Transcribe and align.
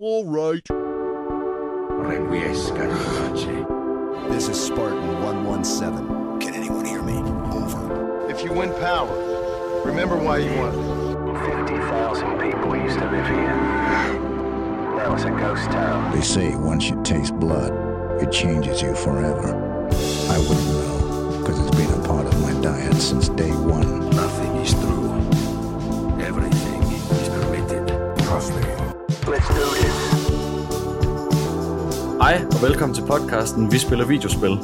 All 0.00 0.24
right. 0.24 0.60
Requiesca 2.02 2.82
di 2.82 2.98
pace. 3.14 3.64
This 4.28 4.48
is 4.48 4.60
Spartan 4.60 5.22
117. 5.22 6.40
Can 6.40 6.52
anyone 6.52 6.84
hear 6.84 7.00
me? 7.00 7.18
Over. 7.54 8.26
If 8.28 8.42
you 8.42 8.52
win 8.52 8.72
power, 8.80 9.14
remember 9.84 10.16
why 10.16 10.38
you 10.38 10.52
won. 10.58 10.72
50,000 11.68 12.40
people 12.40 12.76
used 12.76 12.98
to 12.98 13.08
live 13.08 13.24
here. 13.24 13.54
Now 14.96 15.14
it's 15.14 15.22
a 15.22 15.30
ghost 15.30 15.70
town. 15.70 16.10
They 16.12 16.22
say 16.22 16.56
once 16.56 16.90
you 16.90 17.00
taste 17.04 17.34
blood, 17.38 17.72
it 18.20 18.32
changes 18.32 18.82
you 18.82 18.96
forever. 18.96 19.54
I 20.28 20.38
wouldn't 20.40 20.74
know, 20.74 21.38
because 21.38 21.60
it's 21.60 21.76
been 21.76 21.92
a 21.92 22.02
part 22.04 22.26
of 22.26 22.40
my 22.42 22.52
diet 22.60 22.94
since 22.96 23.28
day 23.28 23.52
one. 23.52 24.10
Nothing 24.10 24.56
is 24.56 24.74
true. 24.74 25.14
Everything 26.20 26.82
is 26.82 27.28
permitted. 27.28 27.86
Trust 28.24 28.52
me. 28.56 28.62
Let's 29.26 29.48
do 29.48 29.54
this. 29.54 29.83
Hej 32.24 32.36
og 32.54 32.68
velkommen 32.68 32.94
til 32.94 33.04
podcasten 33.14 33.72
Vi 33.72 33.78
spiller 33.86 34.06
videospil. 34.14 34.54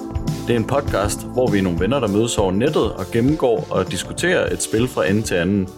Det 0.46 0.52
er 0.55 0.60
en 0.64 0.70
podcast, 0.77 1.20
hvor 1.34 1.46
vi 1.52 1.59
er 1.59 1.62
nogle 1.62 1.80
venner, 1.80 2.01
der 2.01 2.09
mødes 2.16 2.38
over 2.38 2.52
nettet 2.52 2.88
og 3.01 3.05
gennemgår 3.12 3.59
og 3.77 3.91
diskuterer 3.95 4.52
et 4.55 4.62
spil 4.62 4.88
fra 4.88 5.06
ende 5.10 5.23
til 5.23 5.34
anden. 5.34 5.68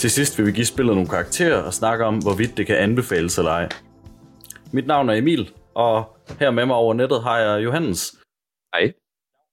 Til 0.00 0.10
sidst 0.10 0.38
vil 0.38 0.46
vi 0.46 0.52
give 0.52 0.66
spillet 0.66 0.94
nogle 0.94 1.08
karakterer 1.08 1.62
og 1.62 1.74
snakke 1.74 2.04
om, 2.04 2.18
hvorvidt 2.18 2.56
det 2.56 2.66
kan 2.66 2.76
anbefales 2.76 3.38
eller 3.38 3.50
ej. 3.50 3.68
Mit 4.72 4.86
navn 4.86 5.08
er 5.08 5.14
Emil, 5.14 5.50
og 5.74 6.16
her 6.40 6.50
med 6.50 6.66
mig 6.66 6.76
over 6.76 6.94
nettet 6.94 7.22
har 7.22 7.38
jeg 7.38 7.64
Johannes. 7.64 8.00
Hej. 8.74 8.92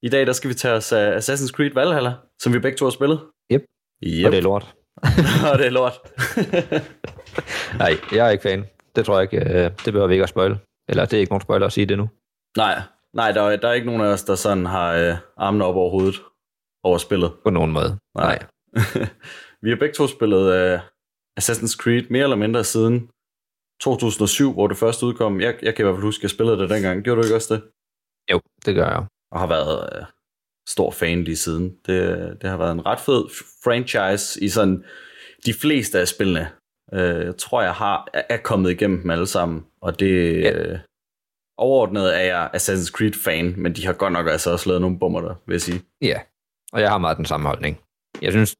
I 0.04 0.10
dag 0.10 0.28
der 0.28 0.34
skal 0.34 0.50
vi 0.50 0.54
tage 0.54 0.74
os 0.74 0.92
af 0.92 1.18
Assassin's 1.20 1.52
Creed 1.52 1.74
Valhalla, 1.74 2.14
som 2.42 2.54
vi 2.54 2.60
begge 2.60 2.78
to 2.78 2.86
har 2.86 2.92
spillet. 2.92 3.20
Yep. 3.52 3.64
Yep. 4.04 4.26
Og 4.26 4.32
det 4.32 4.38
er 4.38 4.42
lort. 4.42 4.76
og 5.52 5.58
det 5.60 5.66
er 5.66 5.76
lort. 5.80 5.98
Nej, 7.84 7.94
jeg 8.12 8.28
er 8.28 8.30
ikke 8.30 8.44
fan. 8.50 8.66
Det 8.96 9.06
tror 9.06 9.20
jeg 9.20 9.34
ikke. 9.34 9.50
øh, 9.50 9.72
Det 9.86 9.94
behøver 9.94 10.08
vi 10.08 10.14
ikke 10.14 10.24
at 10.24 10.30
spoil. 10.30 10.58
Eller 10.90 11.06
det 11.06 11.14
er 11.14 11.20
ikke 11.20 11.32
nogen 11.32 11.42
spoiler 11.42 11.66
at 11.68 11.74
sige 11.74 11.86
det 11.86 11.98
nu. 11.98 12.10
nej, 12.58 12.82
nej 13.14 13.32
der, 13.32 13.42
er, 13.42 13.56
der 13.56 13.68
er 13.68 13.74
ikke 13.74 13.88
nogen 13.88 14.02
af 14.02 14.08
os, 14.08 14.24
der 14.24 14.36
sådan 14.36 14.66
har 14.66 14.94
øh, 14.94 15.18
armene 15.38 15.66
op 15.66 15.76
over 15.76 15.90
hovedet 15.90 16.16
over 16.84 16.98
spillet. 16.98 17.34
På 17.44 17.50
nogen 17.50 17.72
måde. 17.72 18.00
Nej. 18.16 18.40
vi 19.64 19.70
har 19.70 19.76
begge 19.76 19.94
to 19.94 20.08
spillet 20.08 20.74
uh, 20.74 20.80
Assassin's 21.40 21.78
Creed 21.78 22.04
mere 22.10 22.24
eller 22.24 22.36
mindre 22.36 22.64
siden 22.64 23.10
2007, 23.82 24.54
hvor 24.54 24.68
det 24.68 24.78
først 24.78 25.04
udkom. 25.04 25.42
Jeg, 25.42 25.60
jeg 25.62 25.76
kan 25.76 25.84
i 25.84 25.86
hvert 25.86 25.96
fald 25.96 26.04
huske, 26.04 26.20
at 26.20 26.24
jeg 26.24 26.30
spillede 26.30 26.58
det 26.58 26.70
dengang. 26.70 27.04
Gjorde 27.04 27.22
du 27.22 27.26
ikke 27.26 27.36
også 27.36 27.54
det? 27.54 27.64
Jo, 28.32 28.40
det 28.66 28.76
gør 28.76 28.90
jeg. 28.90 29.06
Og 29.32 29.40
har 29.40 29.48
været 29.48 30.00
uh, 30.00 30.06
stor 30.68 30.92
fan 30.92 31.24
lige 31.24 31.36
siden. 31.36 31.78
Det, 31.86 31.98
det 32.42 32.50
har 32.50 32.58
været 32.58 32.72
en 32.72 32.86
ret 32.86 33.00
fed 33.00 33.24
franchise 33.64 34.44
i 34.44 34.50
sådan 34.50 34.84
de 35.46 35.54
fleste 35.54 36.00
af 36.00 36.08
spillene. 36.08 36.52
Uh, 36.96 37.26
jeg 37.26 37.38
tror, 37.38 37.62
jeg 37.62 37.74
har 37.74 38.08
er- 38.30 38.38
kommet 38.38 38.72
igennem 38.72 39.02
dem 39.02 39.10
alle 39.10 39.28
sammen. 39.28 39.66
Og 39.82 40.00
det... 40.00 40.42
Ja. 40.44 40.72
Uh, 40.74 40.80
overordnet 41.58 42.16
er 42.18 42.22
jeg 42.24 42.50
Assassin's 42.56 42.92
Creed-fan, 42.92 43.54
men 43.58 43.74
de 43.74 43.86
har 43.86 43.94
godt 43.94 44.14
nok 44.14 44.28
altså 44.28 44.52
også 44.52 44.70
lavet 44.70 44.82
nogle 44.82 45.00
bummer 45.00 45.22
der, 45.22 45.36
vil 45.48 45.54
jeg 45.54 45.62
sige. 45.62 45.82
Ja. 46.02 46.20
Og 46.74 46.82
jeg 46.82 46.90
har 46.90 46.98
meget 46.98 47.18
den 47.18 47.26
samme 47.26 47.48
holdning. 47.48 47.80
Jeg 48.22 48.32
synes, 48.32 48.56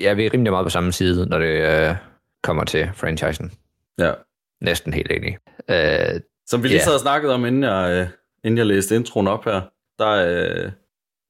jeg 0.00 0.10
er 0.12 0.16
rimelig 0.32 0.52
meget 0.52 0.64
på 0.66 0.70
samme 0.70 0.92
side, 0.92 1.26
når 1.26 1.38
det 1.38 1.46
øh, 1.90 1.96
kommer 2.42 2.64
til 2.64 2.90
franchisen. 2.94 3.52
Ja. 3.98 4.12
Næsten 4.60 4.92
helt 4.92 5.12
enig. 5.12 5.38
Øh, 5.70 6.20
Som 6.46 6.62
vi 6.62 6.68
lige 6.68 6.78
Ja. 6.78 6.84
sad 6.84 6.94
og 6.94 7.00
snakkede 7.00 7.34
om, 7.34 7.46
inden 7.46 7.62
jeg, 7.62 7.90
øh, 7.92 8.08
inden 8.44 8.58
jeg 8.58 8.66
læste 8.66 8.96
introen 8.96 9.28
op 9.28 9.44
her, 9.44 9.60
der, 9.98 10.10
øh, 10.10 10.70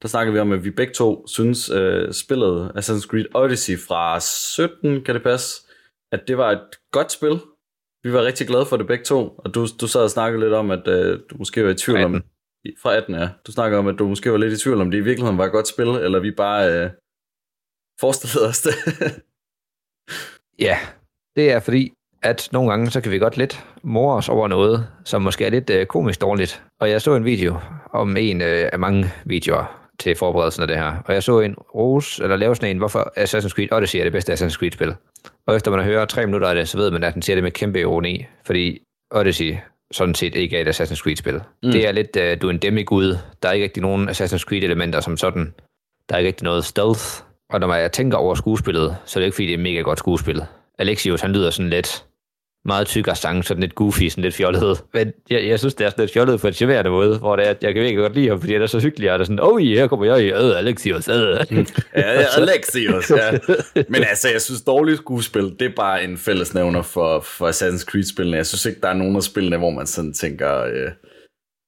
der 0.02 0.08
snakkede 0.08 0.32
vi 0.34 0.38
om, 0.40 0.52
at 0.52 0.64
vi 0.64 0.70
begge 0.70 0.92
to 0.94 1.26
synes, 1.26 1.70
øh, 1.70 2.12
spillet 2.12 2.72
Assassin's 2.76 3.06
Creed 3.06 3.24
Odyssey 3.34 3.78
fra 3.78 4.20
17, 4.20 5.04
kan 5.04 5.14
det 5.14 5.22
passe, 5.22 5.65
at 6.12 6.20
det 6.28 6.38
var 6.38 6.50
et 6.50 6.68
godt 6.92 7.12
spil. 7.12 7.36
Vi 8.04 8.12
var 8.12 8.22
rigtig 8.24 8.46
glade 8.46 8.66
for 8.66 8.76
det 8.76 8.86
begge 8.86 9.04
to, 9.04 9.28
og 9.38 9.54
du, 9.54 9.66
du 9.80 9.86
sad 9.88 10.02
og 10.02 10.10
snakkede 10.10 10.40
lidt 10.44 10.52
om, 10.54 10.70
at 10.70 10.88
øh, 10.88 11.20
du 11.30 11.36
måske 11.36 11.64
var 11.64 11.70
i 11.70 11.74
tvivl 11.74 12.04
om... 12.04 12.14
18. 12.14 12.30
i- 12.64 12.76
Fra 12.82 12.96
18, 12.96 13.14
ja. 13.14 13.28
Du 13.46 13.52
snakkede 13.52 13.78
om, 13.78 13.86
at 13.86 13.98
du 13.98 14.08
måske 14.08 14.32
var 14.32 14.36
lidt 14.38 14.52
i 14.52 14.62
tvivl 14.62 14.80
om, 14.80 14.90
det 14.90 14.98
i 14.98 15.00
virkeligheden 15.00 15.38
var 15.38 15.44
et 15.44 15.52
godt 15.52 15.68
spil, 15.68 15.86
eller 15.88 16.20
vi 16.20 16.30
bare 16.30 16.62
øh, 16.84 16.90
forestillede 18.00 18.48
os 18.48 18.60
det. 18.62 18.74
ja, 20.66 20.76
det 21.36 21.52
er 21.52 21.60
fordi, 21.60 21.92
at 22.22 22.48
nogle 22.52 22.70
gange, 22.70 22.90
så 22.90 23.00
kan 23.00 23.12
vi 23.12 23.18
godt 23.18 23.36
lidt 23.36 23.66
more 23.82 24.16
os 24.16 24.28
over 24.28 24.48
noget, 24.48 24.88
som 25.04 25.22
måske 25.22 25.44
er 25.46 25.50
lidt 25.50 25.70
øh, 25.70 25.86
komisk 25.86 26.20
dårligt. 26.20 26.62
Og 26.80 26.90
jeg 26.90 27.02
så 27.02 27.14
en 27.14 27.24
video 27.24 27.60
om 27.92 28.16
en 28.16 28.40
øh, 28.42 28.68
af 28.72 28.78
mange 28.78 29.04
videoer 29.26 29.85
til 29.98 30.16
forberedelsen 30.16 30.62
af 30.62 30.68
det 30.68 30.76
her. 30.76 30.92
Og 31.04 31.14
jeg 31.14 31.22
så 31.22 31.40
en 31.40 31.54
rose, 31.74 32.22
eller 32.22 32.36
lave 32.36 32.56
sådan 32.56 32.70
en, 32.70 32.78
hvorfor 32.78 33.12
Assassin's 33.18 33.48
Creed 33.48 33.72
Odyssey 33.72 33.98
er 33.98 34.02
det 34.02 34.12
bedste 34.12 34.32
Assassin's 34.32 34.58
Creed-spil. 34.58 34.94
Og 35.46 35.56
efter 35.56 35.70
man 35.70 35.80
har 35.80 35.86
hørt 35.86 36.08
tre 36.08 36.26
minutter 36.26 36.48
af 36.48 36.54
det, 36.54 36.68
så 36.68 36.78
ved 36.78 36.90
man, 36.90 37.04
at 37.04 37.14
den 37.14 37.22
siger 37.22 37.36
det 37.36 37.42
med 37.42 37.50
kæmpe 37.50 37.80
ironi. 37.80 38.26
Fordi 38.46 38.78
Odyssey 39.10 39.56
sådan 39.92 40.14
set 40.14 40.34
ikke 40.34 40.56
er 40.56 40.60
et 40.60 40.68
Assassin's 40.68 41.02
Creed-spil. 41.02 41.40
Mm. 41.62 41.72
Det 41.72 41.88
er 41.88 41.92
lidt, 41.92 42.16
øh, 42.16 42.40
du 42.40 42.46
er 42.46 42.50
en 42.50 42.58
demigud. 42.58 43.18
Der 43.42 43.48
er 43.48 43.52
ikke 43.52 43.64
rigtig 43.64 43.82
nogen 43.82 44.08
Assassin's 44.08 44.44
Creed-elementer 44.44 45.00
som 45.00 45.16
sådan. 45.16 45.54
Der 46.08 46.14
er 46.14 46.18
ikke 46.18 46.28
rigtig 46.28 46.44
noget 46.44 46.64
stealth. 46.64 47.04
Og 47.50 47.60
når 47.60 47.74
jeg 47.74 47.92
tænker 47.92 48.16
over 48.16 48.34
skuespillet, 48.34 48.96
så 49.04 49.18
er 49.18 49.20
det 49.20 49.26
ikke 49.26 49.34
fordi, 49.34 49.46
det 49.46 49.52
er 49.52 49.58
et 49.58 49.62
mega 49.62 49.80
godt 49.80 49.98
skuespil. 49.98 50.42
Alexios, 50.78 51.20
han 51.20 51.32
lyder 51.32 51.50
sådan 51.50 51.70
lidt 51.70 52.04
meget 52.66 52.86
tyk 52.86 53.08
og 53.08 53.16
sang, 53.16 53.44
sådan 53.44 53.60
lidt 53.60 53.74
goofy, 53.74 54.08
sådan 54.08 54.24
lidt 54.24 54.34
fjollet. 54.34 54.84
Men 54.94 55.12
jeg, 55.30 55.46
jeg 55.48 55.58
synes, 55.58 55.74
det 55.74 55.84
er 55.84 55.90
sådan 55.90 56.02
lidt 56.02 56.12
fjollet 56.12 56.40
på 56.40 56.46
en 56.46 56.52
charmerende 56.52 56.90
måde, 56.90 57.18
hvor 57.18 57.36
det 57.36 57.46
er, 57.46 57.50
at 57.50 57.62
jeg 57.62 57.74
kan 57.74 57.82
virkelig 57.82 58.02
godt 58.02 58.14
lide 58.14 58.28
ham, 58.28 58.40
fordi 58.40 58.52
han 58.52 58.62
er 58.62 58.66
så 58.66 58.80
hyggelig, 58.80 59.12
og 59.12 59.20
er 59.20 59.24
sådan, 59.24 59.40
oh 59.40 59.58
her 59.58 59.86
kommer 59.86 60.06
jeg 60.06 60.24
i, 60.24 60.30
øh, 60.30 60.58
Alexios, 60.58 61.08
øh. 61.08 61.14
Ja, 61.14 61.64
ja, 61.94 62.26
Alexios, 62.40 63.10
ja. 63.20 63.38
Men 63.88 64.04
altså, 64.10 64.28
jeg 64.32 64.42
synes, 64.42 64.62
dårligt 64.62 64.98
skuespil, 64.98 65.56
det 65.58 65.62
er 65.62 65.74
bare 65.76 66.04
en 66.04 66.18
fællesnævner 66.18 66.82
for, 66.82 67.20
for 67.20 67.48
Assassin's 67.48 67.84
Creed-spillene. 67.84 68.36
Jeg 68.36 68.46
synes 68.46 68.66
ikke, 68.66 68.80
der 68.80 68.88
er 68.88 68.94
nogen 68.94 69.16
af 69.16 69.22
spillene, 69.22 69.56
hvor 69.56 69.70
man 69.70 69.86
sådan 69.86 70.12
tænker, 70.12 70.62
øh, 70.62 70.90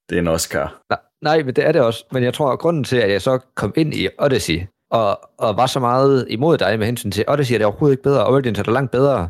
det 0.09 0.17
er 0.17 0.21
en 0.21 0.29
Oscar. 0.29 0.83
Nej, 0.91 0.99
nej, 1.23 1.43
men 1.43 1.55
det 1.55 1.67
er 1.67 1.73
det 1.73 1.83
også. 1.83 2.05
Men 2.13 2.25
jeg 2.25 2.35
tror, 2.35 2.53
at 2.53 2.59
grunden 2.59 2.85
til, 2.85 2.97
at 2.97 3.11
jeg 3.11 3.23
så 3.23 3.39
kom 3.55 3.73
ind 3.77 3.95
i 3.95 4.09
Odyssey, 4.19 4.61
og, 4.91 5.21
og 5.39 5.57
var 5.57 5.67
så 5.67 5.81
meget 5.81 6.27
imod 6.31 6.59
dig 6.59 6.79
med 6.79 6.87
hensyn 6.87 7.11
til, 7.11 7.25
Odyssey 7.29 7.55
er 7.55 7.59
det 7.59 7.67
overhovedet 7.67 7.93
ikke 7.93 8.03
bedre, 8.03 8.27
Origins 8.27 8.59
er 8.59 8.63
det 8.63 8.73
langt 8.73 8.91
bedre, 8.91 9.29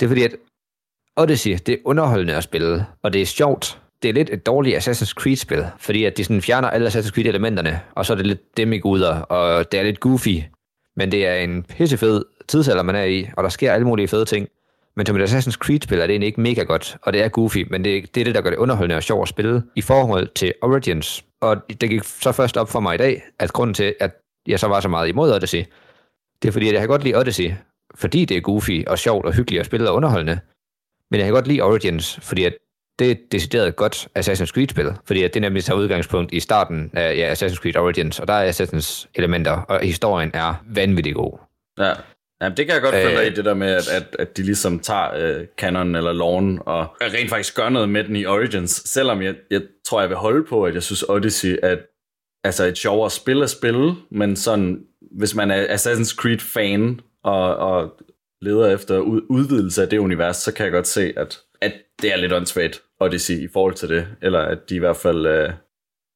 det 0.00 0.06
er 0.06 0.08
fordi, 0.08 0.22
at 0.22 0.36
Odyssey, 1.16 1.50
det 1.66 1.68
er 1.68 1.78
underholdende 1.84 2.34
at 2.34 2.44
spille, 2.44 2.86
og 3.02 3.12
det 3.12 3.22
er 3.22 3.26
sjovt. 3.26 3.78
Det 4.02 4.08
er 4.08 4.12
lidt 4.12 4.30
et 4.32 4.46
dårligt 4.46 4.76
Assassin's 4.76 5.12
Creed-spil, 5.14 5.66
fordi 5.78 6.04
at 6.04 6.16
de 6.16 6.24
sådan 6.24 6.42
fjerner 6.42 6.70
alle 6.70 6.88
Assassin's 6.88 7.10
Creed-elementerne, 7.10 7.80
og 7.94 8.06
så 8.06 8.12
er 8.12 8.16
det 8.16 8.26
lidt 8.26 8.56
demiguder, 8.56 9.14
og 9.20 9.72
det 9.72 9.80
er 9.80 9.84
lidt 9.84 10.00
goofy, 10.00 10.42
men 10.96 11.12
det 11.12 11.26
er 11.26 11.34
en 11.34 11.62
pissefed 11.62 12.24
tidsalder, 12.48 12.82
man 12.82 12.94
er 12.94 13.04
i, 13.04 13.28
og 13.36 13.44
der 13.44 13.50
sker 13.50 13.72
alle 13.72 13.86
mulige 13.86 14.08
fede 14.08 14.24
ting. 14.24 14.48
Men 14.96 15.06
som 15.06 15.16
et 15.16 15.28
Assassin's 15.28 15.56
Creed-spil 15.56 15.98
er 15.98 16.02
det 16.02 16.10
egentlig 16.10 16.26
ikke 16.26 16.40
mega 16.40 16.62
godt, 16.62 16.96
og 17.02 17.12
det 17.12 17.22
er 17.22 17.28
goofy, 17.28 17.66
men 17.70 17.84
det, 17.84 18.14
det 18.14 18.20
er 18.20 18.24
det, 18.24 18.34
der 18.34 18.40
gør 18.40 18.50
det 18.50 18.56
underholdende 18.56 18.96
og 18.96 19.02
sjovt 19.02 19.22
at 19.22 19.28
spille 19.28 19.62
i 19.76 19.82
forhold 19.82 20.28
til 20.34 20.54
Origins. 20.62 21.24
Og 21.40 21.56
det 21.80 21.90
gik 21.90 22.04
så 22.04 22.32
først 22.32 22.56
op 22.56 22.68
for 22.68 22.80
mig 22.80 22.94
i 22.94 22.98
dag, 22.98 23.22
at 23.38 23.52
grunden 23.52 23.74
til, 23.74 23.94
at 24.00 24.16
jeg 24.46 24.60
så 24.60 24.68
var 24.68 24.80
så 24.80 24.88
meget 24.88 25.08
imod 25.08 25.32
Odyssey, 25.32 25.64
det 26.42 26.48
er 26.48 26.52
fordi, 26.52 26.68
at 26.68 26.72
jeg 26.72 26.80
kan 26.80 26.88
godt 26.88 27.04
lide 27.04 27.16
Odyssey, 27.16 27.52
fordi 27.94 28.24
det 28.24 28.36
er 28.36 28.40
goofy 28.40 28.86
og 28.86 28.98
sjovt 28.98 29.26
og 29.26 29.32
hyggeligt 29.32 29.60
at 29.60 29.66
spille 29.66 29.90
og 29.90 29.94
underholdende. 29.94 30.38
Men 31.10 31.20
jeg 31.20 31.26
kan 31.26 31.34
godt 31.34 31.46
lide 31.46 31.60
Origins, 31.60 32.18
fordi 32.22 32.44
at 32.44 32.54
det 32.98 33.06
er 33.06 33.10
et 33.10 33.32
decideret 33.32 33.76
godt 33.76 34.08
Assassin's 34.18 34.46
Creed-spil, 34.52 34.92
fordi 35.04 35.22
at 35.22 35.34
det 35.34 35.42
nemlig 35.42 35.64
tager 35.64 35.78
udgangspunkt 35.78 36.32
i 36.32 36.40
starten 36.40 36.90
af 36.94 37.16
ja, 37.16 37.32
Assassin's 37.32 37.56
Creed 37.56 37.76
Origins, 37.76 38.20
og 38.20 38.28
der 38.28 38.34
er 38.34 38.48
Assassins 38.48 39.08
elementer, 39.14 39.52
og 39.52 39.80
historien 39.80 40.30
er 40.34 40.64
vanvittig 40.66 41.14
god. 41.14 41.38
Ja. 41.78 41.92
Jamen, 42.42 42.56
det 42.56 42.66
kan 42.66 42.74
jeg 42.74 42.82
godt 42.82 42.94
Øh. 42.94 43.02
følge 43.02 43.16
dig 43.16 43.26
i, 43.26 43.34
det 43.34 43.44
der 43.44 43.54
med, 43.54 43.68
at, 43.68 43.88
at, 43.88 44.16
at 44.18 44.36
de 44.36 44.42
ligesom 44.42 44.78
tager 44.78 45.14
øh, 45.16 45.46
canon 45.58 45.94
eller 45.94 46.12
loven 46.12 46.58
og 46.66 46.86
rent 47.00 47.30
faktisk 47.30 47.56
gør 47.56 47.68
noget 47.68 47.88
med 47.88 48.04
den 48.04 48.16
i 48.16 48.26
Origins. 48.26 48.70
Selvom 48.70 49.22
jeg, 49.22 49.34
jeg 49.50 49.62
tror, 49.86 50.00
jeg 50.00 50.08
vil 50.08 50.16
holde 50.16 50.44
på, 50.44 50.64
at 50.64 50.74
jeg 50.74 50.82
synes 50.82 51.04
Odyssey 51.08 51.58
er 51.62 51.76
altså 52.44 52.64
et 52.64 52.78
sjovere 52.78 53.10
spil 53.10 53.42
at 53.42 53.50
spille, 53.50 53.94
men 54.10 54.36
sådan, 54.36 54.80
hvis 55.18 55.34
man 55.34 55.50
er 55.50 55.66
Assassin's 55.66 56.16
Creed-fan 56.16 57.00
og, 57.24 57.56
og 57.56 57.92
leder 58.42 58.74
efter 58.74 58.98
udvidelse 59.28 59.82
af 59.82 59.88
det 59.88 59.98
univers, 59.98 60.36
så 60.36 60.54
kan 60.54 60.64
jeg 60.64 60.72
godt 60.72 60.86
se, 60.86 61.12
at, 61.16 61.38
at 61.60 61.72
det 62.02 62.12
er 62.12 62.16
lidt 62.16 62.32
åndssvagt 62.32 62.82
Odyssey 63.00 63.34
i 63.34 63.48
forhold 63.52 63.74
til 63.74 63.88
det. 63.88 64.06
Eller 64.22 64.40
at 64.40 64.58
de 64.68 64.74
i 64.74 64.78
hvert 64.78 64.96
fald... 64.96 65.26
Øh, 65.26 65.52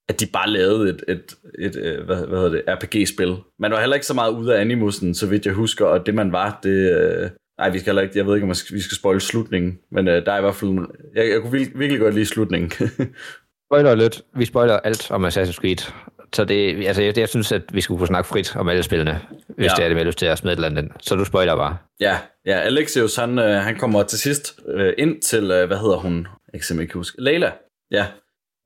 at 0.08 0.20
de 0.20 0.26
bare 0.26 0.50
lavede 0.50 0.90
et, 0.90 1.04
et, 1.08 1.36
et, 1.58 1.76
et 1.76 2.04
hvad, 2.04 2.26
hvad 2.26 2.38
hedder 2.38 2.48
det, 2.48 2.62
RPG-spil. 2.68 3.36
Man 3.58 3.70
var 3.70 3.80
heller 3.80 3.94
ikke 3.94 4.06
så 4.06 4.14
meget 4.14 4.32
ude 4.32 4.56
af 4.56 4.60
animusen, 4.60 5.14
så 5.14 5.26
vidt 5.26 5.46
jeg 5.46 5.54
husker, 5.54 5.86
og 5.86 6.06
det 6.06 6.14
man 6.14 6.32
var, 6.32 6.60
det... 6.62 7.00
Øh, 7.00 7.30
nej, 7.58 7.70
vi 7.70 7.78
skal 7.78 7.90
heller 7.90 8.02
ikke, 8.02 8.18
jeg 8.18 8.26
ved 8.26 8.34
ikke, 8.34 8.46
om 8.46 8.54
skal, 8.54 8.76
vi 8.76 8.80
skal 8.80 8.96
spoil 8.96 9.20
slutningen, 9.20 9.78
men 9.92 10.08
øh, 10.08 10.26
der 10.26 10.32
er 10.32 10.38
i 10.38 10.40
hvert 10.40 10.54
fald... 10.54 10.70
En, 10.70 10.86
jeg, 11.14 11.30
jeg 11.30 11.40
kunne 11.40 11.52
virkelig, 11.52 11.78
virkelig 11.78 12.00
godt 12.00 12.14
lide 12.14 12.26
slutningen. 12.26 12.70
Spoiler 13.68 13.94
lidt. 13.94 14.22
Vi 14.36 14.44
spoiler 14.44 14.76
alt 14.76 15.10
om 15.10 15.24
Assassin's 15.24 15.60
Creed. 15.60 15.92
Så 16.34 16.44
det, 16.44 16.86
altså, 16.86 17.02
jeg, 17.02 17.18
jeg 17.18 17.28
synes, 17.28 17.52
at 17.52 17.62
vi 17.72 17.80
skulle 17.80 17.98
kunne 17.98 18.06
snakke 18.08 18.28
frit 18.28 18.56
om 18.56 18.68
alle 18.68 18.82
spillene, 18.82 19.20
hvis 19.48 19.66
Ja. 19.66 19.74
det 19.76 19.84
er 19.84 19.88
det 19.88 19.96
med 19.96 20.04
lyst 20.04 20.18
til 20.18 20.26
at 20.26 20.38
smide 20.38 20.52
et 20.52 20.56
eller 20.56 20.68
andet. 20.68 20.82
ind. 20.82 20.90
Så 21.00 21.14
du 21.16 21.24
spoiler 21.24 21.56
bare. 21.56 21.76
ja, 22.00 22.18
ja, 22.46 22.58
Alexios, 22.60 23.16
han, 23.16 23.38
øh, 23.38 23.62
han 23.62 23.78
kommer 23.78 24.02
til 24.02 24.18
sidst 24.18 24.60
øh, 24.68 24.92
ind 24.98 25.22
til, 25.22 25.50
øh, 25.50 25.66
hvad 25.66 25.76
hedder 25.78 25.96
hun? 25.96 26.26
Jeg 26.52 26.60
kan 26.68 26.80
ikke 26.80 26.94
huske. 26.94 27.22
Leila. 27.22 27.52
Ja. 27.90 28.06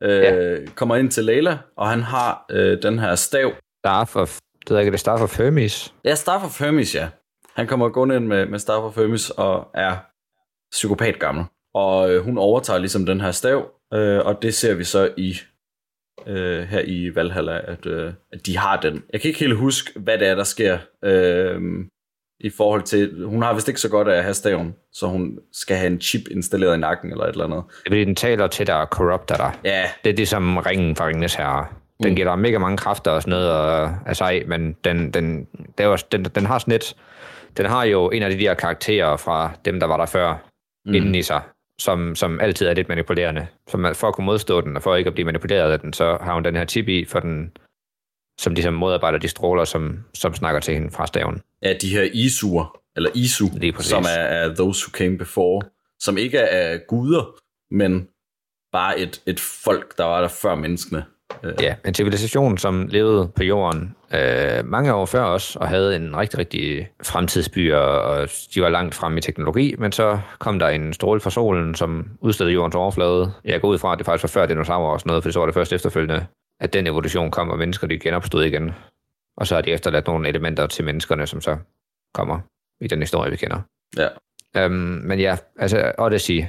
Øh, 0.03 0.23
Ja. 0.23 0.57
Kommer 0.75 0.97
ind 0.97 1.11
til 1.11 1.25
Leila, 1.25 1.59
og 1.77 1.89
han 1.91 2.03
har 2.03 2.45
øh, 2.51 2.83
den 2.83 2.99
her 2.99 3.15
stav, 3.15 3.53
Staff 3.85 4.17
of, 4.17 4.39
det 4.61 4.71
ved 4.71 4.77
jeg 4.77 4.83
ikke, 4.83 4.93
det 4.93 5.01
Staff 5.01 5.23
of 5.23 5.39
Hermes. 5.39 5.95
Ja, 6.05 6.15
Staff 6.15 6.45
of 6.45 6.61
Hermes, 6.61 6.95
ja. 6.95 7.09
Han 7.57 7.67
kommer 7.67 7.89
gående 7.89 8.17
ind 8.17 8.27
med, 8.27 8.47
med 8.47 8.59
Staff 8.59 8.79
of 8.83 8.97
Hermes 8.97 9.31
og 9.31 9.69
er 9.75 9.97
psykopat 10.73 11.19
gammel. 11.19 11.45
og 11.75 12.11
øh, 12.13 12.25
hun 12.25 12.39
overtager 12.39 12.79
ligesom 12.79 13.07
den 13.07 13.21
her 13.21 13.31
stav, 13.31 13.71
øh, 13.95 14.19
og 14.27 14.43
det 14.43 14.55
ser 14.55 14.75
vi 14.75 14.85
så 14.85 15.11
i 15.17 15.37
øh, 16.27 16.63
her 16.63 16.81
i 16.85 17.15
Valhalla, 17.15 17.61
at, 17.65 17.87
øh, 17.87 18.13
at 18.33 18.47
de 18.47 18.59
har 18.59 18.81
den. 18.81 19.03
Jeg 19.13 19.21
kan 19.21 19.29
ikke 19.29 19.41
helt 19.41 19.57
huske, 19.57 19.91
hvad 20.01 20.19
det 20.19 20.29
er, 20.29 20.35
der 20.35 20.45
sker 20.45 20.79
øh, 21.05 21.61
i 22.41 22.51
forhold 22.51 22.83
til... 22.83 23.25
Hun 23.25 23.43
har 23.43 23.55
vist 23.55 23.69
ikke 23.69 23.81
så 23.81 23.89
godt 23.89 24.09
af 24.09 24.17
at 24.17 24.23
have 24.23 24.35
staven, 24.35 24.75
så 24.93 25.07
hun 25.07 25.39
skal 25.53 25.77
have 25.77 25.87
en 25.93 26.01
chip 26.01 26.29
installeret 26.31 26.75
i 26.77 26.81
nakken 26.81 27.11
eller 27.11 27.25
et 27.25 27.31
eller 27.31 27.45
andet. 27.45 27.63
Det 27.69 27.87
er 27.87 27.91
fordi, 27.91 28.05
den 28.05 28.15
taler 28.17 28.47
til 28.47 28.67
dig 28.67 28.81
og 28.81 28.87
corrupter 28.87 29.37
dig. 29.37 29.53
Ja, 29.65 29.85
Det 30.05 30.11
er 30.11 30.15
det 30.17 30.29
som 30.29 30.59
ringen 30.59 30.97
fra 30.97 31.07
Ringens 31.07 31.35
Herre. 31.35 31.67
Den 32.03 32.11
Mm. 32.11 32.17
giver 32.17 32.29
dig 32.29 32.39
mega 32.39 32.59
mange 32.59 32.77
kræfter 32.77 33.11
og 33.11 33.23
sådan 33.23 33.31
noget 33.31 33.51
og, 33.51 33.95
af 34.07 34.17
sig, 34.17 34.43
men 34.47 34.77
den, 34.85 35.11
den, 35.11 35.47
det 35.79 35.85
er 35.85 35.89
jo, 35.89 35.97
den, 36.13 36.25
den 36.25 36.47
har 36.47 36.59
sådan 36.59 36.73
lidt, 36.73 36.95
den 37.57 37.67
har 37.67 37.85
jo 37.85 38.11
en 38.11 38.23
af 38.23 38.31
de 38.31 38.39
der 38.39 38.55
karakterer 38.55 39.17
fra 39.17 39.51
dem, 39.65 39.81
der 39.81 39.87
var 39.87 39.97
der 39.97 40.07
før, 40.07 40.51
mm. 40.87 40.95
inden 40.95 41.15
i 41.15 41.23
sig, 41.23 41.41
som, 41.81 42.15
som 42.15 42.41
altid 42.41 42.67
er 42.67 42.75
lidt 42.75 42.89
manipulerende. 42.89 43.47
Så 43.69 43.77
man, 43.77 43.95
for 43.95 44.09
at 44.09 44.15
kunne 44.15 44.25
modstå 44.25 44.61
den, 44.61 44.77
og 44.77 44.83
for 44.83 44.97
ikke 44.97 45.09
at 45.09 45.15
blive 45.15 45.25
manipuleret 45.27 45.73
af 45.73 45.81
den, 45.81 45.93
så 45.93 46.19
har 46.21 46.35
hun 46.35 46.45
den 46.45 46.57
her 46.57 46.65
chip 46.65 46.89
i, 46.89 47.05
for 47.05 47.21
den, 47.21 47.57
som 48.41 48.55
ligesom 48.55 48.75
modarbejder 48.75 49.19
de 49.19 49.29
stråler, 49.29 49.65
som, 49.65 50.05
som 50.15 50.35
snakker 50.35 50.61
til 50.61 50.75
hende 50.75 50.91
fra 50.91 51.07
staven. 51.07 51.43
ja 51.63 51.75
de 51.81 51.89
her 51.89 52.03
Isuer, 52.13 52.81
eller 52.97 53.11
Isu, 53.15 53.49
som 53.81 54.05
er, 54.05 54.23
er 54.23 54.55
Those 54.55 54.85
Who 54.87 54.99
Came 54.99 55.19
Before, 55.19 55.63
som 56.01 56.19
ikke 56.19 56.39
er 56.39 56.79
guder, 56.89 57.41
men 57.71 58.09
bare 58.73 58.99
et, 58.99 59.23
et 59.27 59.41
folk, 59.41 59.99
der 59.99 60.05
var 60.05 60.21
der 60.21 60.29
før 60.29 60.55
menneskene. 60.55 61.05
Øh, 61.43 61.53
Ja, 61.61 61.75
en 61.87 61.95
civilisation, 61.95 62.59
som 62.59 62.87
levede 62.91 63.29
på 63.37 63.43
jorden 63.45 63.95
øh, 64.15 64.65
mange 64.65 64.95
år 64.95 65.07
før 65.07 65.25
os, 65.25 65.57
og 65.57 65.69
havde 65.69 65.97
en 65.97 66.17
rigtig, 66.17 66.39
rigtig 66.39 66.89
fremtidsby, 67.03 67.73
og, 67.73 68.29
de 68.55 68.63
var 68.63 68.69
langt 68.69 68.95
frem 68.95 69.17
i 69.17 69.21
teknologi, 69.21 69.75
men 69.79 69.93
så 69.93 70.19
kom 70.39 70.59
der 70.59 70.69
en 70.69 70.93
stråle 70.93 71.21
fra 71.21 71.31
solen, 71.31 71.75
som 71.75 72.09
udstedte 72.21 72.53
jordens 72.53 72.75
overflade. 72.75 73.33
Jeg 73.45 73.61
går 73.61 73.69
ud 73.69 73.79
fra, 73.79 73.93
at 73.93 73.99
det 73.99 74.07
faktisk 74.07 74.35
var 74.37 74.41
før 74.41 74.47
dinosaurer 74.47 74.93
og 74.93 75.01
sådan 75.01 75.11
noget, 75.11 75.23
for 75.23 75.31
så 75.31 75.39
var 75.39 75.47
det 75.47 75.55
først 75.55 75.73
efterfølgende, 75.73 76.27
at 76.61 76.73
den 76.73 76.87
evolution 76.87 77.31
kom, 77.31 77.51
og 77.51 77.59
mennesker 77.59 77.87
de 77.87 77.99
genopstod 77.99 78.45
igen. 78.45 78.73
Og 79.37 79.47
så 79.47 79.55
har 79.55 79.63
de 79.63 79.71
efterladt 79.71 80.07
nogle 80.07 80.29
elementer 80.29 80.67
til 80.67 80.85
menneskerne, 80.85 81.27
som 81.27 81.41
så 81.41 81.57
kommer 82.15 82.39
i 82.81 82.89
den 82.89 83.01
historie, 83.01 83.31
vi 83.31 83.37
kender. 83.37 83.61
ja. 83.97 84.09
Øhm, 84.57 84.73
men 85.05 85.21
ja, 85.21 85.37
altså 85.59 85.93
Odyssey, 85.99 86.45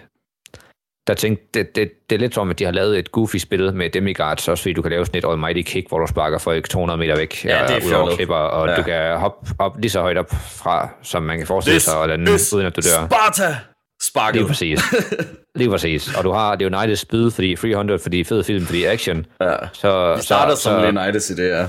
der 1.08 1.14
tænkte, 1.14 1.46
det, 1.54 1.76
det, 1.76 1.92
det 2.10 2.16
er 2.16 2.20
lidt 2.20 2.36
som, 2.36 2.50
at 2.50 2.60
de 2.60 2.64
har 2.66 2.72
lavet 2.72 3.00
et 3.00 3.12
goofy 3.12 3.36
spil 3.36 3.74
med 3.74 3.90
demigods, 3.90 4.48
også 4.48 4.62
fordi 4.62 4.74
du 4.74 4.82
kan 4.82 4.92
lave 4.92 5.06
sådan 5.06 5.20
et 5.20 5.32
almighty 5.32 5.72
kick, 5.72 5.88
hvor 5.90 6.00
du 6.00 6.08
sparker 6.08 6.38
folk 6.38 6.70
200 6.70 6.98
meter 6.98 7.16
væk 7.16 7.46
Ja, 7.46 7.50
det 7.68 7.72
er 7.72 7.76
og 7.76 7.86
ud 7.88 7.92
over 7.92 8.16
klipper, 8.16 8.36
og 8.36 8.68
Ja. 8.68 8.76
du 8.76 8.84
kan 8.84 9.18
hoppe 9.18 9.52
op 9.60 9.78
lige 9.80 9.92
så 9.92 10.02
højt 10.02 10.18
op 10.18 10.30
fra, 10.52 10.90
som 11.04 11.24
man 11.24 11.38
kan 11.38 11.48
forestille 11.48 11.80
sig, 11.80 11.98
og 11.98 12.08
lande, 12.08 12.32
uden 12.56 12.66
at 12.66 12.76
du 12.76 12.82
dør. 12.82 13.08
Sparta! 13.08 13.58
Sparket. 14.02 14.36
Lige 14.42 14.48
præcis. 14.48 14.80
Lige 15.60 15.70
præcis. 15.70 16.16
Og 16.18 16.24
du 16.24 16.32
har 16.32 16.56
Leonidas 16.56 17.00
spyd, 17.00 17.32
fordi 17.32 17.56
300, 17.56 18.00
fordi 18.00 18.24
fed 18.24 18.44
film, 18.44 18.66
fordi 18.66 18.84
action. 18.84 19.26
Ja. 19.42 19.56
Så, 19.74 20.16
Vi 20.16 20.22
starter 20.22 20.56
så, 20.56 20.62
som 20.62 20.74
så, 20.74 20.92
Leonidas 20.92 21.30
i 21.30 21.36
det, 21.36 21.50
ja. 21.50 21.68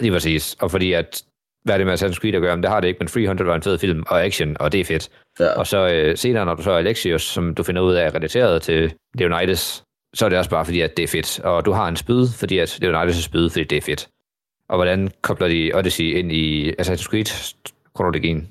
Lige 0.00 0.12
præcis. 0.12 0.56
Og 0.60 0.70
fordi 0.70 0.92
at, 0.92 1.22
hvad 1.64 1.74
er 1.74 1.78
det 1.78 1.86
med 1.86 1.94
Assassin's 1.94 2.20
Creed 2.20 2.34
at 2.34 2.40
gøre? 2.42 2.56
Men 2.56 2.62
det 2.62 2.70
har 2.70 2.80
det 2.80 2.88
ikke, 2.88 2.98
men 2.98 3.08
300 3.08 3.48
var 3.48 3.54
en 3.56 3.62
fed 3.62 3.78
film, 3.78 4.02
og 4.08 4.24
action, 4.24 4.56
og 4.60 4.72
det 4.72 4.80
er 4.80 4.84
fedt. 4.84 5.08
ja. 5.40 5.52
Og 5.52 5.66
så 5.66 5.88
øh, 5.88 6.16
senere, 6.16 6.44
når 6.46 6.54
du 6.54 6.62
så 6.62 6.70
er 6.70 6.78
Alexios, 6.78 7.22
som 7.22 7.54
du 7.54 7.62
finder 7.62 7.82
ud 7.82 7.94
af 7.94 8.06
er 8.06 8.14
relateret 8.14 8.62
til 8.62 8.94
Leonidas, 9.14 9.84
så 10.14 10.24
er 10.24 10.28
det 10.28 10.38
også 10.38 10.50
bare 10.50 10.64
fordi, 10.64 10.80
at 10.80 10.96
det 10.96 11.02
er 11.02 11.08
fedt. 11.08 11.40
Og 11.40 11.64
du 11.64 11.72
har 11.72 11.88
en 11.88 11.96
spyd, 11.96 12.26
fordi 12.38 12.58
at 12.58 12.78
Leonidas 12.80 13.18
er 13.18 13.22
spyd, 13.22 13.50
fordi 13.50 13.64
det 13.64 13.78
er 13.78 13.82
fedt. 13.82 14.08
Og 14.68 14.76
hvordan 14.76 15.10
kobler 15.22 15.48
de 15.48 15.70
Odyssey 15.74 16.04
ind 16.04 16.32
i 16.32 16.72
Assassin's 16.80 17.08
Creed-kronologien? 17.10 18.48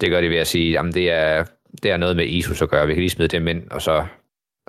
Det 0.00 0.10
gør 0.10 0.20
de 0.20 0.30
ved 0.30 0.36
at 0.36 0.46
sige, 0.46 0.78
at 0.78 0.94
det 0.94 1.10
er, 1.10 1.44
det 1.82 1.90
er 1.90 1.96
noget 1.96 2.16
med 2.16 2.26
Isus 2.26 2.62
at 2.62 2.68
gøre. 2.68 2.86
Vi 2.86 2.94
kan 2.94 3.00
lige 3.00 3.10
smide 3.10 3.28
dem 3.28 3.48
ind, 3.48 3.70
og 3.70 3.82
så, 3.82 4.06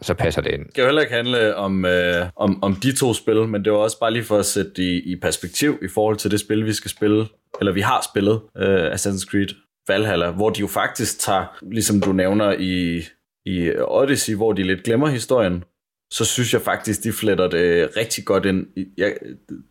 så 0.01 0.13
passer 0.13 0.41
det 0.41 0.51
ind. 0.51 0.63
Det 0.63 0.71
skal 0.71 0.81
jo 0.81 0.87
heller 0.87 1.01
ikke 1.01 1.13
handle 1.13 1.55
om, 1.55 1.85
øh, 1.85 2.25
om, 2.35 2.63
om 2.63 2.75
de 2.75 2.95
to 2.95 3.13
spil, 3.13 3.47
men 3.47 3.65
det 3.65 3.73
var 3.73 3.77
også 3.77 3.99
bare 3.99 4.13
lige 4.13 4.23
for 4.23 4.37
at 4.37 4.45
sætte 4.45 4.71
det 4.75 4.83
i, 4.83 5.11
i 5.11 5.15
perspektiv 5.21 5.77
i 5.81 5.87
forhold 5.87 6.17
til 6.17 6.31
det 6.31 6.39
spil, 6.39 6.65
vi 6.65 6.73
skal 6.73 6.91
spille, 6.91 7.25
eller 7.59 7.71
vi 7.71 7.81
har 7.81 8.07
spillet, 8.11 8.41
øh, 8.57 8.91
Assassin's 8.91 9.29
Creed 9.29 9.47
Valhalla, 9.87 10.31
hvor 10.31 10.49
de 10.49 10.59
jo 10.59 10.67
faktisk 10.67 11.19
tager, 11.19 11.57
ligesom 11.71 12.01
du 12.01 12.11
nævner 12.11 12.55
i, 12.59 13.03
i 13.45 13.71
Odyssey, 13.87 14.35
hvor 14.35 14.53
de 14.53 14.63
lidt 14.63 14.83
glemmer 14.83 15.07
historien, 15.07 15.63
så 16.11 16.25
synes 16.25 16.53
jeg 16.53 16.61
faktisk, 16.61 17.03
de 17.03 17.11
fletter 17.11 17.47
det 17.47 17.89
rigtig 17.97 18.25
godt 18.25 18.45
ind. 18.45 18.65
Jeg, 18.97 19.13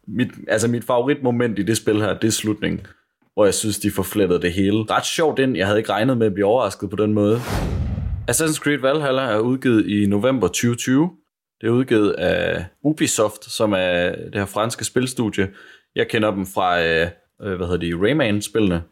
mit, 0.09 0.29
altså 0.49 0.69
mit 0.69 0.85
favoritmoment 0.85 1.59
i 1.59 1.62
det 1.62 1.76
spil 1.76 2.00
her, 2.00 2.19
det 2.19 2.29
er 2.29 2.32
slutningen, 2.32 2.87
hvor 3.35 3.44
jeg 3.44 3.55
synes, 3.55 3.79
de 3.79 3.91
får 3.91 4.03
flettet 4.03 4.43
det 4.43 4.53
hele. 4.53 4.79
Ret 4.79 5.06
sjovt 5.06 5.38
ind, 5.38 5.56
jeg 5.56 5.67
havde 5.67 5.79
ikke 5.79 5.91
regnet 5.91 6.19
med 6.19 6.26
at 6.26 6.35
blive 6.35 6.47
overrasket 6.47 6.91
på 6.91 6.97
den 6.97 7.15
måde. 7.15 7.41
Assassin's 8.29 8.59
Creed 8.59 8.79
Valhalla 8.79 9.23
er 9.23 9.38
udgivet 9.38 9.87
i 9.87 10.06
november 10.06 10.49
2020. 10.49 11.11
Det 11.61 11.67
er 11.67 11.71
udgivet 11.71 12.12
af 12.12 12.67
Ubisoft, 12.82 13.44
som 13.44 13.73
er 13.73 14.15
det 14.15 14.35
her 14.35 14.47
franske 14.47 14.85
spilstudie. 14.85 15.50
Jeg 15.94 16.09
kender 16.09 16.31
dem 16.31 16.47
fra, 16.47 16.82
øh, 16.82 17.09
øh, 17.43 17.56
hvad 17.56 17.67
hedder 17.67 17.97
de, 17.97 18.06
Rayman-spillene 18.06 18.82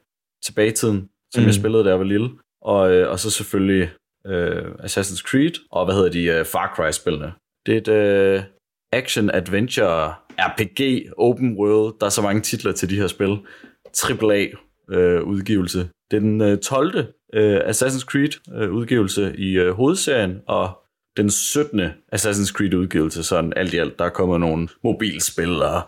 tilbage 0.45 0.69
i 0.69 0.73
tiden, 0.73 1.09
som 1.35 1.43
mm. 1.43 1.47
jeg 1.47 1.55
spillede, 1.55 1.85
da 1.85 1.89
jeg 1.89 1.99
var 1.99 2.05
lille. 2.05 2.31
Og, 2.63 2.93
øh, 2.93 3.11
og 3.11 3.19
så 3.19 3.31
selvfølgelig 3.31 3.91
øh, 4.27 4.65
Assassin's 4.65 5.23
Creed, 5.23 5.53
og 5.71 5.85
hvad 5.85 5.95
hedder 5.95 6.11
de, 6.11 6.25
øh, 6.25 6.45
Far 6.45 6.73
Cry-spillene. 6.77 7.33
Det 7.67 7.75
er 7.75 7.79
et 7.79 7.89
øh, 7.89 8.43
action-adventure 8.93 10.15
RPG 10.39 11.13
open 11.19 11.57
world. 11.59 11.95
Der 12.01 12.07
er 12.07 12.11
så 12.11 12.23
mange 12.23 12.41
titler 12.41 12.73
til 12.73 12.91
de 12.91 12.97
her 12.97 13.07
spil. 13.07 13.39
AAA 14.11 14.47
øh, 14.91 15.23
udgivelse. 15.23 15.79
Det 16.11 16.17
er 16.17 16.21
den 16.21 16.41
øh, 16.41 16.59
12. 16.59 17.07
Øh, 17.35 17.61
Assassin's 17.61 18.05
Creed 18.05 18.55
øh, 18.55 18.73
udgivelse 18.73 19.37
i 19.39 19.59
øh, 19.59 19.73
hovedserien, 19.73 20.41
og 20.47 20.83
den 21.17 21.31
17. 21.31 21.81
Assassin's 22.15 22.53
Creed 22.53 22.75
udgivelse, 22.75 23.23
sådan 23.23 23.53
alt 23.57 23.75
i 23.75 23.79
alt. 23.79 23.99
Der 23.99 24.09
kommer 24.09 24.39
nogle 24.39 24.69
mobilspil 24.85 25.63
og 25.63 25.81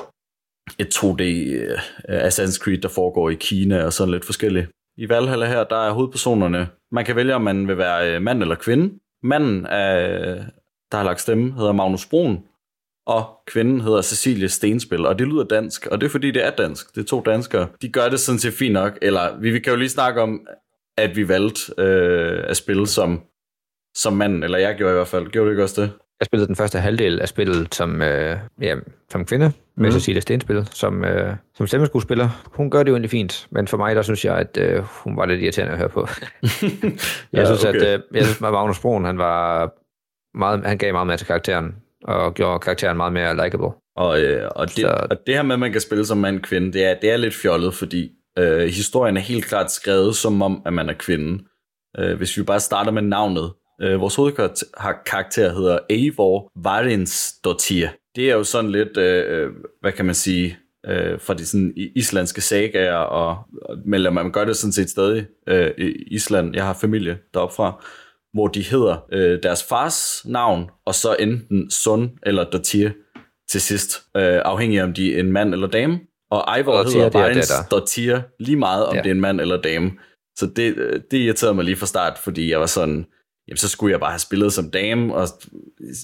et 0.78 0.96
2D 0.96 1.22
øh, 1.22 1.78
Assassin's 2.08 2.58
Creed, 2.58 2.78
der 2.78 2.88
foregår 2.88 3.30
i 3.30 3.34
Kina 3.34 3.84
og 3.84 3.92
sådan 3.92 4.12
lidt 4.12 4.24
forskelligt. 4.24 4.70
I 4.96 5.08
Valhalla 5.08 5.46
her, 5.46 5.64
der 5.64 5.76
er 5.76 5.92
hovedpersonerne. 5.92 6.68
Man 6.92 7.04
kan 7.04 7.16
vælge, 7.16 7.34
om 7.34 7.42
man 7.42 7.68
vil 7.68 7.78
være 7.78 8.14
øh, 8.14 8.22
mand 8.22 8.42
eller 8.42 8.54
kvinde. 8.54 8.98
Manden, 9.22 9.66
er, 9.66 10.36
der 10.92 10.96
har 10.96 11.04
lagt 11.04 11.20
stemme, 11.20 11.52
hedder 11.52 11.72
Magnus 11.72 12.06
Brun, 12.06 12.38
og 13.06 13.42
kvinden 13.46 13.80
hedder 13.80 14.02
Cecilie 14.02 14.48
Stenspil, 14.48 15.06
og 15.06 15.18
det 15.18 15.28
lyder 15.28 15.44
dansk, 15.44 15.86
og 15.86 16.00
det 16.00 16.06
er 16.06 16.10
fordi, 16.10 16.30
det 16.30 16.46
er 16.46 16.50
dansk. 16.50 16.94
Det 16.94 17.00
er 17.00 17.06
to 17.06 17.20
danskere. 17.20 17.68
De 17.82 17.88
gør 17.88 18.08
det 18.08 18.20
sådan 18.20 18.38
set 18.38 18.52
fint 18.52 18.72
nok, 18.72 18.98
eller 19.02 19.38
vi, 19.40 19.50
vi 19.50 19.58
kan 19.58 19.72
jo 19.72 19.78
lige 19.78 19.88
snakke 19.88 20.22
om, 20.22 20.46
at 20.98 21.16
vi 21.16 21.28
valgte 21.28 21.60
øh, 21.78 22.44
at 22.46 22.56
spille 22.56 22.86
som, 22.86 23.22
som 23.96 24.12
mand, 24.12 24.44
eller 24.44 24.58
jeg 24.58 24.74
gjorde 24.76 24.92
i 24.92 24.96
hvert 24.96 25.08
fald. 25.08 25.28
Gjorde 25.28 25.46
du 25.46 25.50
ikke 25.50 25.62
også 25.62 25.82
det? 25.82 25.90
Jeg 26.20 26.26
spillede 26.26 26.46
den 26.46 26.56
første 26.56 26.78
halvdel 26.78 27.20
af 27.20 27.28
spillet 27.28 27.74
som, 27.74 28.02
øh, 28.02 28.36
ja, 28.60 28.76
som 29.10 29.24
kvinde, 29.24 29.52
med 29.76 29.86
mm. 29.86 29.92
Cecilia 29.92 30.20
Stenspil, 30.20 30.68
som, 30.70 31.04
øh, 31.04 31.34
som 31.54 31.66
stemmeskuespiller. 31.66 32.44
Hun 32.46 32.70
gør 32.70 32.82
det 32.82 32.90
jo 32.90 32.94
egentlig 32.94 33.10
fint, 33.10 33.46
men 33.50 33.68
for 33.68 33.76
mig, 33.76 33.96
der 33.96 34.02
synes 34.02 34.24
jeg, 34.24 34.36
at 34.36 34.58
øh, 34.60 34.82
hun 34.84 35.16
var 35.16 35.26
lidt 35.26 35.40
irriterende 35.42 35.72
at 35.72 35.78
høre 35.78 35.88
på. 35.88 36.08
jeg 37.32 37.46
synes, 37.46 37.64
okay. 37.64 37.80
at 37.80 37.94
øh, 37.94 38.00
jeg 38.14 38.24
synes, 38.24 38.42
at 38.42 38.52
Magnus 38.52 38.80
Broen, 38.80 39.04
han 39.04 39.18
var 39.18 39.72
meget, 40.38 40.64
han 40.64 40.78
gav 40.78 40.92
meget 40.92 41.06
mere 41.06 41.16
til 41.16 41.26
karakteren, 41.26 41.74
og 42.04 42.34
gjorde 42.34 42.58
karakteren 42.58 42.96
meget 42.96 43.12
mere 43.12 43.44
likable. 43.44 43.68
Og, 43.96 44.20
øh, 44.22 44.50
og, 44.56 44.66
det, 44.66 44.76
Så- 44.76 45.06
og 45.10 45.26
det 45.26 45.34
her 45.34 45.42
med, 45.42 45.54
at 45.54 45.60
man 45.60 45.72
kan 45.72 45.80
spille 45.80 46.06
som 46.06 46.18
mand 46.18 46.40
kvinde, 46.40 46.72
det 46.72 46.84
er, 46.84 46.94
det 47.02 47.10
er 47.10 47.16
lidt 47.16 47.34
fjollet, 47.34 47.74
fordi 47.74 48.12
øh, 48.38 48.66
historien 48.66 49.16
er 49.16 49.20
helt 49.20 49.44
klart 49.44 49.72
skrevet 49.72 50.16
som 50.16 50.42
om, 50.42 50.62
at 50.66 50.72
man 50.72 50.88
er 50.88 50.94
kvinde. 50.94 51.44
Øh, 51.98 52.16
hvis 52.16 52.36
vi 52.36 52.42
bare 52.42 52.60
starter 52.60 52.90
med 52.90 53.02
navnet. 53.02 53.52
Øh, 53.82 54.00
vores 54.00 54.14
hovedkarakter 54.14 55.54
hedder 55.54 55.78
Eivor 55.90 56.52
Varinsdottir. 56.56 57.88
Det 58.16 58.30
er 58.30 58.34
jo 58.34 58.44
sådan 58.44 58.70
lidt, 58.70 58.96
øh, 58.96 59.40
øh, 59.40 59.50
hvad 59.80 59.92
kan 59.92 60.04
man 60.04 60.14
sige, 60.14 60.58
øh, 60.86 61.20
fra 61.20 61.34
de 61.34 61.46
sådan 61.46 61.72
islandske 61.96 62.40
sagaer, 62.40 62.94
og, 62.94 63.38
og 63.62 63.78
men 63.84 64.14
man 64.14 64.32
gør 64.32 64.44
det 64.44 64.56
sådan 64.56 64.72
set 64.72 64.90
stadig 64.90 65.26
øh, 65.46 65.70
i 65.78 65.92
Island. 66.10 66.54
Jeg 66.54 66.64
har 66.64 66.74
familie 66.74 67.18
deroppe 67.34 67.54
fra, 67.54 67.84
hvor 68.32 68.48
de 68.48 68.62
hedder 68.62 69.06
øh, 69.12 69.42
deres 69.42 69.64
fars 69.64 70.24
navn, 70.24 70.70
og 70.86 70.94
så 70.94 71.16
enten 71.18 71.70
son 71.70 72.10
eller 72.22 72.44
Dottir 72.44 72.90
til 73.48 73.60
sidst, 73.60 74.02
øh, 74.16 74.40
afhængig 74.44 74.78
af 74.78 74.84
om 74.84 74.92
de 74.92 75.14
er 75.14 75.20
en 75.20 75.32
mand 75.32 75.54
eller 75.54 75.66
dame. 75.66 76.00
Og 76.30 76.56
Eivor 76.58 76.72
Dottir, 76.76 76.92
hedder 77.02 77.18
er 77.18 77.22
Varins 77.22 77.48
datter. 77.48 77.68
Dottir 77.78 78.20
lige 78.38 78.56
meget, 78.56 78.86
om 78.86 78.94
Ja. 78.94 79.00
det 79.02 79.06
er 79.06 79.10
en 79.14 79.20
mand 79.20 79.40
eller 79.40 79.62
dame. 79.62 79.90
Så 80.38 80.46
det, 80.56 80.76
øh, 80.76 81.00
det 81.10 81.18
irriterede 81.18 81.54
mig 81.54 81.64
lige 81.64 81.76
fra 81.76 81.86
start, 81.86 82.18
fordi 82.18 82.50
jeg 82.50 82.60
var 82.60 82.66
sådan, 82.66 83.06
jamen 83.48 83.56
så 83.56 83.68
skulle 83.68 83.92
jeg 83.92 84.00
bare 84.00 84.10
have 84.10 84.18
spillet 84.18 84.52
som 84.52 84.70
dame, 84.70 85.14
og 85.14 85.28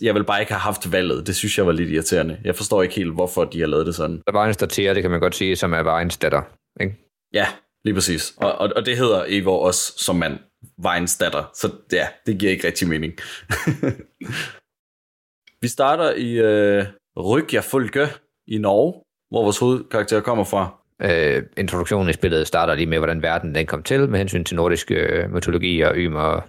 jeg 0.02 0.14
vil 0.14 0.24
bare 0.24 0.40
ikke 0.40 0.52
have 0.52 0.60
haft 0.60 0.92
valget. 0.92 1.26
Det 1.26 1.36
synes 1.36 1.58
jeg 1.58 1.66
var 1.66 1.72
lidt 1.72 1.90
irriterende. 1.90 2.40
Jeg 2.44 2.56
forstår 2.56 2.82
ikke 2.82 2.94
helt, 2.94 3.14
hvorfor 3.14 3.44
de 3.44 3.60
har 3.60 3.66
lavet 3.66 3.86
det 3.86 3.94
sådan. 3.94 4.22
Der 4.26 4.32
var 4.32 4.46
en 4.46 4.54
statere, 4.54 4.94
det 4.94 5.02
kan 5.02 5.10
man 5.10 5.20
godt 5.20 5.34
sige, 5.34 5.56
som 5.56 5.72
er 5.72 5.82
Vejens 5.82 6.16
datter. 6.16 6.42
Ikke? 6.80 6.94
Ja, 7.34 7.46
lige 7.84 7.94
præcis. 7.94 8.34
Og, 8.36 8.52
og, 8.52 8.70
og 8.76 8.86
det 8.86 8.96
hedder 8.96 9.24
Eivor 9.28 9.66
også 9.66 9.92
som 9.96 10.16
mand. 10.16 10.38
Vejens 10.82 11.16
datter. 11.18 11.50
Så 11.54 11.72
ja, 11.92 12.06
det 12.26 12.38
giver 12.38 12.52
ikke 12.52 12.66
rigtig 12.66 12.88
mening. 12.88 13.12
Vi 15.62 15.68
starter 15.68 16.14
i 16.14 16.32
øh, 16.32 16.84
Rygjafolke 17.18 18.06
i 18.46 18.58
Norge, 18.58 19.02
hvor 19.30 19.42
vores 19.42 19.58
hovedkarakter 19.58 20.20
kommer 20.20 20.44
fra. 20.44 20.74
Øh, 21.02 21.42
introduktionen 21.56 22.10
i 22.10 22.12
spillet 22.12 22.46
starter 22.46 22.74
lige 22.74 22.86
med, 22.86 22.98
hvordan 22.98 23.22
verden 23.22 23.54
den 23.54 23.66
kom 23.66 23.82
til, 23.82 24.08
med 24.08 24.18
hensyn 24.18 24.44
til 24.44 24.56
nordisk 24.56 24.90
øh, 24.90 25.34
mytologi 25.34 25.80
og 25.80 25.94
Ymer 25.96 26.40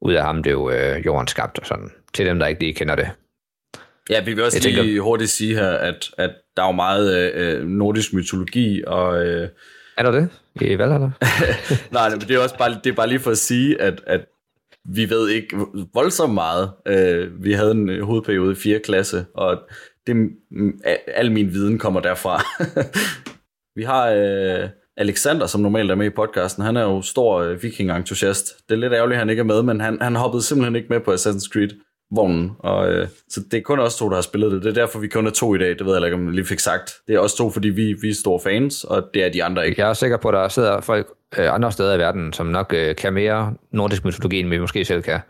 ud 0.00 0.12
af 0.12 0.22
ham 0.24 0.42
blev 0.42 0.70
øh, 0.74 1.06
jorden 1.06 1.28
skabt 1.28 1.58
og 1.58 1.66
sådan. 1.66 1.90
Til 2.14 2.26
dem, 2.26 2.38
der 2.38 2.46
ikke 2.46 2.60
lige 2.60 2.74
kender 2.74 2.94
det. 2.94 3.10
Ja, 4.10 4.24
vi 4.24 4.34
vil 4.34 4.44
også 4.44 4.58
Jeg 4.58 4.64
lige 4.72 4.82
tænker- 4.82 5.02
hurtigt 5.02 5.30
sige 5.30 5.54
her, 5.54 5.70
at, 5.70 6.10
at 6.18 6.30
der 6.56 6.62
er 6.62 6.66
jo 6.66 6.72
meget 6.72 7.32
øh, 7.34 7.66
nordisk 7.66 8.12
mytologi, 8.14 8.82
og 8.86 9.26
øh, 9.26 9.48
Er 9.96 10.02
der 10.02 10.10
det? 10.10 10.28
I 10.60 10.78
Valhalla? 10.78 11.10
nej, 11.92 12.10
men 12.10 12.20
det 12.20 12.30
er 12.30 12.38
også 12.42 12.58
bare, 12.58 12.80
det 12.84 12.90
er 12.90 12.94
bare 12.94 13.08
lige 13.08 13.20
for 13.20 13.30
at 13.30 13.38
sige, 13.38 13.80
at, 13.80 14.02
at 14.06 14.20
vi 14.84 15.10
ved 15.10 15.28
ikke 15.28 15.56
voldsomt 15.94 16.34
meget. 16.34 16.70
Øh, 16.86 17.44
vi 17.44 17.52
havde 17.52 17.70
en 17.70 17.88
øh, 17.90 18.02
hovedperiode 18.04 18.52
i 18.52 18.54
4. 18.54 18.78
klasse, 18.84 19.24
og 19.34 19.60
det, 20.06 20.16
mm, 20.50 20.80
al 21.06 21.32
min 21.32 21.52
viden 21.52 21.78
kommer 21.78 22.00
derfra. 22.00 22.42
vi 23.78 23.82
har 23.82 24.10
øh, 24.10 24.68
Alexander, 24.96 25.46
som 25.46 25.60
normalt 25.60 25.90
er 25.90 25.94
med 25.94 26.06
i 26.06 26.10
podcasten. 26.10 26.64
Han 26.64 26.76
er 26.76 26.82
jo 26.82 27.02
stor 27.02 27.38
øh, 27.38 27.62
viking-entusiast. 27.62 28.46
Det 28.68 28.74
er 28.74 28.78
lidt 28.78 28.92
ærgerligt, 28.92 29.16
at 29.16 29.18
han 29.18 29.30
ikke 29.30 29.40
er 29.40 29.44
med, 29.44 29.62
men 29.62 29.80
han, 29.80 29.98
han 30.00 30.16
hoppede 30.16 30.42
simpelthen 30.42 30.76
ikke 30.76 30.88
med 30.88 31.00
på 31.00 31.12
Assassin's 31.12 31.52
Creed 31.52 31.70
vognen, 32.14 32.50
og 32.58 32.92
øh, 32.92 33.08
så 33.28 33.40
det 33.50 33.58
er 33.58 33.62
kun 33.62 33.78
os 33.78 33.96
to, 33.96 34.08
der 34.08 34.14
har 34.14 34.22
spillet 34.22 34.52
det. 34.52 34.62
Det 34.62 34.70
er 34.70 34.74
derfor, 34.74 34.98
vi 34.98 35.08
kun 35.08 35.26
er 35.26 35.30
to 35.30 35.54
i 35.54 35.58
dag. 35.58 35.78
Det 35.78 35.86
ved 35.86 35.94
jeg 35.94 36.04
ikke, 36.04 36.16
om 36.16 36.26
jeg 36.26 36.34
lige 36.34 36.44
fik 36.44 36.58
sagt. 36.58 36.92
Det 37.06 37.14
er 37.14 37.18
os 37.18 37.34
to, 37.34 37.50
fordi 37.50 37.68
vi, 37.68 37.94
vi 38.02 38.08
er 38.08 38.14
store 38.14 38.40
fans, 38.40 38.84
og 38.84 39.10
det 39.14 39.24
er 39.24 39.28
de 39.28 39.44
andre 39.44 39.66
ikke. 39.66 39.80
Jeg 39.80 39.88
er 39.88 39.92
sikker 39.92 40.16
på, 40.16 40.28
at 40.28 40.34
der 40.34 40.48
sidder 40.48 40.80
folk 40.80 41.06
øh, 41.38 41.54
andre 41.54 41.72
steder 41.72 41.94
i 41.94 41.98
verden, 41.98 42.32
som 42.32 42.46
nok 42.46 42.74
øh, 42.76 42.96
kan 42.96 43.12
mere 43.12 43.54
nordisk 43.70 44.04
mytologi, 44.04 44.40
end 44.40 44.48
vi 44.48 44.58
måske 44.58 44.84
selv 44.84 45.02
kan. 45.02 45.20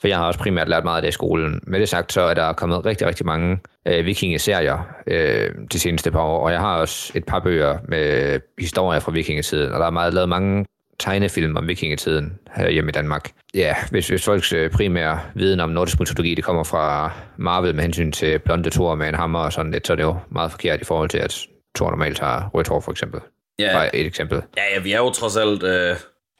For 0.00 0.08
jeg 0.08 0.16
har 0.16 0.26
også 0.26 0.38
primært 0.40 0.68
lært 0.68 0.84
meget 0.84 0.96
af 0.96 1.02
det 1.02 1.08
i 1.08 1.12
skolen. 1.12 1.60
Med 1.62 1.80
det 1.80 1.88
sagt, 1.88 2.12
så 2.12 2.20
er 2.20 2.34
der 2.34 2.52
kommet 2.52 2.86
rigtig, 2.86 3.06
rigtig 3.06 3.26
mange 3.26 3.58
øh, 3.86 4.06
vikingeserier 4.06 4.88
øh, 5.06 5.50
de 5.72 5.78
seneste 5.78 6.10
par 6.10 6.22
år, 6.22 6.44
og 6.44 6.52
jeg 6.52 6.60
har 6.60 6.76
også 6.76 7.12
et 7.14 7.24
par 7.24 7.40
bøger 7.40 7.78
med 7.88 8.40
historier 8.58 9.00
fra 9.00 9.12
vikingetiden, 9.12 9.72
og 9.72 9.80
der 9.80 9.86
er 9.86 9.90
meget, 9.90 10.14
lavet 10.14 10.28
mange 10.28 10.66
tegnefilm 10.98 11.56
om 11.56 11.68
vikingetiden 11.68 12.38
her 12.54 12.70
hjemme 12.70 12.88
i 12.88 12.92
Danmark. 12.92 13.30
Ja, 13.54 13.74
hvis, 13.90 14.08
hvis 14.08 14.24
folks 14.24 14.52
øh, 14.52 14.70
primære 14.70 15.20
viden 15.34 15.60
om 15.60 15.70
nordisk 15.70 16.00
mytologi, 16.00 16.34
det 16.34 16.44
kommer 16.44 16.64
fra 16.64 17.12
Marvel 17.36 17.74
med 17.74 17.82
hensyn 17.82 18.12
til 18.12 18.38
blonde 18.38 18.70
Thor 18.70 18.94
med 18.94 19.08
en 19.08 19.14
hammer 19.14 19.38
og 19.38 19.52
sådan 19.52 19.72
lidt, 19.72 19.86
så 19.86 19.92
er 19.92 19.96
det 19.96 20.02
jo 20.02 20.16
meget 20.28 20.50
forkert 20.50 20.80
i 20.80 20.84
forhold 20.84 21.08
til, 21.08 21.18
at 21.18 21.46
Thor 21.76 21.90
normalt 21.90 22.18
har 22.18 22.50
rødt 22.54 22.68
hår 22.68 22.80
for 22.80 22.90
eksempel. 22.90 23.20
Ja. 23.58 23.72
Bare 23.72 23.96
et 23.96 24.06
eksempel. 24.06 24.42
Ja, 24.56 24.62
ja, 24.74 24.80
vi 24.80 24.92
er 24.92 24.98
jo 24.98 25.10
trods 25.10 25.36
alt 25.36 25.62
øh, 25.62 25.96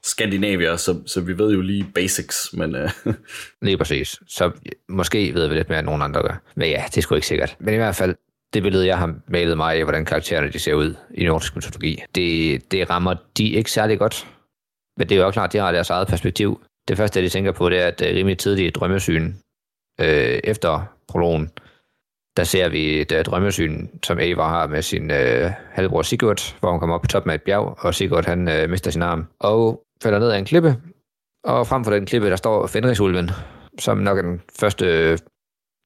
skandinavier, 0.08 0.76
så, 0.76 1.00
så 1.06 1.20
vi 1.20 1.38
ved 1.38 1.52
jo 1.52 1.60
lige 1.60 1.86
basics, 1.94 2.52
men 2.52 2.74
øh, 2.74 2.90
Lige 3.62 3.78
præcis. 3.78 4.16
Så 4.26 4.50
måske 4.88 5.34
ved 5.34 5.48
vi 5.48 5.54
lidt 5.54 5.68
mere, 5.68 5.78
end 5.78 5.86
nogen 5.86 6.02
andre 6.02 6.22
gør. 6.22 6.42
Men 6.54 6.70
ja, 6.70 6.84
det 6.86 6.96
er 6.96 7.02
sgu 7.02 7.14
ikke 7.14 7.26
sikkert. 7.26 7.56
Men 7.60 7.74
i 7.74 7.76
hvert 7.76 7.96
fald, 7.96 8.14
det 8.54 8.62
billede, 8.62 8.86
jeg 8.86 8.98
har 8.98 9.14
malet 9.28 9.56
mig 9.56 9.74
af, 9.74 9.84
hvordan 9.84 10.04
karaktererne 10.04 10.52
de 10.52 10.58
ser 10.58 10.74
ud 10.74 10.94
i 11.14 11.24
nordisk 11.24 11.56
mytologi, 11.56 12.02
det, 12.14 12.72
det 12.72 12.90
rammer 12.90 13.14
de 13.38 13.50
ikke 13.50 13.70
særlig 13.70 13.98
godt. 13.98 14.26
Men 14.96 15.08
det 15.08 15.14
er 15.14 15.20
jo 15.20 15.26
også 15.26 15.36
klart, 15.36 15.48
at 15.48 15.52
de 15.52 15.58
har 15.58 15.72
deres 15.72 15.90
eget 15.90 16.08
perspektiv. 16.08 16.62
Det 16.88 16.96
første, 16.96 17.22
de 17.22 17.28
tænker 17.28 17.52
på, 17.52 17.68
det 17.68 17.78
er, 17.78 17.86
at 17.86 17.98
det 17.98 18.10
er 18.10 18.14
rimelig 18.14 18.38
tidligt 18.38 18.74
drømmesyn 18.74 19.32
øh, 20.00 20.40
efter 20.44 20.94
prologen. 21.08 21.50
Der 22.36 22.44
ser 22.44 22.68
vi 22.68 23.00
et 23.00 23.12
øh, 23.12 23.24
drømmesyn, 23.24 23.86
som 24.02 24.18
Ava 24.18 24.42
har 24.42 24.66
med 24.66 24.82
sin 24.82 25.10
øh, 25.10 25.50
halvbror 25.70 26.02
Sigurd, 26.02 26.56
hvor 26.60 26.70
hun 26.70 26.80
kommer 26.80 26.94
op 26.94 27.02
på 27.02 27.08
toppen 27.08 27.30
af 27.30 27.34
et 27.34 27.42
bjerg, 27.42 27.74
og 27.78 27.94
Sigurd 27.94 28.24
han 28.24 28.48
øh, 28.48 28.70
mister 28.70 28.90
sin 28.90 29.02
arm 29.02 29.26
og 29.40 29.82
falder 30.02 30.19
ned 30.19 30.31
af 30.31 30.38
en 30.38 30.45
klippe. 30.45 30.76
Og 31.45 31.67
frem 31.67 31.85
for 31.85 31.93
den 31.93 32.07
klippe, 32.07 32.31
der 32.31 32.37
står 32.37 32.67
Fenrisulven, 32.67 33.31
som 33.78 33.99
nok 33.99 34.19
er 34.19 34.23
den 34.23 34.43
første 34.61 35.19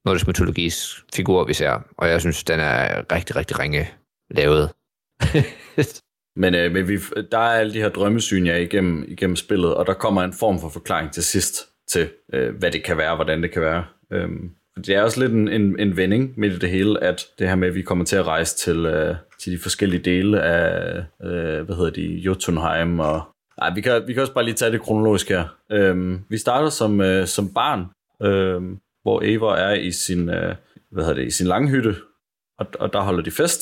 nordisk 0.04 0.26
mytologis 0.26 1.04
figur, 1.14 1.45
vi 1.45 1.54
ser. 1.54 1.81
Og 1.97 2.09
jeg 2.09 2.21
synes, 2.21 2.45
den 2.45 2.61
er 2.61 3.12
rigtig, 3.12 3.37
rigtig 3.37 3.59
ringe 3.59 3.90
lavet. 4.31 4.71
Men, 6.37 6.54
øh, 6.54 6.73
men 6.73 6.88
vi, 6.88 6.99
der 7.33 7.38
er 7.38 7.59
alle 7.61 7.73
de 7.73 7.78
her 7.78 7.88
drømmesyn, 7.88 8.47
jeg 8.47 8.62
igennem, 8.62 9.04
igennem 9.09 9.37
spillet, 9.37 9.75
og 9.75 9.87
der 9.87 9.95
kommer 9.95 10.23
en 10.23 10.33
form 10.33 10.61
for 10.61 10.69
forklaring 10.69 11.12
til 11.12 11.23
sidst 11.23 11.54
til, 11.88 12.09
øh, 12.33 12.54
hvad 12.54 12.71
det 12.71 12.85
kan 12.85 12.97
være, 12.97 13.14
hvordan 13.16 13.42
det 13.42 13.50
kan 13.50 13.62
være. 13.62 13.85
Øhm, 14.12 14.50
det 14.76 14.88
er 14.88 15.02
også 15.02 15.21
lidt 15.21 15.33
en, 15.33 15.49
en, 15.49 15.78
en 15.78 15.97
vending 15.97 16.35
midt 16.37 16.52
i 16.52 16.59
det 16.59 16.71
hele, 16.71 17.04
at 17.04 17.25
det 17.38 17.49
her 17.49 17.54
med, 17.54 17.69
at 17.69 17.75
vi 17.75 17.83
kommer 17.83 18.04
til 18.04 18.16
at 18.16 18.26
rejse 18.26 18.57
til, 18.57 18.87
øh, 18.87 19.16
til 19.40 19.52
de 19.52 19.59
forskellige 19.59 20.02
dele 20.02 20.42
af, 20.42 20.97
øh, 21.25 21.64
hvad 21.64 21.76
hedder 21.76 21.90
de, 21.90 22.07
Jotunheim 22.07 23.00
og... 23.00 23.23
Nej, 23.59 23.75
vi 23.75 23.80
kan, 23.80 24.06
vi 24.06 24.12
kan 24.12 24.23
også 24.23 24.35
bare 24.35 24.44
lige 24.44 24.54
tage 24.54 24.73
det 24.73 24.82
kronologisk 24.82 25.28
her. 25.28 25.44
Øhm, 25.73 26.25
vi 26.28 26.38
starter 26.38 26.68
som, 26.68 27.00
øh, 27.00 27.26
som 27.26 27.54
barn, 27.54 27.80
øh, 28.23 28.78
hvor 29.02 29.21
Eva 29.25 29.47
er 29.47 29.75
i 29.75 29.92
sin, 29.92 30.28
øh, 30.28 30.54
hvad 30.90 31.04
hedder 31.04 31.21
det, 31.21 31.26
i 31.26 31.30
sin 31.30 31.47
langhytte, 31.47 31.94
og, 32.59 32.66
og 32.78 32.92
der 32.92 33.00
holder 33.00 33.23
de 33.23 33.30
fest. 33.30 33.61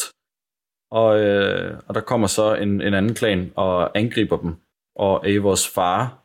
Og, 0.90 1.20
øh, 1.20 1.78
og 1.86 1.94
der 1.94 2.00
kommer 2.00 2.26
så 2.26 2.54
en, 2.54 2.80
en 2.80 2.94
anden 2.94 3.14
klan 3.14 3.52
og 3.56 3.98
angriber 3.98 4.36
dem. 4.36 4.54
Og 4.96 5.30
Eivors 5.30 5.68
far, 5.68 6.20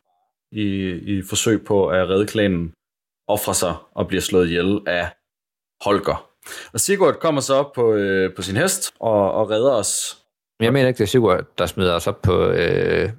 i, 0.52 0.92
i 1.18 1.22
forsøg 1.22 1.66
på 1.66 1.88
at 1.88 2.10
redde 2.10 2.28
klanen, 2.28 2.74
offrer 3.28 3.54
sig 3.54 3.76
og 3.92 4.08
bliver 4.08 4.22
slået 4.22 4.48
ihjel 4.48 4.82
af 4.88 5.10
Holger. 5.82 6.30
Og 6.74 6.80
Sigurd 6.80 7.14
kommer 7.14 7.42
så 7.42 7.54
op 7.54 7.74
på, 7.74 7.94
øh, 7.94 8.36
på 8.36 8.42
sin 8.42 8.56
hest 8.56 8.94
og, 9.00 9.32
og 9.32 9.50
redder 9.50 9.72
os. 9.72 10.18
Jeg 10.60 10.74
mener 10.74 10.88
ikke, 10.88 10.98
det 10.98 11.04
er 11.04 11.08
Sigurd, 11.08 11.46
der 11.58 11.66
smider 11.66 11.94
os 11.94 12.08
op 12.08 12.22
på 12.22 12.48
øh, 12.48 13.10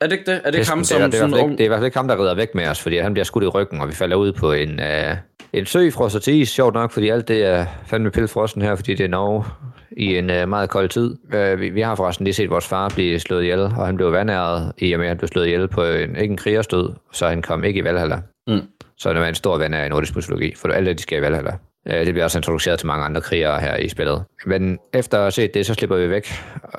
er 0.00 0.06
det 0.06 0.12
ikke 0.12 0.30
det? 0.30 0.40
Er 0.44 0.50
det 0.50 0.58
ikke 0.58 0.70
ham, 0.70 0.84
som 0.84 0.96
det, 0.96 1.04
er, 1.04 1.10
det, 1.10 1.20
er 1.20 1.24
i 1.24 1.28
hvert 1.28 1.30
sådan 1.30 1.30
fald 1.30 1.50
ikke, 1.50 1.52
det 1.52 1.60
er 1.60 1.64
i 1.64 1.68
hvert 1.68 1.78
fald 1.78 1.86
ikke 1.86 1.98
ham, 1.98 2.08
der 2.08 2.22
rider 2.22 2.34
væk 2.34 2.54
med 2.54 2.68
os, 2.68 2.80
fordi 2.80 2.98
han 2.98 3.12
bliver 3.12 3.24
skudt 3.24 3.44
i 3.44 3.46
ryggen, 3.46 3.80
og 3.80 3.88
vi 3.88 3.94
falder 3.94 4.16
ud 4.16 4.32
på 4.32 4.52
en, 4.52 4.80
øh, 4.80 5.16
en 5.52 5.66
sø 5.66 5.90
frosset 5.90 6.22
til 6.22 6.34
is, 6.34 6.48
sjovt 6.48 6.74
nok, 6.74 6.90
fordi 6.90 7.08
alt 7.08 7.28
det 7.28 7.44
er 7.44 7.66
fandme 7.86 8.10
pilfrossen 8.10 8.62
her, 8.62 8.76
fordi 8.76 8.94
det 8.94 9.04
er 9.04 9.08
Norge 9.08 9.44
i 9.90 10.18
en 10.18 10.30
øh, 10.30 10.48
meget 10.48 10.70
kold 10.70 10.88
tid. 10.88 11.16
Øh, 11.34 11.60
vi, 11.60 11.68
vi 11.68 11.80
har 11.80 11.94
forresten 11.94 12.24
lige 12.24 12.34
set 12.34 12.50
vores 12.50 12.66
far 12.66 12.88
blive 12.88 13.20
slået 13.20 13.42
ihjel, 13.42 13.60
og 13.60 13.86
han 13.86 13.96
blev 13.96 14.12
vandæret 14.12 14.72
i 14.78 14.92
og 14.92 14.98
med, 14.98 15.06
at 15.06 15.10
han 15.10 15.18
blev 15.18 15.28
slået 15.28 15.46
ihjel 15.46 15.68
på 15.68 15.84
en, 15.84 16.16
ikke 16.16 16.32
en 16.32 16.36
krigerstød, 16.36 16.90
så 17.12 17.28
han 17.28 17.42
kom 17.42 17.64
ikke 17.64 17.80
i 17.80 17.84
Valhalla. 17.84 18.20
Mm. 18.46 18.60
Så 18.98 19.12
det 19.12 19.20
var 19.20 19.26
en 19.26 19.34
stor 19.34 19.58
ven 19.58 19.74
af 19.74 19.90
nordisk 19.90 20.16
mytologi, 20.16 20.54
for 20.56 20.68
alle 20.68 20.94
de 20.94 21.02
skal 21.02 21.18
i 21.18 21.22
Valhalla. 21.22 21.52
Øh, 21.86 22.06
det 22.06 22.14
bliver 22.14 22.24
også 22.24 22.38
introduceret 22.38 22.78
til 22.78 22.86
mange 22.86 23.04
andre 23.04 23.20
krigere 23.20 23.60
her 23.60 23.76
i 23.76 23.88
spillet. 23.88 24.24
Men 24.46 24.78
efter 24.92 25.18
at 25.18 25.22
have 25.22 25.30
set 25.30 25.54
det, 25.54 25.66
så 25.66 25.74
slipper 25.74 25.96
vi 25.96 26.10
væk 26.10 26.28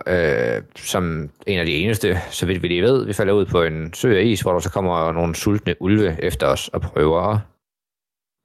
øh, 0.08 0.62
som 0.76 1.30
en 1.48 1.60
af 1.60 1.66
de 1.66 1.76
eneste, 1.76 2.18
så 2.32 2.46
vidt 2.46 2.64
vi 2.64 2.68
lige 2.68 2.84
ved. 2.84 3.06
Vi 3.06 3.14
falder 3.14 3.34
ud 3.34 3.46
på 3.46 3.64
en 3.64 3.94
sø 3.94 4.18
af 4.18 4.24
is, 4.24 4.42
hvor 4.42 4.52
der 4.52 4.60
så 4.60 4.72
kommer 4.72 5.12
nogle 5.12 5.36
sultne 5.36 5.76
ulve 5.82 6.24
efter 6.24 6.48
os 6.48 6.68
og 6.68 6.82
prøver 6.82 7.22
at 7.22 7.40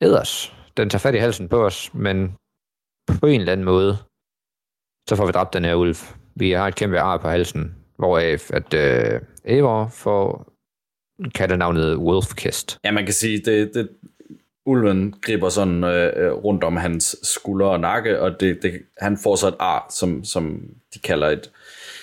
æde 0.03 0.21
os. 0.21 0.55
Den 0.77 0.91
tager 0.91 1.01
fat 1.01 1.15
i 1.15 1.19
halsen 1.19 1.49
på 1.49 1.67
os, 1.67 1.95
men 1.95 2.35
på 3.21 3.27
en 3.27 3.41
eller 3.41 3.53
anden 3.53 3.65
måde, 3.65 3.97
så 5.09 5.17
får 5.17 5.27
vi 5.27 5.33
dræbt 5.33 5.55
den 5.55 5.65
her 5.65 5.75
ulv. 5.75 5.97
Vi 6.35 6.51
har 6.51 6.69
et 6.69 6.75
kæmpe 6.75 7.01
ar 7.01 7.17
på 7.17 7.29
halsen, 7.29 7.75
hvoraf 7.97 8.51
at 8.51 8.75
øh, 8.75 9.21
Eivor 9.45 9.89
får 9.93 10.55
kattenavnet 11.35 11.97
Wolfkist. 11.97 12.79
Ja, 12.85 12.91
man 12.91 13.05
kan 13.05 13.15
sige, 13.15 13.39
det, 13.39 13.75
det, 13.75 13.89
ulven 14.67 15.15
griber 15.21 15.49
sådan 15.49 15.85
øh, 15.85 16.13
øh, 16.17 16.33
rundt 16.33 16.65
om 16.65 16.77
hans 16.77 17.17
skulder 17.23 17.67
og 17.67 17.81
nakke, 17.81 18.21
og 18.21 18.41
det, 18.41 18.59
det, 18.63 18.73
han 18.99 19.19
får 19.23 19.37
så 19.37 19.49
et 19.49 19.55
ar, 19.59 19.87
som, 19.91 20.25
som 20.25 20.61
de 20.95 20.99
kalder 20.99 21.29
et, 21.29 21.51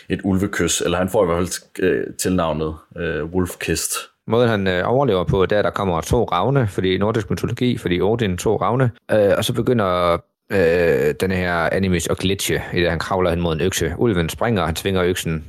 et 0.09 0.19
ulvekys, 0.23 0.81
eller 0.81 0.97
han 0.97 1.09
får 1.09 1.23
i 1.23 1.25
hvert 1.25 1.37
fald 1.37 1.83
øh, 1.83 2.13
tilnavnet 2.13 2.75
øh, 2.97 3.23
Wolfkist. 3.25 3.91
Måden 4.27 4.49
han 4.49 4.67
øh, 4.67 4.83
overlever 4.85 5.23
på, 5.23 5.45
det 5.45 5.55
er, 5.55 5.59
at 5.59 5.65
der 5.65 5.71
kommer 5.71 6.01
to 6.01 6.23
ravne, 6.23 6.67
fordi 6.67 6.97
nordisk 6.97 7.29
mytologi, 7.29 7.77
fordi 7.77 8.01
Odin 8.01 8.37
to 8.37 8.57
ravne, 8.57 8.91
øh, 9.11 9.31
og 9.37 9.45
så 9.45 9.53
begynder 9.53 10.17
øh, 10.51 11.15
den 11.19 11.31
her 11.31 11.53
animus 11.53 12.07
at 12.07 12.17
glitche, 12.17 12.61
i 12.73 12.79
det 12.79 12.89
han 12.89 12.99
kravler 12.99 13.29
hen 13.29 13.41
mod 13.41 13.55
en 13.55 13.61
økse. 13.61 13.93
Ulven 13.97 14.29
springer, 14.29 14.65
han 14.65 14.75
tvinger 14.75 15.03
øksen, 15.03 15.45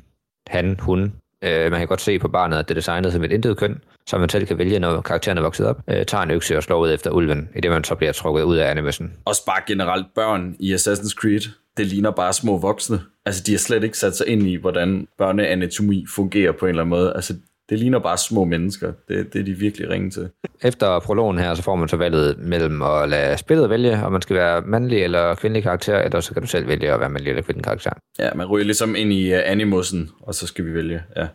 han, 0.47 0.77
hun. 0.81 1.13
Øh, 1.43 1.71
man 1.71 1.81
kan 1.81 1.89
godt 1.89 2.01
se 2.01 2.19
på 2.19 2.29
barnet, 2.29 2.59
at 2.59 2.69
det 2.69 2.75
er 2.75 2.81
designet 2.81 3.13
som 3.13 3.25
et 3.25 3.33
intet 3.33 3.57
køn, 3.57 3.81
så 4.07 4.19
man 4.19 4.29
selv 4.29 4.47
kan 4.47 4.59
vælge, 4.59 4.79
når 4.79 5.01
karakteren 5.01 5.39
er 5.39 5.43
vokset 5.43 5.67
op, 5.67 5.81
øh, 5.89 6.07
tager 6.07 6.23
en 6.23 6.31
økse 6.31 6.57
og 6.57 6.63
slår 6.63 6.81
ud 6.81 6.93
efter 6.93 7.11
ulven, 7.11 7.49
i 7.57 7.61
det 7.61 7.71
man 7.71 7.85
så 7.85 7.95
bliver 7.95 8.13
trukket 8.13 8.43
ud 8.43 8.57
af 8.57 8.71
animusen. 8.71 9.13
Og 9.25 9.35
bare 9.47 9.61
generelt 9.67 10.07
børn 10.15 10.57
i 10.61 10.75
Assassin's 10.75 11.15
Creed, 11.15 11.41
det 11.77 11.87
ligner 11.87 12.11
bare 12.11 12.33
små 12.33 12.59
voksne. 12.59 13.01
Altså, 13.27 13.43
de 13.47 13.53
har 13.53 13.59
slet 13.59 13.85
ikke 13.85 13.99
sat 13.99 14.17
sig 14.17 14.29
ind 14.29 14.43
i, 14.43 14.55
hvordan 14.57 15.07
børneanatomi 15.19 16.07
fungerer 16.15 16.53
på 16.53 16.67
en 16.67 16.69
eller 16.69 16.83
anden 16.83 16.91
måde. 16.91 17.13
Altså, 17.15 17.35
det 17.73 17.81
ligner 17.81 17.99
bare 17.99 18.19
små 18.19 18.45
mennesker. 18.45 18.93
Det, 19.09 19.33
det 19.33 19.41
er 19.41 19.45
de 19.45 19.53
virkelig 19.53 19.91
ringe 19.91 20.11
til. 20.11 20.29
Efter 20.63 21.01
prologen 21.01 21.39
her, 21.39 21.55
så 21.55 21.63
får 21.63 21.77
man 21.77 21.89
så 21.89 21.97
valget 21.97 22.39
mellem 22.39 22.83
at 22.83 23.09
lade 23.09 23.39
spillet 23.39 23.71
vælge, 23.71 24.05
om 24.05 24.13
man 24.13 24.23
skal 24.23 24.37
være 24.37 24.61
mandlig 24.61 25.03
eller 25.03 25.35
kvindelig 25.35 25.63
karakter, 25.63 25.99
eller 25.99 26.21
så 26.21 26.33
kan 26.33 26.43
du 26.43 26.49
selv 26.49 26.69
vælge 26.69 26.93
at 26.93 27.01
være 27.01 27.11
mandlig 27.11 27.31
eller 27.31 27.43
kvindelig 27.43 27.65
karakter. 27.65 27.91
Ja, 28.19 28.35
man 28.35 28.47
ryger 28.47 28.65
ligesom 28.65 28.97
ind 28.97 29.13
i 29.13 29.33
uh, 29.33 29.41
animusen, 29.45 30.11
og 30.21 30.35
så 30.35 30.47
skal 30.47 30.67
vi 30.67 30.75
vælge, 30.75 31.03
ja. 31.17 31.27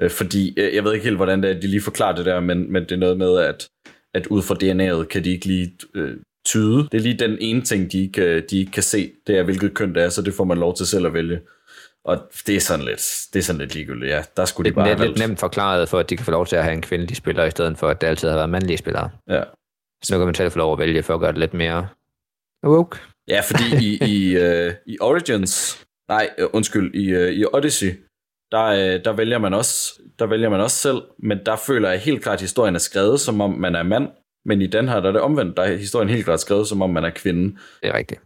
Øh, 0.00 0.10
fordi, 0.10 0.54
øh, 0.56 0.74
jeg 0.74 0.84
ved 0.84 0.92
ikke 0.92 1.04
helt, 1.04 1.16
hvordan 1.16 1.42
det 1.42 1.50
er, 1.50 1.60
de 1.60 1.66
lige 1.66 1.82
forklarer 1.82 2.16
det 2.16 2.26
der, 2.26 2.40
men, 2.40 2.72
men 2.72 2.82
det 2.82 2.92
er 2.92 2.96
noget 2.96 3.18
med, 3.18 3.38
at, 3.38 3.68
at 4.14 4.26
ud 4.26 4.42
fra 4.42 4.54
DNA'et 4.54 5.04
kan 5.04 5.24
de 5.24 5.30
ikke 5.30 5.46
lige 5.46 5.72
øh, 5.94 6.16
tyde. 6.46 6.88
Det 6.92 6.94
er 6.94 7.02
lige 7.02 7.18
den 7.18 7.36
ene 7.40 7.62
ting, 7.62 7.92
de 7.92 8.02
ikke, 8.02 8.40
de 8.40 8.58
ikke 8.58 8.72
kan 8.72 8.82
se, 8.82 9.10
det 9.26 9.38
er, 9.38 9.42
hvilket 9.42 9.74
køn 9.74 9.94
det 9.94 10.02
er, 10.02 10.08
så 10.08 10.22
det 10.22 10.34
får 10.34 10.44
man 10.44 10.58
lov 10.58 10.76
til 10.76 10.86
selv 10.86 11.06
at 11.06 11.14
vælge. 11.14 11.40
Og 12.04 12.18
det 12.46 12.56
er 12.56 12.60
sådan 12.60 12.84
lidt, 12.84 13.26
det 13.32 13.38
er 13.38 13.42
sådan 13.42 13.60
lidt 13.60 13.74
ligegyldigt, 13.74 14.12
ja. 14.12 14.22
Der 14.36 14.44
skulle 14.44 14.64
de 14.64 14.68
Det 14.70 14.74
bare 14.74 14.86
have 14.86 15.06
lidt 15.06 15.18
nemt 15.18 15.40
forklaret, 15.40 15.88
for 15.88 15.98
at 15.98 16.10
de 16.10 16.16
kan 16.16 16.24
få 16.24 16.30
lov 16.30 16.46
til 16.46 16.56
at 16.56 16.64
have 16.64 16.74
en 16.74 16.82
kvindelig 16.82 17.16
spiller, 17.16 17.44
i 17.44 17.50
stedet 17.50 17.78
for 17.78 17.88
at 17.88 18.00
det 18.00 18.06
altid 18.06 18.28
har 18.28 18.36
været 18.36 18.50
mandlige 18.50 18.78
spillere. 18.78 19.10
Ja. 19.28 19.42
Så 20.02 20.14
nu 20.14 20.18
kan 20.18 20.26
man 20.26 20.34
selv 20.34 20.50
få 20.50 20.58
lov 20.58 20.72
at 20.72 20.78
vælge, 20.78 21.02
for 21.02 21.14
at 21.14 21.20
gøre 21.20 21.32
det 21.32 21.38
lidt 21.38 21.54
mere 21.54 21.88
woke. 22.66 22.98
Ja, 23.28 23.40
fordi 23.40 23.86
i, 23.86 23.98
i, 24.14 24.36
øh, 24.36 24.72
i 24.86 24.98
Origins, 25.00 25.84
nej, 26.08 26.30
øh, 26.38 26.48
undskyld, 26.52 26.94
i, 26.94 27.08
øh, 27.10 27.32
i 27.32 27.44
Odyssey, 27.52 27.92
der, 28.52 28.64
øh, 28.64 29.04
der, 29.04 29.12
vælger 29.12 29.38
man 29.38 29.54
også, 29.54 30.00
der 30.18 30.26
vælger 30.26 30.48
man 30.48 30.60
også 30.60 30.76
selv, 30.76 31.02
men 31.18 31.38
der 31.46 31.56
føler 31.56 31.90
jeg 31.90 32.00
helt 32.00 32.22
klart, 32.22 32.34
at 32.34 32.40
historien 32.40 32.74
er 32.74 32.78
skrevet, 32.78 33.20
som 33.20 33.40
om 33.40 33.50
man 33.50 33.74
er 33.74 33.82
mand, 33.82 34.08
men 34.44 34.62
i 34.62 34.66
den 34.66 34.88
her, 34.88 35.00
der 35.00 35.08
er 35.08 35.12
det 35.12 35.20
omvendt, 35.20 35.56
der 35.56 35.62
er 35.62 35.76
historien 35.76 36.08
helt 36.08 36.24
klart 36.24 36.40
skrevet, 36.40 36.68
som 36.68 36.82
om 36.82 36.90
man 36.90 37.04
er 37.04 37.10
kvinde. 37.10 37.58
Det 37.82 37.88
er 37.88 37.94
rigtigt. 37.94 38.20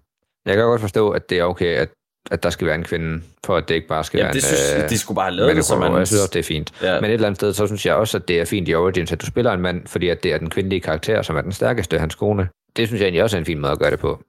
Jeg 0.46 0.54
kan 0.54 0.64
godt 0.64 0.80
forstå, 0.80 1.10
at 1.10 1.30
det 1.30 1.38
er 1.38 1.44
okay, 1.44 1.74
at, 1.74 1.90
at 2.30 2.42
der 2.42 2.50
skal 2.50 2.66
være 2.66 2.76
en 2.76 2.84
kvinde, 2.84 3.22
for 3.44 3.56
at 3.56 3.68
det 3.68 3.74
ikke 3.74 3.88
bare 3.88 4.04
skal 4.04 4.18
Jamen, 4.18 4.26
være 4.26 4.34
det 4.34 4.44
synes, 4.44 4.74
øh, 4.84 4.90
de 4.90 4.98
skulle 4.98 5.16
bare 5.16 5.24
have 5.24 5.36
lavet 5.36 5.56
det, 5.56 5.64
så 5.64 5.76
man... 5.76 5.96
Jeg 5.98 6.06
synes 6.06 6.22
også, 6.22 6.30
det 6.32 6.38
er 6.38 6.44
fint. 6.44 6.72
Ja. 6.82 7.00
Men 7.00 7.10
et 7.10 7.14
eller 7.14 7.26
andet 7.26 7.38
sted, 7.38 7.52
så 7.52 7.66
synes 7.66 7.86
jeg 7.86 7.94
også, 7.94 8.16
at 8.18 8.28
det 8.28 8.40
er 8.40 8.44
fint 8.44 8.68
i 8.68 8.74
Origins, 8.74 9.12
at 9.12 9.20
du 9.20 9.26
spiller 9.26 9.52
en 9.52 9.60
mand, 9.60 9.86
fordi 9.86 10.08
at 10.08 10.22
det 10.22 10.32
er 10.32 10.38
den 10.38 10.50
kvindelige 10.50 10.80
karakter, 10.80 11.22
som 11.22 11.36
er 11.36 11.40
den 11.40 11.52
stærkeste, 11.52 11.98
hans 11.98 12.14
kone. 12.14 12.48
Det 12.76 12.88
synes 12.88 13.00
jeg 13.00 13.06
egentlig 13.06 13.22
også 13.22 13.36
er 13.36 13.38
en 13.38 13.46
fin 13.46 13.58
måde 13.58 13.72
at 13.72 13.78
gøre 13.78 13.90
det 13.90 13.98
på. 13.98 14.22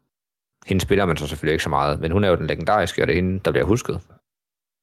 Hende 0.66 0.82
spiller 0.82 1.06
man 1.06 1.18
så 1.18 1.28
selvfølgelig 1.28 1.54
ikke 1.54 1.64
så 1.64 1.70
meget, 1.70 2.00
men 2.00 2.12
hun 2.12 2.24
er 2.24 2.30
jo 2.30 2.36
den 2.36 2.48
legendariske, 2.48 3.02
og 3.02 3.08
det 3.08 3.14
er 3.14 3.22
hende, 3.22 3.40
der 3.46 3.52
bliver 3.52 3.66
husket. 3.66 4.00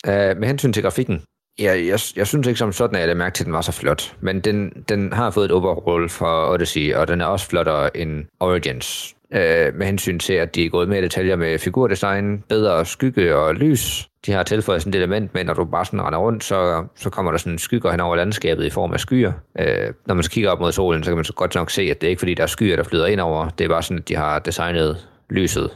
Uh, 0.06 0.12
med 0.12 0.46
hensyn 0.46 0.72
til 0.72 0.82
grafikken, 0.82 1.22
Ja, 1.58 1.72
jeg, 1.72 2.00
jeg 2.16 2.26
synes 2.26 2.46
ikke 2.46 2.58
som 2.58 2.72
sådan, 2.72 2.94
at 2.94 3.00
jeg 3.00 3.06
lagde 3.06 3.18
mærke 3.18 3.34
til, 3.34 3.42
at 3.42 3.46
den 3.46 3.52
var 3.54 3.60
så 3.60 3.72
flot. 3.72 4.16
Men 4.20 4.40
den, 4.40 4.84
den 4.88 5.12
har 5.12 5.30
fået 5.30 5.44
et 5.44 5.52
overroll 5.52 6.08
fra 6.08 6.52
Odyssey, 6.52 6.94
og 6.94 7.08
den 7.08 7.20
er 7.20 7.24
også 7.24 7.46
flottere 7.46 7.96
end 7.96 8.24
Origins. 8.40 9.13
Øh, 9.32 9.74
med 9.74 9.86
hensyn 9.86 10.18
til, 10.18 10.32
at 10.32 10.54
de 10.54 10.64
er 10.64 10.70
gået 10.70 10.88
mere 10.88 10.98
i 10.98 11.02
detaljer 11.02 11.36
med 11.36 11.58
figurdesign, 11.58 12.44
bedre 12.48 12.84
skygge 12.84 13.36
og 13.36 13.54
lys. 13.54 14.08
De 14.26 14.32
har 14.32 14.42
tilføjet 14.42 14.82
sådan 14.82 14.94
et 14.94 14.96
element 14.96 15.34
med, 15.34 15.44
når 15.44 15.54
du 15.54 15.64
bare 15.64 15.84
sådan 15.84 16.02
render 16.02 16.18
rundt, 16.18 16.44
så, 16.44 16.84
så 16.96 17.10
kommer 17.10 17.30
der 17.30 17.38
sådan 17.38 17.58
skygger 17.58 17.90
hen 17.90 18.00
over 18.00 18.16
landskabet 18.16 18.64
i 18.64 18.70
form 18.70 18.92
af 18.92 19.00
skyer. 19.00 19.32
Øh, 19.58 19.92
når 20.06 20.14
man 20.14 20.24
så 20.24 20.30
kigger 20.30 20.50
op 20.50 20.60
mod 20.60 20.72
solen, 20.72 21.04
så 21.04 21.10
kan 21.10 21.16
man 21.16 21.24
så 21.24 21.32
godt 21.32 21.54
nok 21.54 21.70
se, 21.70 21.82
at 21.82 22.00
det 22.00 22.06
er 22.06 22.10
ikke 22.10 22.20
fordi, 22.20 22.34
der 22.34 22.42
er 22.42 22.46
skyer, 22.46 22.76
der 22.76 22.82
flyder 22.82 23.06
ind 23.06 23.20
over. 23.20 23.48
Det 23.48 23.64
er 23.64 23.68
bare 23.68 23.82
sådan, 23.82 23.98
at 23.98 24.08
de 24.08 24.16
har 24.16 24.38
designet 24.38 25.08
lyset. 25.30 25.70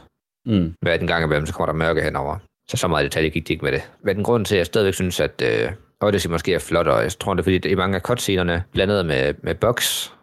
Mm. 0.45 0.73
Hver 0.81 0.97
den 0.97 1.07
gang 1.07 1.23
imellem, 1.23 1.45
så 1.45 1.53
kommer 1.53 1.73
der 1.73 1.79
mørke 1.79 2.01
henover. 2.01 2.37
Så 2.69 2.77
så 2.77 2.87
meget 2.87 3.03
detalje 3.03 3.29
gik 3.29 3.47
de 3.47 3.53
ikke 3.53 3.65
med 3.65 3.71
det. 3.71 3.89
Men 4.03 4.15
den 4.15 4.23
grund 4.23 4.45
til, 4.45 4.55
at 4.55 4.57
jeg 4.57 4.65
stadigvæk 4.65 4.93
synes, 4.93 5.19
at 5.19 5.43
øh, 5.45 5.71
Odyssey 6.01 6.29
måske 6.29 6.53
er 6.53 6.59
flot, 6.59 6.87
og 6.87 7.03
jeg 7.03 7.11
tror, 7.11 7.33
det 7.33 7.39
er 7.39 7.43
fordi, 7.43 7.55
at 7.55 7.65
i 7.65 7.75
mange 7.75 7.95
af 7.95 8.01
cutscenerne, 8.01 8.63
blandet 8.73 9.05
med, 9.05 9.33
med 9.43 9.55
bugs, 9.55 10.13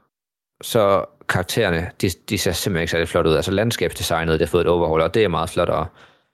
så 0.62 1.04
karaktererne, 1.28 1.90
de, 2.00 2.10
de 2.28 2.38
ser 2.38 2.52
simpelthen 2.52 2.82
ikke 2.82 2.90
særlig 2.90 3.08
flot 3.08 3.26
ud. 3.26 3.34
Altså 3.34 3.50
landskabsdesignet, 3.50 4.40
det 4.40 4.48
har 4.48 4.50
fået 4.50 4.60
et 4.60 4.68
overhold, 4.68 5.02
og 5.02 5.14
det 5.14 5.24
er 5.24 5.28
meget 5.28 5.50
flottere. 5.50 5.86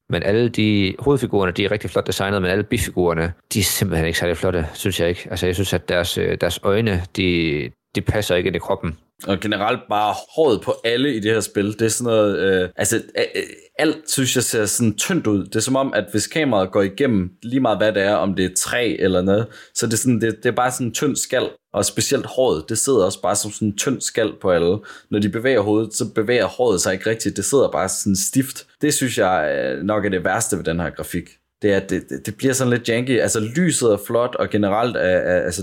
Men 0.08 0.22
alle 0.22 0.48
de 0.48 0.94
hovedfigurerne, 0.98 1.52
de 1.52 1.64
er 1.64 1.70
rigtig 1.70 1.90
flot 1.90 2.06
designet, 2.06 2.42
men 2.42 2.50
alle 2.50 2.64
bifigurerne, 2.64 3.32
de 3.54 3.58
er 3.60 3.64
simpelthen 3.64 4.06
ikke 4.06 4.18
særlig 4.18 4.36
flotte, 4.36 4.66
synes 4.74 5.00
jeg 5.00 5.08
ikke. 5.08 5.26
Altså 5.30 5.46
jeg 5.46 5.54
synes, 5.54 5.72
at 5.72 5.88
deres, 5.88 6.18
øh, 6.18 6.36
deres 6.40 6.60
øjne, 6.62 7.02
de, 7.16 7.70
de 7.94 8.00
passer 8.00 8.34
ikke 8.34 8.46
ind 8.46 8.56
i 8.56 8.58
kroppen. 8.58 8.98
Og 9.26 9.40
generelt 9.40 9.80
bare 9.88 10.14
håret 10.36 10.60
på 10.60 10.74
alle 10.84 11.14
i 11.14 11.20
det 11.20 11.32
her 11.32 11.40
spil, 11.40 11.78
det 11.78 11.82
er 11.82 11.88
sådan 11.88 12.12
noget, 12.12 12.38
øh, 12.38 12.68
altså 12.76 12.96
øh, 12.96 13.42
alt 13.78 14.10
synes 14.10 14.36
jeg 14.36 14.44
ser 14.44 14.66
sådan 14.66 14.94
tyndt 14.94 15.26
ud. 15.26 15.44
Det 15.44 15.56
er 15.56 15.60
som 15.60 15.76
om, 15.76 15.94
at 15.94 16.04
hvis 16.10 16.26
kameraet 16.26 16.72
går 16.72 16.82
igennem 16.82 17.30
lige 17.42 17.60
meget 17.60 17.78
hvad 17.78 17.92
det 17.92 18.02
er, 18.02 18.14
om 18.14 18.34
det 18.34 18.44
er 18.44 18.54
træ 18.56 18.96
eller 18.98 19.22
noget, 19.22 19.46
så 19.74 19.86
det 19.86 19.92
er, 19.92 19.96
sådan, 19.96 20.20
det, 20.20 20.36
det 20.36 20.46
er 20.46 20.56
bare 20.56 20.72
sådan 20.72 20.86
en 20.86 20.94
tynd 20.94 21.16
skal, 21.16 21.48
og 21.72 21.84
specielt 21.84 22.26
håret, 22.26 22.64
det 22.68 22.78
sidder 22.78 23.04
også 23.04 23.22
bare 23.22 23.36
som 23.36 23.50
sådan 23.50 23.68
en 23.68 23.76
tynd 23.76 24.00
skal 24.00 24.32
på 24.40 24.50
alle. 24.50 24.78
Når 25.10 25.18
de 25.18 25.28
bevæger 25.28 25.60
hovedet, 25.60 25.94
så 25.94 26.12
bevæger 26.14 26.46
håret 26.46 26.80
sig 26.80 26.92
ikke 26.92 27.10
rigtigt, 27.10 27.36
det 27.36 27.44
sidder 27.44 27.70
bare 27.70 27.88
sådan 27.88 28.16
stift. 28.16 28.66
Det 28.82 28.94
synes 28.94 29.18
jeg 29.18 29.54
øh, 29.54 29.82
nok 29.82 30.04
er 30.04 30.08
det 30.08 30.24
værste 30.24 30.56
ved 30.56 30.64
den 30.64 30.80
her 30.80 30.90
grafik 30.90 31.28
det 31.62 31.72
er, 31.72 31.76
at 31.76 31.90
det, 31.90 32.10
det, 32.10 32.26
det 32.26 32.36
bliver 32.36 32.52
sådan 32.52 32.72
lidt 32.72 32.88
janky. 32.88 33.20
Altså 33.20 33.40
lyset 33.40 33.92
er 33.92 33.98
flot, 34.06 34.34
og 34.34 34.50
generelt 34.50 34.96
er, 34.96 35.00
er 35.00 35.42
altså, 35.44 35.62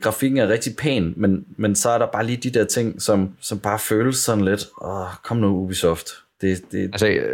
grafikken 0.00 0.38
er 0.38 0.48
rigtig 0.48 0.76
pæn, 0.76 1.14
men, 1.16 1.44
men 1.56 1.74
så 1.74 1.90
er 1.90 1.98
der 1.98 2.06
bare 2.06 2.26
lige 2.26 2.36
de 2.36 2.58
der 2.58 2.64
ting, 2.64 3.02
som, 3.02 3.36
som 3.40 3.60
bare 3.60 3.78
føles 3.78 4.16
sådan 4.16 4.44
lidt, 4.44 4.64
åh, 4.82 5.06
kom 5.24 5.36
nu 5.36 5.48
Ubisoft. 5.48 6.08
Det, 6.40 6.72
det... 6.72 6.82
Altså, 6.82 7.06
jeg, 7.06 7.24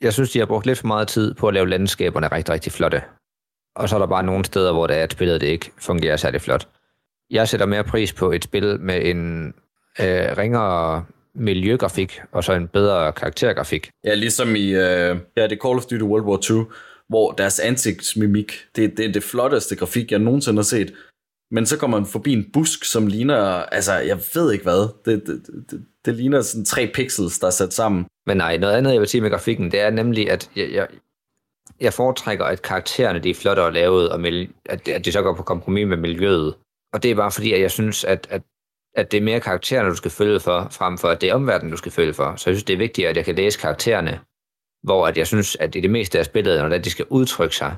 jeg 0.00 0.12
synes, 0.12 0.30
de 0.30 0.38
har 0.38 0.46
brugt 0.46 0.66
lidt 0.66 0.78
for 0.78 0.86
meget 0.86 1.08
tid 1.08 1.34
på 1.34 1.48
at 1.48 1.54
lave 1.54 1.68
landskaberne 1.68 2.26
rigtig, 2.26 2.54
rigtig 2.54 2.72
flotte. 2.72 3.02
Og 3.76 3.88
så 3.88 3.94
er 3.94 3.98
der 3.98 4.06
bare 4.06 4.22
nogle 4.22 4.44
steder, 4.44 4.72
hvor 4.72 4.86
det 4.86 4.96
er, 4.96 5.02
at 5.02 5.12
spillet 5.12 5.40
det 5.40 5.46
ikke 5.46 5.70
fungerer 5.78 6.16
særlig 6.16 6.40
flot. 6.40 6.68
Jeg 7.30 7.48
sætter 7.48 7.66
mere 7.66 7.84
pris 7.84 8.12
på 8.12 8.32
et 8.32 8.44
spil 8.44 8.80
med 8.80 9.04
en 9.04 9.46
øh, 10.00 10.36
ringere 10.38 11.04
miljøgrafik, 11.34 12.20
og 12.32 12.44
så 12.44 12.52
en 12.52 12.68
bedre 12.68 13.12
karaktergrafik. 13.12 13.90
Ja, 14.04 14.14
ligesom 14.14 14.56
i 14.56 14.68
øh, 14.68 15.16
ja, 15.36 15.46
det 15.46 15.58
Call 15.62 15.76
of 15.76 15.84
Duty 15.84 16.02
World 16.02 16.24
War 16.24 16.36
2, 16.36 16.72
hvor 17.08 17.32
deres 17.32 17.60
ansigtsmimik, 17.60 18.52
det, 18.76 18.96
det 18.96 19.06
er 19.06 19.12
det 19.12 19.22
flotteste 19.22 19.76
grafik, 19.76 20.12
jeg 20.12 20.18
nogensinde 20.18 20.58
har 20.58 20.62
set. 20.62 20.92
Men 21.50 21.66
så 21.66 21.78
kommer 21.78 21.98
man 22.00 22.06
forbi 22.06 22.32
en 22.32 22.50
busk, 22.52 22.84
som 22.84 23.06
ligner, 23.06 23.36
altså 23.76 23.92
jeg 23.94 24.18
ved 24.34 24.52
ikke 24.52 24.62
hvad, 24.62 24.88
det, 25.04 25.26
det, 25.26 25.46
det, 25.70 25.86
det 26.04 26.14
ligner 26.14 26.42
sådan 26.42 26.64
tre 26.64 26.90
pixels, 26.94 27.38
der 27.38 27.46
er 27.46 27.50
sat 27.50 27.72
sammen. 27.72 28.06
Men 28.26 28.36
nej, 28.36 28.56
noget 28.56 28.74
andet 28.74 28.92
jeg 28.92 29.00
vil 29.00 29.08
sige 29.08 29.20
med 29.20 29.30
grafikken, 29.30 29.70
det 29.70 29.80
er 29.80 29.90
nemlig, 29.90 30.30
at 30.30 30.50
jeg, 30.56 30.72
jeg, 30.72 30.88
jeg 31.80 31.92
foretrækker, 31.92 32.44
at 32.44 32.62
karaktererne 32.62 33.18
de 33.18 33.30
er 33.30 33.34
flottere 33.34 33.72
lavet, 33.72 34.08
og 34.08 34.20
mil- 34.20 34.52
at, 34.66 34.88
at 34.88 35.04
de 35.04 35.12
så 35.12 35.22
går 35.22 35.34
på 35.34 35.42
kompromis 35.42 35.86
med 35.86 35.96
miljøet. 35.96 36.54
Og 36.92 37.02
det 37.02 37.10
er 37.10 37.14
bare 37.14 37.30
fordi, 37.30 37.52
at 37.52 37.60
jeg 37.60 37.70
synes, 37.70 38.04
at, 38.04 38.26
at, 38.30 38.42
at 38.94 39.12
det 39.12 39.18
er 39.18 39.22
mere 39.22 39.40
karaktererne, 39.40 39.88
du 39.88 39.96
skal 39.96 40.10
følge 40.10 40.40
for, 40.40 40.68
frem 40.70 40.98
for 40.98 41.08
at 41.08 41.20
det 41.20 41.28
er 41.28 41.34
omverdenen, 41.34 41.70
du 41.70 41.76
skal 41.76 41.92
følge 41.92 42.14
for. 42.14 42.36
Så 42.36 42.50
jeg 42.50 42.56
synes, 42.56 42.64
det 42.64 42.74
er 42.74 42.78
vigtigt, 42.78 43.08
at 43.08 43.16
jeg 43.16 43.24
kan 43.24 43.34
læse 43.34 43.58
karaktererne, 43.58 44.20
hvor 44.82 45.06
at 45.06 45.18
jeg 45.18 45.26
synes, 45.26 45.56
at 45.56 45.74
i 45.74 45.80
det 45.80 45.90
meste 45.90 46.18
af 46.18 46.24
spillet, 46.24 46.70
når 46.70 46.78
de 46.78 46.90
skal 46.90 47.06
udtrykke 47.10 47.56
sig, 47.56 47.76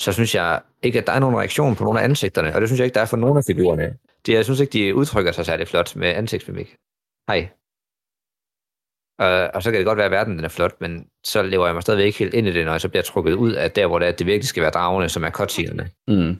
så 0.00 0.12
synes 0.12 0.34
jeg 0.34 0.60
ikke, 0.82 0.98
at 0.98 1.06
der 1.06 1.12
er 1.12 1.18
nogen 1.18 1.36
reaktion 1.36 1.76
på 1.76 1.84
nogle 1.84 2.00
af 2.00 2.04
ansigterne, 2.04 2.54
og 2.54 2.60
det 2.60 2.68
synes 2.68 2.78
jeg 2.78 2.86
ikke, 2.86 2.94
der 2.94 3.00
er 3.00 3.06
for 3.06 3.16
nogen 3.16 3.38
af 3.38 3.44
figurerne. 3.46 3.96
De, 4.26 4.32
jeg 4.32 4.44
synes 4.44 4.60
ikke, 4.60 4.72
de 4.72 4.94
udtrykker 4.94 5.32
sig 5.32 5.46
særlig 5.46 5.68
flot 5.68 5.96
med 5.96 6.08
ansigtsmimik. 6.08 6.76
Hej. 7.30 7.48
Og, 9.18 9.50
og 9.54 9.62
så 9.62 9.70
kan 9.70 9.78
det 9.78 9.86
godt 9.86 9.96
være, 9.96 10.06
at 10.06 10.12
verden 10.12 10.36
den 10.36 10.44
er 10.44 10.48
flot, 10.48 10.80
men 10.80 11.08
så 11.24 11.42
lever 11.42 11.66
jeg 11.66 11.74
mig 11.74 11.82
stadigvæk 11.82 12.06
ikke 12.06 12.18
helt 12.18 12.34
ind 12.34 12.46
i 12.46 12.52
det, 12.52 12.64
når 12.64 12.72
jeg 12.72 12.80
så 12.80 12.88
bliver 12.88 13.02
trukket 13.02 13.32
ud 13.32 13.52
af 13.52 13.70
der, 13.70 13.86
hvor 13.86 13.98
det, 13.98 14.06
er, 14.06 14.12
at 14.12 14.18
det 14.18 14.26
virkelig 14.26 14.48
skal 14.48 14.62
være 14.62 14.70
dragerne, 14.70 15.08
som 15.08 15.24
er 15.24 15.30
cutscenerne. 15.30 15.90
Mm. 16.08 16.36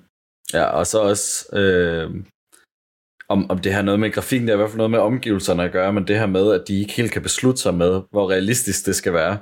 Ja, 0.52 0.64
og 0.64 0.86
så 0.86 1.00
også, 1.00 1.56
øh, 1.56 2.24
om, 3.28 3.50
om 3.50 3.58
det 3.58 3.72
har 3.72 3.82
noget 3.82 4.00
med 4.00 4.12
grafikken, 4.12 4.48
det 4.48 4.52
har 4.52 4.56
i 4.56 4.62
hvert 4.62 4.70
fald 4.70 4.76
noget 4.76 4.90
med 4.90 4.98
omgivelserne 4.98 5.64
at 5.64 5.72
gøre, 5.72 5.92
men 5.92 6.06
det 6.08 6.18
her 6.18 6.26
med, 6.26 6.52
at 6.52 6.68
de 6.68 6.80
ikke 6.80 6.92
helt 6.92 7.12
kan 7.12 7.22
beslutte 7.22 7.60
sig 7.60 7.74
med, 7.74 8.02
hvor 8.10 8.30
realistisk 8.30 8.86
det 8.86 8.96
skal 8.96 9.12
være. 9.12 9.38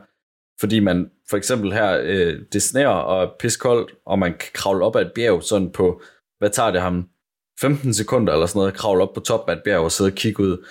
Fordi 0.60 0.80
man 0.80 1.10
for 1.30 1.36
eksempel 1.36 1.72
her, 1.72 2.00
øh, 2.02 2.38
det 2.52 2.62
sneer 2.62 2.88
og 2.88 3.22
er 3.22 3.30
piskoldt, 3.38 3.94
og 4.06 4.18
man 4.18 4.30
kan 4.32 4.48
kravle 4.54 4.84
op 4.84 4.96
ad 4.96 5.02
et 5.02 5.12
bjerg 5.14 5.42
sådan 5.42 5.70
på, 5.70 6.02
hvad 6.38 6.50
tager 6.50 6.70
det 6.70 6.80
ham? 6.80 7.08
15 7.60 7.94
sekunder 7.94 8.32
eller 8.32 8.46
sådan 8.46 8.58
noget, 8.58 8.74
kravle 8.74 9.02
op 9.02 9.14
på 9.14 9.20
toppen 9.20 9.52
af 9.52 9.56
et 9.56 9.62
bjerg 9.64 9.80
og 9.80 9.92
sidde 9.92 10.08
og 10.08 10.14
kigge 10.14 10.42
ud. 10.42 10.66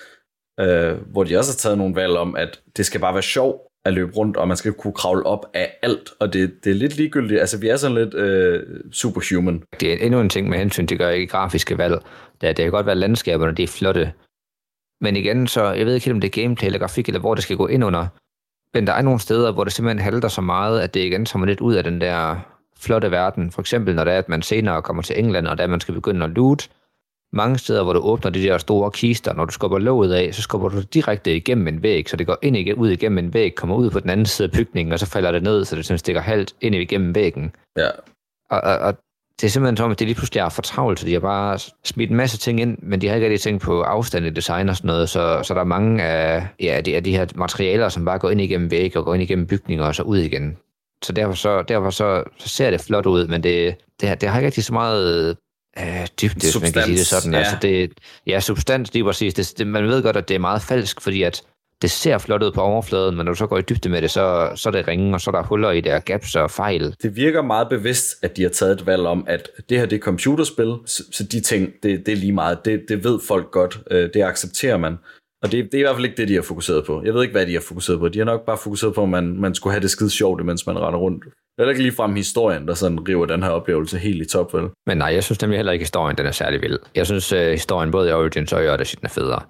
Øh, 0.60 1.12
hvor 1.12 1.24
de 1.24 1.38
også 1.38 1.52
har 1.52 1.58
taget 1.58 1.78
nogle 1.78 1.96
valg 1.96 2.18
om, 2.18 2.36
at 2.36 2.62
det 2.78 2.86
skal 2.86 3.02
bare 3.02 3.14
være 3.14 3.24
sjov 3.24 3.68
at 3.86 3.94
løbe 3.94 4.12
rundt, 4.12 4.38
og 4.38 4.48
man 4.48 4.58
skal 4.58 4.74
kunne 4.74 4.94
kravle 4.94 5.26
op 5.26 5.46
af 5.54 5.78
alt, 5.82 6.14
og 6.20 6.34
det, 6.34 6.64
det 6.64 6.72
er 6.72 6.76
lidt 6.76 6.98
ligegyldigt. 6.98 7.40
Altså, 7.40 7.58
vi 7.60 7.68
er 7.68 7.78
sådan 7.78 7.98
lidt 7.98 8.14
øh, 8.14 8.64
superhuman. 8.92 9.64
Det 9.80 9.94
er 9.94 9.98
endnu 10.06 10.20
en 10.20 10.30
ting 10.30 10.50
med 10.50 10.58
hensyn 10.58 10.88
til 10.88 11.02
at 11.02 11.30
grafiske 11.30 11.78
valg. 11.78 11.94
Det, 12.42 12.58
det 12.58 12.66
kan 12.66 12.72
godt 12.72 12.86
være 12.86 12.96
landskaberne, 12.96 13.56
det 13.56 13.64
er 13.64 13.68
flotte. 13.68 14.14
Men 15.02 15.16
igen, 15.16 15.48
så 15.48 15.72
jeg 15.72 15.86
ved 15.86 15.94
ikke 15.94 16.06
helt, 16.06 16.16
om 16.16 16.22
det 16.22 16.28
er 16.28 16.42
gameplay 16.42 16.66
eller 16.66 16.80
grafik, 16.80 17.08
eller 17.08 17.20
hvor 17.20 17.36
det 17.36 17.44
skal 17.44 17.58
gå 17.58 17.68
ind 17.68 17.84
under. 17.84 18.08
Men 18.74 18.88
der 18.88 18.94
er 18.94 19.02
nogle 19.02 19.20
steder, 19.20 19.52
hvor 19.52 19.64
det 19.64 19.74
simpelthen 19.74 20.04
halter 20.04 20.28
så 20.28 20.42
meget, 20.42 20.82
at 20.82 20.94
det 20.94 21.00
igen 21.00 21.26
tager 21.26 21.46
lidt 21.46 21.62
ud 21.62 21.74
af 21.74 21.84
den 21.84 22.02
der 22.02 22.36
flotte 22.78 23.12
verden. 23.12 23.52
For 23.52 23.62
eksempel, 23.62 23.96
når 23.96 24.04
det 24.04 24.14
er, 24.14 24.18
at 24.18 24.30
man 24.30 24.42
senere 24.42 24.82
kommer 24.82 25.04
til 25.04 25.20
England, 25.20 25.48
og 25.48 25.58
der 25.58 25.68
man 25.68 25.80
skal 25.80 25.94
begynde 25.94 26.26
at 26.26 26.32
loot. 26.32 26.70
Mange 27.36 27.58
steder, 27.58 27.84
hvor 27.84 27.94
du 27.94 28.00
åbner 28.00 28.32
de 28.32 28.44
der 28.44 28.58
store 28.58 28.92
kister, 28.92 29.34
når 29.34 29.46
du 29.46 29.52
skubber 29.52 29.80
låget 29.80 30.14
af, 30.14 30.34
så 30.34 30.42
skubber 30.42 30.70
du 30.70 30.82
direkte 30.82 31.36
igennem 31.36 31.68
en 31.68 31.84
væg, 31.84 32.10
så 32.10 32.18
det 32.18 32.28
går 32.28 32.38
ind 32.42 32.58
igen, 32.58 32.76
ud 32.76 32.90
igennem 32.90 33.18
en 33.18 33.34
væg, 33.34 33.56
kommer 33.56 33.76
ud 33.76 33.90
på 33.90 34.00
den 34.00 34.10
anden 34.10 34.26
side 34.26 34.48
af 34.48 34.52
bygningen, 34.52 34.94
og 34.94 35.00
så 35.00 35.06
falder 35.06 35.32
det 35.32 35.44
ned, 35.44 35.66
så 35.66 35.76
det 35.76 35.86
sådan 35.86 35.98
stikker 35.98 36.22
halvt 36.22 36.56
ind 36.62 36.76
igennem 36.76 37.16
væggen. 37.16 37.56
Ja. 37.78 37.90
Og, 38.50 38.62
og, 38.62 38.78
og 38.78 38.94
det 39.44 39.50
er 39.50 39.52
simpelthen 39.52 39.78
som, 39.78 39.92
at 39.92 40.00
det 40.00 40.08
lige 40.08 40.16
pludselig 40.16 40.40
er 40.40 40.50
for 40.50 40.62
travlt, 40.62 41.00
så 41.00 41.06
de 41.06 41.14
har 41.14 41.20
bare 41.20 41.60
smidt 41.84 42.10
en 42.10 42.16
masse 42.16 42.38
ting 42.38 42.62
ind, 42.62 42.78
men 42.82 43.02
de 43.02 43.08
har 43.08 43.16
ikke 43.16 43.26
rigtig 43.26 43.42
tænkt 43.42 43.62
på 43.62 43.82
afstand 43.82 44.26
i 44.26 44.30
design 44.30 44.70
og 44.70 44.76
sådan 44.76 44.88
noget, 44.88 45.10
så, 45.10 45.44
så 45.44 45.54
der 45.54 45.60
er 45.60 45.66
mange 45.66 46.04
af, 46.04 46.48
ja, 46.60 46.82
de, 46.82 46.96
af 46.96 47.04
de 47.04 47.12
her 47.12 47.26
materialer, 47.36 47.90
som 47.90 48.06
bare 48.06 48.20
går 48.20 48.30
ind 48.30 48.42
igennem 48.42 48.72
vægge 48.72 49.00
og 49.00 49.06
går 49.06 49.14
ind 49.14 49.24
igennem 49.24 49.48
bygninger 49.48 49.86
og 49.86 49.96
så 49.96 50.04
ud 50.04 50.18
igen. 50.18 50.58
Så 51.04 51.14
derfor, 51.14 51.34
så, 51.34 51.62
derfor 51.62 51.90
så, 51.90 52.24
så 52.38 52.50
ser 52.50 52.72
det 52.72 52.82
flot 52.82 53.06
ud, 53.06 53.28
men 53.28 53.44
det, 53.44 53.76
det, 54.02 54.22
det 54.22 54.30
har 54.30 54.40
ikke 54.40 54.46
rigtig 54.46 54.64
så 54.64 54.74
meget 54.74 55.38
øh, 55.80 56.08
dybde, 56.22 56.34
hvis 56.34 56.62
man 56.62 56.72
kan 56.72 56.84
sige 56.84 56.98
det 56.98 57.08
sådan. 57.08 57.34
Ja. 57.34 57.40
Altså 57.40 57.58
det, 57.62 57.92
ja, 58.28 58.40
substans 58.40 58.94
lige 58.94 59.04
præcis. 59.04 59.34
Det, 59.34 59.54
det, 59.58 59.68
man 59.68 59.84
ved 59.84 60.04
godt, 60.04 60.18
at 60.18 60.28
det 60.28 60.36
er 60.36 60.40
meget 60.40 60.62
falsk, 60.62 61.02
fordi 61.02 61.24
at 61.24 61.42
det 61.84 61.92
ser 61.92 62.18
flot 62.18 62.44
ud 62.44 62.52
på 62.52 62.62
overfladen, 62.62 63.16
men 63.16 63.26
når 63.26 63.32
du 63.32 63.38
så 63.38 63.48
går 63.48 63.58
i 63.58 63.62
dybde 63.62 63.90
med 63.90 64.02
det, 64.02 64.12
så, 64.12 64.52
så 64.56 64.70
er 64.70 64.72
det 64.72 64.88
ringe, 64.88 65.14
og 65.14 65.22
så 65.22 65.30
er 65.30 65.36
der 65.36 65.44
huller 65.44 65.72
i 65.72 65.82
der 65.82 66.00
gaps 66.00 66.36
og 66.36 66.52
fejl. 66.52 66.96
Det 67.02 67.16
virker 67.16 67.42
meget 67.42 67.70
bevidst, 67.70 68.24
at 68.24 68.38
de 68.38 68.42
har 68.42 68.50
taget 68.50 68.72
et 68.82 68.86
valg 68.86 69.02
om, 69.02 69.26
at 69.28 69.50
det 69.70 69.80
her 69.80 69.86
det 69.86 69.96
er 69.96 70.00
computerspil, 70.00 70.76
så, 70.86 71.04
så 71.12 71.24
de 71.24 71.42
ting, 71.42 71.74
det, 71.84 72.06
det 72.06 72.12
er 72.12 72.16
lige 72.16 72.32
meget. 72.32 72.66
Det, 72.66 72.86
det 72.90 73.04
ved 73.04 73.20
folk 73.28 73.52
godt. 73.52 73.80
Øh, 73.92 74.10
det 74.14 74.24
accepterer 74.24 74.78
man. 74.78 74.98
Og 75.44 75.52
det, 75.52 75.66
det 75.66 75.74
er 75.74 75.80
i 75.80 75.82
hvert 75.82 75.96
fald 75.96 76.06
ikke 76.06 76.18
det, 76.18 76.28
de 76.28 76.36
har 76.36 76.42
fokuseret 76.42 76.86
på. 76.86 77.02
Jeg 77.06 77.14
ved 77.14 77.22
ikke, 77.22 77.32
hvad 77.32 77.46
de 77.46 77.54
har 77.54 77.62
fokuseret 77.68 78.00
på. 78.00 78.10
De 78.10 78.18
har 78.18 78.26
nok 78.26 78.46
bare 78.46 78.58
fokuseret 78.58 78.94
på, 78.94 79.04
at 79.04 79.10
man, 79.10 79.40
man 79.40 79.56
skulle 79.56 79.74
have 79.74 79.82
det 79.82 79.90
skide 79.90 80.10
sjovt, 80.10 80.46
mens 80.46 80.68
man 80.68 80.80
render 80.80 81.00
rundt. 81.00 81.24
Det 81.58 81.66
er 81.66 81.70
ikke 81.70 81.82
ligefrem 81.82 82.16
historien, 82.16 82.68
der 82.68 82.74
sådan 82.74 83.08
river 83.08 83.26
den 83.26 83.44
her 83.44 83.50
oplevelse 83.50 83.98
helt 83.98 84.22
i 84.22 84.30
top, 84.30 84.54
vel? 84.54 84.70
Men 84.88 84.98
nej, 84.98 85.08
jeg 85.08 85.24
synes 85.24 85.42
nemlig 85.42 85.58
heller 85.58 85.72
ikke, 85.72 85.84
at 85.84 85.88
historien 85.88 86.18
den 86.18 86.26
er 86.26 86.32
særlig 86.32 86.62
vild. 86.62 86.80
Jeg 86.96 87.06
synes, 87.06 87.34
at 87.34 87.52
historien 87.52 87.92
både 87.92 88.10
i 88.10 88.12
Origins 88.12 88.54
og 88.54 88.64
i 88.64 88.68
Odyssey 88.68 88.98
den 89.02 89.06
er 89.06 89.10
federe. 89.10 89.42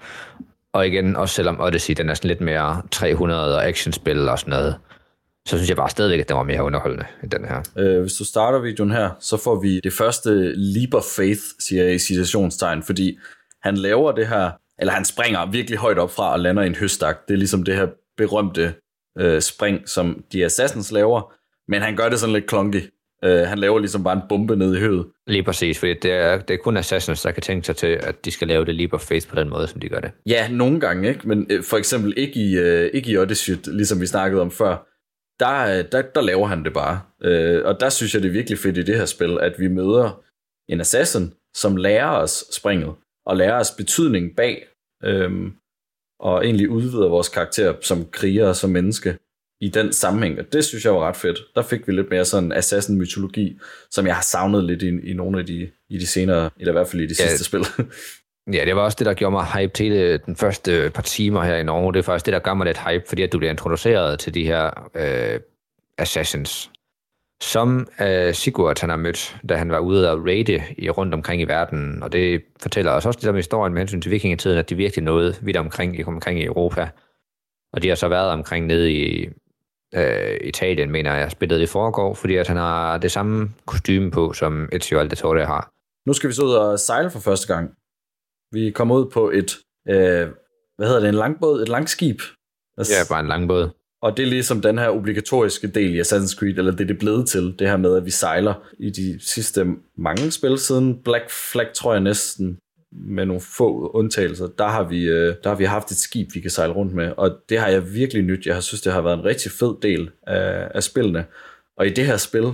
Og 0.74 0.88
igen, 0.88 1.16
også 1.16 1.36
selvom 1.36 1.60
Odyssey 1.60 1.94
den 1.94 2.10
er 2.10 2.14
sådan 2.14 2.28
lidt 2.28 2.42
mere 2.42 2.82
300 2.92 3.56
og 3.56 3.66
actionspil 3.66 4.30
og 4.30 4.40
sådan 4.40 4.52
noget, 4.52 4.76
så 5.48 5.58
synes 5.58 5.70
jeg 5.70 5.78
bare 5.78 5.90
stadigvæk, 5.90 6.20
at 6.20 6.30
den 6.30 6.38
var 6.38 6.44
mere 6.44 6.64
underholdende 6.64 7.06
end 7.24 7.32
den 7.32 7.46
her. 7.46 7.64
Øh, 7.78 8.02
hvis 8.02 8.14
du 8.14 8.26
starter 8.26 8.60
videoen 8.60 8.92
her, 8.92 9.10
så 9.20 9.38
får 9.38 9.62
vi 9.62 9.80
det 9.80 9.94
første 9.94 10.54
leap 10.56 10.94
of 10.94 11.04
faith, 11.16 11.42
siger 11.60 11.84
jeg 11.84 11.96
i 11.96 12.00
citationstegn, 12.00 12.84
fordi 12.84 13.20
han 13.62 13.78
laver 13.78 14.12
det 14.12 14.28
her, 14.28 14.52
eller 14.80 14.94
han 14.94 15.06
springer 15.06 15.52
virkelig 15.52 15.80
højt 15.80 15.98
op 15.98 16.12
fra 16.12 16.34
og 16.34 16.40
lander 16.40 16.64
i 16.64 16.68
en 16.68 16.76
høstak. 16.76 17.18
Det 17.28 17.34
er 17.34 17.38
ligesom 17.38 17.64
det 17.64 17.76
her 17.76 17.88
berømte 18.18 18.74
øh, 19.20 19.42
spring, 19.42 19.90
som 19.90 20.24
de 20.32 20.46
Assassins 20.46 20.92
laver, 20.92 21.34
men 21.68 21.82
han 21.82 21.96
gør 21.96 22.10
det 22.10 22.20
sådan 22.20 22.34
lidt 22.34 22.48
klonky. 22.48 22.93
Øh, 23.24 23.48
han 23.48 23.60
laver 23.60 23.80
ligesom 23.80 24.04
bare 24.04 24.14
en 24.14 24.22
bombe 24.30 24.56
ned 24.56 24.76
i 24.76 24.80
høvet. 24.80 25.06
Lige 25.28 25.44
præcis, 25.44 25.80
fordi 25.80 25.94
det 25.94 26.12
er, 26.12 26.38
det 26.38 26.54
er 26.54 26.58
kun 26.58 26.78
Assassins, 26.78 27.22
der 27.22 27.32
kan 27.32 27.44
tænke 27.44 27.66
sig 27.66 27.76
til, 27.76 27.88
at 27.88 28.26
de 28.26 28.32
skal 28.32 28.48
lave 28.48 28.66
det 28.66 28.76
leap 28.76 28.94
of 28.94 29.02
faith 29.02 29.28
på 29.28 29.36
den 29.36 29.50
måde, 29.50 29.68
som 29.68 29.80
de 29.80 29.90
gør 29.90 30.00
det. 30.00 30.12
Ja, 30.26 30.48
nogle 30.52 30.80
gange, 30.80 31.10
ikke? 31.10 31.28
men 31.28 31.48
øh, 31.50 31.64
for 31.64 31.78
eksempel 31.78 32.14
ikke 32.18 32.40
i, 32.40 32.58
øh, 32.58 32.90
ikke 32.94 33.12
i 33.12 33.18
Odyssey, 33.18 33.54
ligesom 33.68 34.02
vi 34.02 34.06
snakkede 34.06 34.42
om 34.42 34.52
før. 34.52 34.88
Der, 35.40 35.78
øh, 35.78 35.86
der, 35.92 36.02
der 36.02 36.22
laver 36.22 36.48
han 36.48 36.64
det 36.64 36.74
bare. 36.74 37.02
Øh, 37.24 37.66
og 37.66 37.80
der 37.80 37.90
synes 37.90 38.14
jeg, 38.14 38.22
det 38.22 38.28
er 38.28 38.34
virkelig 38.34 38.60
fedt 38.60 38.78
i 38.78 38.84
det 38.84 38.98
her 38.98 39.06
spil, 39.06 39.40
at 39.42 39.60
vi 39.60 39.68
møder 39.68 40.24
en 40.70 40.80
assassin, 40.80 41.34
som 41.56 41.78
lærer 41.78 42.10
os 42.10 42.46
springet, 42.52 42.94
og 43.26 43.38
lærer 43.38 43.60
os 43.60 43.72
betydning 43.72 44.36
bag, 44.36 44.68
øh, 45.04 45.32
og 46.20 46.46
egentlig 46.46 46.70
udvider 46.70 47.10
vores 47.10 47.30
karakter 47.30 47.74
som 47.82 48.06
kriger 48.12 48.48
og 48.48 48.56
som 48.56 48.70
menneske 48.70 49.18
i 49.64 49.70
den 49.70 49.94
sammenhæng, 49.94 50.40
og 50.40 50.54
det 50.54 50.66
synes 50.66 50.86
jeg 50.86 50.94
var 50.94 51.08
ret 51.08 51.16
fedt. 51.16 51.40
Der 51.56 51.62
fik 51.62 51.88
vi 51.88 51.92
lidt 51.92 52.10
mere 52.10 52.26
sådan 52.26 52.52
assassin-mytologi, 52.52 53.60
som 53.92 54.08
jeg 54.08 54.16
har 54.16 54.22
savnet 54.22 54.64
lidt 54.64 54.82
i, 54.82 55.10
i 55.10 55.14
nogle 55.14 55.40
af 55.40 55.46
de, 55.46 55.70
i 55.90 55.98
de 55.98 56.08
senere, 56.08 56.50
eller 56.60 56.72
i 56.72 56.76
hvert 56.76 56.88
fald 56.88 57.02
i 57.02 57.06
de 57.06 57.16
ja, 57.20 57.28
sidste 57.28 57.44
spil. 57.44 57.66
ja, 58.54 58.66
det 58.66 58.76
var 58.76 58.82
også 58.82 58.96
det, 59.00 59.06
der 59.06 59.14
gjorde 59.14 59.32
mig 59.32 59.46
hype 59.46 59.74
til 59.74 60.20
den 60.26 60.36
første 60.36 60.92
par 60.94 61.02
timer 61.02 61.44
her 61.44 61.56
i 61.56 61.64
Norge. 61.64 61.94
Det 61.94 62.00
er 62.00 62.04
faktisk 62.04 62.26
det, 62.26 62.34
der 62.34 62.40
gør 62.40 62.54
mig 62.54 62.66
lidt 62.66 62.90
hype, 62.90 63.04
fordi 63.08 63.22
at 63.22 63.34
du 63.34 63.38
bliver 63.38 63.52
introduceret 63.52 64.20
til 64.20 64.34
de 64.34 64.46
her 64.46 64.90
øh, 64.96 65.40
assassins, 65.98 66.72
som 67.42 67.88
øh, 68.02 68.34
Sigurd 68.34 68.82
han 68.82 68.90
har 68.90 68.98
mødt, 68.98 69.38
da 69.50 69.56
han 69.56 69.72
var 69.72 69.80
ude 69.80 70.12
og 70.12 70.26
raide 70.26 70.64
i, 70.78 70.90
rundt 70.90 71.14
omkring 71.14 71.42
i 71.42 71.46
verden. 71.46 72.04
Og 72.04 72.12
det 72.12 72.42
fortæller 72.62 72.92
os 72.92 73.06
også 73.06 73.20
lidt 73.20 73.30
om 73.30 73.36
historien 73.36 73.74
med 73.74 73.82
hensyn 73.82 74.02
til 74.02 74.12
vikingetiden, 74.12 74.58
at 74.58 74.70
de 74.70 74.76
virkelig 74.76 75.04
nåede 75.04 75.36
vidt 75.42 75.58
omkring, 75.58 76.08
omkring 76.08 76.40
i 76.40 76.46
Europa. 76.46 76.90
Og 77.74 77.84
de 77.84 77.88
har 77.88 77.96
så 77.96 78.08
været 78.08 78.30
omkring 78.30 78.66
nede 78.66 78.92
i 78.92 79.30
øh, 79.96 80.38
Italien, 80.42 80.92
mener 80.92 81.16
jeg, 81.16 81.32
spillet 81.32 81.62
i 81.62 81.66
foregår, 81.66 82.14
fordi 82.14 82.36
at 82.36 82.48
han 82.48 82.58
har 82.58 82.98
det 82.98 83.12
samme 83.12 83.50
kostume 83.66 84.12
på, 84.12 84.34
som 84.34 84.70
Ezio 84.72 85.00
Auditore 85.00 85.46
har. 85.46 85.70
Nu 86.08 86.14
skal 86.14 86.30
vi 86.30 86.34
så 86.34 86.44
ud 86.44 86.54
og 86.54 86.80
sejle 86.80 87.10
for 87.10 87.20
første 87.20 87.54
gang. 87.54 87.72
Vi 88.52 88.72
kommer 88.72 88.96
ud 88.96 89.12
på 89.12 89.30
et, 89.30 89.58
øh, 89.90 90.28
hvad 90.78 90.88
hedder 90.88 91.00
det, 91.00 91.10
en 91.10 91.16
langbåd, 91.16 91.62
et 91.62 91.70
langskib. 91.70 92.22
Altså, 92.78 92.94
ja, 92.94 93.14
bare 93.14 93.20
en 93.20 93.28
langbåd. 93.28 93.70
Og 94.02 94.18
det 94.18 94.24
er 94.24 94.28
ligesom 94.28 94.62
den 94.62 94.78
her 94.78 94.90
obligatoriske 94.90 95.68
del 95.68 95.96
i 95.96 96.02
Assassin's 96.02 96.40
Creed, 96.40 96.58
eller 96.58 96.72
det 96.72 96.88
det 96.88 97.00
blevet 97.00 97.28
til, 97.28 97.56
det 97.60 97.70
her 97.70 97.78
med, 97.78 97.98
at 97.98 98.06
vi 98.06 98.12
sejler 98.12 98.54
i 98.80 98.90
de 98.90 99.20
sidste 99.20 99.66
mange 99.98 100.32
spil 100.32 100.60
siden 100.60 101.04
Black 101.04 101.32
Flag, 101.52 101.74
tror 101.74 101.94
jeg 101.94 102.02
næsten, 102.02 102.58
med 102.96 103.26
nogle 103.26 103.42
få 103.42 103.92
undtagelser, 103.94 104.48
der 104.58 104.68
har, 104.68 104.84
vi, 104.84 105.04
øh, 105.04 105.36
der 105.44 105.50
har 105.50 105.56
vi 105.56 105.66
haft 105.66 105.92
et 105.92 105.98
skib, 105.98 106.28
vi 106.34 106.40
kan 106.40 106.52
sejle 106.52 106.74
rundt 106.74 106.94
med, 106.94 107.12
og 107.18 107.32
det 107.50 107.60
har 107.60 107.68
jeg 107.68 107.94
virkelig 107.94 108.24
nyt. 108.24 108.46
Jeg 108.46 108.54
har 108.54 108.62
synes, 108.62 108.82
det 108.82 108.94
har 108.94 109.02
været 109.02 109.18
en 109.18 109.26
rigtig 109.26 109.52
fed 109.52 109.76
del 109.82 110.10
af, 110.28 110.72
af 110.76 110.84
spillene. 110.84 111.26
Og 111.78 111.88
i 111.88 111.90
det 111.90 112.06
her 112.06 112.18
spil, 112.18 112.52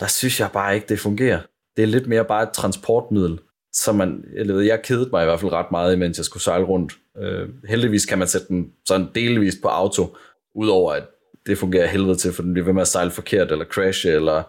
der 0.00 0.06
synes 0.06 0.40
jeg 0.40 0.50
bare 0.52 0.74
ikke, 0.74 0.86
det 0.88 1.00
fungerer. 1.00 1.40
Det 1.76 1.82
er 1.82 1.86
lidt 1.86 2.06
mere 2.06 2.24
bare 2.24 2.42
et 2.42 2.52
transportmiddel, 2.52 3.38
så 3.72 3.92
man, 3.92 4.24
jeg, 4.36 4.48
ved, 4.48 4.60
jeg 4.62 4.82
kedede 4.82 5.10
mig 5.12 5.22
i 5.22 5.24
hvert 5.24 5.40
fald 5.40 5.52
ret 5.52 5.70
meget, 5.70 5.98
mens 5.98 6.18
jeg 6.18 6.24
skulle 6.24 6.42
sejle 6.42 6.64
rundt. 6.64 6.92
Øh, 7.18 7.48
heldigvis 7.68 8.06
kan 8.06 8.18
man 8.18 8.28
sætte 8.28 8.48
den 8.48 8.72
sådan 8.86 9.06
delvist 9.14 9.62
på 9.62 9.68
auto, 9.68 10.16
udover 10.54 10.92
at 10.92 11.04
det 11.46 11.58
fungerer 11.58 11.86
helvede 11.86 12.16
til, 12.16 12.32
for 12.32 12.42
den 12.42 12.52
bliver 12.52 12.64
ved 12.64 12.74
med 12.74 12.82
at 12.82 12.88
sejle 12.88 13.10
forkert, 13.10 13.52
eller 13.52 13.64
crashe, 13.64 14.10
eller, 14.10 14.42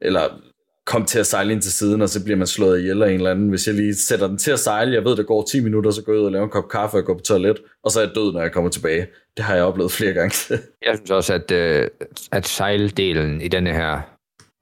eller 0.00 0.40
komme 0.86 1.06
til 1.06 1.18
at 1.18 1.26
sejle 1.26 1.52
ind 1.52 1.62
til 1.62 1.72
siden, 1.72 2.02
og 2.02 2.08
så 2.08 2.24
bliver 2.24 2.36
man 2.36 2.46
slået 2.46 2.80
ihjel 2.80 3.02
af 3.02 3.08
en 3.08 3.14
eller 3.14 3.30
anden. 3.30 3.48
Hvis 3.48 3.66
jeg 3.66 3.74
lige 3.74 3.94
sætter 3.94 4.26
den 4.26 4.38
til 4.38 4.50
at 4.50 4.60
sejle, 4.60 4.94
jeg 4.94 5.04
ved, 5.04 5.16
der 5.16 5.22
går 5.22 5.42
10 5.42 5.60
minutter, 5.60 5.90
så 5.90 6.02
går 6.02 6.12
jeg 6.12 6.20
ud 6.20 6.26
og 6.26 6.32
laver 6.32 6.44
en 6.44 6.50
kop 6.50 6.68
kaffe 6.68 6.96
og 6.96 7.04
går 7.04 7.14
på 7.14 7.20
toilet, 7.20 7.58
og 7.84 7.90
så 7.90 8.00
er 8.00 8.04
jeg 8.04 8.14
død, 8.14 8.32
når 8.32 8.40
jeg 8.40 8.52
kommer 8.52 8.70
tilbage. 8.70 9.06
Det 9.36 9.44
har 9.44 9.54
jeg 9.54 9.64
oplevet 9.64 9.92
flere 9.92 10.12
gange. 10.12 10.54
jeg 10.86 10.96
synes 10.96 11.10
også, 11.10 11.34
at, 11.34 11.50
øh, 11.50 11.88
at 12.32 12.46
sejldelen 12.46 13.40
i 13.40 13.48
denne 13.48 13.72
her, 13.72 14.00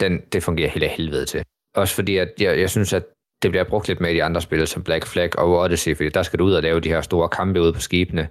den, 0.00 0.20
det 0.32 0.42
fungerer 0.42 0.68
helt 0.68 0.84
af 0.84 0.90
helvede 0.90 1.24
til. 1.24 1.42
Også 1.74 1.94
fordi, 1.94 2.16
at 2.16 2.28
jeg, 2.40 2.60
jeg 2.60 2.70
synes, 2.70 2.92
at 2.92 3.04
det 3.42 3.50
bliver 3.50 3.64
brugt 3.64 3.88
lidt 3.88 4.00
med 4.00 4.10
i 4.10 4.14
de 4.14 4.24
andre 4.24 4.40
spil, 4.40 4.66
som 4.66 4.82
Black 4.82 5.06
Flag 5.06 5.38
og 5.38 5.58
Odyssey, 5.58 5.96
fordi 5.96 6.08
der 6.08 6.22
skal 6.22 6.38
du 6.38 6.44
ud 6.44 6.52
og 6.52 6.62
lave 6.62 6.80
de 6.80 6.88
her 6.88 7.00
store 7.00 7.28
kampe 7.28 7.60
ude 7.60 7.72
på 7.72 7.80
skibene. 7.80 8.28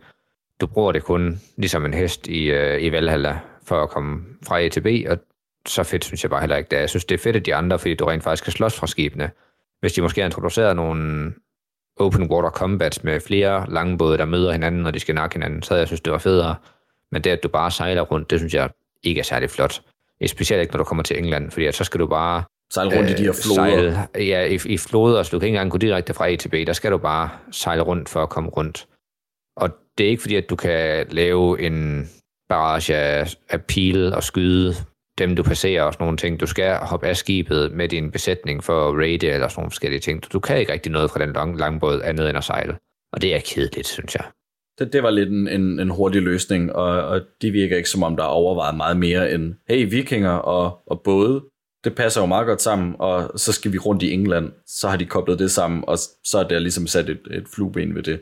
Du 0.62 0.68
bruger 0.68 0.92
det 0.92 1.04
kun 1.04 1.42
ligesom 1.58 1.86
en 1.86 1.94
hest 1.94 2.28
i, 2.28 2.44
øh, 2.44 2.82
i 2.82 2.92
Valhalla 2.92 3.40
for 3.64 3.84
at 3.84 3.90
komme 3.90 4.26
fra 4.48 4.62
A 4.62 4.70
til 4.70 4.82
B, 4.82 4.88
og 5.10 5.18
så 5.68 5.84
fedt 5.84 6.06
synes 6.06 6.24
jeg 6.24 6.30
bare 6.30 6.40
heller 6.40 6.56
ikke 6.56 6.70
det 6.70 6.76
er. 6.76 6.80
Jeg 6.80 6.90
synes, 6.90 7.06
det 7.06 7.16
er 7.16 7.24
fedt, 7.24 7.36
at 7.36 7.46
de 7.46 7.56
andre, 7.56 7.80
fordi 7.80 7.94
du 7.94 8.06
rent 8.06 8.24
faktisk 8.24 8.44
kan 8.44 8.54
slås 8.54 8.76
fra 8.76 8.88
skibene. 8.88 9.32
Hvis 9.80 9.94
de 9.94 10.02
måske 10.02 10.22
har 10.22 10.26
introduceret 10.26 10.76
nogle 10.76 11.34
open 12.00 12.32
water 12.32 12.50
combats 12.50 13.04
med 13.04 13.20
flere 13.20 13.66
lange 13.70 13.98
både, 13.98 14.18
der 14.18 14.26
møder 14.26 14.52
hinanden, 14.52 14.82
når 14.82 14.92
de 14.92 15.00
skal 15.00 15.16
nakke 15.16 15.36
hinanden, 15.36 15.62
så 15.64 15.74
havde 15.74 15.82
jeg 15.82 15.88
synes, 15.88 16.02
det 16.02 16.14
var 16.14 16.20
federe. 16.20 16.56
Men 17.12 17.24
det, 17.24 17.30
at 17.30 17.44
du 17.44 17.48
bare 17.48 17.72
sejler 17.72 18.02
rundt, 18.02 18.30
det 18.30 18.40
synes 18.40 18.54
jeg 18.54 18.70
ikke 19.04 19.20
er 19.20 19.24
særlig 19.24 19.50
flot. 19.50 19.82
Specielt 20.26 20.62
ikke, 20.62 20.74
når 20.74 20.78
du 20.78 20.84
kommer 20.84 21.04
til 21.04 21.18
England, 21.18 21.52
fordi 21.52 21.66
at 21.66 21.76
så 21.76 21.84
skal 21.84 22.00
du 22.00 22.08
bare 22.08 22.44
sejle 22.74 22.98
rundt 22.98 23.10
øh, 23.10 23.12
i 23.12 23.18
de 23.18 23.24
her 23.24 23.32
øh, 23.32 23.36
floder. 23.36 23.70
Sejle, 23.70 24.08
ja, 24.16 24.46
i, 24.46 24.60
i 24.66 24.78
floder, 24.78 25.24
så 25.24 25.30
du 25.32 25.40
kan 25.40 25.48
ikke 25.48 25.56
engang 25.56 25.72
gå 25.72 25.78
direkte 25.78 26.14
fra 26.14 26.30
A 26.30 26.36
til 26.36 26.50
B. 26.50 26.54
Der 26.68 26.74
skal 26.74 26.92
du 26.92 26.98
bare 26.98 27.30
sejle 27.52 27.82
rundt 27.82 28.10
for 28.10 28.24
at 28.24 28.30
komme 28.30 28.50
rundt. 28.50 28.88
Og 29.56 29.70
det 29.98 30.06
er 30.06 30.10
ikke 30.10 30.22
fordi, 30.22 30.36
at 30.36 30.50
du 30.50 30.56
kan 30.56 31.08
lave 31.10 31.62
en 31.62 32.10
barrage 32.50 32.96
af, 32.96 33.36
af 33.50 33.66
pile 33.66 34.16
og 34.16 34.24
skyde 34.24 34.76
dem, 35.18 35.36
du 35.36 35.44
passerer 35.44 35.84
og 35.84 35.94
sådan 35.94 36.04
nogle 36.04 36.18
ting. 36.18 36.40
Du 36.40 36.46
skal 36.46 36.76
hoppe 36.76 37.08
af 37.08 37.18
skibet 37.18 37.72
med 37.72 37.90
din 37.90 38.12
besætning 38.12 38.64
for 38.64 38.90
at 38.90 38.98
raide 38.98 39.28
eller 39.28 39.48
sådan 39.48 39.60
nogle 39.60 39.72
forskellige 39.72 40.00
ting. 40.00 40.34
Du 40.34 40.40
kan 40.40 40.60
ikke 40.60 40.72
rigtig 40.72 40.92
noget 40.92 41.12
fra 41.12 41.20
den 41.20 41.34
lang, 41.34 41.60
langbåd 41.60 42.02
andet 42.04 42.30
end 42.30 42.38
at 42.38 42.44
sejle. 42.44 42.78
Og 43.14 43.22
det 43.22 43.36
er 43.36 43.40
kedeligt, 43.40 43.88
synes 43.88 44.16
jeg. 44.16 44.24
Det, 44.80 44.94
det 44.94 45.04
var 45.04 45.10
lidt 45.10 45.30
en, 45.30 45.48
en, 45.48 45.80
en 45.80 45.90
hurtig 45.90 46.22
løsning, 46.22 46.74
og, 46.74 47.08
og 47.08 47.22
de 47.42 47.52
virker 47.52 47.78
ikke 47.78 47.90
som 47.90 48.04
om, 48.04 48.16
der 48.16 48.24
er 48.24 48.28
overvejet 48.28 48.78
meget 48.78 48.98
mere 48.98 49.32
end, 49.32 49.54
hey, 49.70 49.90
vikinger 49.90 50.32
og, 50.32 50.80
og 50.88 51.02
både, 51.04 51.44
det 51.84 51.96
passer 51.96 52.22
jo 52.22 52.28
meget 52.28 52.48
godt 52.48 52.62
sammen, 52.62 52.96
og 53.00 53.40
så 53.40 53.54
skal 53.54 53.74
vi 53.74 53.78
rundt 53.78 54.04
i 54.04 54.14
England, 54.14 54.52
så 54.68 54.88
har 54.88 54.98
de 54.98 55.06
koblet 55.06 55.40
det 55.40 55.52
sammen, 55.52 55.84
og 55.88 55.98
så 56.24 56.40
er 56.40 56.48
der 56.48 56.60
ligesom 56.60 56.88
sat 56.88 57.10
et, 57.10 57.22
et 57.32 57.46
flueben 57.56 57.96
ved 57.96 58.04
det. 58.04 58.20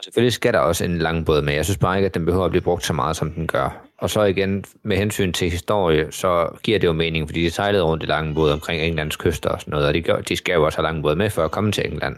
Og 0.00 0.04
selvfølgelig 0.04 0.32
skal 0.32 0.52
der 0.52 0.58
også 0.58 0.84
en 0.84 0.98
lang 0.98 1.26
båd 1.26 1.42
med. 1.42 1.54
Jeg 1.54 1.64
synes 1.64 1.78
bare 1.78 1.96
ikke, 1.96 2.06
at 2.06 2.14
den 2.14 2.24
behøver 2.24 2.44
at 2.44 2.50
blive 2.50 2.62
brugt 2.62 2.86
så 2.86 2.92
meget, 2.92 3.16
som 3.16 3.30
den 3.32 3.46
gør. 3.46 3.86
Og 3.98 4.10
så 4.10 4.22
igen, 4.22 4.64
med 4.82 4.96
hensyn 4.96 5.32
til 5.32 5.50
historie, 5.50 6.12
så 6.12 6.58
giver 6.62 6.78
det 6.78 6.86
jo 6.86 6.92
mening, 6.92 7.28
fordi 7.28 7.44
de 7.44 7.50
sejlede 7.50 7.82
rundt 7.82 8.02
i 8.02 8.06
lange 8.06 8.34
både 8.34 8.52
omkring 8.52 8.82
Englands 8.82 9.16
kyster 9.16 9.50
og 9.50 9.60
sådan 9.60 9.70
noget, 9.72 9.86
og 9.86 9.94
de, 9.94 10.02
gør, 10.02 10.20
de 10.20 10.36
skal 10.36 10.54
jo 10.54 10.64
også 10.64 10.78
have 10.78 10.82
lange 10.82 11.02
både 11.02 11.16
med 11.16 11.30
for 11.30 11.44
at 11.44 11.50
komme 11.50 11.72
til 11.72 11.92
England. 11.92 12.16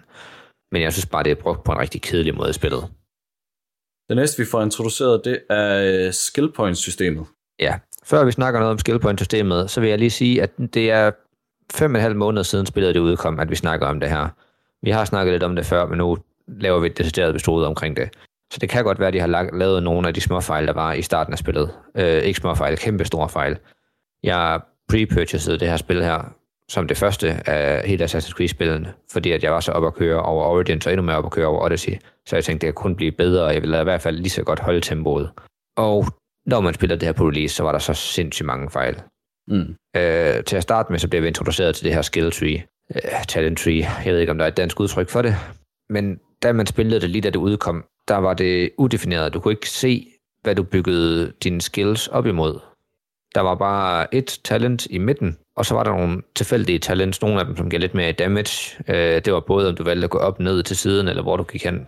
Men 0.72 0.82
jeg 0.82 0.92
synes 0.92 1.06
bare, 1.06 1.22
det 1.22 1.30
er 1.30 1.34
brugt 1.34 1.64
på 1.64 1.72
en 1.72 1.78
rigtig 1.78 2.02
kedelig 2.02 2.34
måde 2.34 2.50
i 2.50 2.52
spillet. 2.52 2.84
Det 4.08 4.16
næste, 4.16 4.42
vi 4.42 4.48
får 4.50 4.62
introduceret, 4.62 5.20
det 5.24 5.40
er 5.50 6.06
øh, 6.06 6.12
skill 6.12 6.52
point-systemet. 6.52 7.26
Ja, 7.60 7.78
før 8.04 8.24
vi 8.24 8.32
snakker 8.32 8.60
noget 8.60 8.72
om 8.72 8.78
skill 8.78 8.98
point-systemet, 8.98 9.70
så 9.70 9.80
vil 9.80 9.88
jeg 9.88 9.98
lige 9.98 10.10
sige, 10.10 10.42
at 10.42 10.50
det 10.74 10.90
er 10.90 11.10
fem 11.72 11.94
og 11.94 11.98
en 11.98 12.02
halv 12.02 12.16
måneder 12.16 12.42
siden 12.42 12.66
spillet 12.66 12.94
det 12.94 13.00
udkom, 13.00 13.40
at 13.40 13.50
vi 13.50 13.56
snakker 13.56 13.86
om 13.86 14.00
det 14.00 14.08
her. 14.08 14.28
Vi 14.82 14.90
har 14.90 15.04
snakket 15.04 15.32
lidt 15.32 15.42
om 15.42 15.56
det 15.56 15.66
før, 15.66 15.86
men 15.86 15.98
nu 15.98 16.18
laver 16.48 16.78
vi 16.78 16.86
et 16.86 16.98
decideret 16.98 17.30
episode 17.30 17.66
omkring 17.66 17.96
det. 17.96 18.10
Så 18.52 18.58
det 18.60 18.68
kan 18.68 18.84
godt 18.84 18.98
være, 18.98 19.08
at 19.08 19.14
de 19.14 19.20
har 19.20 19.50
lavet 19.52 19.82
nogle 19.82 20.08
af 20.08 20.14
de 20.14 20.20
små 20.20 20.40
fejl, 20.40 20.66
der 20.66 20.72
var 20.72 20.92
i 20.92 21.02
starten 21.02 21.32
af 21.32 21.38
spillet. 21.38 21.70
Øh, 21.96 22.22
ikke 22.22 22.40
små 22.40 22.54
fejl, 22.54 22.78
kæmpe 22.78 23.04
store 23.04 23.28
fejl. 23.28 23.58
Jeg 24.22 24.60
pre-purchasede 24.92 25.58
det 25.58 25.68
her 25.68 25.76
spil 25.76 26.02
her, 26.02 26.34
som 26.68 26.88
det 26.88 26.96
første 26.96 27.50
af 27.50 27.88
hele 27.88 28.04
Assassin's 28.04 28.32
Creed-spillene, 28.32 28.92
fordi 29.12 29.32
at 29.32 29.42
jeg 29.42 29.52
var 29.52 29.60
så 29.60 29.72
op 29.72 29.84
at 29.84 29.94
køre 29.94 30.22
over 30.22 30.44
Origins, 30.44 30.86
og 30.86 30.92
endnu 30.92 31.06
mere 31.06 31.16
op 31.16 31.26
at 31.26 31.32
køre 31.32 31.46
over 31.46 31.64
Odyssey. 31.64 31.92
Så 32.26 32.36
jeg 32.36 32.44
tænkte, 32.44 32.66
det 32.66 32.74
kunne 32.74 32.96
blive 32.96 33.12
bedre, 33.12 33.44
og 33.44 33.54
jeg 33.54 33.62
ville 33.62 33.80
i 33.80 33.84
hvert 33.84 34.00
fald 34.00 34.16
lige 34.16 34.30
så 34.30 34.42
godt 34.42 34.60
holde 34.60 34.80
tempoet. 34.80 35.30
Og 35.76 36.06
når 36.46 36.60
man 36.60 36.74
spiller 36.74 36.96
det 36.96 37.06
her 37.06 37.12
på 37.12 37.28
release, 37.28 37.54
så 37.54 37.62
var 37.62 37.72
der 37.72 37.78
så 37.78 37.94
sindssygt 37.94 38.46
mange 38.46 38.70
fejl. 38.70 39.02
Mm. 39.48 39.74
Øh, 39.96 40.44
til 40.44 40.56
at 40.56 40.62
starte 40.62 40.92
med, 40.92 40.98
så 40.98 41.08
blev 41.08 41.22
vi 41.22 41.28
introduceret 41.28 41.74
til 41.74 41.84
det 41.84 41.94
her 41.94 42.02
skill 42.02 42.30
tree, 42.30 42.62
øh, 42.94 43.24
talent 43.28 43.58
tree. 43.58 43.86
Jeg 44.04 44.12
ved 44.12 44.20
ikke, 44.20 44.32
om 44.32 44.38
der 44.38 44.44
er 44.44 44.48
et 44.48 44.56
dansk 44.56 44.80
udtryk 44.80 45.08
for 45.08 45.22
det, 45.22 45.34
men 45.90 46.20
da 46.42 46.52
man 46.52 46.66
spillede 46.66 47.00
det 47.00 47.10
lige 47.10 47.22
da 47.22 47.30
det 47.30 47.38
udkom, 47.38 47.84
der 48.08 48.16
var 48.16 48.34
det 48.34 48.70
udefineret. 48.78 49.34
Du 49.34 49.40
kunne 49.40 49.52
ikke 49.52 49.70
se, 49.70 50.06
hvad 50.42 50.54
du 50.54 50.62
byggede 50.62 51.32
dine 51.42 51.60
skills 51.60 52.08
op 52.08 52.26
imod. 52.26 52.60
Der 53.34 53.40
var 53.40 53.54
bare 53.54 54.14
et 54.14 54.40
talent 54.44 54.86
i 54.86 54.98
midten, 54.98 55.38
og 55.56 55.66
så 55.66 55.74
var 55.74 55.84
der 55.84 55.90
nogle 55.90 56.22
tilfældige 56.34 56.78
talents, 56.78 57.22
nogle 57.22 57.40
af 57.40 57.46
dem, 57.46 57.56
som 57.56 57.70
gav 57.70 57.80
lidt 57.80 57.94
mere 57.94 58.12
damage. 58.12 58.84
Øh, 58.88 59.24
det 59.24 59.32
var 59.32 59.40
både, 59.40 59.68
om 59.68 59.76
du 59.76 59.84
valgte 59.84 60.04
at 60.04 60.10
gå 60.10 60.18
op, 60.18 60.40
ned 60.40 60.62
til 60.62 60.76
siden, 60.76 61.08
eller 61.08 61.22
hvor 61.22 61.36
du 61.36 61.42
gik 61.42 61.64
hen 61.64 61.86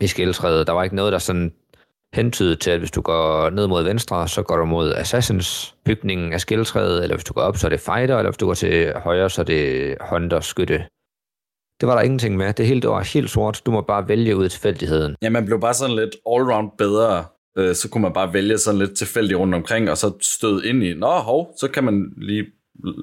i 0.00 0.06
skilltræet. 0.06 0.66
Der 0.66 0.72
var 0.72 0.82
ikke 0.82 0.96
noget, 0.96 1.12
der 1.12 1.18
sådan 1.18 1.52
hentydede 2.14 2.56
til, 2.56 2.70
at 2.70 2.78
hvis 2.78 2.90
du 2.90 3.00
går 3.00 3.50
ned 3.50 3.66
mod 3.66 3.82
venstre, 3.82 4.28
så 4.28 4.42
går 4.42 4.56
du 4.56 4.64
mod 4.64 4.94
Assassins 4.94 5.74
bygningen 5.84 6.32
af 6.32 6.40
skilltræet, 6.40 7.02
eller 7.02 7.16
hvis 7.16 7.24
du 7.24 7.32
går 7.32 7.42
op, 7.42 7.56
så 7.56 7.66
er 7.66 7.68
det 7.68 7.80
fighter, 7.80 8.18
eller 8.18 8.30
hvis 8.30 8.38
du 8.38 8.46
går 8.46 8.54
til 8.54 8.92
højre, 8.96 9.30
så 9.30 9.40
er 9.40 9.44
det 9.44 9.96
hunter 10.10 10.40
skytte. 10.40 10.84
Det 11.80 11.88
var 11.88 11.94
der 11.94 12.02
ingenting 12.02 12.36
med. 12.36 12.52
Det 12.52 12.66
hele 12.66 12.80
det 12.80 12.90
var 12.90 13.12
helt 13.14 13.30
sort. 13.30 13.62
Du 13.66 13.70
må 13.70 13.80
bare 13.80 14.08
vælge 14.08 14.36
ud 14.36 14.44
af 14.44 14.50
tilfældigheden. 14.50 15.16
Ja, 15.22 15.30
man 15.30 15.44
blev 15.44 15.60
bare 15.60 15.74
sådan 15.74 15.96
lidt 15.96 16.16
all-round 16.26 16.76
bedre 16.78 17.24
øh, 17.58 17.74
så 17.74 17.88
kunne 17.88 18.02
man 18.02 18.12
bare 18.12 18.32
vælge 18.32 18.58
sådan 18.58 18.78
lidt 18.78 18.96
tilfældigt 18.96 19.38
rundt 19.38 19.54
omkring, 19.54 19.90
og 19.90 19.98
så 19.98 20.12
støde 20.20 20.68
ind 20.68 20.84
i, 20.84 20.94
nå 20.94 21.10
hov, 21.10 21.54
så 21.60 21.68
kan 21.68 21.84
man 21.84 22.12
lige 22.16 22.46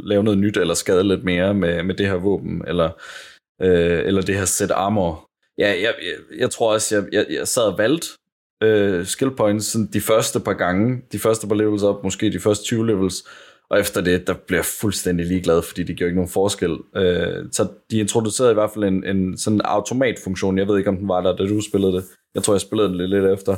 lave 0.06 0.24
noget 0.24 0.40
nyt, 0.40 0.58
eller 0.58 0.74
skade 0.74 1.04
lidt 1.04 1.24
mere 1.24 1.54
med, 1.54 1.84
med 1.84 1.96
det 1.96 2.08
her 2.08 2.16
våben, 2.16 2.64
eller, 2.68 2.90
øh, 3.62 4.06
eller 4.06 4.22
det 4.22 4.36
her 4.36 4.46
set 4.46 4.72
armor. 4.72 5.26
Ja, 5.58 5.68
jeg, 5.68 5.94
jeg, 6.02 6.40
jeg 6.40 6.50
tror 6.50 6.74
også, 6.74 6.96
jeg, 6.96 7.06
jeg, 7.12 7.26
jeg 7.30 7.48
sad 7.48 7.64
og 7.64 7.78
valgte 7.78 8.08
øh, 8.64 9.06
skill 9.06 9.32
points 9.32 9.66
sådan 9.66 9.88
de 9.94 10.02
første 10.02 10.40
par 10.40 10.54
gange, 10.54 11.02
de 11.12 11.20
første 11.20 11.48
par 11.48 11.56
levels 11.56 11.84
op, 11.84 12.04
måske 12.04 12.32
de 12.32 12.40
første 12.40 12.66
20 12.66 12.88
levels, 12.88 13.28
og 13.72 13.80
efter 13.80 14.02
det, 14.02 14.28
der 14.28 14.34
blev 14.48 14.58
jeg 14.58 14.66
fuldstændig 14.66 15.26
ligeglad, 15.26 15.62
fordi 15.62 15.84
det 15.84 15.96
gjorde 15.96 16.10
ikke 16.10 16.16
nogen 16.16 16.30
forskel. 16.30 16.78
Øh, 16.96 17.46
så 17.52 17.68
de 17.92 18.00
introducerede 18.00 18.52
i 18.52 18.54
hvert 18.54 18.72
fald 18.74 18.84
en, 18.84 19.04
en 19.04 19.38
sådan 19.38 19.62
automatfunktion, 19.62 20.58
jeg 20.58 20.68
ved 20.68 20.78
ikke, 20.78 20.90
om 20.90 20.98
den 20.98 21.08
var 21.08 21.22
der, 21.22 21.36
da 21.36 21.44
du 21.44 21.62
spillede 21.62 21.94
det. 21.94 22.04
Jeg 22.36 22.44
tror, 22.44 22.54
jeg 22.54 22.62
spillede 22.62 22.90
den 22.90 22.98
lidt, 22.98 23.10
lidt 23.10 23.26
efter, 23.26 23.56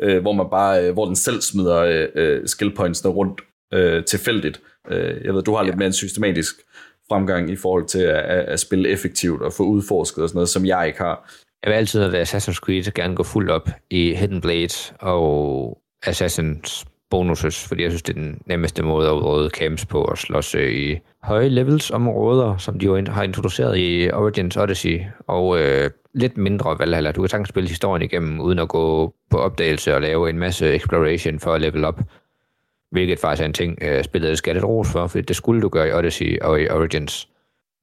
øh, 0.00 0.22
hvor 0.22 0.32
man 0.32 0.46
bare, 0.50 0.84
øh, 0.84 0.92
hvor 0.92 1.06
den 1.06 1.16
selv 1.16 1.40
smider 1.40 1.76
øh, 1.76 2.08
øh 2.14 2.46
skill 2.46 2.74
pointsene 2.74 3.12
rundt 3.12 3.40
øh, 3.74 4.04
tilfældigt. 4.04 4.60
Øh, 4.90 5.24
jeg 5.24 5.34
ved, 5.34 5.42
du 5.42 5.54
har 5.54 5.62
lidt 5.62 5.76
mere 5.76 5.86
en 5.86 5.92
systematisk 5.92 6.54
fremgang 7.08 7.50
i 7.50 7.56
forhold 7.56 7.86
til 7.86 8.00
at, 8.00 8.18
at, 8.18 8.44
at 8.44 8.60
spille 8.60 8.88
effektivt 8.88 9.42
og 9.42 9.52
få 9.52 9.62
udforsket 9.62 10.22
og 10.22 10.28
sådan 10.28 10.36
noget, 10.36 10.48
som 10.48 10.66
jeg 10.66 10.86
ikke 10.86 10.98
har. 10.98 11.32
Jeg 11.64 11.70
vil 11.70 11.76
altid, 11.76 12.00
er 12.00 12.24
Assassin's 12.24 12.60
Creed, 12.60 12.92
gerne 12.94 13.16
gå 13.16 13.22
fuldt 13.22 13.50
op 13.50 13.68
i 13.90 14.14
Hidden 14.14 14.40
Blade 14.40 14.74
og 15.00 15.78
Assassin's 16.06 16.93
bonuses, 17.14 17.68
fordi 17.68 17.82
jeg 17.82 17.90
synes, 17.90 18.02
det 18.02 18.16
er 18.16 18.20
den 18.20 18.40
nemmeste 18.46 18.82
måde 18.82 19.08
at 19.08 19.12
udrydde 19.12 19.50
camps 19.50 19.86
på 19.86 20.04
at 20.04 20.18
slås 20.18 20.54
øh, 20.54 20.72
i 20.72 20.98
høje 21.22 21.48
levels 21.48 21.90
områder, 21.90 22.56
som 22.56 22.78
de 22.78 22.86
jo 22.86 23.04
har 23.08 23.22
introduceret 23.22 23.78
i 23.78 24.10
Origins 24.10 24.56
Odyssey, 24.56 25.00
og 25.26 25.60
øh, 25.60 25.90
lidt 26.14 26.36
mindre 26.36 26.78
Valhalla. 26.78 27.12
Du 27.12 27.22
kan 27.22 27.28
sagtens 27.28 27.48
spille 27.48 27.68
historien 27.68 28.02
igennem, 28.02 28.40
uden 28.40 28.58
at 28.58 28.68
gå 28.68 29.14
på 29.30 29.38
opdagelse 29.38 29.94
og 29.94 30.00
lave 30.00 30.30
en 30.30 30.38
masse 30.38 30.74
exploration 30.74 31.38
for 31.40 31.52
at 31.52 31.60
level 31.60 31.84
op, 31.84 32.00
hvilket 32.90 33.18
faktisk 33.18 33.42
er 33.42 33.46
en 33.46 33.52
ting, 33.52 33.78
øh, 33.82 34.04
spillet 34.04 34.38
skal 34.38 34.54
lidt 34.54 34.64
ros 34.64 34.92
for, 34.92 35.06
for 35.06 35.20
det 35.20 35.36
skulle 35.36 35.62
du 35.62 35.68
gøre 35.68 35.88
i 35.88 35.92
Odyssey 35.92 36.38
og 36.40 36.60
i 36.60 36.68
Origins. 36.68 37.28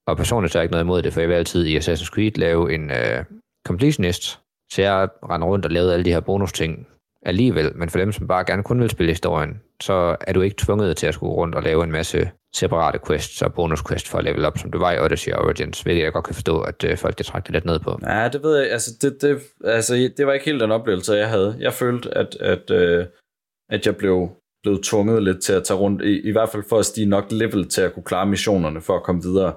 Og 0.08 0.18
personligt 0.18 0.54
så 0.54 0.58
er 0.58 0.62
jeg 0.62 0.66
ikke 0.66 0.72
noget 0.74 0.84
imod 0.84 1.02
det, 1.02 1.14
for 1.14 1.20
jeg 1.20 1.30
vil 1.30 1.36
altid 1.36 1.66
i 1.66 1.78
Assassin's 1.78 2.10
Creed 2.14 2.32
lave 2.36 2.74
en 2.74 2.92
øh, 2.92 3.24
completionist, 3.68 4.40
så 4.72 4.82
jeg 4.82 5.10
render 5.30 5.48
rundt 5.48 5.66
og 5.66 5.72
lavede 5.72 5.94
alle 5.94 6.06
de 6.06 6.14
her 6.14 6.20
bonus 6.20 6.54
ting 6.54 6.88
alligevel, 7.26 7.72
men 7.76 7.90
for 7.90 8.00
dem, 8.00 8.12
som 8.12 8.28
bare 8.28 8.46
gerne 8.46 8.64
kun 8.64 8.82
vil 8.82 8.90
spille 8.90 9.12
historien, 9.12 9.62
så 9.82 10.16
er 10.22 10.34
du 10.34 10.42
ikke 10.42 10.56
tvunget 10.60 10.98
til 10.98 11.08
at 11.08 11.14
skulle 11.14 11.34
rundt 11.34 11.56
og 11.56 11.64
lave 11.64 11.84
en 11.84 11.92
masse 11.92 12.32
separate 12.54 13.00
quests 13.08 13.42
og 13.42 13.54
bonus 13.54 13.84
quests 13.90 14.10
for 14.10 14.18
at 14.18 14.24
level 14.24 14.46
up, 14.46 14.58
som 14.58 14.72
du 14.72 14.80
var 14.80 14.92
i 14.92 15.00
Odyssey 15.00 15.32
Origins, 15.32 15.82
hvilket 15.82 16.04
jeg 16.04 16.14
godt 16.14 16.26
kan 16.26 16.36
forstå, 16.36 16.62
at 16.62 16.84
øh, 16.84 16.98
folk 16.98 17.18
det 17.18 17.26
trækker 17.26 17.52
lidt 17.52 17.66
ned 17.66 17.80
på. 17.80 18.00
Ja, 18.08 18.28
det 18.28 18.44
ved 18.44 18.58
jeg, 18.58 18.72
altså 18.72 18.92
det, 19.02 19.22
det, 19.22 19.42
altså 19.64 20.10
det 20.18 20.28
var 20.28 20.34
ikke 20.34 20.46
helt 20.46 20.62
den 20.62 20.72
oplevelse, 20.72 21.14
jeg 21.14 21.30
havde. 21.30 21.56
Jeg 21.60 21.74
følte, 21.74 22.18
at, 22.18 22.36
at, 22.40 22.72
øh, 22.72 23.06
at 23.70 23.86
jeg 23.86 23.96
blev, 23.96 24.30
blev 24.64 24.82
tvunget 24.84 25.24
lidt 25.24 25.44
til 25.44 25.54
at 25.54 25.64
tage 25.64 25.78
rundt, 25.78 26.02
i, 26.02 26.22
i 26.22 26.32
hvert 26.32 26.50
fald 26.50 26.64
for 26.70 26.80
at 26.80 26.86
stige 26.86 27.10
nok 27.10 27.32
level 27.32 27.70
til 27.70 27.82
at 27.82 27.94
kunne 27.94 28.04
klare 28.04 28.26
missionerne 28.26 28.82
for 28.82 28.96
at 28.96 29.04
komme 29.04 29.24
videre. 29.24 29.54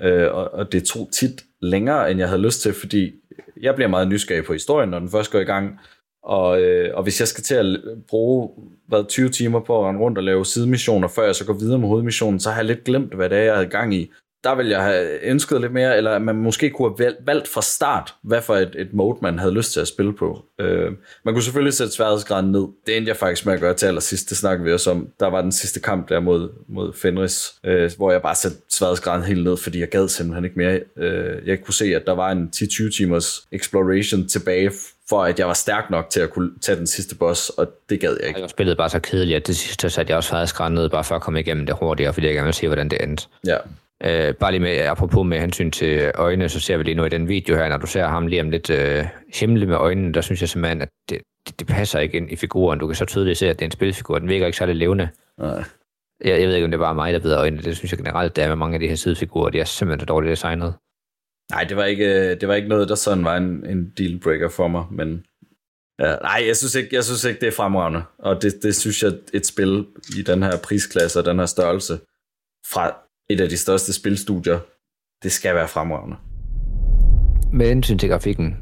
Øh, 0.00 0.34
og, 0.34 0.54
og 0.54 0.72
det 0.72 0.84
tog 0.84 1.08
tit 1.12 1.42
længere, 1.62 2.10
end 2.10 2.20
jeg 2.20 2.28
havde 2.28 2.42
lyst 2.42 2.60
til, 2.60 2.72
fordi 2.72 3.12
jeg 3.60 3.74
bliver 3.74 3.88
meget 3.88 4.08
nysgerrig 4.08 4.44
på 4.44 4.52
historien, 4.52 4.90
når 4.90 4.98
den 4.98 5.10
først 5.10 5.32
går 5.32 5.38
i 5.38 5.44
gang, 5.44 5.80
og, 6.24 6.60
øh, 6.60 6.90
og 6.94 7.02
hvis 7.02 7.20
jeg 7.20 7.28
skal 7.28 7.44
til 7.44 7.54
at 7.54 7.80
bruge 8.08 8.48
hvad, 8.88 9.08
20 9.08 9.28
timer 9.28 9.60
på 9.60 9.80
at 9.80 9.88
rende 9.88 10.00
rundt 10.00 10.18
og 10.18 10.24
lave 10.24 10.46
sidemissioner, 10.46 11.08
før 11.08 11.24
jeg 11.24 11.34
så 11.34 11.44
går 11.44 11.52
videre 11.52 11.78
med 11.78 11.88
hovedmissionen, 11.88 12.40
så 12.40 12.50
har 12.50 12.56
jeg 12.56 12.64
lidt 12.64 12.84
glemt, 12.84 13.14
hvad 13.14 13.30
det 13.30 13.38
er, 13.38 13.42
jeg 13.42 13.54
havde 13.54 13.68
gang 13.68 13.94
i. 13.94 14.10
Der 14.44 14.54
ville 14.54 14.70
jeg 14.70 14.82
have 14.82 15.24
ønsket 15.24 15.60
lidt 15.60 15.72
mere, 15.72 15.96
eller 15.96 16.18
man 16.18 16.36
måske 16.36 16.70
kunne 16.70 16.94
have 16.98 17.14
valgt 17.26 17.48
fra 17.48 17.62
start, 17.62 18.14
hvad 18.22 18.42
for 18.42 18.56
et, 18.56 18.76
et 18.78 18.92
mode, 18.92 19.18
man 19.22 19.38
havde 19.38 19.54
lyst 19.54 19.72
til 19.72 19.80
at 19.80 19.88
spille 19.88 20.12
på. 20.12 20.44
Øh, 20.60 20.92
man 21.24 21.34
kunne 21.34 21.42
selvfølgelig 21.42 21.74
sætte 21.74 21.92
sværhedsgraden 21.92 22.52
ned. 22.52 22.66
Det 22.86 22.96
endte 22.96 23.08
jeg 23.08 23.16
faktisk 23.16 23.46
med 23.46 23.54
at 23.54 23.60
gøre 23.60 23.74
til 23.74 23.86
allersidst, 23.86 24.30
det 24.30 24.36
snakkede 24.36 24.64
vi 24.64 24.72
også 24.72 24.90
om. 24.90 25.08
Der 25.20 25.26
var 25.26 25.42
den 25.42 25.52
sidste 25.52 25.80
kamp 25.80 26.08
der 26.08 26.20
mod, 26.20 26.48
mod 26.68 26.92
Fenris, 26.92 27.54
øh, 27.64 27.90
hvor 27.96 28.12
jeg 28.12 28.22
bare 28.22 28.34
satte 28.34 28.58
sværhedsgraden 28.70 29.24
helt 29.24 29.44
ned, 29.44 29.56
fordi 29.56 29.80
jeg 29.80 29.88
gad 29.88 30.08
simpelthen 30.08 30.44
ikke 30.44 30.58
mere. 30.58 30.80
Øh, 30.96 31.48
jeg 31.48 31.60
kunne 31.64 31.74
se, 31.74 31.84
at 31.84 32.06
der 32.06 32.12
var 32.12 32.30
en 32.30 32.50
10-20 32.56 32.96
timers 32.96 33.46
exploration 33.52 34.28
tilbage 34.28 34.70
for 35.08 35.24
at 35.24 35.38
jeg 35.38 35.46
var 35.46 35.54
stærk 35.54 35.90
nok 35.90 36.10
til 36.10 36.20
at 36.20 36.30
kunne 36.30 36.50
tage 36.60 36.78
den 36.78 36.86
sidste 36.86 37.14
boss, 37.14 37.48
og 37.48 37.66
det 37.90 38.00
gad 38.00 38.16
jeg 38.20 38.28
ikke. 38.28 38.40
Jeg 38.40 38.50
spillede 38.50 38.76
bare 38.76 38.90
så 38.90 38.98
kedeligt, 38.98 39.36
at 39.36 39.46
det 39.46 39.56
sidste 39.56 39.90
satte 39.90 40.10
jeg 40.10 40.16
også 40.16 40.30
faktisk 40.30 40.60
ned, 40.70 40.88
bare 40.88 41.04
for 41.04 41.14
at 41.14 41.22
komme 41.22 41.40
igennem 41.40 41.66
det 41.66 41.76
hurtigere, 41.80 42.12
fordi 42.12 42.26
jeg 42.26 42.34
gerne 42.34 42.44
vil 42.44 42.54
se, 42.54 42.66
hvordan 42.66 42.88
det 42.88 43.02
endte. 43.02 43.26
Ja. 43.46 43.56
Øh, 44.04 44.34
bare 44.34 44.50
lige 44.50 44.60
med, 44.60 44.78
apropos 44.78 45.26
med 45.26 45.40
hensyn 45.40 45.70
til 45.70 46.12
øjnene, 46.14 46.48
så 46.48 46.60
ser 46.60 46.76
vi 46.76 46.82
lige 46.82 46.94
nu 46.94 47.04
i 47.04 47.08
den 47.08 47.28
video 47.28 47.56
her, 47.56 47.68
når 47.68 47.76
du 47.76 47.86
ser 47.86 48.06
ham 48.06 48.26
lige 48.26 48.40
om 48.40 48.50
lidt 48.50 48.70
øh, 48.70 49.04
himle 49.34 49.66
med 49.66 49.76
øjnene, 49.76 50.12
der 50.12 50.20
synes 50.20 50.40
jeg 50.40 50.48
simpelthen, 50.48 50.82
at 50.82 50.88
det, 51.10 51.20
det, 51.46 51.60
det, 51.60 51.66
passer 51.66 51.98
ikke 51.98 52.16
ind 52.16 52.30
i 52.30 52.36
figuren. 52.36 52.78
Du 52.78 52.86
kan 52.86 52.96
så 52.96 53.04
tydeligt 53.04 53.38
se, 53.38 53.50
at 53.50 53.58
det 53.58 53.62
er 53.62 53.66
en 53.66 53.72
spilfigur. 53.72 54.18
Den 54.18 54.28
virker 54.28 54.46
ikke 54.46 54.58
særlig 54.58 54.76
levende. 54.76 55.08
Nej. 55.38 55.64
Jeg, 56.24 56.40
jeg 56.40 56.48
ved 56.48 56.54
ikke, 56.54 56.64
om 56.64 56.70
det 56.70 56.78
er 56.78 56.84
bare 56.84 56.94
mig, 56.94 57.12
der 57.12 57.18
ved 57.18 57.36
øjnene. 57.36 57.62
Det 57.62 57.76
synes 57.76 57.92
jeg 57.92 57.98
generelt, 57.98 58.36
der 58.36 58.44
er 58.44 58.48
med 58.48 58.56
mange 58.56 58.74
af 58.74 58.80
de 58.80 58.88
her 58.88 58.94
sidefigurer. 58.94 59.50
De 59.50 59.60
er 59.60 59.64
simpelthen 59.64 60.08
dårligt 60.08 60.30
designet. 60.30 60.74
Nej, 61.50 61.64
det 61.64 61.76
var 61.76 61.84
ikke, 61.84 62.04
øh, 62.04 62.40
det 62.40 62.48
var 62.48 62.54
ikke 62.54 62.68
noget, 62.68 62.88
der 62.88 62.94
sådan 62.94 63.24
var 63.24 63.36
en, 63.36 63.66
en 63.66 63.92
dealbreaker 63.98 64.48
for 64.48 64.68
mig, 64.68 64.84
men 64.90 65.24
Ja, 66.00 66.16
nej, 66.22 66.44
jeg 66.46 66.56
synes, 66.56 66.74
ikke, 66.74 66.88
jeg 66.92 67.04
synes 67.04 67.24
ikke, 67.24 67.40
det 67.40 67.46
er 67.46 67.52
fremragende. 67.52 68.02
Og 68.18 68.42
det, 68.42 68.54
det 68.62 68.76
synes 68.76 69.02
jeg, 69.02 69.12
et 69.34 69.46
spil 69.46 69.86
i 70.18 70.22
den 70.22 70.42
her 70.42 70.58
prisklasse 70.58 71.18
og 71.18 71.24
den 71.24 71.38
her 71.38 71.46
størrelse 71.46 71.98
fra 72.72 72.96
et 73.30 73.40
af 73.40 73.48
de 73.48 73.56
største 73.56 73.92
spilstudier, 73.92 74.58
det 75.22 75.32
skal 75.32 75.54
være 75.54 75.68
fremragende. 75.68 76.16
Med 77.52 77.68
hensyn 77.68 77.98
til 77.98 78.08
grafikken, 78.08 78.56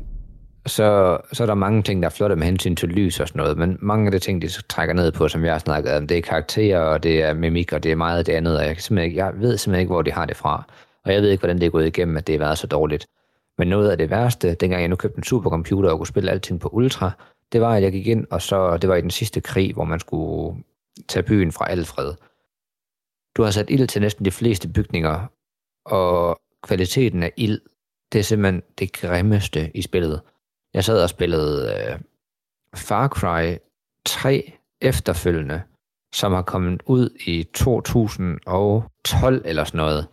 så, 0.66 1.18
så 1.32 1.42
er 1.42 1.46
der 1.46 1.54
mange 1.54 1.82
ting, 1.82 2.02
der 2.02 2.08
er 2.08 2.12
flotte 2.12 2.36
med 2.36 2.46
hensyn 2.46 2.76
til 2.76 2.88
lys 2.88 3.20
og 3.20 3.28
sådan 3.28 3.38
noget, 3.38 3.58
men 3.58 3.78
mange 3.80 4.06
af 4.06 4.12
de 4.12 4.18
ting, 4.18 4.42
de 4.42 4.48
trækker 4.48 4.94
ned 4.94 5.12
på, 5.12 5.28
som 5.28 5.44
jeg 5.44 5.54
har 5.54 5.58
snakket 5.58 5.92
om, 5.92 6.06
det 6.06 6.18
er 6.18 6.22
karakterer, 6.22 6.80
og 6.80 7.02
det 7.02 7.22
er 7.22 7.34
mimik, 7.34 7.72
og 7.72 7.82
det 7.82 7.92
er 7.92 7.96
meget 7.96 8.18
af 8.18 8.24
det 8.24 8.32
andet, 8.32 8.58
og 8.58 8.64
jeg, 8.64 8.76
kan 8.76 8.98
ikke, 8.98 9.16
jeg 9.16 9.32
ved 9.36 9.56
simpelthen 9.56 9.80
ikke, 9.80 9.92
hvor 9.92 10.02
de 10.02 10.12
har 10.12 10.26
det 10.26 10.36
fra. 10.36 10.64
Og 11.04 11.12
jeg 11.12 11.22
ved 11.22 11.30
ikke, 11.30 11.40
hvordan 11.40 11.58
det 11.58 11.66
er 11.66 11.70
gået 11.70 11.86
igennem, 11.86 12.16
at 12.16 12.26
det 12.26 12.32
har 12.32 12.38
været 12.46 12.58
så 12.58 12.66
dårligt. 12.66 13.06
Men 13.58 13.68
noget 13.68 13.90
af 13.90 13.98
det 13.98 14.10
værste, 14.10 14.54
dengang 14.54 14.80
jeg 14.80 14.88
nu 14.88 14.96
købte 14.96 15.18
en 15.18 15.24
supercomputer 15.24 15.90
og 15.90 15.96
kunne 15.96 16.06
spille 16.06 16.30
alting 16.30 16.60
på 16.60 16.68
ultra, 16.68 17.10
det 17.52 17.60
var, 17.60 17.74
at 17.74 17.82
jeg 17.82 17.92
gik 17.92 18.06
ind, 18.06 18.26
og 18.30 18.42
så 18.42 18.76
det 18.76 18.88
var 18.88 18.96
i 18.96 19.00
den 19.00 19.10
sidste 19.10 19.40
krig, 19.40 19.74
hvor 19.74 19.84
man 19.84 20.00
skulle 20.00 20.62
tage 21.08 21.22
byen 21.22 21.52
fra 21.52 21.70
Alfred. 21.70 22.14
Du 23.36 23.42
har 23.42 23.50
sat 23.50 23.70
ild 23.70 23.88
til 23.88 24.00
næsten 24.00 24.24
de 24.24 24.30
fleste 24.30 24.68
bygninger, 24.68 25.26
og 25.84 26.40
kvaliteten 26.62 27.22
af 27.22 27.32
ild, 27.36 27.60
det 28.12 28.18
er 28.18 28.22
simpelthen 28.22 28.62
det 28.78 28.92
grimmeste 28.92 29.70
i 29.76 29.82
spillet. 29.82 30.20
Jeg 30.74 30.84
sad 30.84 31.02
og 31.02 31.08
spillede 31.08 31.74
øh, 31.74 31.98
Far 32.74 33.08
Cry 33.08 33.56
3 34.06 34.52
efterfølgende, 34.80 35.62
som 36.14 36.32
har 36.32 36.42
kommet 36.42 36.82
ud 36.86 37.10
i 37.26 37.42
2012 37.54 39.42
eller 39.44 39.64
sådan 39.64 39.78
noget. 39.78 40.08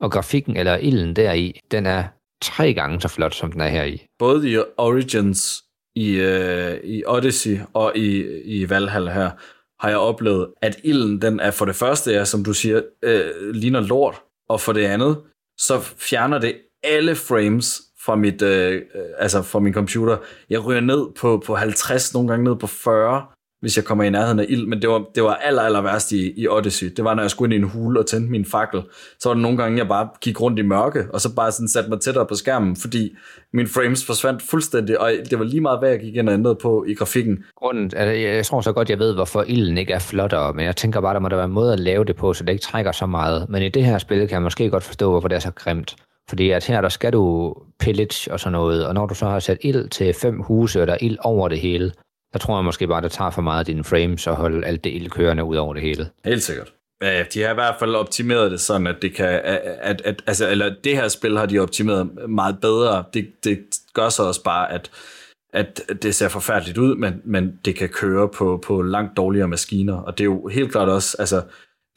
Og 0.00 0.12
grafikken 0.12 0.56
eller 0.56 0.76
ilden 0.76 1.16
deri, 1.16 1.60
den 1.70 1.86
er 1.86 2.04
tre 2.42 2.74
gange 2.74 3.00
så 3.00 3.08
flot, 3.08 3.34
som 3.34 3.52
den 3.52 3.60
er 3.60 3.68
her 3.68 3.84
i. 3.84 4.06
Både 4.18 4.50
i 4.50 4.58
Origins, 4.76 5.64
i, 5.96 6.10
øh, 6.10 6.80
i 6.84 7.02
Odyssey 7.06 7.58
og 7.74 7.96
i, 7.96 8.40
i 8.42 8.70
Valhalla 8.70 9.12
her, 9.12 9.30
har 9.80 9.88
jeg 9.88 9.98
oplevet, 9.98 10.48
at 10.62 10.76
ilden, 10.84 11.22
den 11.22 11.40
er 11.40 11.50
for 11.50 11.64
det 11.64 11.76
første, 11.76 12.14
er, 12.14 12.24
som 12.24 12.44
du 12.44 12.52
siger, 12.52 12.82
øh, 13.02 13.50
ligner 13.54 13.80
lort, 13.80 14.22
og 14.48 14.60
for 14.60 14.72
det 14.72 14.84
andet, 14.84 15.16
så 15.58 15.80
fjerner 15.80 16.38
det 16.38 16.56
alle 16.82 17.14
frames 17.14 17.80
fra 18.04 18.16
mit, 18.16 18.42
øh, 18.42 18.74
øh 18.74 18.82
altså 19.18 19.42
fra 19.42 19.58
min 19.58 19.72
computer. 19.72 20.16
Jeg 20.50 20.64
ryger 20.64 20.80
ned 20.80 21.06
på, 21.20 21.42
på 21.46 21.54
50, 21.54 22.14
nogle 22.14 22.28
gange 22.28 22.44
ned 22.44 22.56
på 22.56 22.66
40, 22.66 23.26
hvis 23.60 23.76
jeg 23.76 23.84
kommer 23.84 24.04
i 24.04 24.10
nærheden 24.10 24.40
af 24.40 24.46
ild, 24.48 24.66
men 24.66 24.82
det 24.82 24.90
var, 24.90 25.04
det 25.14 25.22
var 25.22 25.34
aller, 25.34 25.62
aller 25.62 25.80
værst 25.80 26.12
i, 26.12 26.32
i 26.36 26.48
Odyssey. 26.48 26.92
Det 26.96 27.04
var, 27.04 27.14
når 27.14 27.22
jeg 27.22 27.30
skulle 27.30 27.54
ind 27.54 27.62
i 27.62 27.64
en 27.64 27.70
hule 27.70 28.00
og 28.00 28.06
tændte 28.06 28.30
min 28.30 28.44
fakkel. 28.44 28.82
Så 29.18 29.28
var 29.28 29.34
det 29.34 29.42
nogle 29.42 29.58
gange, 29.58 29.78
jeg 29.78 29.88
bare 29.88 30.08
gik 30.20 30.40
rundt 30.40 30.58
i 30.58 30.62
mørke, 30.62 31.04
og 31.12 31.20
så 31.20 31.34
bare 31.34 31.52
sådan 31.52 31.68
satte 31.68 31.90
mig 31.90 32.00
tættere 32.00 32.26
på 32.26 32.34
skærmen, 32.34 32.76
fordi 32.76 33.16
min 33.52 33.66
frames 33.66 34.06
forsvandt 34.06 34.42
fuldstændig, 34.42 35.00
og 35.00 35.12
det 35.30 35.38
var 35.38 35.44
lige 35.44 35.60
meget, 35.60 35.78
hvad 35.78 35.90
jeg 35.90 36.00
gik 36.00 36.16
ind 36.16 36.28
og 36.28 36.34
ændrede 36.34 36.54
på 36.62 36.84
i 36.88 36.94
grafikken. 36.94 37.44
Grunden, 37.56 37.84
altså, 37.96 38.12
jeg 38.12 38.46
tror 38.46 38.60
så 38.60 38.72
godt, 38.72 38.90
jeg 38.90 38.98
ved, 38.98 39.14
hvorfor 39.14 39.44
ilden 39.46 39.78
ikke 39.78 39.92
er 39.92 39.98
flottere, 39.98 40.52
men 40.52 40.64
jeg 40.64 40.76
tænker 40.76 41.00
bare, 41.00 41.14
der 41.14 41.20
må 41.20 41.28
der 41.28 41.36
være 41.36 41.44
en 41.44 41.52
måde 41.52 41.72
at 41.72 41.80
lave 41.80 42.04
det 42.04 42.16
på, 42.16 42.32
så 42.32 42.44
det 42.44 42.52
ikke 42.52 42.62
trækker 42.62 42.92
så 42.92 43.06
meget. 43.06 43.46
Men 43.48 43.62
i 43.62 43.68
det 43.68 43.84
her 43.84 43.98
spil 43.98 44.18
kan 44.18 44.30
jeg 44.30 44.42
måske 44.42 44.70
godt 44.70 44.82
forstå, 44.82 45.10
hvorfor 45.10 45.28
det 45.28 45.36
er 45.36 45.40
så 45.40 45.50
grimt. 45.50 45.96
Fordi 46.28 46.50
at 46.50 46.66
her 46.66 46.80
der 46.80 46.88
skal 46.88 47.12
du 47.12 47.54
pillage 47.80 48.32
og 48.32 48.40
sådan 48.40 48.52
noget, 48.52 48.86
og 48.86 48.94
når 48.94 49.06
du 49.06 49.14
så 49.14 49.26
har 49.26 49.38
sat 49.38 49.58
ild 49.60 49.88
til 49.88 50.14
fem 50.14 50.40
huse, 50.40 50.80
og 50.80 50.86
der 50.86 50.92
er 50.92 50.98
ild 51.00 51.16
over 51.20 51.48
det 51.48 51.58
hele, 51.58 51.92
der 52.32 52.38
tror 52.38 52.56
jeg 52.56 52.64
måske 52.64 52.86
bare, 52.86 53.02
det 53.02 53.12
tager 53.12 53.30
for 53.30 53.42
meget 53.42 53.58
af 53.58 53.66
dine 53.66 53.84
frames 53.84 54.26
og 54.26 54.36
holde 54.36 54.66
alt 54.66 54.84
det 54.84 54.90
ild 54.90 55.10
kørende 55.10 55.44
ud 55.44 55.56
over 55.56 55.74
det 55.74 55.82
hele. 55.82 56.10
Helt 56.24 56.42
sikkert. 56.42 56.72
Ja, 57.02 57.24
de 57.34 57.42
har 57.42 57.50
i 57.50 57.54
hvert 57.54 57.74
fald 57.78 57.94
optimeret 57.94 58.50
det 58.50 58.60
sådan, 58.60 58.86
at 58.86 58.96
det 59.02 59.14
kan, 59.14 59.26
at, 59.26 59.60
at, 59.64 60.02
at 60.04 60.22
altså, 60.26 60.50
eller 60.50 60.74
det 60.84 60.96
her 60.96 61.08
spil 61.08 61.38
har 61.38 61.46
de 61.46 61.58
optimeret 61.58 62.10
meget 62.28 62.60
bedre. 62.60 63.04
Det, 63.14 63.44
det 63.44 63.58
gør 63.94 64.08
så 64.08 64.22
også 64.22 64.42
bare, 64.42 64.72
at, 64.72 64.90
at 65.52 65.80
det 66.02 66.14
ser 66.14 66.28
forfærdeligt 66.28 66.78
ud, 66.78 66.96
men, 66.96 67.20
men 67.24 67.58
det 67.64 67.76
kan 67.76 67.88
køre 67.88 68.28
på, 68.28 68.62
på 68.66 68.82
langt 68.82 69.16
dårligere 69.16 69.48
maskiner. 69.48 69.94
Og 69.94 70.18
det 70.18 70.24
er 70.24 70.28
jo 70.28 70.48
helt 70.48 70.72
klart 70.72 70.88
også, 70.88 71.16
altså, 71.18 71.42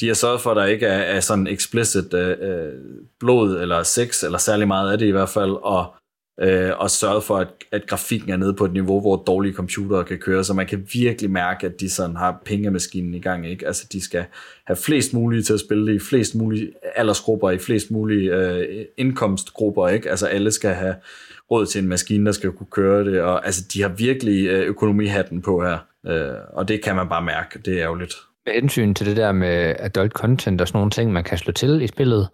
de 0.01 0.07
har 0.07 0.13
sørget 0.13 0.41
for, 0.41 0.51
at 0.51 0.57
der 0.57 0.65
ikke 0.65 0.85
er, 0.85 1.15
er 1.15 1.19
sådan 1.19 1.47
explicit 1.47 2.13
øh, 2.13 2.37
øh 2.41 2.73
blod 3.19 3.61
eller 3.61 3.83
sex, 3.83 4.23
eller 4.23 4.37
særlig 4.37 4.67
meget 4.67 4.91
af 4.91 4.97
det 4.97 5.05
i 5.05 5.11
hvert 5.11 5.29
fald, 5.29 5.51
og 5.63 5.95
øh, 6.41 6.71
og 6.77 6.89
sørget 6.89 7.23
for, 7.23 7.37
at, 7.37 7.47
at 7.71 7.87
grafikken 7.87 8.31
er 8.31 8.37
nede 8.37 8.53
på 8.53 8.65
et 8.65 8.73
niveau, 8.73 9.01
hvor 9.01 9.15
dårlige 9.15 9.53
computere 9.53 10.03
kan 10.03 10.17
køre, 10.17 10.43
så 10.43 10.53
man 10.53 10.67
kan 10.67 10.87
virkelig 10.93 11.31
mærke, 11.31 11.67
at 11.67 11.79
de 11.79 11.89
sådan 11.89 12.15
har 12.15 12.41
pengemaskinen 12.45 13.13
i 13.13 13.19
gang, 13.19 13.47
ikke? 13.47 13.67
Altså, 13.67 13.87
de 13.91 14.03
skal 14.03 14.25
have 14.65 14.77
flest 14.77 15.13
mulige 15.13 15.41
til 15.41 15.53
at 15.53 15.59
spille 15.59 15.87
det 15.87 15.95
i 15.95 15.99
flest 15.99 16.35
mulige 16.35 16.71
aldersgrupper, 16.95 17.49
i 17.49 17.57
flest 17.57 17.91
mulige 17.91 18.35
øh, 18.35 18.85
indkomstgrupper, 18.97 19.87
ikke? 19.87 20.09
Altså, 20.09 20.27
alle 20.27 20.51
skal 20.51 20.73
have 20.73 20.95
råd 21.51 21.65
til 21.65 21.81
en 21.83 21.87
maskine, 21.87 22.25
der 22.25 22.31
skal 22.31 22.51
kunne 22.51 22.71
køre 22.71 23.05
det, 23.05 23.21
og 23.21 23.45
altså, 23.45 23.65
de 23.73 23.81
har 23.81 23.89
virkelig 23.89 24.47
øh, 24.47 24.67
økonomihatten 24.67 25.41
på 25.41 25.63
her, 25.63 25.77
øh, 26.07 26.35
og 26.53 26.67
det 26.67 26.83
kan 26.83 26.95
man 26.95 27.09
bare 27.09 27.21
mærke, 27.21 27.59
det 27.59 27.73
er 27.73 27.83
ærgerligt. 27.83 28.13
Med 28.45 28.53
hensyn 28.53 28.93
til 28.93 29.05
det 29.05 29.17
der 29.17 29.31
med 29.31 29.75
adult 29.79 30.11
content 30.11 30.61
og 30.61 30.67
sådan 30.67 30.77
nogle 30.77 30.91
ting, 30.91 31.13
man 31.13 31.23
kan 31.23 31.37
slå 31.37 31.51
til 31.51 31.81
i 31.81 31.87
spillet, 31.87 32.27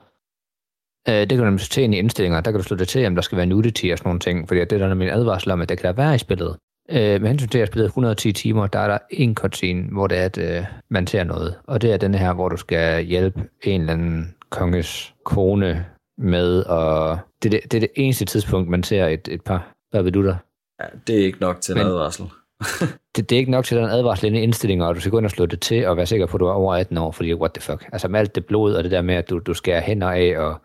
øh, 1.10 1.16
det 1.16 1.30
kan 1.30 1.38
du 1.38 1.44
nemlig 1.46 1.62
til 1.62 1.94
i 1.94 1.98
indstillinger, 1.98 2.42
der 2.42 2.52
kan 2.52 2.60
du 2.60 2.64
slå 2.64 2.78
det 2.78 2.88
til, 2.88 3.06
om 3.06 3.16
der 3.16 3.22
skal 3.22 3.38
være 3.38 3.46
nudity 3.46 3.86
og 3.92 3.98
sådan 3.98 4.10
nogle 4.10 4.20
ting, 4.20 4.48
fordi 4.48 4.60
det 4.60 4.72
er 4.72 4.78
der 4.78 4.88
nemlig 4.88 5.08
en 5.08 5.14
advarsel 5.14 5.52
om, 5.52 5.62
at 5.62 5.70
det 5.70 5.78
kan 5.80 5.88
der 5.88 5.94
være 6.04 6.16
i 6.16 6.18
spillet. 6.18 6.56
Øh, 6.92 7.22
med 7.22 7.28
hensyn 7.30 7.48
til, 7.48 7.58
at 7.58 7.60
jeg 7.60 7.68
spillet 7.68 7.86
110 7.86 8.32
timer, 8.32 8.68
der 8.68 8.80
er 8.80 8.88
der 8.88 8.98
en 9.10 9.36
cutscene, 9.36 9.84
hvor 9.92 10.08
det 10.08 10.18
er, 10.18 10.26
at 10.26 10.38
øh, 10.38 10.64
man 10.90 11.08
ser 11.08 11.24
noget. 11.24 11.56
Og 11.68 11.82
det 11.82 11.94
er 11.94 11.98
den 11.98 12.16
her, 12.16 12.34
hvor 12.34 12.50
du 12.50 12.58
skal 12.58 13.04
hjælpe 13.04 13.44
en 13.64 13.82
eller 13.82 13.94
anden 13.94 14.36
konges 14.50 15.14
kone 15.24 15.86
med, 16.18 16.64
og 16.64 17.18
det, 17.44 17.52
det, 17.52 17.62
det 17.72 17.78
er 17.78 17.82
det 17.82 17.90
eneste 17.96 18.26
tidspunkt, 18.26 18.70
man 18.70 18.84
ser 18.84 19.08
et, 19.08 19.28
et 19.32 19.42
par. 19.42 19.74
Hvad 19.92 20.04
vil 20.04 20.14
du 20.14 20.26
der? 20.26 20.36
Ja, 20.82 20.86
det 21.08 21.22
er 21.22 21.26
ikke 21.26 21.42
nok 21.42 21.62
til 21.62 21.72
en 21.72 21.78
Men- 21.78 21.88
advarsel. 21.88 22.26
det, 23.16 23.30
det 23.30 23.36
er 23.36 23.40
ikke 23.40 23.52
nok 23.52 23.66
til, 23.66 23.76
at 23.76 23.80
der 23.80 23.88
er 23.88 23.92
en 23.92 23.98
advarsel 23.98 24.26
inde 24.28 24.42
indstillinger, 24.42 24.86
og 24.86 24.96
du 24.96 25.00
skal 25.00 25.12
gå 25.12 25.18
ind 25.18 25.26
og 25.26 25.32
slå 25.32 25.46
det 25.46 25.60
til, 25.60 25.88
og 25.88 25.98
være 25.98 26.06
sikker 26.06 26.26
på, 26.26 26.38
at 26.38 26.40
du 26.40 26.46
er 26.46 26.52
over 26.52 26.76
18 26.76 26.98
år, 26.98 27.12
fordi 27.12 27.34
what 27.34 27.52
the 27.54 27.62
fuck. 27.62 27.90
Altså 27.92 28.08
med 28.08 28.20
alt 28.20 28.36
det 28.36 28.46
blod, 28.46 28.74
og 28.74 28.84
det 28.84 28.92
der 28.92 29.02
med, 29.02 29.16
at 29.16 29.30
du, 29.30 29.40
du 29.40 29.54
skærer 29.54 29.82
hænder 29.82 30.08
af, 30.12 30.34
og, 30.38 30.62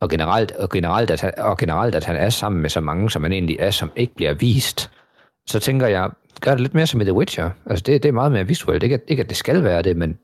og, 0.00 0.10
generelt, 0.10 0.52
og, 0.52 0.68
generelt, 0.68 1.10
at 1.10 1.20
han, 1.20 1.32
og 1.38 1.58
generelt, 1.58 1.94
at 1.94 2.04
han 2.04 2.16
er 2.16 2.30
sammen 2.30 2.62
med 2.62 2.70
så 2.70 2.80
mange, 2.80 3.10
som 3.10 3.22
han 3.22 3.32
egentlig 3.32 3.56
er, 3.60 3.70
som 3.70 3.90
ikke 3.96 4.14
bliver 4.14 4.34
vist, 4.34 4.90
så 5.46 5.58
tænker 5.60 5.86
jeg, 5.86 6.10
gør 6.40 6.50
det 6.50 6.60
lidt 6.60 6.74
mere 6.74 6.86
som 6.86 7.00
i 7.00 7.04
The 7.04 7.12
Witcher. 7.12 7.50
Altså 7.66 7.82
det, 7.86 8.02
det 8.02 8.08
er 8.08 8.12
meget 8.12 8.32
mere 8.32 8.46
visuelt. 8.46 8.82
Ikke 8.82 8.94
at, 8.94 9.00
ikke 9.08 9.22
at 9.22 9.28
det 9.28 9.36
skal 9.36 9.64
være 9.64 9.82
det, 9.82 9.96
men, 9.96 10.18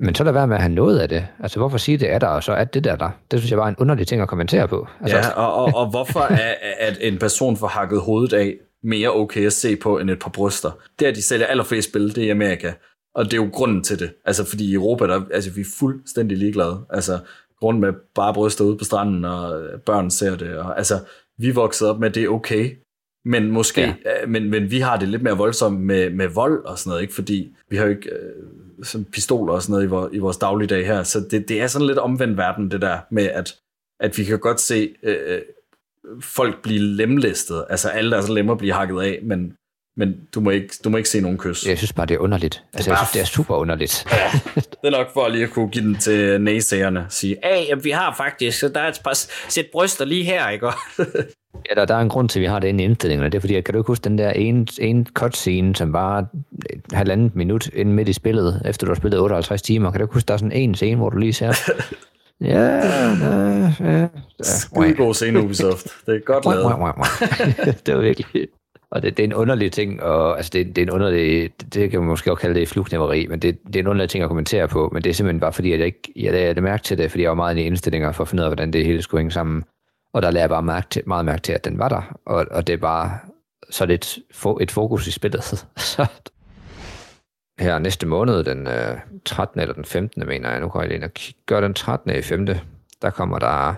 men 0.00 0.14
så 0.14 0.24
lad 0.24 0.32
være 0.32 0.46
med 0.46 0.56
at 0.56 0.62
have 0.62 0.74
noget 0.74 0.98
af 0.98 1.08
det. 1.08 1.26
Altså 1.40 1.58
hvorfor 1.58 1.78
sige, 1.78 1.98
det 1.98 2.10
er 2.10 2.18
der, 2.18 2.26
og 2.26 2.44
så 2.44 2.52
er 2.52 2.64
det 2.64 2.84
der 2.84 2.96
der? 2.96 3.10
Det 3.30 3.38
synes 3.38 3.50
jeg 3.50 3.58
var 3.58 3.68
en 3.68 3.76
underlig 3.78 4.06
ting 4.06 4.22
at 4.22 4.28
kommentere 4.28 4.68
på. 4.68 4.86
Altså, 5.00 5.16
Ja, 5.16 5.30
og, 5.30 5.54
og, 5.54 5.74
og 5.74 5.90
hvorfor 5.90 6.20
er 6.20 6.54
at 6.78 6.98
en 7.00 7.18
person 7.18 7.56
får 7.56 7.66
hakket 7.66 8.00
hovedet 8.00 8.32
af 8.32 8.54
mere 8.82 9.14
okay 9.14 9.46
at 9.46 9.52
se 9.52 9.76
på 9.76 9.98
end 9.98 10.10
et 10.10 10.18
par 10.18 10.30
bryster? 10.30 10.70
Det 10.98 11.04
er, 11.04 11.10
at 11.10 11.16
de 11.16 11.22
sælger 11.22 11.46
allerflest 11.46 11.88
spil, 11.88 12.14
det 12.14 12.18
er 12.18 12.26
i 12.26 12.30
Amerika. 12.30 12.72
Og 13.14 13.24
det 13.24 13.32
er 13.32 13.36
jo 13.36 13.48
grunden 13.52 13.84
til 13.84 13.98
det. 13.98 14.12
Altså, 14.24 14.44
fordi 14.44 14.70
i 14.70 14.74
Europa, 14.74 15.06
der, 15.06 15.20
altså, 15.34 15.50
vi 15.50 15.60
er 15.60 15.64
fuldstændig 15.78 16.38
ligeglade. 16.38 16.80
Altså, 16.90 17.18
rundt 17.62 17.80
med 17.80 17.92
bare 18.14 18.34
bryster 18.34 18.64
ude 18.64 18.76
på 18.76 18.84
stranden, 18.84 19.24
og 19.24 19.62
børn 19.86 20.10
ser 20.10 20.36
det. 20.36 20.58
Og, 20.58 20.76
altså, 20.78 20.94
vi 21.38 21.50
voksede 21.50 21.90
op 21.90 22.00
med, 22.00 22.08
at 22.08 22.14
det 22.14 22.24
er 22.24 22.28
okay. 22.28 22.76
Men 23.24 23.50
måske, 23.50 23.80
ja. 23.80 24.26
men, 24.26 24.50
men 24.50 24.70
vi 24.70 24.80
har 24.80 24.96
det 24.96 25.08
lidt 25.08 25.22
mere 25.22 25.36
voldsomt 25.36 25.80
med, 25.80 26.10
med 26.10 26.28
vold 26.28 26.64
og 26.64 26.78
sådan 26.78 26.90
noget, 26.90 27.02
ikke? 27.02 27.14
Fordi 27.14 27.54
vi 27.70 27.76
har 27.76 27.84
jo 27.84 27.90
ikke 27.90 28.10
øh, 28.10 28.84
sådan 28.84 29.04
pistoler 29.04 29.52
og 29.52 29.62
sådan 29.62 29.72
noget 29.72 29.84
i, 29.84 29.88
vores, 29.88 30.14
i 30.14 30.18
vores 30.18 30.36
dagligdag 30.36 30.86
her. 30.86 31.02
Så 31.02 31.20
det, 31.30 31.48
det 31.48 31.62
er 31.62 31.66
sådan 31.66 31.86
lidt 31.86 31.98
omvendt 31.98 32.36
verden, 32.36 32.70
det 32.70 32.82
der 32.82 32.98
med, 33.10 33.24
at, 33.24 33.56
at 34.00 34.18
vi 34.18 34.24
kan 34.24 34.38
godt 34.38 34.60
se 34.60 34.94
øh, 35.02 35.40
folk 36.20 36.62
blive 36.62 36.80
lemlæstet. 36.80 37.64
Altså 37.70 37.88
alle 37.88 38.10
deres 38.10 38.28
lemmer 38.28 38.54
bliver 38.54 38.74
hakket 38.74 39.00
af, 39.00 39.20
men, 39.22 39.56
men 39.98 40.14
du, 40.34 40.40
må 40.40 40.50
ikke, 40.50 40.68
du 40.84 40.90
må 40.90 40.96
ikke 40.96 41.08
se 41.08 41.20
nogen 41.20 41.38
kys. 41.38 41.66
Jeg 41.66 41.78
synes 41.78 41.92
bare, 41.92 42.06
det 42.06 42.14
er 42.14 42.18
underligt. 42.18 42.62
Altså, 42.74 42.90
jeg 42.90 42.96
bare- 42.96 43.06
synes, 43.06 43.12
det 43.12 43.20
er 43.20 43.24
super 43.36 43.54
underligt. 43.54 44.06
Det 44.54 44.66
er 44.84 44.90
nok 44.90 45.06
for 45.12 45.28
lige 45.28 45.44
at 45.44 45.50
kunne 45.50 45.68
give 45.68 45.84
den 45.84 45.94
til 45.94 46.40
naysagerne. 46.40 47.06
Sige, 47.08 47.36
hey, 47.44 47.68
jamen, 47.68 47.84
vi 47.84 47.90
har 47.90 48.14
faktisk, 48.16 48.58
så 48.58 48.68
der 48.68 48.80
er 48.80 48.88
et 48.88 49.00
par 49.04 49.18
sæt 49.48 49.66
bryster 49.72 50.04
lige 50.04 50.24
her, 50.24 50.48
ikke? 50.48 50.66
Ja, 51.70 51.74
der, 51.74 51.84
der 51.84 51.94
er 51.94 52.00
en 52.00 52.08
grund 52.08 52.28
til, 52.28 52.38
at 52.38 52.40
vi 52.40 52.46
har 52.46 52.58
det 52.58 52.68
inde 52.68 52.82
i 52.82 52.86
indstillingerne. 52.86 53.30
Det 53.30 53.36
er 53.36 53.40
fordi, 53.40 53.54
at 53.54 53.64
kan 53.64 53.74
du 53.74 53.80
ikke 53.80 53.86
huske 53.86 54.04
den 54.04 54.18
der 54.18 54.30
ene, 54.30 54.66
ene 54.80 55.04
cutscene, 55.14 55.76
som 55.76 55.92
var 55.92 56.18
et 56.18 56.80
halvandet 56.92 57.36
minut 57.36 57.70
inden 57.74 57.94
midt 57.94 58.08
i 58.08 58.12
spillet, 58.12 58.62
efter 58.64 58.86
du 58.86 58.90
har 58.90 58.96
spillet 58.96 59.20
58 59.20 59.62
timer? 59.62 59.90
Kan 59.90 60.00
du 60.00 60.04
ikke 60.04 60.14
huske, 60.14 60.26
der 60.28 60.34
er 60.34 60.38
sådan 60.38 60.52
en 60.52 60.74
scene, 60.74 60.96
hvor 60.96 61.10
du 61.10 61.16
lige 61.18 61.32
ser... 61.32 61.52
Ja, 62.40 62.60
ja, 62.60 63.72
ja. 63.80 64.06
Skide 64.42 64.94
god 64.96 65.14
scene, 65.14 65.40
Ubisoft. 65.42 65.86
Det 66.06 66.14
er 66.14 66.20
godt 66.24 66.44
lavet. 66.44 66.64
det 67.86 67.94
var 67.94 68.00
virkelig... 68.00 68.46
Og 68.90 69.02
det, 69.02 69.16
det 69.16 69.22
er 69.22 69.26
en 69.26 69.34
underlig 69.34 69.72
ting, 69.72 70.02
og 70.02 70.36
altså 70.36 70.50
det, 70.52 70.66
det 70.66 70.78
er 70.78 70.86
en 70.86 70.90
underlig, 70.90 71.50
det, 71.60 71.74
det 71.74 71.90
kan 71.90 72.00
man 72.00 72.08
måske 72.08 72.30
også 72.30 72.40
kalde 72.40 72.60
det 72.60 72.68
flugnæveri, 72.68 73.26
men 73.26 73.38
det, 73.38 73.58
det 73.66 73.76
er 73.76 73.80
en 73.80 73.86
underlig 73.86 74.10
ting 74.10 74.24
at 74.24 74.30
kommentere 74.30 74.68
på, 74.68 74.90
men 74.92 75.04
det 75.04 75.10
er 75.10 75.14
simpelthen 75.14 75.40
bare 75.40 75.52
fordi, 75.52 75.72
at 75.72 75.78
jeg 75.78 75.86
ikke, 75.86 76.12
jeg 76.16 76.32
lagde 76.32 76.60
mærke 76.60 76.82
til 76.82 76.98
det, 76.98 77.10
fordi 77.10 77.22
jeg 77.22 77.28
var 77.28 77.34
meget 77.34 77.52
inde 77.52 77.62
i 77.62 77.66
indstillinger 77.66 78.12
for 78.12 78.24
at 78.24 78.28
finde 78.28 78.40
ud 78.40 78.44
af, 78.44 78.50
hvordan 78.50 78.72
det 78.72 78.86
hele 78.86 79.02
skulle 79.02 79.20
hænge 79.20 79.30
sammen. 79.30 79.64
Og 80.12 80.22
der 80.22 80.30
lagde 80.30 80.42
jeg 80.42 80.48
bare 80.48 80.62
mærke 80.62 80.86
til, 80.90 81.02
meget 81.06 81.24
mærke 81.24 81.42
til, 81.42 81.52
at 81.52 81.64
den 81.64 81.78
var 81.78 81.88
der, 81.88 82.18
og, 82.26 82.46
og 82.50 82.66
det 82.66 82.72
er 82.72 82.76
bare 82.76 83.18
så 83.70 83.86
lidt 83.86 84.18
fo- 84.34 84.56
et 84.60 84.70
fokus 84.70 85.06
i 85.06 85.10
spillet. 85.10 85.44
så 85.76 86.06
her 87.60 87.78
næste 87.78 88.06
måned, 88.06 88.44
den 88.44 88.66
øh, 88.66 88.98
13. 89.24 89.60
eller 89.60 89.74
den 89.74 89.84
15. 89.84 90.26
mener 90.26 90.50
jeg, 90.50 90.60
nu 90.60 90.68
går 90.68 90.80
jeg 90.80 90.88
lige 90.88 90.96
ind 90.96 91.04
og 91.04 91.10
gør 91.46 91.60
den 91.60 91.74
13. 91.74 92.10
i 92.10 92.22
5. 92.22 92.46
Der 93.02 93.10
kommer 93.10 93.38
der 93.38 93.74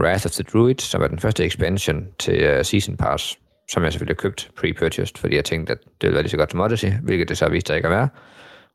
Wrath 0.00 0.26
of 0.26 0.30
the 0.30 0.42
Druid, 0.42 0.78
som 0.78 1.02
er 1.02 1.08
den 1.08 1.18
første 1.18 1.44
expansion 1.44 2.06
til 2.18 2.58
uh, 2.58 2.64
Season 2.64 2.96
Pass, 2.96 3.38
som 3.70 3.82
jeg 3.82 3.92
selvfølgelig 3.92 4.16
har 4.16 4.28
købt 4.28 4.50
pre-purchased, 4.56 5.20
fordi 5.20 5.36
jeg 5.36 5.44
tænkte, 5.44 5.72
at 5.72 5.78
det 5.84 6.02
ville 6.02 6.14
være 6.14 6.22
lige 6.22 6.30
så 6.30 6.36
godt 6.36 6.50
som 6.50 6.60
Odyssey, 6.60 6.92
hvilket 7.02 7.28
det 7.28 7.38
så 7.38 7.48
viste 7.48 7.68
sig 7.68 7.76
ikke 7.76 7.88
at 7.88 7.94
være. 7.94 8.08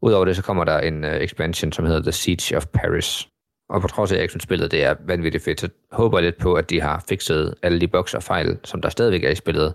Udover 0.02 0.26
det, 0.26 0.36
så 0.36 0.44
kommer 0.44 0.64
der 0.64 0.80
en 0.80 1.04
uh, 1.04 1.10
expansion, 1.10 1.72
som 1.72 1.86
hedder 1.86 2.02
The 2.02 2.12
Siege 2.12 2.58
of 2.58 2.66
Paris. 2.68 3.28
Og 3.70 3.82
på 3.82 3.88
trods 3.88 4.12
af, 4.12 4.16
at 4.16 4.18
jeg 4.18 4.24
ikke 4.24 4.32
synes, 4.32 4.44
spillet 4.44 4.72
det 4.72 4.84
er 4.84 4.96
vanvittigt 5.00 5.44
fedt, 5.44 5.60
så 5.60 5.70
håber 5.92 6.18
jeg 6.18 6.24
lidt 6.24 6.38
på, 6.38 6.54
at 6.54 6.70
de 6.70 6.82
har 6.82 7.06
fikset 7.10 7.56
alle 7.64 7.82
de 7.82 7.88
bugs 7.88 8.14
og 8.14 8.24
fejl, 8.24 8.60
som 8.64 8.82
der 8.82 8.90
stadigvæk 8.90 9.24
er 9.24 9.30
i 9.30 9.36
spillet. 9.36 9.74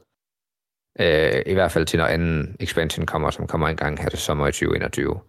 Uh, 1.01 1.53
I 1.53 1.55
hvert 1.55 1.73
fald 1.73 1.87
til, 1.87 1.99
når 1.99 2.07
anden 2.07 2.57
expansion 2.61 3.07
kommer, 3.07 3.31
som 3.31 3.47
kommer 3.47 3.69
en 3.69 3.77
gang 3.77 4.03
her 4.03 4.09
til 4.09 4.19
sommer 4.19 4.47
i 4.47 4.53
2021. 4.53 5.21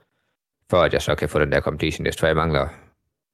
For 0.70 0.78
at 0.78 0.94
jeg 0.94 1.02
så 1.02 1.16
kan 1.16 1.30
få 1.30 1.40
den 1.40 1.52
der 1.52 1.62
completionist, 1.62 2.20
for 2.20 2.28
jeg 2.28 2.36
mangler 2.36 2.68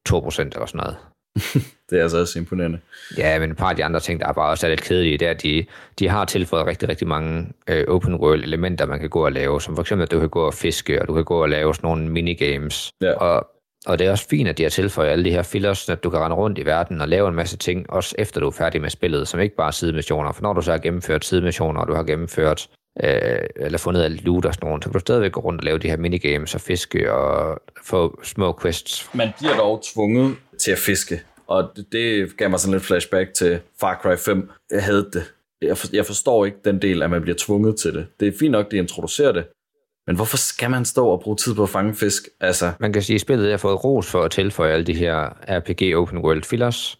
2% 0.09 0.41
eller 0.41 0.65
sådan 0.65 0.77
noget. 0.77 0.97
Det 1.89 1.99
er 1.99 2.03
altså 2.03 2.19
også 2.19 2.39
imponerende. 2.39 2.79
Ja, 3.17 3.39
men 3.39 3.51
et 3.51 3.57
par 3.57 3.69
af 3.69 3.75
de 3.75 3.85
andre 3.85 3.99
ting, 3.99 4.19
der 4.19 4.27
er 4.27 4.33
bare 4.33 4.49
også 4.49 4.67
er 4.67 4.69
lidt 4.69 4.81
kedelige, 4.81 5.17
det 5.17 5.27
er, 5.27 5.31
at 5.31 5.43
de, 5.43 5.65
de 5.99 6.07
har 6.07 6.25
tilføjet 6.25 6.67
rigtig, 6.67 6.89
rigtig 6.89 7.07
mange 7.07 7.47
øh, 7.67 7.85
open 7.87 8.15
world 8.15 8.43
elementer, 8.43 8.85
man 8.85 8.99
kan 8.99 9.09
gå 9.09 9.25
og 9.25 9.31
lave, 9.31 9.61
som 9.61 9.75
for 9.75 9.81
eksempel, 9.81 10.03
at 10.03 10.11
du 10.11 10.19
kan 10.19 10.29
gå 10.29 10.41
og 10.41 10.53
fiske, 10.53 11.01
og 11.01 11.07
du 11.07 11.13
kan 11.13 11.23
gå 11.23 11.41
og 11.41 11.49
lave 11.49 11.75
sådan 11.75 11.87
nogle 11.87 12.09
minigames. 12.09 12.91
Ja. 13.01 13.13
Og, 13.13 13.47
og 13.85 13.99
det 13.99 14.07
er 14.07 14.11
også 14.11 14.27
fint, 14.27 14.49
at 14.49 14.57
de 14.57 14.63
har 14.63 14.69
tilføjet 14.69 15.09
alle 15.09 15.25
de 15.25 15.31
her 15.31 15.43
fillers, 15.43 15.89
at 15.89 16.03
du 16.03 16.09
kan 16.09 16.19
rende 16.19 16.35
rundt 16.35 16.57
i 16.57 16.65
verden 16.65 17.01
og 17.01 17.07
lave 17.07 17.29
en 17.29 17.35
masse 17.35 17.57
ting, 17.57 17.89
også 17.89 18.15
efter 18.17 18.41
du 18.41 18.47
er 18.47 18.51
færdig 18.51 18.81
med 18.81 18.89
spillet, 18.89 19.27
som 19.27 19.39
ikke 19.39 19.55
bare 19.55 19.67
er 19.67 19.71
sidemissioner. 19.71 20.31
For 20.31 20.41
når 20.41 20.53
du 20.53 20.61
så 20.61 20.71
har 20.71 20.77
gennemført 20.77 21.25
sidemissioner, 21.25 21.81
og 21.81 21.87
du 21.87 21.93
har 21.93 22.03
gennemført 22.03 22.67
øh, 23.03 23.39
eller 23.55 23.77
fundet 23.77 24.03
alt 24.03 24.23
loot 24.23 24.45
og 24.45 24.53
sådan 24.53 24.67
noget, 24.67 24.83
så 24.83 24.89
kan 24.89 24.93
du 24.93 24.99
stadigvæk 24.99 25.31
gå 25.31 25.41
rundt 25.41 25.61
og 25.61 25.65
lave 25.65 25.77
de 25.77 25.89
her 25.89 25.97
minigames 25.97 26.55
og 26.55 26.61
fiske 26.61 27.13
og 27.13 27.61
få 27.83 28.19
små 28.23 28.59
quests. 28.61 29.09
Man 29.13 29.29
bliver 29.39 29.55
dog 29.55 29.83
tvunget 29.93 30.35
til 30.57 30.71
at 30.71 30.77
fiske, 30.77 31.21
og 31.47 31.71
det, 31.75 31.91
det 31.91 32.37
gav 32.37 32.49
mig 32.49 32.59
sådan 32.59 32.73
lidt 32.73 32.83
flashback 32.83 33.33
til 33.33 33.59
Far 33.79 33.99
Cry 34.01 34.15
5. 34.17 34.49
Jeg 34.71 34.83
havde 34.83 35.09
det. 35.13 35.23
Jeg, 35.61 35.77
for, 35.77 35.87
jeg 35.93 36.05
forstår 36.05 36.45
ikke 36.45 36.57
den 36.65 36.81
del, 36.81 37.03
at 37.03 37.09
man 37.09 37.21
bliver 37.21 37.35
tvunget 37.39 37.75
til 37.75 37.93
det. 37.93 38.07
Det 38.19 38.27
er 38.27 38.31
fint 38.39 38.51
nok, 38.51 38.71
de 38.71 38.77
introducerer 38.77 39.31
det, 39.31 39.45
men 40.07 40.15
hvorfor 40.15 40.37
skal 40.37 40.69
man 40.69 40.85
stå 40.85 41.07
og 41.07 41.21
bruge 41.21 41.37
tid 41.37 41.55
på 41.55 41.63
at 41.63 41.69
fange 41.69 41.95
fisk? 41.95 42.23
Altså, 42.39 42.71
Man 42.79 42.93
kan 42.93 43.01
sige, 43.01 43.15
at 43.15 43.21
spillet 43.21 43.49
har 43.49 43.57
fået 43.57 43.83
ros 43.83 44.11
for 44.11 44.23
at 44.23 44.31
tilføje 44.31 44.73
alle 44.73 44.85
de 44.85 44.93
her 44.93 45.29
RPG 45.49 45.97
Open 45.97 46.17
World 46.17 46.43
fillers, 46.43 46.99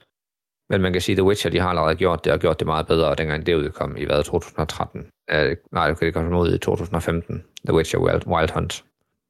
men 0.70 0.82
man 0.82 0.94
kan 0.94 1.02
sige, 1.02 1.14
at 1.14 1.18
The 1.18 1.24
Witcher, 1.24 1.52
de 1.52 1.60
har 1.60 1.70
allerede 1.70 1.96
gjort 1.96 2.26
det, 2.26 2.34
og 2.34 2.40
gjort 2.40 2.60
det 2.60 2.68
meget 2.68 2.88
bedre, 2.88 3.16
dengang 3.16 3.46
det 3.46 3.56
udkom 3.56 3.98
i 3.98 4.06
hvad, 4.06 4.24
2013? 4.24 5.02
Uh, 5.34 5.38
nej, 5.72 5.88
det 5.88 6.00
kan 6.00 6.06
det 6.06 6.14
komme 6.14 6.40
ud 6.40 6.56
i 6.56 6.58
2015, 6.58 7.44
The 7.66 7.76
Witcher 7.76 8.00
Wild, 8.00 8.28
Wild 8.28 8.50
Hunt. 8.54 8.84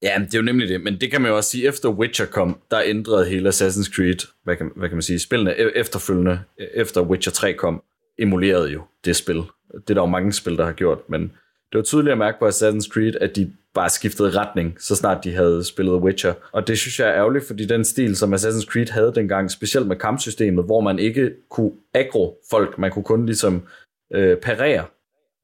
Ja, 0.03 0.21
det 0.25 0.33
er 0.33 0.39
jo 0.39 0.43
nemlig 0.43 0.69
det, 0.69 0.83
men 0.83 1.01
det 1.01 1.11
kan 1.11 1.21
man 1.21 1.31
jo 1.31 1.37
også 1.37 1.49
sige, 1.49 1.67
efter 1.67 1.89
Witcher 1.89 2.25
kom, 2.25 2.59
der 2.71 2.81
ændrede 2.85 3.25
hele 3.25 3.49
Assassin's 3.49 3.95
Creed, 3.95 4.27
hvad 4.43 4.55
kan, 4.55 4.71
hvad 4.75 4.89
kan 4.89 4.95
man 4.95 5.01
sige, 5.01 5.19
spillene 5.19 5.53
e- 5.55 5.79
efterfølgende, 5.79 6.39
e- 6.61 6.79
efter 6.79 7.01
Witcher 7.01 7.31
3 7.31 7.53
kom, 7.53 7.83
emulerede 8.19 8.69
jo 8.71 8.81
det 9.05 9.15
spil. 9.15 9.35
Det 9.35 9.89
er 9.89 9.93
der 9.93 10.01
jo 10.01 10.05
mange 10.05 10.33
spil, 10.33 10.57
der 10.57 10.65
har 10.65 10.71
gjort, 10.71 10.99
men 11.09 11.21
det 11.71 11.77
var 11.77 11.81
tydeligt 11.81 12.11
at 12.11 12.17
mærke 12.17 12.39
på 12.39 12.47
Assassin's 12.47 12.89
Creed, 12.93 13.15
at 13.21 13.35
de 13.35 13.51
bare 13.73 13.89
skiftede 13.89 14.29
retning, 14.29 14.75
så 14.79 14.95
snart 14.95 15.23
de 15.23 15.35
havde 15.35 15.63
spillet 15.63 15.93
Witcher. 15.95 16.33
Og 16.51 16.67
det 16.67 16.77
synes 16.77 16.99
jeg 16.99 17.07
er 17.09 17.15
ærgerligt, 17.15 17.47
fordi 17.47 17.65
den 17.65 17.85
stil, 17.85 18.15
som 18.15 18.33
Assassin's 18.33 18.65
Creed 18.65 18.87
havde 18.87 19.11
dengang, 19.15 19.51
specielt 19.51 19.87
med 19.87 19.95
kampsystemet, 19.95 20.65
hvor 20.65 20.81
man 20.81 20.99
ikke 20.99 21.31
kunne 21.49 21.71
aggro 21.93 22.37
folk, 22.49 22.77
man 22.77 22.91
kunne 22.91 23.03
kun 23.03 23.25
ligesom 23.25 23.63
øh, 24.13 24.37
parere. 24.37 24.85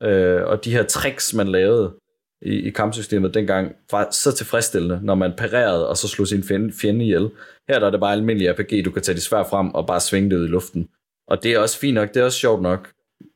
Øh, 0.04 0.44
og 0.44 0.66
de 0.66 0.72
her 0.72 0.84
tricks, 0.84 1.34
man 1.34 1.48
lavede, 1.48 1.94
i, 2.42 2.68
i 2.68 2.70
kampsystemet 2.70 3.34
dengang 3.34 3.76
var 3.92 4.08
så 4.12 4.36
tilfredsstillende, 4.36 5.00
når 5.04 5.16
man 5.16 5.34
parerede 5.38 5.90
og 5.90 5.98
så 5.98 6.08
slog 6.08 6.28
sin 6.28 6.44
fjende, 6.44 6.74
fjende 6.82 7.06
ihjel. 7.06 7.30
Her 7.70 7.80
der 7.80 7.88
er 7.88 7.92
det 7.92 8.00
bare 8.00 8.14
almindelig 8.14 8.52
RPG, 8.52 8.86
du 8.86 8.92
kan 8.92 9.02
tage 9.02 9.16
dit 9.16 9.24
svær 9.24 9.44
frem 9.44 9.70
og 9.70 9.88
bare 9.88 10.00
svinge 10.00 10.30
det 10.30 10.38
ud 10.38 10.46
i 10.46 10.48
luften. 10.48 10.88
Og 11.28 11.44
det 11.44 11.54
er 11.54 11.60
også 11.60 11.80
fint 11.80 11.96
nok, 11.96 12.14
det 12.14 12.20
er 12.20 12.26
også 12.26 12.40
sjovt 12.40 12.62
nok, 12.62 12.90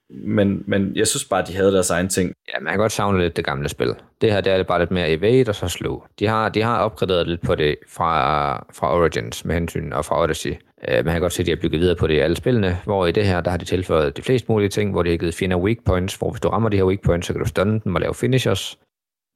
men, 0.09 0.63
men 0.67 0.95
jeg 0.95 1.07
synes 1.07 1.25
bare, 1.25 1.43
de 1.47 1.55
havde 1.55 1.71
deres 1.71 1.89
egen 1.89 2.09
ting. 2.09 2.33
Ja, 2.53 2.59
man 2.59 2.71
kan 2.71 2.79
godt 2.79 2.91
savne 2.91 3.19
lidt 3.19 3.37
det 3.37 3.45
gamle 3.45 3.69
spil. 3.69 3.95
Det 4.21 4.31
her, 4.31 4.41
det 4.41 4.53
er 4.53 4.63
bare 4.63 4.79
lidt 4.79 4.91
mere 4.91 5.11
evade 5.11 5.49
og 5.49 5.55
så 5.55 5.67
slå. 5.67 6.03
De 6.19 6.27
har, 6.27 6.49
de 6.49 6.61
har 6.61 6.79
opgraderet 6.79 7.27
lidt 7.27 7.41
på 7.41 7.55
det 7.55 7.75
fra, 7.87 8.55
fra 8.73 8.95
Origins 8.95 9.45
med 9.45 9.55
hensyn, 9.55 9.91
og 9.91 10.05
fra 10.05 10.23
Odyssey. 10.23 10.55
Øh, 10.87 11.05
man 11.05 11.13
kan 11.13 11.21
godt 11.21 11.33
se, 11.33 11.41
at 11.41 11.45
de 11.45 11.51
har 11.51 11.55
bygget 11.61 11.81
videre 11.81 11.95
på 11.95 12.07
det 12.07 12.13
i 12.13 12.17
alle 12.17 12.35
spillene, 12.35 12.77
hvor 12.83 13.05
i 13.05 13.11
det 13.11 13.25
her, 13.25 13.41
der 13.41 13.51
har 13.51 13.57
de 13.57 13.65
tilføjet 13.65 14.17
de 14.17 14.21
fleste 14.21 14.51
mulige 14.51 14.69
ting, 14.69 14.91
hvor 14.91 15.03
de 15.03 15.09
har 15.09 15.17
givet 15.17 15.35
fjender 15.35 15.57
weak 15.57 15.77
points, 15.85 16.15
hvor 16.15 16.31
hvis 16.31 16.41
du 16.41 16.49
rammer 16.49 16.69
de 16.69 16.77
her 16.77 16.83
weak 16.83 17.01
points, 17.01 17.27
så 17.27 17.33
kan 17.33 17.41
du 17.41 17.47
stunne 17.47 17.81
dem 17.83 17.95
og 17.95 18.01
lave 18.01 18.13
finishers. 18.13 18.77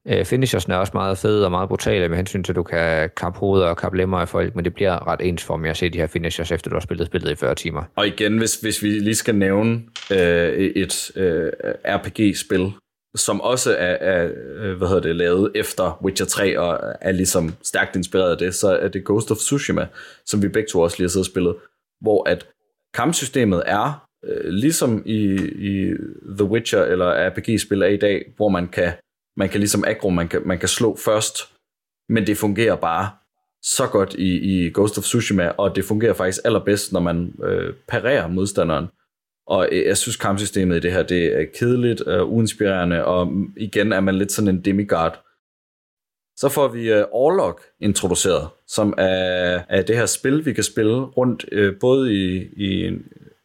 Øh, 0.10 0.26
finishersne 0.26 0.74
er 0.74 0.78
også 0.78 0.91
meget 0.93 1.18
fede 1.18 1.45
og 1.45 1.51
meget 1.51 1.70
brutale 1.70 2.10
med 2.10 2.18
hensyn 2.18 2.43
til, 2.43 2.51
at 2.51 2.55
du 2.55 2.64
kan 2.64 3.10
kappe 3.18 3.39
hoveder 3.39 3.68
og 3.68 3.78
kappe 3.78 3.97
lemmer 3.97 4.18
af 4.18 4.30
folk, 4.30 4.55
men 4.55 4.66
det 4.66 4.74
bliver 4.74 5.08
ret 5.08 5.22
ens 5.22 5.43
for 5.43 5.58
mig 5.58 5.70
at 5.70 5.78
se 5.78 5.89
de 5.89 5.97
her 5.97 6.08
finishers, 6.08 6.51
efter 6.51 6.70
du 6.70 6.76
har 6.76 6.82
spillet 6.82 7.08
spillet 7.08 7.32
i 7.32 7.36
40 7.36 7.55
timer. 7.55 7.84
Og 7.95 8.08
igen, 8.08 8.38
hvis, 8.38 8.55
hvis 8.55 8.84
vi 8.84 8.89
lige 8.89 9.16
skal 9.16 9.36
nævne 9.36 9.82
øh, 10.12 10.53
et 10.53 11.12
øh, 11.16 11.51
RPG-spil, 11.86 12.72
som 13.16 13.41
også 13.41 13.76
er, 13.76 13.97
er 14.01 14.32
øh, 14.55 14.78
hvad 14.78 14.88
hedder 14.88 15.01
det, 15.01 15.16
lavet 15.16 15.51
efter 15.55 15.99
Witcher 16.03 16.26
3 16.26 16.60
og 16.60 16.95
er 17.01 17.12
ligesom 17.12 17.55
stærkt 17.64 17.95
inspireret 17.95 18.32
af 18.32 18.38
det, 18.38 18.55
så 18.55 18.78
er 18.78 18.88
det 18.88 19.05
Ghost 19.05 19.32
of 19.32 19.38
Tsushima, 19.38 19.88
som 20.26 20.41
vi 20.41 20.47
begge 20.47 20.70
to 20.70 20.80
også 20.80 20.95
lige 20.97 21.05
har 21.05 21.10
siddet 21.10 21.28
og 21.28 21.32
spillet, 21.32 21.55
hvor 22.01 22.30
at 22.30 22.47
kampsystemet 22.93 23.64
er 23.66 24.08
øh, 24.26 24.49
ligesom 24.49 25.03
i, 25.05 25.20
i 25.45 25.93
The 26.38 26.45
Witcher 26.45 26.84
eller 26.84 27.30
RPG-spil 27.30 27.82
er 27.82 27.88
i 27.88 27.97
dag, 27.97 28.26
hvor 28.36 28.49
man 28.49 28.68
kan, 28.68 28.91
man 29.38 29.50
kan 29.50 29.60
ligesom 29.60 29.84
aggro, 29.88 30.10
man 30.10 30.28
kan, 30.28 30.42
man 30.46 30.60
kan 30.60 30.70
slå 30.70 30.96
først, 30.96 31.38
men 32.10 32.28
det 32.28 32.38
fungerer 32.38 32.76
bare 32.76 33.10
så 33.64 33.88
godt 33.88 34.14
i, 34.14 34.38
i 34.38 34.72
Ghost 34.74 34.98
of 34.98 35.04
Tsushima, 35.04 35.48
og 35.48 35.76
det 35.76 35.86
fungerer 35.86 36.14
faktisk 36.14 36.40
allerbedst, 36.46 36.94
når 36.94 37.00
man 37.00 37.34
øh, 37.44 37.74
parerer 37.88 38.28
modstanderen. 38.28 38.88
Og 39.48 39.70
øh, 39.72 39.86
jeg 39.86 39.98
synes, 39.98 40.16
kampsystemet 40.16 40.76
i 40.76 40.80
det 40.80 40.92
her, 40.92 41.04
det 41.04 41.40
er 41.40 41.46
kedeligt 41.60 42.02
og 42.02 42.34
uinspirerende, 42.34 43.06
og 43.06 43.32
igen 43.58 43.94
er 43.94 44.00
man 44.00 44.16
lidt 44.16 44.32
sådan 44.32 44.56
en 44.56 44.66
demigod. 44.66 45.12
Så 46.36 46.50
får 46.50 46.68
vi 46.68 46.94
uh, 46.94 47.04
Orlok 47.12 47.62
introduceret, 47.80 48.48
som 48.68 48.94
er, 48.98 49.64
er 49.70 49.82
det 49.82 49.98
her 49.98 50.06
spil, 50.06 50.46
vi 50.46 50.54
kan 50.54 50.64
spille 50.64 50.98
rundt 50.98 51.46
uh, 51.58 51.80
både 51.80 52.14
i, 52.14 52.38
i, 52.38 52.92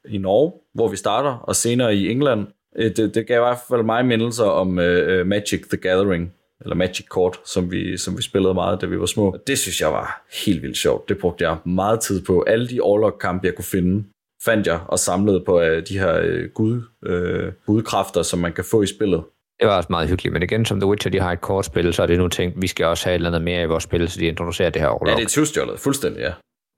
i 0.08 0.18
Norge, 0.18 0.52
hvor 0.74 0.88
vi 0.88 0.96
starter, 0.96 1.30
og 1.30 1.56
senere 1.56 1.96
i 1.96 2.08
England. 2.08 2.46
Uh, 2.78 2.84
det, 2.84 3.14
det 3.14 3.26
gav 3.26 3.36
i 3.36 3.44
hvert 3.44 3.58
fald 3.68 3.82
mig 3.82 4.06
mindelser 4.06 4.44
om 4.44 4.68
uh, 4.68 5.26
Magic 5.26 5.62
the 5.68 5.76
Gathering, 5.76 6.32
eller 6.60 6.74
Magic 6.74 7.06
Court, 7.06 7.40
som 7.44 7.70
vi, 7.70 7.96
som 7.98 8.16
vi 8.16 8.22
spillede 8.22 8.54
meget, 8.54 8.80
da 8.80 8.86
vi 8.86 9.00
var 9.00 9.06
små. 9.06 9.36
Det 9.46 9.58
synes 9.58 9.80
jeg 9.80 9.92
var 9.92 10.22
helt 10.46 10.62
vildt 10.62 10.76
sjovt. 10.76 11.08
Det 11.08 11.18
brugte 11.18 11.44
jeg 11.44 11.56
meget 11.64 12.00
tid 12.00 12.24
på. 12.24 12.40
Alle 12.40 12.68
de 12.68 12.80
Orlok-kampe, 12.80 13.46
jeg 13.46 13.54
kunne 13.54 13.64
finde, 13.64 14.04
fandt 14.44 14.66
jeg 14.66 14.80
og 14.88 14.98
samlede 14.98 15.42
på 15.46 15.60
uh, 15.60 15.78
de 15.88 15.98
her 15.98 16.20
uh, 16.20 16.50
gud, 16.54 16.82
uh, 17.08 17.52
gudkræfter, 17.66 18.22
som 18.22 18.38
man 18.38 18.52
kan 18.52 18.64
få 18.64 18.82
i 18.82 18.86
spillet. 18.86 19.24
Det 19.60 19.68
var 19.68 19.76
også 19.76 19.86
meget 19.90 20.08
hyggeligt, 20.08 20.32
men 20.32 20.42
igen, 20.42 20.64
som 20.64 20.80
The 20.80 20.88
Witcher, 20.88 21.10
de 21.10 21.20
har 21.20 21.32
et 21.32 21.40
kortspil, 21.40 21.94
så 21.94 22.02
er 22.02 22.06
det 22.06 22.18
nu 22.18 22.28
tænkt, 22.28 22.62
vi 22.62 22.66
skal 22.66 22.86
også 22.86 23.04
have 23.04 23.14
et 23.14 23.18
eller 23.18 23.28
andet 23.28 23.42
mere 23.42 23.62
i 23.62 23.66
vores 23.66 23.84
spil, 23.84 24.08
så 24.08 24.20
de 24.20 24.26
introducerer 24.26 24.70
det 24.70 24.82
her 24.82 24.88
overlog. 24.88 25.14
Ja, 25.14 25.16
det 25.16 25.24
er 25.24 25.28
tyvstjålet, 25.28 25.80
fuldstændig, 25.80 26.20
ja. 26.20 26.32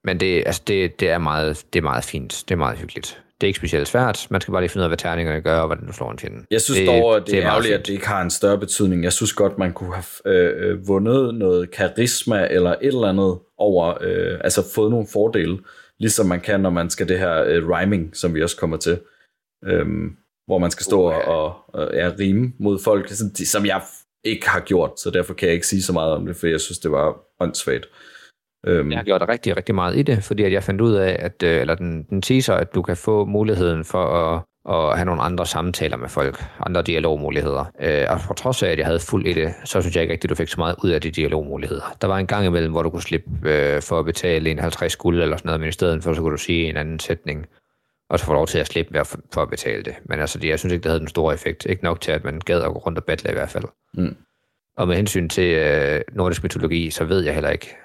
Men 0.05 0.21
det, 0.21 0.43
altså 0.47 0.63
det, 0.67 1.01
det, 1.01 1.11
er 1.11 1.19
meget, 1.19 1.65
det 1.73 1.79
er 1.79 1.83
meget 1.83 2.05
fint, 2.05 2.45
det 2.49 2.55
er 2.55 2.59
meget 2.59 2.79
hyggeligt. 2.79 3.24
Det 3.41 3.47
er 3.47 3.49
ikke 3.49 3.57
specielt 3.57 3.89
svært, 3.89 4.27
man 4.31 4.41
skal 4.41 4.53
bare 4.53 4.63
lige 4.63 4.69
finde 4.69 4.83
ud 4.83 4.85
af, 4.85 4.91
hvad 4.91 4.99
terningerne 4.99 5.41
gør, 5.41 5.59
og 5.59 5.67
hvordan 5.67 5.87
du 5.87 5.93
slår 5.93 6.11
en 6.11 6.19
fjende. 6.19 6.45
Jeg 6.51 6.61
synes 6.61 6.79
det, 6.79 6.89
dog, 6.89 7.17
at 7.17 7.23
det, 7.27 7.33
det 7.33 7.43
er 7.43 7.51
ærgerligt, 7.51 7.75
at 7.75 7.87
det 7.87 7.93
ikke 7.93 8.09
har 8.09 8.23
en 8.23 8.31
større 8.31 8.59
betydning. 8.59 9.05
Jeg 9.05 9.13
synes 9.13 9.33
godt, 9.33 9.59
man 9.59 9.73
kunne 9.73 9.95
have 9.95 10.05
øh, 10.35 10.71
øh, 10.71 10.89
vundet 10.89 11.35
noget 11.35 11.71
karisma 11.71 12.47
eller 12.51 12.71
et 12.71 12.77
eller 12.83 13.09
andet 13.09 13.39
over, 13.59 13.95
øh, 14.01 14.41
altså 14.45 14.63
fået 14.75 14.91
nogle 14.91 15.07
fordele 15.13 15.59
ligesom 15.99 16.27
man 16.27 16.41
kan, 16.41 16.61
når 16.61 16.71
man 16.71 16.91
skal 16.91 17.09
det 17.09 17.19
her 17.19 17.43
uh, 17.43 17.71
rhyming, 17.71 18.17
som 18.17 18.35
vi 18.35 18.43
også 18.43 18.57
kommer 18.57 18.77
til, 18.77 19.01
øhm, 19.65 20.17
hvor 20.47 20.59
man 20.59 20.71
skal 20.71 20.85
stå 20.85 21.09
uh, 21.09 21.29
og, 21.29 21.57
og, 21.69 21.95
ja, 21.95 22.13
rime 22.19 22.53
mod 22.59 22.79
folk, 22.85 23.09
som, 23.09 23.31
de, 23.31 23.47
som 23.47 23.67
jeg 23.67 23.83
ikke 24.25 24.49
har 24.49 24.61
gjort, 24.61 25.01
så 25.01 25.11
derfor 25.11 25.35
kan 25.35 25.47
jeg 25.47 25.55
ikke 25.55 25.67
sige 25.67 25.83
så 25.83 25.93
meget 25.93 26.13
om 26.13 26.27
det, 26.27 26.37
for 26.37 26.47
jeg 26.47 26.61
synes, 26.61 26.79
det 26.79 26.91
var 26.91 27.17
åndssvagt. 27.41 27.87
Øhm. 28.67 28.91
Jeg 28.91 28.99
har 28.99 29.05
gjort 29.05 29.25
rigtig, 29.29 29.57
rigtig 29.57 29.75
meget 29.75 29.97
i 29.97 30.03
det, 30.03 30.25
fordi 30.25 30.43
at 30.43 30.53
jeg 30.53 30.63
fandt 30.63 30.81
ud 30.81 30.95
af, 30.95 31.17
at, 31.19 31.43
øh, 31.43 31.61
eller 31.61 31.75
den, 31.75 32.07
den 32.11 32.23
teaser, 32.23 32.55
at 32.55 32.75
du 32.75 32.83
kan 32.83 32.97
få 32.97 33.25
muligheden 33.25 33.85
for 33.85 34.05
at 34.05 34.43
og 34.65 34.97
have 34.97 35.05
nogle 35.05 35.23
andre 35.23 35.47
samtaler 35.47 35.97
med 35.97 36.09
folk, 36.09 36.45
andre 36.61 36.83
dialogmuligheder. 36.83 37.65
Øh, 37.81 38.07
og 38.09 38.21
på 38.29 38.35
trods 38.35 38.63
af, 38.63 38.69
at 38.69 38.79
jeg 38.79 38.87
havde 38.87 39.01
fuld 39.01 39.27
i 39.27 39.33
det, 39.33 39.55
så 39.65 39.81
synes 39.81 39.97
jeg 39.97 40.03
ikke 40.03 40.13
rigtigt, 40.13 40.31
at 40.31 40.37
du 40.37 40.43
fik 40.43 40.49
så 40.49 40.61
meget 40.61 40.77
ud 40.85 40.91
af 40.91 41.01
de 41.01 41.11
dialogmuligheder. 41.11 41.97
Der 42.01 42.09
var 42.09 42.19
en 42.19 42.27
gang 42.27 42.47
imellem, 42.47 42.73
hvor 42.73 42.83
du 42.83 42.91
kunne 42.91 43.03
slippe 43.03 43.31
øh, 43.45 43.83
for 43.83 43.99
at 43.99 44.05
betale 44.05 44.51
en 44.51 44.59
50 44.59 44.97
guld 44.97 45.23
eller 45.23 45.37
sådan 45.37 45.49
noget, 45.49 45.61
men 45.61 45.69
i 45.69 45.73
stedet 45.73 46.03
for, 46.03 46.15
så 46.15 46.21
kunne 46.21 46.33
du 46.33 46.37
sige 46.37 46.69
en 46.69 46.77
anden 46.77 46.99
sætning, 46.99 47.47
og 48.11 48.19
så 48.19 48.27
du 48.27 48.33
lov 48.33 48.47
til 48.47 48.59
at 48.59 48.67
slippe 48.67 49.05
for, 49.05 49.19
for 49.35 49.43
at 49.43 49.51
betale 49.51 49.83
det. 49.83 49.95
Men 50.05 50.21
altså, 50.21 50.39
jeg 50.43 50.59
synes 50.59 50.73
ikke, 50.73 50.83
det 50.83 50.91
havde 50.91 51.01
den 51.01 51.09
store 51.09 51.35
effekt. 51.35 51.67
Ikke 51.67 51.85
nok 51.85 52.01
til, 52.01 52.13
at 52.13 52.25
man 52.25 52.41
gad 52.41 52.63
at 52.63 52.73
gå 52.73 52.79
rundt 52.79 52.99
og 52.99 53.05
battle 53.05 53.31
i 53.31 53.35
hvert 53.35 53.51
fald. 53.51 53.65
Mm. 53.95 54.17
Og 54.77 54.89
med 54.89 54.97
hensyn 54.97 55.29
til 55.29 55.55
øh, 55.55 56.01
nordisk 56.13 56.43
mytologi, 56.43 56.91
så 56.91 57.05
ved 57.05 57.25
jeg 57.25 57.35
heller 57.35 57.51
ikke, 57.51 57.77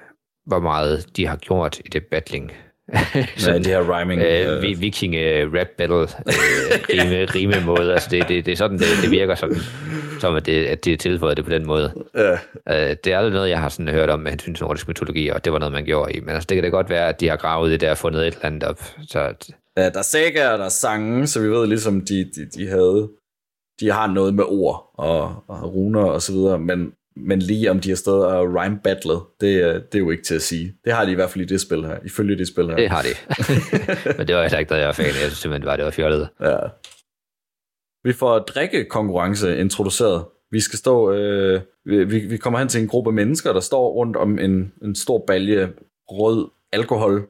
hvor 0.45 0.59
meget 0.59 1.17
de 1.17 1.27
har 1.27 1.35
gjort 1.35 1.79
i 1.79 1.89
det 1.89 2.05
battling 2.05 2.51
så, 3.37 3.53
det 3.53 3.67
her 3.67 3.97
rhyming. 3.97 4.21
Øh, 4.21 4.57
øh. 4.57 4.81
viking 4.81 5.15
uh, 5.15 5.53
rap 5.53 5.67
battle 5.77 5.97
øh, 5.97 6.07
rime, 6.89 7.25
rime 7.25 7.65
måde. 7.65 7.93
Altså 7.93 8.07
det, 8.11 8.27
det, 8.27 8.45
det 8.45 8.51
er 8.51 8.55
sådan, 8.55 8.77
det, 8.77 8.85
det 9.01 9.11
virker 9.11 9.35
sådan, 9.35 9.57
som 10.19 10.35
at 10.35 10.45
det, 10.45 10.65
at 10.65 10.85
det 10.85 10.93
er 10.93 10.97
tilføjet 10.97 11.37
det 11.37 11.45
på 11.45 11.51
den 11.51 11.67
måde. 11.67 11.93
Ja. 12.15 12.31
Øh, 12.69 12.95
det 13.03 13.13
er 13.13 13.17
aldrig 13.17 13.33
noget, 13.33 13.49
jeg 13.49 13.59
har 13.59 13.69
sådan 13.69 13.87
hørt 13.87 14.09
om 14.09 14.19
med 14.19 14.31
hensyn 14.31 14.55
til 14.55 14.63
nordisk 14.63 14.87
mytologi, 14.87 15.27
og 15.27 15.45
det 15.45 15.53
var 15.53 15.59
noget, 15.59 15.73
man 15.73 15.85
gjorde 15.85 16.13
i. 16.13 16.19
Men 16.19 16.29
altså, 16.29 16.47
det 16.49 16.55
kan 16.55 16.63
da 16.63 16.69
godt 16.69 16.89
være, 16.89 17.09
at 17.09 17.19
de 17.19 17.27
har 17.29 17.37
gravet 17.37 17.71
det 17.71 17.81
der 17.81 17.91
og 17.91 17.97
fundet 17.97 18.27
et 18.27 18.33
eller 18.33 18.45
andet 18.45 18.63
op. 18.63 18.83
Så 19.07 19.19
at... 19.19 19.49
Ja, 19.77 19.89
der 19.89 19.99
er 20.15 20.51
og 20.51 20.59
der 20.59 20.65
er 20.65 20.69
sange, 20.69 21.27
så 21.27 21.41
vi 21.41 21.49
ved 21.49 21.67
ligesom, 21.67 22.01
de, 22.01 22.31
de, 22.35 22.49
de 22.59 22.67
havde 22.67 23.09
de 23.79 23.91
har 23.91 24.07
noget 24.07 24.33
med 24.33 24.43
ord 24.47 24.91
og, 24.93 25.43
og 25.47 25.73
runer 25.73 26.03
og 26.03 26.21
så 26.21 26.31
videre, 26.33 26.59
men 26.59 26.93
men 27.19 27.39
lige 27.39 27.71
om 27.71 27.79
de 27.79 27.89
har 27.89 27.95
stået 27.95 28.25
og 28.25 28.55
rhyme 28.55 28.79
battlet, 28.83 29.21
det, 29.41 29.83
det 29.91 29.95
er 29.95 29.99
jo 29.99 30.09
ikke 30.11 30.23
til 30.23 30.35
at 30.35 30.41
sige. 30.41 30.75
Det 30.85 30.93
har 30.93 31.05
de 31.05 31.11
i 31.11 31.15
hvert 31.15 31.29
fald 31.29 31.45
i 31.45 31.47
det 31.47 31.61
spil 31.61 31.85
her, 31.85 31.97
ifølge 32.05 32.37
det 32.37 32.47
spil 32.47 32.67
her. 32.67 32.75
Det 32.75 32.89
har 32.89 33.01
de. 33.01 33.07
men 34.17 34.27
det 34.27 34.35
var 34.35 34.41
heller 34.41 34.59
ikke 34.59 34.71
noget, 34.71 34.81
jeg 34.81 34.87
var 34.87 34.93
fan. 34.93 35.05
Jeg 35.05 35.13
synes 35.13 35.37
simpelthen, 35.37 35.61
det 35.61 35.67
var, 35.67 35.75
det 35.75 35.85
var 35.85 35.91
fjollet. 35.91 36.29
Ja. 36.41 36.57
Vi 38.03 38.13
får 38.13 38.39
drikkekonkurrence 38.39 39.59
introduceret. 39.59 40.25
Vi 40.51 40.59
skal 40.59 40.79
stå, 40.79 41.11
øh, 41.11 41.61
vi, 41.85 42.19
vi 42.19 42.37
kommer 42.37 42.59
hen 42.59 42.67
til 42.67 42.81
en 42.81 42.87
gruppe 42.87 43.11
mennesker, 43.11 43.53
der 43.53 43.59
står 43.59 43.93
rundt 43.93 44.17
om 44.17 44.39
en, 44.39 44.73
en 44.83 44.95
stor 44.95 45.23
balje 45.27 45.73
rød 46.07 46.49
alkohol. 46.71 47.27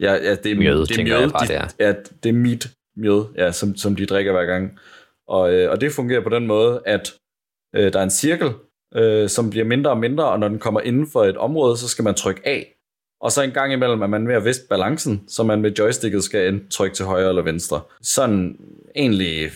Ja, 0.00 0.12
ja 0.12 0.34
det 0.34 0.52
er 0.52 0.56
mjød, 0.56 0.86
det 0.86 0.98
er 0.98 1.04
mjød, 1.04 1.30
bare, 1.30 1.46
de, 1.46 1.52
det 1.52 1.56
er. 1.56 1.68
Ja, 1.80 1.94
det 2.22 2.28
er 2.28 2.32
mit 2.32 2.66
mjød, 2.96 3.24
ja, 3.36 3.52
som, 3.52 3.76
som 3.76 3.96
de 3.96 4.06
drikker 4.06 4.32
hver 4.32 4.44
gang. 4.44 4.78
Og, 5.28 5.54
øh, 5.54 5.70
og 5.70 5.80
det 5.80 5.92
fungerer 5.92 6.22
på 6.22 6.28
den 6.28 6.46
måde, 6.46 6.82
at 6.86 7.14
øh, 7.76 7.92
der 7.92 7.98
er 7.98 8.02
en 8.02 8.10
cirkel, 8.10 8.50
øh, 8.94 9.28
som 9.28 9.50
bliver 9.50 9.64
mindre 9.64 9.90
og 9.90 9.98
mindre, 9.98 10.30
og 10.30 10.40
når 10.40 10.48
den 10.48 10.58
kommer 10.58 10.80
inden 10.80 11.06
for 11.12 11.24
et 11.24 11.36
område, 11.36 11.76
så 11.76 11.88
skal 11.88 12.02
man 12.02 12.14
trykke 12.14 12.40
af. 12.44 12.72
Og 13.20 13.32
så 13.32 13.42
en 13.42 13.50
gang 13.50 13.72
imellem 13.72 14.02
er 14.02 14.06
man 14.06 14.28
ved 14.28 14.34
at 14.34 14.44
viste 14.44 14.68
balancen, 14.68 15.24
så 15.28 15.42
man 15.42 15.60
med 15.60 15.72
joysticket 15.72 16.24
skal 16.24 16.48
enten 16.48 16.70
trykke 16.70 16.96
til 16.96 17.04
højre 17.04 17.28
eller 17.28 17.42
venstre. 17.42 17.80
Sådan 18.02 18.56
egentlig 18.96 19.50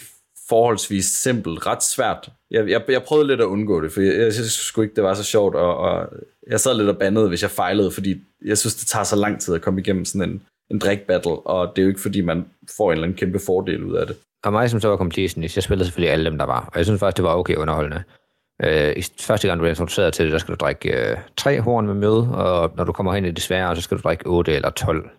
forholdsvis 0.49 1.05
simpelt, 1.05 1.66
ret 1.66 1.83
svært. 1.83 2.31
Jeg, 2.51 2.68
jeg, 2.68 2.83
jeg 2.89 3.03
prøvede 3.03 3.26
lidt 3.26 3.41
at 3.41 3.45
undgå 3.45 3.81
det, 3.81 3.93
for 3.93 4.01
jeg, 4.01 4.18
jeg 4.18 4.35
synes 4.35 4.53
sgu 4.53 4.83
ikke, 4.83 4.95
det 4.95 5.05
var 5.05 5.14
så 5.14 5.24
sjovt, 5.24 5.55
og, 5.55 5.76
og 5.76 6.09
jeg 6.47 6.61
sad 6.61 6.74
lidt 6.74 6.89
og 6.89 6.99
bandede, 6.99 7.28
hvis 7.28 7.43
jeg 7.43 7.51
fejlede, 7.51 7.91
fordi 7.91 8.16
jeg 8.45 8.59
synes, 8.59 8.74
det 8.74 8.89
tager 8.89 9.05
så 9.05 9.16
lang 9.16 9.41
tid 9.41 9.55
at 9.55 9.62
komme 9.62 9.81
igennem 9.81 10.05
sådan 10.05 10.31
en, 10.31 10.43
en 10.70 10.78
drik 10.78 11.01
battle, 11.01 11.47
og 11.47 11.72
det 11.76 11.83
er 11.83 11.85
jo 11.85 11.89
ikke, 11.89 12.01
fordi 12.01 12.20
man 12.20 12.47
får 12.76 12.87
en 12.87 12.93
eller 12.93 13.05
anden 13.05 13.18
kæmpe 13.18 13.39
fordel 13.39 13.85
ud 13.85 13.95
af 13.95 14.07
det. 14.07 14.16
Og 14.45 14.53
mig, 14.53 14.70
som 14.70 14.81
så 14.81 14.89
var 14.89 14.97
completionist, 14.97 15.57
jeg 15.57 15.62
spillede 15.62 15.85
selvfølgelig 15.85 16.12
alle 16.12 16.31
dem, 16.31 16.39
der 16.39 16.45
var, 16.45 16.68
og 16.72 16.76
jeg 16.76 16.85
synes 16.85 17.01
faktisk, 17.01 17.16
det 17.16 17.24
var 17.24 17.35
okay 17.35 17.57
underholdende. 17.57 18.03
Øh, 18.64 18.92
i 18.96 19.02
første 19.20 19.48
gang, 19.48 19.58
du 19.58 19.62
bliver 19.62 19.70
introduceret 19.70 20.14
til 20.14 20.24
det, 20.24 20.32
der 20.32 20.38
skal 20.38 20.54
du 20.54 20.58
drikke 20.61 21.11
øh, 21.11 21.16
tre 21.36 21.61
horn 21.61 21.86
med 21.86 21.94
mjød, 21.94 22.28
og 22.32 22.72
når 22.76 22.84
du 22.84 22.92
kommer 22.92 23.14
hen 23.14 23.24
i 23.24 23.30
det 23.30 23.42
svære, 23.42 23.76
så 23.76 23.82
skal 23.82 23.96
du 23.96 24.02
drikke 24.02 24.26
8 24.26 24.52
eller 24.52 24.70
12. 24.70 25.11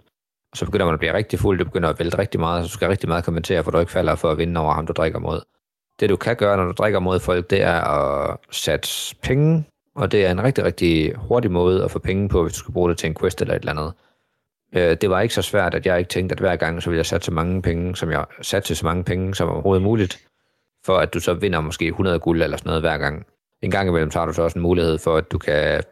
Og 0.52 0.58
så 0.58 0.66
begynder 0.66 0.86
man 0.86 0.94
at 0.94 1.00
blive 1.00 1.14
rigtig 1.14 1.40
fuld, 1.40 1.58
det 1.58 1.68
begynder 1.68 1.90
at 1.90 2.00
vælte 2.00 2.18
rigtig 2.18 2.40
meget, 2.40 2.64
så 2.64 2.68
du 2.68 2.74
skal 2.74 2.88
rigtig 2.88 3.10
meget 3.10 3.24
kommentere, 3.24 3.64
for 3.64 3.72
du 3.72 3.80
ikke 3.80 3.92
falder 3.92 4.16
for 4.16 4.30
at 4.30 4.38
vinde 4.38 4.62
over 4.62 4.74
ham, 4.74 4.88
du 4.88 4.94
drikker 4.94 5.20
mod. 5.20 5.42
Det 6.00 6.10
du 6.10 6.16
kan 6.16 6.36
gøre, 6.36 6.58
når 6.58 6.66
du 6.66 6.72
drikker 6.72 7.00
mod 7.00 7.20
folk, 7.20 7.50
det 7.50 7.62
er 7.62 7.82
at 7.82 8.38
sætte 8.52 8.90
penge, 9.22 9.66
og 9.96 10.12
det 10.12 10.26
er 10.26 10.32
en 10.32 10.44
rigtig, 10.44 10.64
rigtig 10.64 11.16
hurtig 11.16 11.52
måde 11.52 11.84
at 11.84 11.92
få 11.92 12.00
penge 12.00 12.30
på, 12.30 12.44
hvis 12.44 12.54
du 12.54 12.60
skal 12.60 12.74
bruge 12.74 12.90
det 12.90 12.98
til 12.98 13.08
en 13.08 13.16
quest 13.16 13.42
eller 13.42 13.56
et 13.56 13.60
eller 13.60 13.72
andet. 13.72 13.94
Øh, 14.76 14.98
det 15.02 15.10
var 15.10 15.22
ikke 15.22 15.34
så 15.34 15.42
svært, 15.42 15.76
at 15.76 15.86
jeg 15.86 16.00
ikke 16.00 16.10
tænkte, 16.10 16.34
at 16.34 16.40
hver 16.40 16.56
gang, 16.56 16.84
så 16.84 16.90
ville 16.90 16.98
jeg 16.98 17.06
sætte 17.06 17.26
så 17.26 17.32
mange 17.32 17.62
penge, 17.62 17.96
som 17.96 18.12
jeg 18.12 18.26
satte 18.42 18.68
til 18.68 18.78
så 18.78 18.86
mange 18.86 19.04
penge, 19.04 19.36
som 19.36 19.50
overhovedet 19.50 19.84
muligt 19.84 20.28
for 20.86 20.98
at 20.98 21.14
du 21.14 21.20
så 21.20 21.34
vinder 21.34 21.62
måske 21.62 21.88
100 21.88 22.20
guld 22.20 22.44
eller 22.44 22.58
sådan 22.58 22.70
noget 22.70 22.82
hver 22.82 22.98
gang. 22.98 23.26
En 23.62 23.72
gang 23.72 23.90
imellem 23.90 24.12
har 24.14 24.26
du 24.26 24.34
så 24.34 24.42
også 24.42 24.60
en 24.60 24.64
mulighed 24.64 24.98
for, 24.98 25.18
at 25.18 25.32
du 25.32 25.38
kan, 25.38 25.84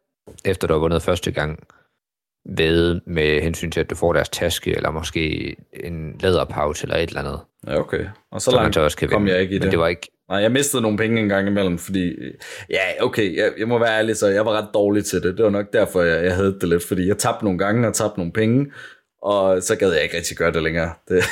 efter 0.45 0.67
du 0.67 0.73
har 0.73 0.79
vundet 0.79 1.01
første 1.01 1.31
gang, 1.31 1.59
ved 2.45 3.01
med 3.05 3.41
hensyn 3.41 3.71
til, 3.71 3.79
at 3.79 3.89
du 3.89 3.95
får 3.95 4.13
deres 4.13 4.29
taske, 4.29 4.75
eller 4.75 4.91
måske 4.91 5.55
en 5.73 6.15
læderpouch 6.19 6.83
eller 6.83 6.95
et 6.95 7.09
eller 7.09 7.21
andet. 7.21 7.39
Ja, 7.67 7.79
okay. 7.79 8.05
Og 8.31 8.41
så, 8.41 8.51
så 8.51 8.57
langt 8.57 8.75
så 8.75 8.81
også 8.81 8.97
kan 8.97 9.09
kom 9.09 9.21
vinde. 9.21 9.33
jeg 9.33 9.41
ikke 9.41 9.55
i 9.55 9.57
det. 9.57 9.63
Men 9.63 9.71
det 9.71 9.79
var 9.79 9.87
ikke... 9.87 10.07
Nej, 10.29 10.37
jeg 10.37 10.51
mistede 10.51 10.81
nogle 10.81 10.97
penge 10.97 11.21
en 11.21 11.29
gang 11.29 11.47
imellem, 11.47 11.77
fordi... 11.77 12.13
Ja, 12.69 13.03
okay, 13.03 13.37
jeg, 13.37 13.51
jeg 13.59 13.67
må 13.67 13.79
være 13.79 13.97
ærlig, 13.97 14.17
så 14.17 14.27
jeg 14.27 14.45
var 14.45 14.51
ret 14.51 14.69
dårlig 14.73 15.05
til 15.05 15.23
det. 15.23 15.37
Det 15.37 15.45
var 15.45 15.51
nok 15.51 15.73
derfor, 15.73 16.01
jeg, 16.01 16.23
jeg 16.23 16.35
havde 16.35 16.57
det 16.61 16.69
lidt, 16.69 16.87
fordi 16.87 17.07
jeg 17.07 17.17
tabte 17.17 17.45
nogle 17.45 17.59
gange 17.59 17.87
og 17.87 17.93
tabte 17.93 18.19
nogle 18.19 18.33
penge, 18.33 18.71
og 19.21 19.63
så 19.63 19.75
gad 19.75 19.93
jeg 19.93 20.03
ikke 20.03 20.17
rigtig 20.17 20.37
gøre 20.37 20.51
det 20.51 20.63
længere. 20.63 20.93
Det. 21.07 21.23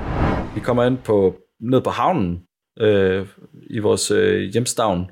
Vi 0.54 0.60
kommer 0.60 0.84
ind 0.84 0.98
på, 0.98 1.36
ned 1.60 1.80
på 1.80 1.90
havnen, 1.90 2.42
øh, 2.80 3.26
i 3.70 3.78
vores 3.78 4.10
øh, 4.10 4.40
hjemstavn, 4.40 5.10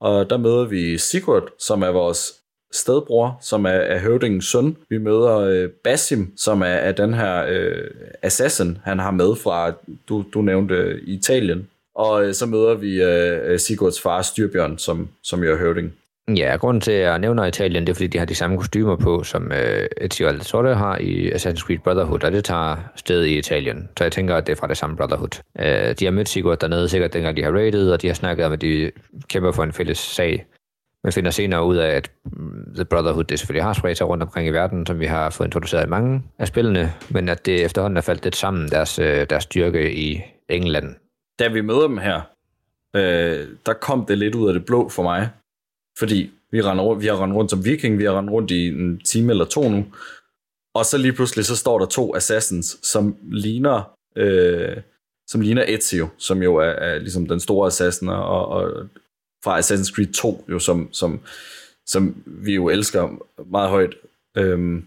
og 0.00 0.30
der 0.30 0.36
møder 0.36 0.64
vi 0.64 0.98
Sigurd, 0.98 1.48
som 1.58 1.82
er 1.82 1.88
vores 1.88 2.32
stedbror, 2.72 3.38
som 3.40 3.64
er, 3.64 3.70
er 3.70 3.98
høvdingens 3.98 4.46
søn. 4.46 4.76
Vi 4.88 4.98
møder 4.98 5.36
øh, 5.36 5.68
Basim, 5.70 6.32
som 6.36 6.60
er, 6.62 6.66
er 6.66 6.92
den 6.92 7.14
her 7.14 7.44
øh, 7.48 7.90
assassin, 8.22 8.78
han 8.84 8.98
har 8.98 9.10
med 9.10 9.36
fra, 9.36 9.72
du, 10.08 10.24
du 10.34 10.42
nævnte 10.42 11.00
Italien. 11.06 11.68
Og 11.94 12.26
øh, 12.26 12.34
så 12.34 12.46
møder 12.46 12.74
vi 12.74 13.02
øh, 13.02 13.58
Sigurds 13.58 14.00
far, 14.00 14.22
Styrbjørn, 14.22 14.78
som, 14.78 15.08
som 15.22 15.44
jo 15.44 15.52
er 15.52 15.56
høvding. 15.58 15.92
Ja, 16.28 16.56
grunden 16.56 16.80
til, 16.80 16.92
at 16.92 17.00
jeg 17.00 17.18
nævner 17.18 17.44
Italien, 17.44 17.86
det 17.86 17.92
er, 17.92 17.94
fordi 17.94 18.06
de 18.06 18.18
har 18.18 18.24
de 18.24 18.34
samme 18.34 18.56
kostymer 18.56 18.96
på, 18.96 19.22
som 19.22 19.52
øh, 19.52 19.86
Ezio 20.00 20.26
Auditore 20.26 20.74
har 20.74 20.98
i 20.98 21.30
Assassin's 21.30 21.66
Creed 21.66 21.78
Brotherhood, 21.78 22.24
og 22.24 22.32
det 22.32 22.44
tager 22.44 22.76
sted 22.96 23.24
i 23.24 23.38
Italien. 23.38 23.88
Så 23.98 24.04
jeg 24.04 24.12
tænker, 24.12 24.36
at 24.36 24.46
det 24.46 24.52
er 24.52 24.56
fra 24.56 24.66
det 24.66 24.76
samme 24.76 24.96
Brotherhood. 24.96 25.42
Øh, 25.58 25.94
de 25.98 26.04
har 26.04 26.10
mødt 26.10 26.28
Sigurd 26.28 26.58
dernede, 26.58 26.88
sikkert 26.88 27.12
dengang 27.12 27.36
de 27.36 27.42
har 27.42 27.52
raided, 27.52 27.90
og 27.90 28.02
de 28.02 28.06
har 28.06 28.14
snakket 28.14 28.46
om, 28.46 28.52
at 28.52 28.60
de 28.60 28.90
kæmper 29.28 29.52
for 29.52 29.62
en 29.62 29.72
fælles 29.72 29.98
sag. 29.98 30.46
Man 31.04 31.12
finder 31.12 31.30
senere 31.30 31.64
ud 31.64 31.76
af, 31.76 31.88
at 31.88 32.10
mm, 32.24 32.74
The 32.74 32.84
Brotherhood 32.84 33.24
det 33.24 33.38
selvfølgelig 33.38 33.64
har 33.64 33.72
spredt 33.72 33.98
sig 33.98 34.08
rundt 34.08 34.22
omkring 34.22 34.48
i 34.48 34.50
verden, 34.50 34.86
som 34.86 35.00
vi 35.00 35.06
har 35.06 35.30
fået 35.30 35.46
introduceret 35.46 35.86
i 35.86 35.88
mange 35.88 36.22
af 36.38 36.48
spillene, 36.48 36.92
men 37.08 37.28
at 37.28 37.46
det 37.46 37.64
efterhånden 37.64 37.96
er 37.96 38.00
faldt 38.00 38.24
lidt 38.24 38.36
sammen, 38.36 38.68
deres, 38.68 38.98
øh, 38.98 39.26
deres 39.30 39.42
styrke 39.42 39.94
i 39.94 40.22
England. 40.48 40.94
Da 41.38 41.48
vi 41.48 41.60
møder 41.60 41.86
dem 41.86 41.98
her, 41.98 42.20
øh, 42.96 43.46
der 43.66 43.72
kom 43.72 44.06
det 44.06 44.18
lidt 44.18 44.34
ud 44.34 44.48
af 44.48 44.54
det 44.54 44.64
blå 44.64 44.88
for 44.88 45.02
mig. 45.02 45.28
Fordi 45.98 46.30
vi, 46.50 46.62
render 46.62 46.84
rundt, 46.84 47.02
vi 47.02 47.06
har 47.06 47.22
rendt 47.22 47.34
rundt 47.34 47.50
som 47.50 47.64
viking, 47.64 47.98
vi 47.98 48.04
har 48.04 48.18
rendt 48.18 48.30
rundt 48.30 48.50
i 48.50 48.68
en 48.68 49.00
time 49.00 49.32
eller 49.32 49.44
to 49.44 49.68
nu. 49.68 49.86
Og 50.74 50.84
så 50.84 50.98
lige 50.98 51.12
pludselig, 51.12 51.44
så 51.44 51.56
står 51.56 51.78
der 51.78 51.86
to 51.86 52.16
assassins, 52.16 52.78
som 52.82 53.16
ligner, 53.22 53.96
øh, 54.16 54.76
som 55.26 55.40
ligner 55.40 55.64
Ezio, 55.68 56.08
som 56.18 56.42
jo 56.42 56.56
er, 56.56 56.70
er 56.70 56.98
ligesom 56.98 57.26
den 57.26 57.40
store 57.40 57.66
assassin, 57.66 58.08
og, 58.08 58.48
og 58.48 58.88
fra 59.44 59.60
Assassin's 59.60 59.94
Creed 59.94 60.12
2, 60.12 60.44
jo, 60.48 60.58
som, 60.58 60.88
som, 60.92 61.20
som 61.86 62.22
vi 62.26 62.54
jo 62.54 62.68
elsker 62.68 63.18
meget 63.50 63.70
højt. 63.70 63.94
Øhm, 64.36 64.86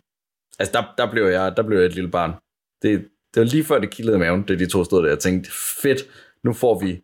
altså, 0.59 0.71
der, 0.73 0.83
der, 0.97 1.11
blev 1.11 1.25
jeg, 1.25 1.53
der 1.57 1.63
blev 1.63 1.77
jeg 1.77 1.85
et 1.85 1.95
lille 1.95 2.11
barn. 2.11 2.31
Det, 2.81 3.07
det 3.33 3.39
var 3.39 3.43
lige 3.43 3.63
før 3.63 3.79
det 3.79 3.89
kildede 3.89 4.17
maven, 4.17 4.43
det 4.47 4.59
de 4.59 4.69
to 4.69 4.83
stod 4.83 5.03
der. 5.03 5.09
Jeg 5.09 5.19
tænkte, 5.19 5.51
fedt, 5.81 6.01
nu 6.43 6.53
får 6.53 6.79
vi 6.79 7.03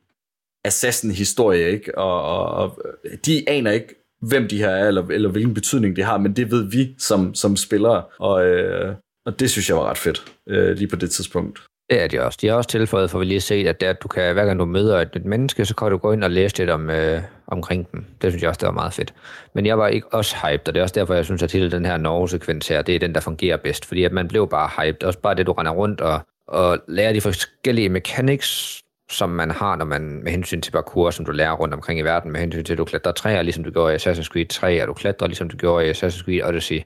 Assassin-historie, 0.66 1.72
ikke? 1.72 1.98
Og, 1.98 2.22
og, 2.22 2.46
og 2.46 2.82
de 3.26 3.50
aner 3.50 3.72
ikke, 3.72 3.96
hvem 4.22 4.48
de 4.48 4.58
her 4.58 4.70
er, 4.70 4.88
eller, 4.88 5.08
eller 5.08 5.30
hvilken 5.30 5.54
betydning 5.54 5.96
de 5.96 6.04
har, 6.04 6.18
men 6.18 6.36
det 6.36 6.52
ved 6.52 6.72
vi 6.72 6.96
som, 7.00 7.36
som 7.36 7.56
spillere, 7.56 8.04
og, 8.20 8.46
øh, 8.46 8.96
og 9.26 9.40
det 9.40 9.52
synes 9.52 9.70
jeg 9.70 9.78
var 9.78 9.90
ret 9.90 9.98
fedt, 9.98 10.24
øh, 10.50 10.78
lige 10.78 10.88
på 10.88 10.96
det 10.96 11.12
tidspunkt. 11.12 11.62
Det 11.90 12.02
er 12.02 12.08
de 12.08 12.22
også. 12.22 12.40
De 12.42 12.48
har 12.48 12.56
også 12.56 12.70
tilføjet, 12.70 13.10
for 13.10 13.20
vi 13.20 13.26
lige 13.26 13.42
set, 13.42 13.68
at, 13.68 13.82
det, 13.82 13.88
at 13.88 14.04
du 14.04 14.08
kan, 14.08 14.34
hver 14.34 14.46
gang 14.46 14.60
du 14.60 14.66
møder 14.66 15.02
et, 15.02 15.10
et 15.16 15.26
menneske, 15.26 15.66
så 15.66 15.76
kan 15.76 15.92
du 15.92 15.98
gå 15.98 16.12
ind 16.12 16.24
og 16.24 16.32
læse 16.32 16.58
lidt 16.58 16.70
om, 16.70 16.90
øh, 16.90 17.22
omkring 17.48 17.92
dem. 17.92 18.06
Det 18.22 18.32
synes 18.32 18.42
jeg 18.42 18.50
også, 18.50 18.60
det 18.60 18.66
var 18.66 18.74
meget 18.74 18.94
fedt. 18.94 19.14
Men 19.56 19.66
jeg 19.66 19.78
var 19.78 19.88
ikke 19.88 20.08
også 20.14 20.36
hyped, 20.36 20.68
og 20.68 20.74
det 20.74 20.80
er 20.80 20.84
også 20.84 21.00
derfor, 21.00 21.14
jeg 21.14 21.26
synes, 21.26 21.44
at 21.44 21.52
hele 21.52 21.72
den 21.72 21.86
her 21.86 21.98
Norge-sekvens 21.98 22.68
her, 22.68 22.82
det 22.82 22.96
er 22.96 23.00
den, 23.00 23.16
der 23.16 23.22
fungerer 23.22 23.58
bedst. 23.58 23.86
Fordi 23.86 24.04
at 24.04 24.12
man 24.12 24.28
blev 24.28 24.50
bare 24.50 24.70
hyped. 24.84 25.04
Også 25.04 25.20
bare 25.20 25.36
det, 25.36 25.48
du 25.48 25.52
render 25.52 25.72
rundt 25.72 26.02
og, 26.02 26.22
og 26.48 26.80
lærer 26.88 27.14
de 27.14 27.22
forskellige 27.22 27.90
mechanics, 27.90 28.83
som 29.12 29.30
man 29.30 29.52
har, 29.52 29.76
når 29.76 29.86
man 29.86 30.24
med 30.24 30.32
hensyn 30.32 30.62
til 30.62 30.72
parkour, 30.72 31.12
som 31.12 31.26
du 31.26 31.32
lærer 31.32 31.54
rundt 31.54 31.74
omkring 31.74 32.00
i 32.00 32.04
verden, 32.04 32.32
med 32.32 32.40
hensyn 32.40 32.64
til, 32.64 32.74
at 32.74 32.78
du 32.78 32.86
klatrer 32.86 33.12
træer, 33.12 33.42
ligesom 33.42 33.64
du 33.64 33.72
gjorde 33.72 33.94
i 33.94 33.96
Assassin's 33.96 34.28
Creed 34.28 34.46
3, 34.46 34.82
og 34.82 34.88
du 34.88 34.94
klatrer, 34.94 35.28
ligesom 35.28 35.50
du 35.50 35.58
gjorde 35.58 35.88
i 35.88 35.92
Assassin's 35.92 36.24
Creed 36.24 36.44
Odyssey. 36.44 36.82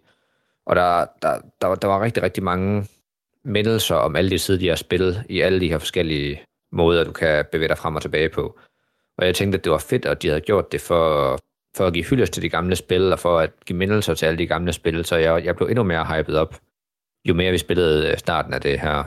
Og 0.66 0.76
der, 0.76 1.06
der, 1.22 1.40
der, 1.62 1.76
der 1.76 1.88
var 1.88 2.04
rigtig, 2.04 2.24
rigtig 2.24 2.44
mange 2.44 2.88
mindelser 3.44 3.96
om 3.96 4.16
alle 4.16 4.30
de 4.30 4.38
tidligere 4.38 4.78
spil 4.78 5.24
i 5.30 5.42
alle 5.42 5.60
de 5.60 5.70
her 5.70 5.78
forskellige 5.78 6.42
måder, 6.72 7.04
du 7.04 7.12
kan 7.12 7.46
bevæge 7.52 7.68
dig 7.68 7.78
frem 7.78 7.96
og 7.96 8.02
tilbage 8.02 8.30
på. 8.30 8.60
Og 9.18 9.26
jeg 9.26 9.36
tænkte, 9.36 9.58
at 9.58 9.64
det 9.64 9.72
var 9.72 9.78
fedt, 9.78 10.06
at 10.06 10.22
de 10.22 10.28
havde 10.28 10.42
gjort 10.42 10.72
det 10.72 10.82
for, 10.82 11.40
for 11.78 11.88
at 11.88 11.94
give 11.94 12.06
hyldest 12.06 12.34
til 12.34 12.44
de 12.44 12.50
gamle 12.50 12.76
spil, 12.76 13.14
og 13.14 13.20
for 13.20 13.40
at 13.40 13.52
give 13.66 13.78
mindelser 13.78 14.14
til 14.14 14.26
alle 14.26 14.38
de 14.38 14.48
gamle 14.48 14.74
spil, 14.74 15.06
så 15.06 15.16
jeg, 15.16 15.46
jeg 15.46 15.56
blev 15.56 15.68
endnu 15.68 15.84
mere 15.84 16.06
hyped 16.06 16.36
op, 16.36 16.56
jo 17.26 17.34
mere 17.34 17.52
vi 17.52 17.58
spillede 17.58 18.20
starten 18.20 18.54
af 18.54 18.62
det 18.62 18.80
her 18.80 19.04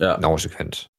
ja. 0.00 0.16
Norge-sekvens. 0.16 0.90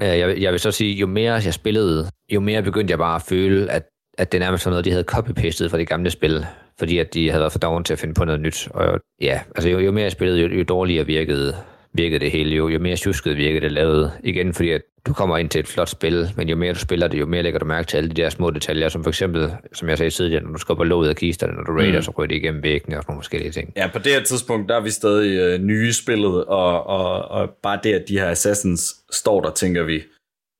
Øh, 0.00 0.18
jeg, 0.18 0.38
jeg 0.38 0.52
vil 0.52 0.60
så 0.60 0.70
sige, 0.70 0.94
jo 0.94 1.06
mere 1.06 1.32
jeg 1.32 1.54
spillede, 1.54 2.10
jo 2.32 2.40
mere 2.40 2.62
begyndte 2.62 2.90
jeg 2.90 2.98
bare 2.98 3.14
at 3.16 3.22
føle, 3.22 3.70
at, 3.70 3.82
at 4.18 4.32
det 4.32 4.40
nærmest 4.40 4.66
var 4.66 4.70
noget, 4.70 4.84
de 4.84 4.90
havde 4.90 5.04
copy-pastet 5.04 5.70
fra 5.70 5.78
det 5.78 5.88
gamle 5.88 6.10
spil, 6.10 6.46
fordi 6.78 6.98
at 6.98 7.14
de 7.14 7.30
havde 7.30 7.40
været 7.40 7.52
for 7.52 7.58
doven 7.58 7.84
til 7.84 7.92
at 7.92 7.98
finde 7.98 8.14
på 8.14 8.24
noget 8.24 8.40
nyt. 8.40 8.68
Og 8.70 9.00
ja, 9.20 9.40
altså 9.56 9.68
jo, 9.68 9.78
jo 9.78 9.92
mere 9.92 10.02
jeg 10.02 10.12
spillede, 10.12 10.40
jo, 10.40 10.48
jo 10.48 10.64
dårligere 10.64 11.06
virkede 11.06 11.54
virkede 11.92 12.20
det 12.20 12.30
hele 12.30 12.56
jo, 12.56 12.68
jo 12.68 12.78
mere 12.78 12.96
tjusket 12.96 13.36
virkede 13.36 13.60
det 13.60 13.72
lavet. 13.72 14.12
Igen, 14.24 14.54
fordi 14.54 14.70
at 14.70 14.82
du 15.06 15.12
kommer 15.12 15.38
ind 15.38 15.50
til 15.50 15.58
et 15.58 15.66
flot 15.66 15.88
spil, 15.88 16.30
men 16.36 16.48
jo 16.48 16.56
mere 16.56 16.72
du 16.72 16.78
spiller 16.78 17.08
det, 17.08 17.20
jo 17.20 17.26
mere 17.26 17.42
lægger 17.42 17.58
du 17.58 17.66
mærke 17.66 17.86
til 17.86 17.96
alle 17.96 18.10
de 18.10 18.14
der 18.14 18.28
små 18.28 18.50
detaljer, 18.50 18.88
som 18.88 19.02
for 19.02 19.10
eksempel, 19.10 19.52
som 19.72 19.88
jeg 19.88 19.98
sagde 19.98 20.10
tidligere, 20.10 20.42
når 20.42 20.52
du 20.52 20.58
skubber 20.58 20.84
låget 20.84 21.08
af 21.08 21.16
kisterne, 21.16 21.52
når 21.52 21.62
du 21.62 21.72
raider, 21.72 21.98
mm. 21.98 22.02
så 22.02 22.10
ryger 22.18 22.28
det 22.28 22.34
igennem 22.34 22.62
væggene 22.62 22.96
og 22.96 23.02
sådan 23.02 23.12
nogle 23.12 23.22
forskellige 23.22 23.52
ting. 23.52 23.72
Ja, 23.76 23.90
på 23.92 23.98
det 23.98 24.12
her 24.12 24.22
tidspunkt, 24.22 24.68
der 24.68 24.76
er 24.76 24.80
vi 24.80 24.90
stadig 24.90 25.38
øh, 25.38 25.60
nye 25.60 25.92
spillet, 25.92 26.44
og, 26.44 26.86
og, 26.86 27.28
og 27.28 27.50
bare 27.62 27.80
det, 27.82 27.92
at 27.92 28.04
de 28.08 28.18
her 28.18 28.30
Assassins 28.30 28.94
står 29.12 29.40
der, 29.40 29.50
tænker 29.50 29.82
vi, 29.82 30.02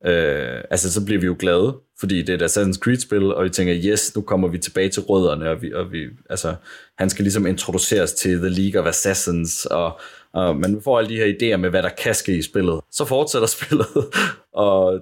øh, 0.06 0.60
altså 0.70 0.92
så 0.92 1.04
bliver 1.04 1.20
vi 1.20 1.26
jo 1.26 1.36
glade, 1.38 1.76
fordi 2.00 2.22
det 2.22 2.28
er 2.28 2.46
et 2.46 2.50
Assassin's 2.50 2.78
Creed-spil, 2.78 3.34
og 3.34 3.44
vi 3.44 3.50
tænker, 3.50 3.74
yes, 3.84 4.16
nu 4.16 4.22
kommer 4.22 4.48
vi 4.48 4.58
tilbage 4.58 4.88
til 4.88 5.02
rødderne, 5.02 5.50
og 5.50 5.62
vi, 5.62 5.72
og 5.72 5.92
vi 5.92 6.04
altså, 6.30 6.54
han 6.98 7.10
skal 7.10 7.22
ligesom 7.22 7.46
introduceres 7.46 8.12
til 8.12 8.38
The 8.38 8.48
League 8.48 8.80
of 8.80 8.88
Assassins, 8.88 9.66
og 9.66 10.00
og 10.34 10.56
man 10.56 10.80
får 10.84 10.98
alle 10.98 11.10
de 11.10 11.16
her 11.16 11.26
idéer 11.26 11.56
med, 11.56 11.70
hvad 11.70 11.82
der 11.82 11.88
kan 11.88 12.14
ske 12.14 12.38
i 12.38 12.42
spillet. 12.42 12.80
Så 12.90 13.04
fortsætter 13.04 13.48
spillet, 13.56 13.86
og 14.52 15.00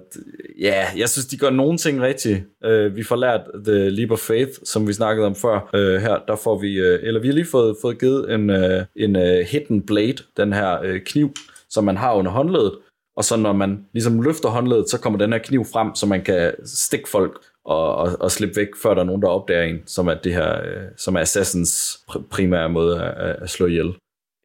ja, 0.61 0.85
jeg 0.97 1.09
synes, 1.09 1.25
de 1.25 1.37
gør 1.37 1.49
nogle 1.49 1.77
ting 1.77 2.01
rigtigt. 2.01 2.43
Uh, 2.65 2.95
vi 2.95 3.03
får 3.03 3.15
lært 3.15 3.41
The 3.65 3.89
Leap 3.89 4.11
of 4.11 4.19
Faith, 4.19 4.51
som 4.63 4.87
vi 4.87 4.93
snakkede 4.93 5.27
om 5.27 5.35
før. 5.35 5.69
Uh, 5.73 6.01
her, 6.01 6.19
der 6.27 6.35
får 6.35 6.59
vi, 6.59 6.81
uh, 6.81 6.99
eller 7.03 7.21
vi 7.21 7.27
har 7.27 7.33
lige 7.33 7.47
fået, 7.51 7.75
fået 7.81 7.99
givet 7.99 8.33
en, 8.33 8.49
uh, 8.49 8.81
en 8.95 9.15
uh, 9.15 9.21
hidden 9.51 9.85
blade, 9.85 10.17
den 10.37 10.53
her 10.53 10.79
uh, 10.79 10.99
kniv, 11.05 11.33
som 11.69 11.83
man 11.83 11.97
har 11.97 12.13
under 12.13 12.31
håndledet. 12.31 12.73
Og 13.17 13.23
så 13.23 13.37
når 13.37 13.53
man 13.53 13.85
ligesom 13.93 14.21
løfter 14.21 14.49
håndledet, 14.49 14.89
så 14.89 14.99
kommer 14.99 15.19
den 15.19 15.31
her 15.31 15.39
kniv 15.39 15.65
frem, 15.65 15.95
så 15.95 16.05
man 16.05 16.23
kan 16.23 16.53
stikke 16.65 17.09
folk 17.09 17.41
og, 17.65 17.95
og, 17.95 18.17
og 18.19 18.31
slippe 18.31 18.55
væk, 18.55 18.67
før 18.83 18.93
der 18.93 19.01
er 19.01 19.05
nogen, 19.05 19.21
der 19.21 19.27
opdager 19.27 19.63
en, 19.63 19.79
som 19.85 20.07
er 20.07 20.13
det 20.13 20.33
her, 20.33 20.61
som 20.97 21.15
er 21.15 21.19
Assassins 21.19 21.99
primære 22.31 22.69
måde 22.69 23.03
at, 23.03 23.35
at 23.41 23.49
slå 23.49 23.65
ihjel. 23.65 23.93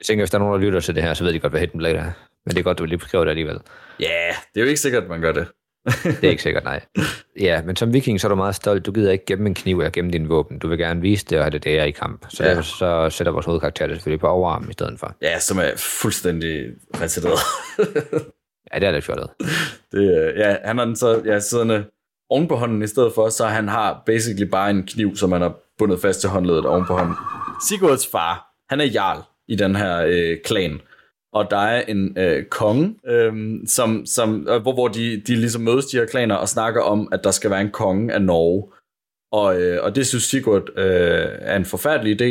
Jeg 0.03 0.07
tænker, 0.07 0.22
hvis 0.22 0.30
der 0.30 0.38
er 0.38 0.42
nogen, 0.42 0.61
der 0.61 0.66
lytter 0.66 0.80
til 0.80 0.94
det 0.94 1.03
her, 1.03 1.14
så 1.14 1.24
ved 1.24 1.32
de 1.32 1.38
godt, 1.38 1.53
hvad 1.53 1.61
Hidden 1.61 1.78
Blade 1.78 1.96
er. 1.96 2.11
Men 2.46 2.50
det 2.50 2.59
er 2.59 2.62
godt, 2.62 2.78
du 2.78 2.84
lige 2.84 2.98
beskriver 2.98 3.24
det 3.24 3.30
alligevel. 3.30 3.59
Ja, 4.00 4.05
yeah, 4.05 4.34
det 4.55 4.61
er 4.61 4.64
jo 4.64 4.68
ikke 4.68 4.80
sikkert, 4.80 5.09
man 5.09 5.20
gør 5.20 5.32
det. 5.32 5.46
det 6.05 6.24
er 6.24 6.30
ikke 6.30 6.42
sikkert, 6.42 6.64
nej. 6.64 6.80
Ja, 7.40 7.62
men 7.62 7.76
som 7.76 7.92
viking, 7.92 8.20
så 8.20 8.26
er 8.26 8.28
du 8.28 8.34
meget 8.34 8.55
stolt. 8.55 8.86
Du 8.86 8.92
gider 8.92 9.12
ikke 9.12 9.24
gemme 9.26 9.48
en 9.48 9.55
kniv 9.55 9.78
eller 9.78 9.90
gemme 9.90 10.11
din 10.11 10.28
våben. 10.28 10.59
Du 10.59 10.68
vil 10.68 10.78
gerne 10.78 11.00
vise 11.00 11.26
det 11.30 11.38
og 11.38 11.44
have 11.44 11.50
det 11.50 11.64
der 11.64 11.84
i 11.84 11.90
kamp. 11.90 12.26
Så 12.28 12.44
ja. 12.44 12.50
derfor 12.50 12.62
så 12.62 13.11
sætter 13.11 13.32
vores 13.32 13.46
hovedkarakter 13.46 13.86
det 13.86 13.96
selvfølgelig 13.96 14.20
på 14.20 14.28
overarm 14.28 14.70
i 14.70 14.72
stedet 14.72 15.00
for. 15.00 15.14
Ja, 15.22 15.38
som 15.38 15.59
er 15.59 15.70
fuldstændig 15.76 16.66
retarderet. 16.94 17.38
ja, 18.74 18.78
det 18.78 18.88
er 18.88 18.90
lidt 18.90 19.05
fjollet. 19.05 19.30
Det, 19.92 20.32
ja, 20.36 20.57
han 20.64 20.78
har 20.78 20.84
den 20.84 20.96
så 20.96 21.22
ja, 21.24 21.40
siddende 21.40 21.84
oven 22.30 22.48
på 22.48 22.57
hånden 22.57 22.82
i 22.82 22.86
stedet 22.86 23.12
for, 23.14 23.28
så 23.28 23.46
han 23.46 23.68
har 23.68 24.03
basically 24.07 24.50
bare 24.50 24.70
en 24.70 24.86
kniv, 24.86 25.16
som 25.16 25.32
han 25.32 25.40
har 25.40 25.55
bundet 25.78 26.00
fast 26.00 26.20
til 26.20 26.30
håndledet 26.30 26.66
oven 26.66 26.84
på 26.86 26.96
hånden. 26.96 27.14
Sigurds 27.68 28.07
far, 28.07 28.46
han 28.68 28.80
er 28.80 28.84
jarl 28.84 29.22
i 29.53 29.57
den 29.57 29.76
her 29.76 30.05
øh, 30.07 30.38
klan. 30.44 30.80
Og 31.32 31.50
der 31.50 31.57
er 31.57 31.82
en 31.88 32.18
øh, 32.18 32.44
konge, 32.44 32.94
øh, 33.07 33.32
som, 33.66 34.07
som, 34.07 34.48
øh, 34.48 34.62
hvor, 34.62 34.72
hvor 34.72 34.88
de, 34.88 35.20
de 35.26 35.34
ligesom 35.34 35.62
mødes, 35.62 35.86
de 35.86 35.96
her 35.96 36.07
klaner, 36.07 36.34
og 36.34 36.48
snakker 36.48 36.82
om, 36.82 37.09
at 37.12 37.24
der 37.24 37.30
skal 37.30 37.50
være 37.50 37.61
en 37.61 37.70
konge 37.70 38.12
af 38.12 38.22
Norge. 38.22 38.72
Og, 39.32 39.61
øh, 39.61 39.84
og 39.84 39.96
det 39.96 40.07
synes 40.07 40.24
Sigurd 40.24 40.78
øh, 40.78 41.28
er 41.40 41.57
en 41.57 41.64
forfærdelig 41.64 42.22
idé, 42.22 42.30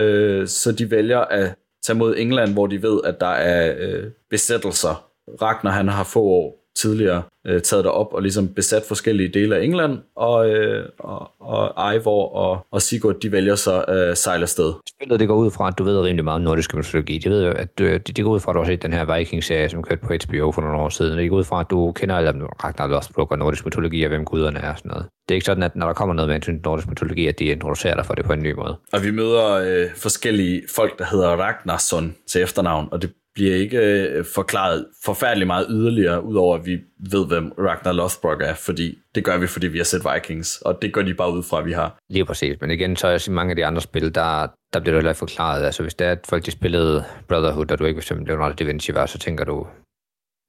øh, 0.00 0.46
så 0.46 0.72
de 0.72 0.90
vælger 0.90 1.18
at 1.18 1.54
tage 1.84 1.98
mod 1.98 2.16
England, 2.16 2.52
hvor 2.52 2.66
de 2.66 2.82
ved, 2.82 3.00
at 3.04 3.20
der 3.20 3.26
er 3.26 3.74
øh, 3.78 4.10
besættelser. 4.30 5.10
Ragnar 5.42 5.70
han 5.70 5.88
har 5.88 6.04
få 6.04 6.22
år 6.22 6.63
tidligere 6.76 7.22
øh, 7.46 7.62
taget 7.62 7.86
op 7.86 8.12
og 8.12 8.22
ligesom 8.22 8.48
besat 8.48 8.82
forskellige 8.88 9.28
dele 9.28 9.56
af 9.56 9.62
England, 9.62 9.98
og, 10.16 10.50
øh, 10.50 10.88
og, 10.98 11.30
og 11.40 11.92
Eivor 11.92 12.34
og, 12.34 12.66
og 12.70 12.82
Sigurd, 12.82 13.20
de 13.20 13.32
vælger 13.32 13.54
så 13.54 13.84
øh, 13.88 14.16
sejle 14.16 14.42
afsted. 14.42 14.72
Spillet 14.88 15.20
det 15.20 15.28
går 15.28 15.36
ud 15.36 15.50
fra, 15.50 15.68
at 15.68 15.78
du 15.78 15.84
ved 15.84 16.00
rimelig 16.00 16.24
meget 16.24 16.36
om 16.36 16.42
nordisk 16.42 16.74
mytologi. 16.74 17.18
De 17.18 17.30
ved 17.30 17.44
jo, 17.44 17.52
at 17.52 17.78
du, 17.78 17.84
det, 17.84 18.16
det 18.16 18.24
går 18.24 18.32
ud 18.32 18.40
fra, 18.40 18.52
at 18.52 18.54
du 18.54 18.60
har 18.60 18.66
set 18.66 18.82
den 18.82 18.92
her 18.92 19.16
Viking-serie, 19.16 19.68
som 19.68 19.82
kørte 19.82 20.00
på 20.00 20.06
HBO 20.06 20.52
for 20.52 20.62
nogle 20.62 20.78
år 20.78 20.88
siden. 20.88 21.18
Det 21.18 21.30
går 21.30 21.36
ud 21.36 21.44
fra, 21.44 21.60
at 21.60 21.66
du 21.70 21.92
kender 21.92 22.16
alle 22.16 22.30
Ragnar 22.64 22.86
Lothbrok 22.86 23.30
og 23.30 23.38
nordisk 23.38 23.64
mytologi, 23.66 24.02
og 24.02 24.08
hvem 24.08 24.24
guderne 24.24 24.58
er 24.58 24.70
og 24.70 24.78
sådan 24.78 24.88
noget. 24.88 25.06
Det 25.28 25.34
er 25.34 25.36
ikke 25.36 25.46
sådan, 25.46 25.62
at 25.62 25.76
når 25.76 25.86
der 25.86 25.94
kommer 25.94 26.14
noget 26.14 26.28
med 26.28 26.48
en 26.48 26.60
nordisk 26.64 26.88
mytologi, 26.88 27.26
at 27.26 27.38
de 27.38 27.44
introducerer 27.44 27.94
dig 27.94 28.06
for 28.06 28.14
det 28.14 28.24
på 28.24 28.32
en 28.32 28.42
ny 28.42 28.52
måde. 28.52 28.76
Og 28.92 29.04
vi 29.04 29.10
møder 29.10 29.52
øh, 29.52 29.86
forskellige 29.96 30.62
folk, 30.74 30.98
der 30.98 31.04
hedder 31.04 31.28
Ragnarsson 31.28 32.14
til 32.26 32.42
efternavn, 32.42 32.88
og 32.90 33.02
det 33.02 33.12
bliver 33.34 33.56
ikke 33.56 33.78
øh, 33.78 34.24
forklaret 34.34 34.86
forfærdeligt 35.04 35.46
meget 35.46 35.66
yderligere, 35.70 36.24
udover 36.24 36.56
at 36.58 36.66
vi 36.66 36.78
ved, 36.98 37.26
hvem 37.26 37.52
Ragnar 37.58 37.92
Lothbrok 37.92 38.42
er, 38.42 38.54
fordi 38.54 38.98
det 39.14 39.24
gør 39.24 39.38
vi, 39.38 39.46
fordi 39.46 39.66
vi 39.66 39.78
har 39.78 39.84
set 39.84 40.02
Vikings, 40.14 40.60
og 40.60 40.78
det 40.82 40.92
går 40.92 41.02
de 41.02 41.14
bare 41.14 41.32
ud 41.32 41.42
fra, 41.42 41.58
at 41.58 41.64
vi 41.64 41.72
har. 41.72 41.98
Lige 42.10 42.24
præcis, 42.24 42.60
men 42.60 42.70
igen, 42.70 42.96
så 42.96 43.06
er 43.06 43.28
i 43.28 43.30
mange 43.30 43.50
af 43.50 43.56
de 43.56 43.66
andre 43.66 43.80
spil, 43.82 44.14
der, 44.14 44.46
der 44.72 44.80
bliver 44.80 45.00
det 45.00 45.16
forklaret. 45.16 45.64
Altså 45.64 45.82
hvis 45.82 45.94
det 45.94 46.06
er, 46.06 46.12
at 46.12 46.26
folk 46.28 46.46
de 46.46 46.50
spillede 46.50 47.04
Brotherhood, 47.28 47.70
og 47.70 47.78
du 47.78 47.84
ikke 47.84 48.02
vil 48.10 48.26
Leonardo 48.26 48.54
da 48.54 48.64
Vinci 48.64 48.94
var, 48.94 49.06
så 49.06 49.18
tænker 49.18 49.44
du, 49.44 49.66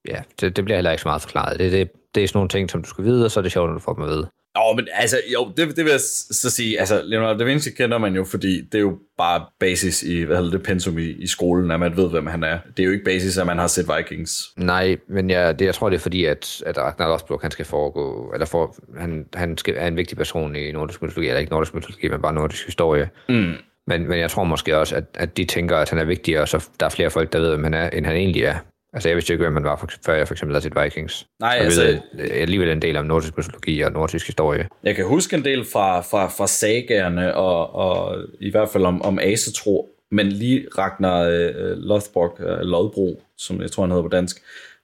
ja, 0.08 0.22
det, 0.42 0.56
det 0.56 0.66
bliver 0.66 0.78
heller 0.78 0.92
ikke 0.92 1.02
så 1.02 1.08
meget 1.08 1.22
forklaret. 1.22 1.60
Det, 1.60 1.72
det, 1.72 1.92
det 2.16 2.24
er 2.24 2.28
sådan 2.28 2.38
nogle 2.38 2.50
ting, 2.50 2.70
som 2.70 2.84
du 2.84 2.90
skal 2.90 3.04
vide, 3.04 3.26
og 3.26 3.32
så 3.32 3.40
er 3.40 3.42
det 3.42 3.52
sjovt, 3.52 3.70
når 3.70 3.74
du 3.74 3.80
får 3.80 3.94
dem 3.94 4.04
at 4.04 4.10
vide. 4.10 4.28
Jo, 4.58 4.74
men 4.76 4.88
altså, 4.94 5.18
jo, 5.34 5.52
det, 5.58 5.76
det 5.76 5.86
vil 5.86 5.92
jeg 5.92 6.00
så 6.32 6.50
sige, 6.50 6.80
altså, 6.80 7.02
Leonardo 7.04 7.40
da 7.40 7.44
Vinci 7.44 7.72
kender 7.72 7.98
man 7.98 8.16
jo, 8.16 8.24
fordi 8.24 8.62
det 8.62 8.76
er 8.76 8.82
jo 8.82 8.98
bare 9.18 9.46
basis 9.60 10.04
i, 10.04 10.22
hvad 10.22 10.38
hedder 10.38 10.52
det, 10.52 10.64
pensum 10.64 10.98
i, 10.98 11.10
i 11.10 11.28
skolen, 11.28 11.72
at 11.72 11.80
man 11.80 11.98
ved, 11.98 12.10
hvem 12.10 12.28
han 12.28 12.44
er. 12.44 12.60
Det 12.78 12.84
er 12.84 12.86
jo 12.88 12.92
ikke 12.92 13.06
basis, 13.06 13.38
at 13.38 13.46
man 13.46 13.58
har 13.58 13.68
set 13.68 13.86
Vikings. 13.98 14.42
Nej, 14.58 14.98
men 15.10 15.30
jeg, 15.30 15.60
det, 15.60 15.66
jeg 15.66 15.76
tror, 15.76 15.90
det 15.90 15.96
er 15.96 16.02
fordi, 16.02 16.26
at, 16.26 16.64
at 16.66 16.78
Ragnar 16.78 17.08
Lothbrok, 17.08 17.42
han 17.42 17.52
skal 17.52 17.66
foregå, 17.66 18.32
eller 18.34 18.46
for, 18.46 18.76
han, 19.00 19.26
han 19.34 19.58
skal, 19.58 19.74
er 19.78 19.88
en 19.88 19.98
vigtig 19.98 20.18
person 20.18 20.56
i 20.56 20.72
nordisk 20.72 21.02
mytologi, 21.02 21.28
eller 21.28 21.40
ikke 21.40 21.52
nordisk 21.52 21.74
mytologi, 21.76 22.08
men 22.08 22.22
bare 22.22 22.34
nordisk 22.34 22.66
historie. 22.66 23.10
Mm. 23.30 23.54
Men, 23.88 24.08
men 24.08 24.20
jeg 24.20 24.32
tror 24.32 24.44
måske 24.44 24.78
også, 24.78 24.96
at, 24.96 25.04
at 25.14 25.38
de 25.38 25.46
tænker, 25.46 25.78
at 25.78 25.90
han 25.90 26.00
er 26.00 26.06
vigtigere, 26.06 26.42
og 26.42 26.48
så 26.48 26.70
der 26.80 26.86
er 26.86 26.90
flere 26.90 27.10
folk, 27.10 27.34
der 27.34 27.40
ved, 27.40 27.50
hvem 27.50 27.64
han 27.64 27.74
er, 27.74 27.90
end 27.90 28.06
han 28.06 28.16
egentlig 28.16 28.44
er. 28.44 28.56
Altså, 28.96 29.10
jeg 29.10 29.16
vidste 29.16 29.34
ikke, 29.34 29.44
hvem 29.44 29.54
han 29.54 29.64
var, 29.64 29.76
for, 29.76 29.88
før 30.06 30.14
jeg 30.14 30.28
for 30.28 30.34
eksempel 30.34 30.54
havde 30.56 30.64
set 30.64 30.84
Vikings. 30.84 31.28
Nej, 31.40 31.50
jeg 31.50 31.60
altså- 31.60 31.82
ved 31.82 32.00
øh, 32.20 32.28
alligevel 32.34 32.70
en 32.70 32.82
del 32.82 32.98
om 32.98 33.06
nordisk 33.06 33.38
mytologi 33.38 33.82
og 33.82 33.92
nordisk 33.92 34.26
historie. 34.26 34.68
Jeg 34.84 34.96
kan 34.96 35.06
huske 35.06 35.36
en 35.36 35.46
del 35.46 35.66
fra, 35.74 36.02
fra, 36.02 36.28
fra 36.28 36.48
sagerne, 36.48 37.36
og, 37.36 37.76
og 37.76 38.18
i 38.40 38.52
hvert 38.52 38.70
fald 38.70 38.86
om, 38.86 39.02
om 39.02 39.20
asetro, 39.22 39.90
men 40.12 40.28
lige 40.28 40.66
Ragnar 40.78 41.22
øh, 41.22 41.78
Lothbrok, 41.78 42.40
øh, 42.40 42.60
Lodbro, 42.60 43.22
som 43.38 43.62
jeg 43.62 43.72
tror, 43.72 43.84
han 43.84 43.92
hedder 43.92 44.04
på 44.04 44.10
dansk, 44.10 44.38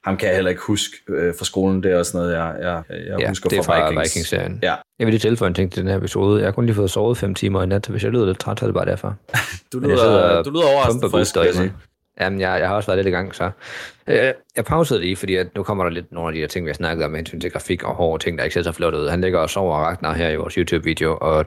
ham 0.03 0.18
kan 0.18 0.28
jeg 0.28 0.36
heller 0.36 0.49
ikke 0.49 0.62
huske 0.62 0.97
øh, 1.09 1.34
fra 1.38 1.45
skolen. 1.45 1.84
Det 1.84 1.91
er 1.91 1.97
også 1.97 2.18
noget, 2.18 2.34
jeg, 2.34 2.55
jeg, 2.62 2.84
jeg 2.89 3.20
Ja, 3.20 3.28
husker 3.28 3.49
det 3.49 3.57
er 3.59 3.64
fra, 3.64 3.80
fra 3.80 3.89
Vikings. 3.89 4.16
Vikings-serien. 4.16 4.59
Ja, 4.64 4.76
Jeg 4.99 5.07
vil 5.07 5.14
lige 5.14 5.20
tilføje 5.20 5.47
en 5.47 5.53
ting 5.53 5.72
til 5.72 5.82
den 5.82 5.89
her 5.89 5.97
episode. 5.97 6.39
Jeg 6.39 6.47
har 6.47 6.51
kun 6.51 6.66
lige 6.66 6.76
fået 6.76 6.91
sovet 6.91 7.18
fem 7.18 7.36
timer 7.36 7.64
i 7.64 7.66
nat, 7.66 7.86
så 7.86 7.91
hvis 7.91 8.03
jeg 8.03 8.12
lyder 8.12 8.26
lidt 8.26 8.39
træt, 8.39 8.59
så 8.59 8.66
er 8.66 8.68
det 8.68 8.76
bare 8.76 8.86
derfor. 8.86 9.16
du 9.74 9.80
jeg 9.89 9.97
sidder 9.97 10.12
lyder, 10.12 10.22
og 10.38 10.45
du 10.45 10.49
lyder 10.49 10.64
overraskende 10.74 11.09
frisk, 11.09 11.36
jeg. 12.22 12.26
Jamen, 12.26 12.41
jeg, 12.41 12.59
jeg 12.59 12.67
har 12.67 12.76
også 12.76 12.88
været 12.88 12.97
lidt 12.97 13.07
i 13.07 13.11
gang, 13.11 13.36
så. 13.36 13.51
Øh, 14.07 14.34
jeg 14.55 14.65
pausede 14.65 15.01
lige, 15.01 15.15
fordi 15.15 15.36
at 15.36 15.47
nu 15.55 15.63
kommer 15.63 15.84
der 15.84 15.91
lidt 15.91 16.11
nogle 16.11 16.28
af 16.28 16.34
de 16.34 16.39
her 16.39 16.47
ting, 16.47 16.65
vi 16.65 16.69
har 16.69 16.74
snakket 16.74 17.05
om, 17.05 17.11
med 17.11 17.19
hensyn 17.19 17.39
til 17.39 17.51
grafik 17.51 17.84
og 17.84 17.95
hårde 17.95 18.24
ting, 18.24 18.38
der 18.38 18.43
ikke 18.43 18.53
ser 18.53 18.61
så 18.61 18.72
flot 18.72 18.93
ud. 18.93 19.09
Han 19.09 19.22
ligger 19.22 19.39
og 19.39 19.49
sover 19.49 19.76
og 19.76 19.82
Ragnar 19.82 20.13
her 20.13 20.30
i 20.30 20.36
vores 20.36 20.53
YouTube-video, 20.53 21.17
og 21.22 21.45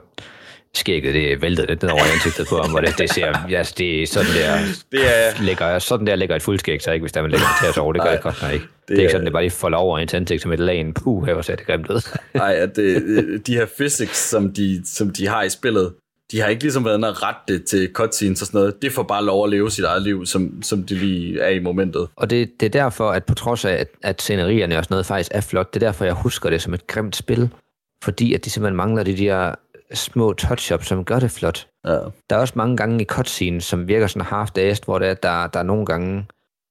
skægget, 0.77 1.13
det 1.13 1.41
væltede 1.41 1.67
lidt 1.67 1.81
ned 1.81 1.91
over 1.91 2.01
ansigtet 2.13 2.47
på 2.49 2.55
ham, 2.61 2.75
og 2.75 2.81
det, 2.81 2.97
det 2.97 3.09
ser, 3.09 3.33
ja, 3.49 3.63
det 3.77 4.03
er 4.03 4.07
sådan 4.07 4.31
der, 4.31 4.57
Det 4.91 4.99
er, 5.01 5.43
ligger, 5.43 5.79
sådan 5.79 6.07
der 6.07 6.15
ligger 6.15 6.35
et 6.35 6.41
fuldskæg, 6.41 6.81
så 6.81 6.91
ikke, 6.91 7.03
hvis 7.03 7.11
der 7.11 7.21
man 7.21 7.31
lægger 7.31 7.47
til 7.61 7.67
at 7.67 7.73
sove, 7.73 7.93
det 7.93 8.01
gør 8.01 8.11
det 8.11 8.21
godt 8.21 8.41
nok 8.41 8.53
ikke. 8.53 8.65
Det, 8.65 8.87
det 8.87 8.97
er 8.97 9.01
ikke 9.01 9.11
sådan, 9.11 9.25
det 9.25 9.33
bare 9.33 9.43
lige 9.43 9.51
folder 9.51 9.77
over 9.77 9.99
ens 9.99 10.13
ansigt 10.13 10.41
som 10.41 10.53
et 10.53 10.59
lag 10.59 10.93
puh, 10.95 11.25
her 11.25 11.41
ser 11.41 11.55
det 11.55 11.65
grimt 11.65 11.89
ud. 11.89 12.17
nej, 12.33 12.55
at 12.55 12.75
det, 12.75 13.47
de 13.47 13.53
her 13.53 13.65
physics, 13.77 14.17
som 14.17 14.53
de, 14.53 14.81
som 14.85 15.09
de 15.09 15.27
har 15.27 15.43
i 15.43 15.49
spillet, 15.49 15.93
de 16.35 16.41
har 16.41 16.47
ikke 16.47 16.63
ligesom 16.63 16.85
været 16.85 16.97
inde 16.97 17.09
og 17.09 17.23
rette 17.23 17.53
det 17.53 17.65
til 17.65 17.89
cutscenes 17.93 18.41
og 18.41 18.47
sådan 18.47 18.57
noget. 18.57 18.81
Det 18.81 18.91
får 18.91 19.03
bare 19.03 19.25
lov 19.25 19.43
at 19.43 19.49
leve 19.49 19.71
sit 19.71 19.85
eget 19.85 20.01
liv, 20.01 20.25
som, 20.25 20.61
som 20.63 20.83
det 20.83 20.97
lige 20.97 21.39
er 21.39 21.49
i 21.49 21.59
momentet. 21.59 22.07
Og 22.15 22.29
det, 22.29 22.59
det 22.59 22.65
er 22.65 22.69
derfor, 22.69 23.11
at 23.11 23.23
på 23.25 23.33
trods 23.33 23.65
af, 23.65 23.73
at, 23.73 23.87
at 24.03 24.21
scenerierne 24.21 24.77
og 24.77 24.83
sådan 24.83 24.93
noget 24.93 25.05
faktisk 25.05 25.31
er 25.33 25.41
flot, 25.41 25.73
det 25.73 25.83
er 25.83 25.87
derfor, 25.87 26.05
jeg 26.05 26.13
husker 26.13 26.49
det 26.49 26.61
som 26.61 26.73
et 26.73 26.87
grimt 26.87 27.15
spil. 27.15 27.49
Fordi 28.03 28.33
at 28.33 28.45
de 28.45 28.49
simpelthen 28.49 28.75
mangler 28.75 29.03
de 29.03 29.17
der 29.17 29.55
små 29.93 30.35
touch-ups, 30.41 30.83
som 30.83 31.05
gør 31.05 31.19
det 31.19 31.31
flot. 31.31 31.67
Ja. 31.85 31.91
Der 32.29 32.35
er 32.35 32.37
også 32.37 32.53
mange 32.57 32.77
gange 32.77 33.01
i 33.01 33.05
cutscenes, 33.05 33.63
som 33.63 33.87
virker 33.87 34.07
sådan 34.07 34.27
half-dazed, 34.27 34.85
hvor 34.85 34.99
det 34.99 35.07
er, 35.07 35.13
der, 35.13 35.47
der 35.47 35.59
er 35.59 35.63
nogle 35.63 35.85
gange 35.85 36.25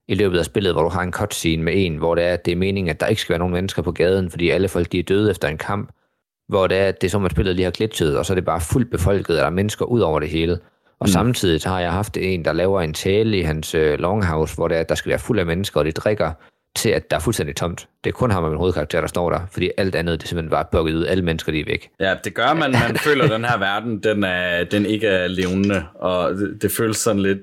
i 0.08 0.14
løbet 0.14 0.38
af 0.38 0.44
spillet, 0.44 0.72
hvor 0.72 0.82
du 0.82 0.88
har 0.88 1.02
en 1.02 1.12
cutscene 1.12 1.62
med 1.62 1.72
en, 1.76 1.96
hvor 1.96 2.14
det 2.14 2.24
er, 2.24 2.36
det 2.36 2.52
er 2.52 2.56
meningen, 2.56 2.90
at 2.90 3.00
der 3.00 3.06
ikke 3.06 3.22
skal 3.22 3.32
være 3.32 3.38
nogen 3.38 3.54
mennesker 3.54 3.82
på 3.82 3.92
gaden, 3.92 4.30
fordi 4.30 4.50
alle 4.50 4.68
folk 4.68 4.92
de 4.92 4.98
er 4.98 5.02
døde 5.02 5.30
efter 5.30 5.48
en 5.48 5.58
kamp, 5.58 5.90
hvor 6.48 6.66
det 6.66 6.78
er, 6.78 6.88
at 6.88 7.00
det 7.00 7.06
er 7.06 7.10
som, 7.10 7.24
at 7.24 7.30
spillet 7.30 7.56
lige 7.56 7.64
har 7.64 7.70
glitchet, 7.70 8.18
og 8.18 8.26
så 8.26 8.32
er 8.32 8.34
det 8.34 8.44
bare 8.44 8.60
fuldt 8.60 8.90
befolket, 8.90 9.30
og 9.30 9.36
der 9.36 9.46
er 9.46 9.50
mennesker 9.50 9.84
ud 9.84 10.00
over 10.00 10.20
det 10.20 10.28
hele. 10.28 10.58
Og 11.00 11.06
mm. 11.06 11.12
samtidig 11.12 11.60
har 11.64 11.80
jeg 11.80 11.92
haft 11.92 12.16
en, 12.16 12.44
der 12.44 12.52
laver 12.52 12.80
en 12.80 12.94
tale 12.94 13.38
i 13.38 13.42
hans 13.42 13.74
øh, 13.74 13.98
longhouse, 13.98 14.54
hvor 14.54 14.68
det 14.68 14.76
er, 14.76 14.80
at 14.80 14.88
der 14.88 14.94
skal 14.94 15.10
være 15.10 15.18
fuld 15.18 15.38
af 15.38 15.46
mennesker, 15.46 15.80
og 15.80 15.86
de 15.86 15.92
drikker 15.92 16.32
til, 16.76 16.88
at 16.88 17.10
der 17.10 17.16
er 17.16 17.20
fuldstændig 17.20 17.56
tomt. 17.56 17.88
Det 18.04 18.10
er 18.10 18.14
kun 18.14 18.30
ham 18.30 18.44
og 18.44 18.50
min 18.50 18.58
hovedkarakter, 18.58 19.00
der 19.00 19.08
står 19.08 19.30
der, 19.30 19.40
fordi 19.52 19.70
alt 19.78 19.94
andet, 19.94 20.20
det 20.20 20.26
er 20.26 20.28
simpelthen 20.28 20.50
bare 20.50 20.64
bukket 20.72 20.94
ud. 20.94 21.04
Alle 21.04 21.24
mennesker, 21.24 21.52
de 21.52 21.60
er 21.60 21.64
væk. 21.64 21.90
Ja, 22.00 22.14
det 22.24 22.34
gør, 22.34 22.54
man, 22.54 22.70
man 22.72 22.96
føler, 23.06 23.24
at 23.24 23.30
den 23.30 23.44
her 23.44 23.58
verden, 23.58 24.02
den, 24.02 24.24
er, 24.24 24.64
den 24.64 24.86
ikke 24.86 25.06
er 25.06 25.28
levende, 25.28 25.84
og 25.94 26.34
det, 26.34 26.62
det 26.62 26.72
føles 26.72 26.96
sådan 26.96 27.22
lidt 27.22 27.38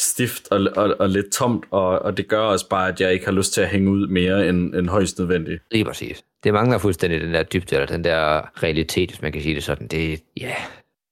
stift 0.00 0.48
og, 0.50 0.60
og, 0.76 0.96
og 0.98 1.08
lidt 1.08 1.32
tomt, 1.32 1.64
og, 1.70 1.98
og 2.02 2.16
det 2.16 2.28
gør 2.28 2.40
også 2.40 2.68
bare, 2.68 2.88
at 2.88 3.00
jeg 3.00 3.12
ikke 3.12 3.24
har 3.24 3.32
lyst 3.32 3.52
til 3.52 3.60
at 3.60 3.68
hænge 3.68 3.90
ud 3.90 4.06
mere 4.06 4.48
end, 4.48 4.74
end 4.74 4.88
højst 4.88 5.18
nødvendigt. 5.18 5.62
Lige 5.70 5.84
præcis. 5.84 6.24
Det 6.44 6.52
mangler 6.52 6.78
fuldstændig 6.78 7.20
den 7.20 7.34
der 7.34 7.42
dybde, 7.42 7.76
eller 7.76 7.86
den 7.86 8.04
der 8.04 8.42
realitet, 8.62 9.10
hvis 9.10 9.22
man 9.22 9.32
kan 9.32 9.42
sige 9.42 9.54
det 9.54 9.64
sådan. 9.64 9.86
Det, 9.86 10.20
ja, 10.40 10.54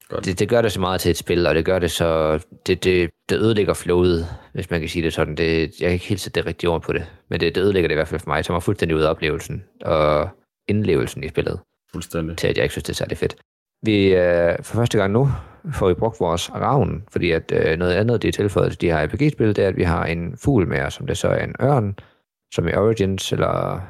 Godt. 0.09 0.25
det, 0.25 0.39
det 0.39 0.49
gør 0.49 0.63
det 0.63 0.73
så 0.73 0.81
meget 0.81 1.01
til 1.01 1.11
et 1.11 1.17
spil, 1.17 1.47
og 1.47 1.55
det 1.55 1.65
gør 1.65 1.79
det 1.79 1.91
så... 1.91 2.39
Det, 2.67 2.85
det, 2.85 3.11
det 3.29 3.37
ødelægger 3.39 3.75
flowet, 3.75 4.27
hvis 4.53 4.71
man 4.71 4.81
kan 4.81 4.89
sige 4.89 5.03
det 5.03 5.13
sådan. 5.13 5.35
Det, 5.35 5.61
jeg 5.61 5.89
kan 5.89 5.93
ikke 5.93 6.07
helt 6.07 6.21
sætte 6.21 6.41
det 6.41 6.47
rigtige 6.47 6.71
ord 6.71 6.83
på 6.83 6.93
det, 6.93 7.07
men 7.31 7.41
det, 7.41 7.55
det 7.55 7.61
ødelægger 7.61 7.89
det 7.89 7.95
i 7.95 7.97
hvert 7.97 8.09
fald 8.09 8.21
for 8.21 8.31
mig. 8.31 8.45
Tager 8.45 8.55
mig 8.55 8.63
fuldstændig 8.63 8.97
ud 8.97 9.03
af 9.03 9.11
oplevelsen 9.11 9.65
og 9.81 10.29
indlevelsen 10.69 11.25
i 11.25 11.29
spillet, 11.29 11.61
Fuldstændig. 11.93 12.37
til 12.37 12.47
at 12.49 12.57
jeg 12.57 12.65
ikke 12.65 12.73
synes, 12.73 12.85
det 12.85 12.93
er 12.93 12.95
særlig 12.97 13.19
fedt. 13.19 13.37
Vi, 13.83 14.15
øh, 14.15 14.57
for 14.63 14.75
første 14.75 14.99
gang 14.99 15.13
nu 15.13 15.31
får 15.73 15.89
vi 15.89 15.95
brugt 15.95 16.21
vores 16.21 16.51
ravn, 16.55 17.05
fordi 17.13 17.31
at 17.31 17.53
øh, 17.55 17.79
noget 17.79 17.93
andet, 17.93 18.23
det 18.23 18.29
er 18.29 18.33
tilføjet 18.33 18.71
til 18.71 18.81
de 18.81 18.87
her 18.87 19.07
RPG-spil, 19.07 19.57
det 19.57 19.59
er, 19.59 19.69
at 19.69 19.77
vi 19.77 19.83
har 19.83 20.05
en 20.05 20.37
fugl 20.37 20.69
med 20.69 20.81
os, 20.81 20.95
som 20.95 21.07
det 21.07 21.19
så 21.19 21.29
er 21.29 21.45
en 21.45 21.55
ørn, 21.63 21.97
som 22.55 22.69
i 22.69 22.73
Origins, 22.75 23.33
eller 23.33 23.81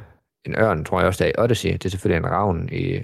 en 0.46 0.54
ørn, 0.58 0.84
tror 0.84 0.98
jeg 0.98 1.06
også, 1.06 1.24
der 1.24 1.30
er 1.30 1.42
i 1.42 1.44
Odyssey. 1.44 1.72
Det 1.72 1.84
er 1.84 1.90
selvfølgelig 1.90 2.26
en 2.26 2.32
ravn 2.32 2.68
i 2.72 2.96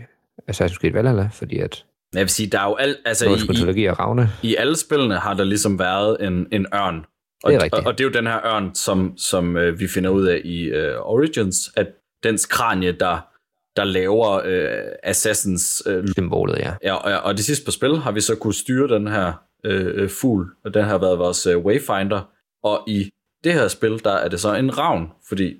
Assassin's 0.51 0.81
Creed 0.81 0.93
Valhalla, 0.93 1.29
fordi 1.33 1.59
at 1.59 1.85
Jeg 2.15 2.21
vil 2.21 2.29
sige, 2.29 2.51
der 2.51 2.61
er 2.61 2.69
jo 2.69 2.75
alt, 2.75 2.97
altså 3.05 3.27
i, 3.27 3.81
i, 3.81 3.85
er 3.85 4.01
ravne. 4.01 4.31
i 4.43 4.57
alle 4.57 4.77
spillene 4.77 5.17
har 5.17 5.35
der 5.35 5.45
ligesom 5.45 5.79
været 5.79 6.27
en, 6.27 6.47
en 6.53 6.67
ørn. 6.75 7.05
Og, 7.45 7.51
Det 7.51 7.57
er 7.57 7.63
rigtigt. 7.63 7.75
Og, 7.75 7.87
og 7.87 7.99
det 7.99 8.05
er 8.05 8.09
jo 8.09 8.13
den 8.13 8.27
her 8.27 8.47
ørn, 8.47 8.75
som, 8.75 9.15
som 9.17 9.57
øh, 9.57 9.81
vi 9.81 9.89
finder 9.89 10.11
ud 10.11 10.27
af 10.27 10.41
i 10.45 10.65
øh, 10.65 10.97
Origins, 11.01 11.71
at 11.77 11.87
dens 12.23 12.47
kranie, 12.47 12.93
der, 12.93 13.27
der 13.77 13.85
laver 13.85 14.41
øh, 14.45 14.93
Assassins 15.03 15.83
øh, 15.87 16.09
Symbolet, 16.09 16.59
ja. 16.59 16.75
Ja, 16.83 16.95
og, 16.95 17.23
og 17.23 17.37
det 17.37 17.45
sidste 17.45 17.65
på 17.65 17.71
spil 17.71 17.97
har 17.97 18.13
vi 18.13 18.21
så 18.21 18.37
kunne 18.37 18.55
styre 18.55 18.95
den 18.95 19.07
her 19.07 19.33
øh, 19.65 20.03
øh, 20.03 20.11
fugl, 20.11 20.47
og 20.65 20.75
den 20.75 20.85
har 20.85 20.99
været 20.99 21.19
vores 21.19 21.47
øh, 21.47 21.59
wayfinder. 21.59 22.31
Og 22.63 22.85
i 22.87 23.11
det 23.45 23.53
her 23.53 23.69
spil, 23.69 24.05
der 24.05 24.13
er 24.13 24.29
det 24.29 24.41
så 24.41 24.55
en 24.55 24.79
ravn, 24.79 25.09
fordi 25.29 25.55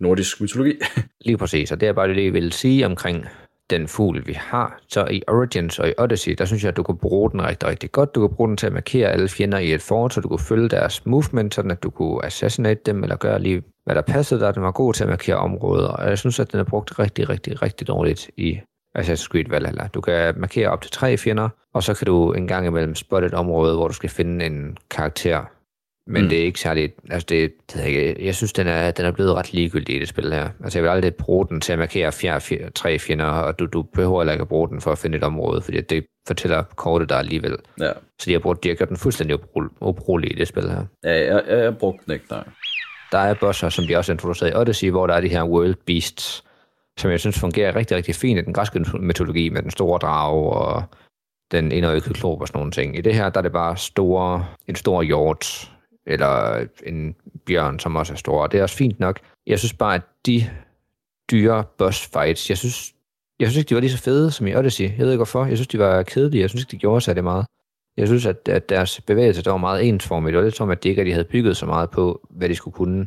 nordisk 0.00 0.40
mytologi. 0.40 0.74
Lige 1.26 1.38
præcis, 1.38 1.72
og 1.72 1.80
det 1.80 1.88
er 1.88 1.92
bare 1.92 2.08
det, 2.08 2.24
jeg 2.24 2.32
vil 2.32 2.52
sige 2.52 2.86
omkring 2.86 3.26
den 3.70 3.88
fugl, 3.88 4.26
vi 4.26 4.32
har. 4.32 4.80
Så 4.88 5.06
i 5.10 5.22
Origins 5.28 5.78
og 5.78 5.88
i 5.88 5.92
Odyssey, 5.98 6.34
der 6.38 6.44
synes 6.44 6.62
jeg, 6.62 6.68
at 6.68 6.76
du 6.76 6.82
kan 6.82 6.96
bruge 6.96 7.30
den 7.30 7.42
rigtig, 7.42 7.68
rigtig 7.68 7.92
godt. 7.92 8.14
Du 8.14 8.28
kan 8.28 8.36
bruge 8.36 8.48
den 8.48 8.56
til 8.56 8.66
at 8.66 8.72
markere 8.72 9.08
alle 9.08 9.28
fjender 9.28 9.58
i 9.58 9.74
et 9.74 9.82
fort, 9.82 10.14
så 10.14 10.20
du 10.20 10.28
kunne 10.28 10.38
følge 10.38 10.68
deres 10.68 11.06
movement, 11.06 11.54
sådan 11.54 11.70
at 11.70 11.82
du 11.82 11.90
kunne 11.90 12.24
assassinate 12.24 12.80
dem, 12.86 13.02
eller 13.02 13.16
gøre 13.16 13.42
lige, 13.42 13.62
hvad 13.84 13.94
der 13.94 14.02
passede 14.02 14.40
dig. 14.40 14.54
Den 14.54 14.62
var 14.62 14.70
god 14.70 14.94
til 14.94 15.04
at 15.04 15.08
markere 15.08 15.36
områder, 15.36 15.88
og 15.88 16.08
jeg 16.08 16.18
synes, 16.18 16.40
at 16.40 16.52
den 16.52 16.60
er 16.60 16.64
brugt 16.64 16.98
rigtig, 16.98 17.28
rigtig, 17.28 17.62
rigtig 17.62 17.88
dårligt 17.88 18.30
i 18.36 18.60
Assassin's 18.98 19.28
Creed 19.28 19.48
Valhalla. 19.48 19.88
Du 19.94 20.00
kan 20.00 20.34
markere 20.36 20.68
op 20.68 20.82
til 20.82 20.90
tre 20.90 21.16
fjender, 21.16 21.48
og 21.74 21.82
så 21.82 21.94
kan 21.94 22.06
du 22.06 22.32
en 22.32 22.46
gang 22.46 22.66
imellem 22.66 22.94
spotte 22.94 23.26
et 23.26 23.34
område, 23.34 23.74
hvor 23.74 23.88
du 23.88 23.94
skal 23.94 24.10
finde 24.10 24.46
en 24.46 24.76
karakter. 24.90 25.44
Men 26.06 26.22
Mm. 26.22 26.28
det 26.28 26.40
er 26.40 26.44
ikke 26.44 26.60
særligt, 26.60 26.94
altså 27.10 27.26
det, 27.28 27.52
det 27.72 27.78
jeg, 27.80 27.86
ikke, 27.88 28.26
jeg 28.26 28.34
synes, 28.34 28.52
den 28.52 28.66
er, 28.66 28.90
den 28.90 29.04
er 29.06 29.10
blevet 29.10 29.34
ret 29.34 29.52
ligegyldig 29.52 29.96
i 29.96 29.98
det 29.98 30.08
spil 30.08 30.32
her. 30.32 30.48
Altså 30.64 30.78
jeg 30.78 30.82
vil 30.84 30.90
aldrig 30.90 31.14
bruge 31.14 31.46
den 31.48 31.60
til 31.60 31.72
at 31.72 31.78
markere 31.78 32.12
fjer, 32.12 32.38
fjer, 32.38 32.68
tre 32.74 32.98
fjender, 32.98 33.24
og 33.24 33.58
du, 33.58 33.66
du 33.66 33.82
behøver 33.82 34.20
heller 34.20 34.32
ikke 34.32 34.42
at 34.42 34.48
bruge 34.48 34.68
den 34.68 34.80
for 34.80 34.92
at 34.92 34.98
finde 34.98 35.18
et 35.18 35.24
område, 35.24 35.62
fordi 35.62 35.80
det 35.80 36.04
fortæller 36.26 36.62
kortet 36.76 37.08
der 37.08 37.16
alligevel. 37.16 37.56
ja, 37.80 37.92
Så 38.18 38.24
de 38.26 38.32
har, 38.32 38.38
brugt, 38.40 38.64
de 38.64 38.68
har 38.68 38.74
gjort 38.74 38.88
den 38.88 38.96
fuldstændig 38.96 39.36
ubrug- 39.36 39.76
ubrugelig 39.80 40.32
i 40.32 40.34
det 40.34 40.48
spil 40.48 40.70
her. 40.70 40.84
ja 41.04 41.34
jeg, 41.34 41.42
jeg, 41.48 41.58
jeg 41.58 41.78
brugte 41.78 42.04
den 42.06 42.12
ikke, 42.14 42.26
nej. 42.30 42.44
Der 43.12 43.18
er 43.18 43.34
bosser, 43.34 43.68
som 43.68 43.86
de 43.86 43.96
også 43.96 44.12
introducerede 44.12 44.52
i 44.54 44.56
Odyssey, 44.56 44.90
hvor 44.90 45.06
der 45.06 45.14
er 45.14 45.20
de 45.20 45.28
her 45.28 45.44
world 45.44 45.74
beasts, 45.86 46.44
som 46.98 47.10
jeg 47.10 47.20
synes 47.20 47.38
fungerer 47.40 47.76
rigtig, 47.76 47.96
rigtig 47.96 48.14
fint 48.14 48.38
i 48.38 48.42
den 48.42 48.52
græske 48.52 48.84
mytologi 49.00 49.48
med 49.48 49.62
den 49.62 49.70
store 49.70 49.98
drage 49.98 50.50
og 50.52 50.82
den 51.52 51.72
enøjede 51.72 52.00
kyklop 52.00 52.40
og 52.40 52.48
sådan 52.48 52.58
nogle 52.58 52.72
ting. 52.72 52.98
I 52.98 53.00
det 53.00 53.14
her, 53.14 53.28
der 53.30 53.38
er 53.38 53.42
det 53.42 53.52
bare 53.52 53.76
store, 53.76 54.46
en 54.68 54.74
stor 54.74 55.02
hjort, 55.02 55.71
eller 56.06 56.66
en 56.86 57.14
bjørn, 57.46 57.78
som 57.78 57.96
også 57.96 58.12
er 58.12 58.16
stor. 58.16 58.42
Og 58.42 58.52
det 58.52 58.58
er 58.58 58.62
også 58.62 58.76
fint 58.76 59.00
nok. 59.00 59.20
Jeg 59.46 59.58
synes 59.58 59.72
bare, 59.72 59.94
at 59.94 60.02
de 60.26 60.44
dyre 61.30 61.64
boss 61.78 62.10
fights, 62.12 62.50
jeg 62.50 62.58
synes, 62.58 62.92
jeg 63.40 63.48
synes 63.48 63.58
ikke, 63.58 63.68
de 63.68 63.74
var 63.74 63.80
lige 63.80 63.90
så 63.90 63.98
fede 63.98 64.30
som 64.30 64.46
i 64.46 64.54
Odyssey. 64.54 64.84
Jeg 64.84 64.98
ved 64.98 65.10
ikke 65.10 65.18
hvorfor. 65.18 65.44
Jeg 65.44 65.56
synes, 65.56 65.68
de 65.68 65.78
var 65.78 66.02
kedelige. 66.02 66.40
Jeg 66.40 66.50
synes 66.50 66.62
ikke, 66.62 66.70
de 66.70 66.76
gjorde 66.76 67.00
sig 67.00 67.16
det 67.16 67.24
meget. 67.24 67.46
Jeg 67.96 68.06
synes, 68.06 68.26
at, 68.26 68.48
at 68.48 68.68
deres 68.68 69.00
bevægelse 69.00 69.42
der 69.42 69.50
var 69.50 69.58
meget 69.58 69.88
ensformigt. 69.88 70.32
Det 70.32 70.38
var 70.38 70.44
lidt 70.44 70.56
som, 70.56 70.70
at 70.70 70.82
de 70.84 70.88
ikke 70.88 71.00
rigtig 71.00 71.14
havde 71.14 71.28
bygget 71.28 71.56
så 71.56 71.66
meget 71.66 71.90
på, 71.90 72.28
hvad 72.30 72.48
de 72.48 72.54
skulle 72.54 72.74
kunne. 72.74 73.06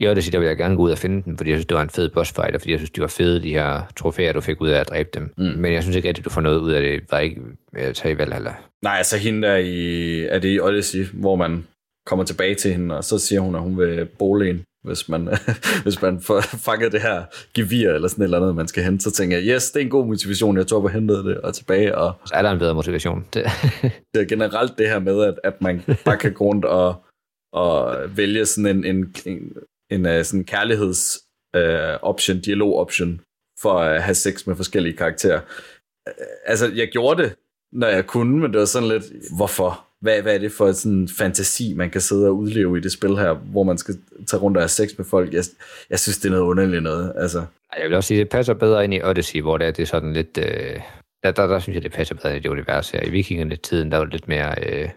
I 0.00 0.08
Odyssey, 0.08 0.32
der 0.32 0.38
ville 0.38 0.48
jeg 0.48 0.56
gerne 0.56 0.76
gå 0.76 0.82
ud 0.82 0.90
og 0.90 0.98
finde 0.98 1.22
den, 1.22 1.36
fordi 1.36 1.50
jeg 1.50 1.56
synes, 1.56 1.66
det 1.66 1.76
var 1.76 1.82
en 1.82 1.90
fed 1.90 2.08
boss 2.08 2.32
fight, 2.32 2.54
og 2.54 2.60
fordi 2.60 2.70
jeg 2.70 2.78
synes, 2.78 2.90
de 2.90 3.00
var 3.00 3.06
fede, 3.06 3.42
de 3.42 3.52
her 3.52 3.82
trofæer, 3.96 4.32
du 4.32 4.40
fik 4.40 4.60
ud 4.60 4.68
af 4.68 4.80
at 4.80 4.88
dræbe 4.88 5.08
dem. 5.14 5.34
Mm. 5.38 5.44
Men 5.44 5.72
jeg 5.72 5.82
synes 5.82 5.96
ikke 5.96 6.08
rigtig, 6.08 6.24
du 6.24 6.30
får 6.30 6.40
noget 6.40 6.58
ud 6.58 6.72
af 6.72 6.82
det, 6.82 7.00
var 7.10 7.18
ikke 7.18 7.40
at 7.74 7.94
tage 7.94 8.14
i 8.14 8.18
Valhalla. 8.18 8.54
Nej, 8.82 8.94
altså 8.96 9.16
hende 9.16 9.48
der 9.48 9.56
i, 9.56 10.20
er 10.24 10.38
det 10.38 10.54
i 10.54 10.60
Odyssey, 10.60 11.06
hvor 11.12 11.36
man 11.36 11.66
kommer 12.08 12.24
tilbage 12.24 12.54
til 12.54 12.72
hende, 12.72 12.96
og 12.96 13.04
så 13.04 13.18
siger 13.18 13.40
hun, 13.40 13.54
at 13.54 13.60
hun 13.60 13.78
vil 13.78 14.08
bole 14.18 14.50
en, 14.50 14.64
hvis 14.84 15.08
man, 15.08 15.28
hvis 15.84 16.02
man 16.02 16.20
får 16.20 16.40
fanget 16.40 16.92
det 16.92 17.00
her 17.00 17.24
gevir 17.54 17.90
eller 17.90 18.08
sådan 18.08 18.22
et 18.22 18.26
eller 18.26 18.38
andet, 18.40 18.56
man 18.56 18.68
skal 18.68 18.82
hente, 18.84 19.04
så 19.04 19.10
tænker 19.10 19.38
jeg, 19.38 19.46
yes, 19.54 19.70
det 19.70 19.80
er 19.80 19.84
en 19.84 19.90
god 19.90 20.06
motivation, 20.06 20.56
jeg 20.56 20.66
tog 20.66 20.82
på 20.82 20.88
hentet 20.88 21.24
det 21.24 21.40
og 21.40 21.54
tilbage, 21.54 21.98
og 21.98 22.12
Så 22.26 22.34
er 22.34 22.42
der 22.42 22.50
en 22.50 22.58
bedre 22.58 22.74
motivation. 22.74 23.26
Det, 23.34 23.44
det 24.14 24.22
er 24.22 24.28
generelt 24.28 24.78
det 24.78 24.88
her 24.88 24.98
med, 24.98 25.24
at, 25.24 25.40
at 25.44 25.62
man 25.62 25.82
bare 26.04 26.16
kan 26.16 26.32
gå 26.32 26.44
rundt 26.44 26.64
og, 26.64 27.04
og 27.52 27.96
vælge 28.16 28.46
sådan 28.46 28.76
en, 28.76 28.84
en, 28.84 29.14
en, 29.26 29.52
en, 29.90 30.06
uh, 30.06 30.22
sådan 30.22 30.44
kærligheds 30.44 31.18
uh, 31.56 32.02
option, 32.02 32.40
dialog 32.40 32.76
option 32.78 33.20
for 33.60 33.72
at 33.72 34.02
have 34.02 34.14
sex 34.14 34.46
med 34.46 34.56
forskellige 34.56 34.96
karakterer. 34.96 35.40
Øh, 36.08 36.14
Altså, 36.46 36.72
jeg 36.74 36.88
gjorde 36.88 37.22
det, 37.22 37.34
når 37.72 37.86
jeg 37.86 38.06
kunne, 38.06 38.40
men 38.40 38.52
det 38.52 38.58
var 38.58 38.64
sådan 38.64 38.88
lidt, 38.88 39.04
hvorfor? 39.36 39.87
Hvad, 40.00 40.22
hvad 40.22 40.34
er 40.34 40.38
det 40.38 40.52
for 40.52 40.72
sådan 40.72 40.98
en 40.98 41.08
fantasi, 41.08 41.74
man 41.74 41.90
kan 41.90 42.00
sidde 42.00 42.26
og 42.26 42.36
udleve 42.36 42.78
i 42.78 42.80
det 42.80 42.92
spil 42.92 43.16
her, 43.16 43.32
hvor 43.32 43.62
man 43.62 43.78
skal 43.78 43.94
tage 44.26 44.40
rundt 44.40 44.56
og 44.56 44.62
have 44.62 44.68
sex 44.68 44.90
med 44.98 45.06
folk? 45.06 45.32
Jeg, 45.32 45.44
jeg 45.90 45.98
synes, 45.98 46.18
det 46.18 46.26
er 46.26 46.30
noget 46.30 46.44
underligt 46.44 46.82
noget. 46.82 47.12
Altså, 47.16 47.44
Jeg 47.78 47.88
vil 47.88 47.96
også 47.96 48.08
sige, 48.08 48.20
det 48.20 48.28
passer 48.28 48.54
bedre 48.54 48.84
ind 48.84 48.94
i 48.94 49.02
Odyssey, 49.02 49.40
hvor 49.40 49.58
det 49.58 49.66
er, 49.66 49.70
det 49.70 49.88
sådan 49.88 50.12
lidt... 50.12 50.38
Øh, 50.38 50.80
der, 51.22 51.30
der, 51.30 51.46
der, 51.46 51.58
synes 51.58 51.74
jeg, 51.74 51.82
det 51.82 51.92
passer 51.92 52.14
bedre 52.14 52.30
ind 52.36 52.38
i 52.38 52.42
det 52.42 52.48
univers 52.48 52.90
her. 52.90 53.02
I 53.02 53.10
vikingerne-tiden, 53.10 53.92
der 53.92 53.98
var 53.98 54.04
lidt 54.04 54.28
mere 54.28 54.54
øh, 54.66 54.88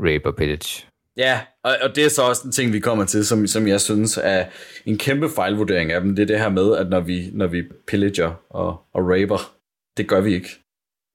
rape 0.00 0.26
og 0.26 0.36
pillage. 0.36 0.86
Ja, 1.16 1.40
og, 1.64 1.76
og 1.82 1.96
det 1.96 2.04
er 2.04 2.08
så 2.08 2.22
også 2.22 2.42
en 2.44 2.52
ting, 2.52 2.72
vi 2.72 2.80
kommer 2.80 3.04
til, 3.04 3.26
som, 3.26 3.46
som 3.46 3.68
jeg 3.68 3.80
synes 3.80 4.18
er 4.22 4.44
en 4.86 4.98
kæmpe 4.98 5.28
fejlvurdering 5.28 5.92
af 5.92 6.00
dem. 6.00 6.16
Det 6.16 6.22
er 6.22 6.26
det 6.26 6.40
her 6.40 6.48
med, 6.48 6.76
at 6.76 6.88
når 6.88 7.00
vi, 7.00 7.30
når 7.32 7.46
vi 7.46 7.62
pillager 7.86 8.32
og, 8.50 8.68
og 8.92 9.08
raper, 9.08 9.54
det 9.96 10.08
gør 10.08 10.20
vi 10.20 10.34
ikke. 10.34 10.48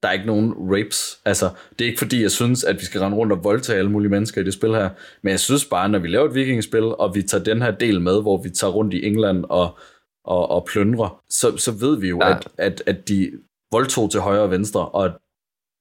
Der 0.03 0.09
er 0.09 0.13
ikke 0.13 0.25
nogen 0.25 0.53
rapes. 0.57 1.19
Altså, 1.25 1.49
det 1.79 1.85
er 1.85 1.89
ikke 1.89 1.99
fordi, 1.99 2.21
jeg 2.21 2.31
synes, 2.31 2.63
at 2.63 2.75
vi 2.79 2.85
skal 2.85 3.01
rende 3.01 3.17
rundt 3.17 3.33
og 3.33 3.43
voldtage 3.43 3.79
alle 3.79 3.91
mulige 3.91 4.09
mennesker 4.09 4.41
i 4.41 4.43
det 4.43 4.53
spil 4.53 4.69
her. 4.69 4.89
Men 5.21 5.31
jeg 5.31 5.39
synes 5.39 5.65
bare, 5.65 5.89
når 5.89 5.99
vi 5.99 6.07
laver 6.07 6.25
et 6.29 6.35
vikingespil, 6.35 6.83
og 6.83 7.15
vi 7.15 7.21
tager 7.21 7.43
den 7.43 7.61
her 7.61 7.71
del 7.71 8.01
med, 8.01 8.21
hvor 8.21 8.41
vi 8.43 8.49
tager 8.49 8.71
rundt 8.71 8.93
i 8.93 9.05
England 9.05 9.45
og, 9.49 9.77
og, 10.25 10.51
og 10.51 10.65
plyndrer, 10.71 11.21
så, 11.29 11.57
så 11.57 11.71
ved 11.71 11.99
vi 11.99 12.09
jo, 12.09 12.19
Ja. 12.21 12.31
at, 12.31 12.47
at, 12.57 12.83
at 12.85 13.07
de 13.07 13.31
voldtog 13.71 14.11
til 14.11 14.19
højre 14.19 14.41
og 14.41 14.51
venstre, 14.51 14.87
og 14.89 15.09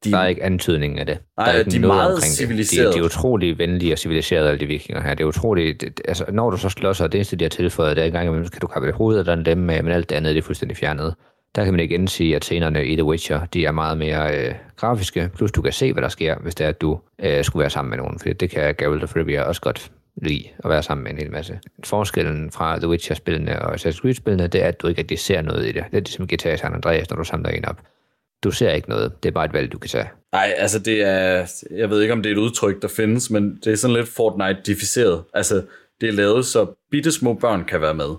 de, 0.05 0.11
Der 0.11 0.19
er 0.19 0.27
ikke 0.27 0.43
antydning 0.43 0.99
af 0.99 1.07
det. 1.07 1.19
Nej, 1.37 1.47
der 1.47 1.53
er 1.53 1.59
ikke 1.59 1.71
de 1.71 1.77
er 1.77 1.81
noget 1.81 1.97
meget 1.97 2.15
omkring 2.15 2.31
det. 2.31 2.37
civiliserede. 2.39 2.89
De, 2.89 2.93
de 2.95 2.99
er 2.99 3.05
utrolig 3.05 3.59
venlige 3.59 3.93
og 3.93 3.99
civiliserede, 3.99 4.49
alle 4.49 4.61
de 4.61 4.67
vikinger 4.67 5.03
her. 5.03 5.15
Det 5.15 5.25
er 5.25 5.29
utroligt... 5.29 5.81
Det, 5.81 5.99
det- 5.99 6.05
altså, 6.09 6.25
når 6.33 6.51
du 6.51 6.57
så 6.57 6.69
slår 6.69 6.93
sig, 6.93 7.13
det 7.13 7.19
eneste, 7.19 7.37
de 7.37 7.45
har 7.45 7.49
tilføjet, 7.49 7.97
det 7.97 8.03
er 8.03 8.07
en 8.07 8.13
gang 8.13 8.27
imellem, 8.27 8.45
så 8.47 8.53
kan 8.53 8.61
du 8.61 8.67
kappe 8.67 8.87
det 8.87 8.95
hovedet 8.95 9.21
eller 9.29 9.43
dem 9.45 9.59
med, 9.59 9.83
men 9.83 9.93
alt 9.93 10.11
det 10.11 10.17
andet 10.17 10.35
det 10.35 10.39
er 10.41 10.43
fuldstændig 10.47 10.77
fjernet. 10.77 11.15
Der 11.57 11.65
kan 11.65 11.73
man 11.73 11.81
igen 11.81 12.09
sige, 12.09 12.37
at 12.37 12.45
scenerne 12.45 12.87
i 12.87 12.97
The 12.97 13.05
Witcher, 13.05 13.45
de 13.45 13.65
er 13.65 13.73
meget 13.73 13.99
mere 13.99 14.39
øh, 14.39 14.55
grafiske, 14.77 15.31
plus 15.37 15.53
du 15.53 15.63
kan 15.63 15.73
se, 15.73 15.93
hvad 15.93 16.03
der 16.03 16.09
sker, 16.09 16.39
hvis 16.39 16.55
det 16.55 16.65
er, 16.65 16.69
at 16.69 16.81
du 16.81 17.01
øh, 17.19 17.45
skulle 17.45 17.61
være 17.61 17.71
sammen 17.71 17.91
med 17.91 17.99
nogen, 17.99 18.19
for 18.19 18.29
det 18.29 18.51
kan 18.51 18.75
Geralt 18.75 19.03
of 19.03 19.17
Rivia 19.17 19.43
også 19.43 19.61
godt 19.61 19.93
lide 20.17 20.45
at 20.65 20.71
være 20.71 20.83
sammen 20.83 21.05
med 21.05 21.13
en 21.13 21.19
hel 21.19 21.33
masse. 21.33 21.61
Forskellen 21.85 22.51
fra 22.51 22.79
The 22.79 22.89
Witcher-spillene 22.89 23.63
og 23.63 23.75
Assassin's 23.75 24.01
Creed-spillene, 24.01 24.47
det 24.47 24.63
er, 24.63 24.69
at 24.69 24.83
du 24.83 24.89
ikke 24.89 24.99
rigtig 24.99 25.19
ser 25.19 25.43
noget 25.43 25.65
i 25.65 25.73
det. 25.73 25.85
Det 25.91 25.97
er 25.97 26.01
ligesom 26.01 26.27
GTA 26.27 26.57
San 26.57 26.75
Andreas, 26.75 27.11
når 27.11 27.17
du 27.17 27.25
samler 27.25 27.51
en 27.51 27.65
op. 27.65 27.81
Du 28.45 28.51
ser 28.51 28.71
ikke 28.71 28.89
noget. 28.89 29.23
Det 29.23 29.29
er 29.29 29.33
bare 29.33 29.45
et 29.45 29.53
valg, 29.53 29.73
du 29.73 29.79
kan 29.79 29.89
tage. 29.89 30.09
Nej, 30.33 30.55
altså 30.57 30.79
det 30.79 31.03
er, 31.03 31.47
jeg 31.71 31.91
ved 31.91 32.03
ikke 32.03 32.13
om 32.13 32.23
det 32.23 32.33
er 32.33 32.35
et 32.35 32.41
udtryk, 32.41 32.83
der 32.83 32.89
findes, 32.89 33.31
men 33.31 33.59
det 33.65 33.73
er 33.73 33.77
sådan 33.77 33.97
lidt 33.97 34.09
Fortnite-dificeret. 34.09 35.23
Altså 35.35 35.63
det 36.01 36.09
er 36.09 36.13
lavet, 36.13 36.47
så 36.47 36.67
bitte 36.91 37.13
små 37.13 37.35
børn 37.35 37.65
kan 37.65 37.81
være 37.81 37.95
med. 37.95 38.15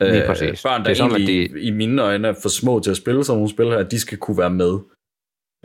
Lige 0.00 0.20
Øh, 0.22 0.26
præcis. 0.26 0.62
Børn, 0.62 0.80
der 0.80 0.84
Det 0.84 0.90
er 0.90 0.94
som, 0.94 1.10
at 1.14 1.20
egentlig 1.20 1.50
de- 1.54 1.60
i 1.60 1.70
mine 1.70 2.02
øjne 2.02 2.28
er 2.28 2.34
for 2.42 2.48
små 2.48 2.80
til 2.80 2.90
at 2.90 2.96
spille 2.96 3.24
sådan 3.24 3.36
nogle 3.36 3.50
spil 3.50 3.66
her, 3.66 3.82
de 3.82 4.00
skal 4.00 4.18
kunne 4.18 4.38
være 4.38 4.50
med. 4.50 4.78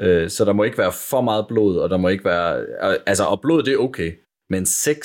Øh, 0.02 0.30
så 0.30 0.46
der 0.46 0.54
må 0.54 0.64
ikke 0.64 0.78
være 0.78 0.92
for 1.10 1.22
meget 1.22 1.46
blod, 1.48 1.78
og 1.78 1.90
der 1.90 1.98
må 1.98 2.08
ikke 2.08 2.26
være... 2.26 2.66
Altså, 3.06 3.24
og 3.24 3.42
blod, 3.42 3.64
det 3.64 3.74
er 3.74 3.78
okay. 3.78 4.12
Men 4.50 4.66
sex, 4.66 4.98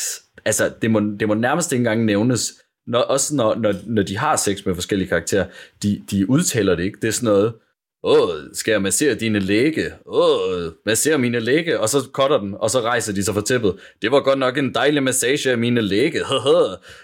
altså, 0.45 0.72
det 0.83 0.91
må, 0.91 1.01
det 1.20 1.29
må 1.29 1.35
nærmest 1.35 1.72
ikke 1.72 1.81
engang 1.81 2.05
nævnes. 2.05 2.53
Når, 2.87 2.99
også 3.01 3.35
når, 3.37 3.55
når, 3.55 3.74
når 3.87 4.03
de 4.03 4.18
har 4.18 4.37
sex 4.37 4.66
med 4.66 4.74
forskellige 4.74 5.09
karakterer, 5.09 5.47
de, 5.83 6.03
de 6.11 6.31
udtaler 6.31 6.74
det 6.74 6.85
ikke. 6.85 6.99
Det 7.03 7.09
er 7.09 7.12
sådan 7.12 7.35
noget, 7.35 7.55
åh, 8.07 8.29
skal 8.53 8.73
jeg 8.73 8.83
massere 8.83 9.15
dine 9.15 9.39
læge? 9.39 9.85
Åh, 10.07 10.73
massere 10.87 11.19
mine 11.19 11.41
læge? 11.41 11.81
Og 11.81 11.89
så 11.89 12.09
cutter 12.13 12.39
den, 12.39 12.55
og 12.59 12.71
så 12.71 12.81
rejser 12.81 13.13
de 13.13 13.25
sig 13.25 13.35
fra 13.35 13.41
tæppet. 13.41 13.75
Det 14.03 14.13
var 14.13 14.21
godt 14.21 14.39
nok 14.39 14.59
en 14.59 14.75
dejlig 14.75 15.03
massage 15.03 15.51
af 15.51 15.59
mine 15.59 15.81
læge. 15.81 16.25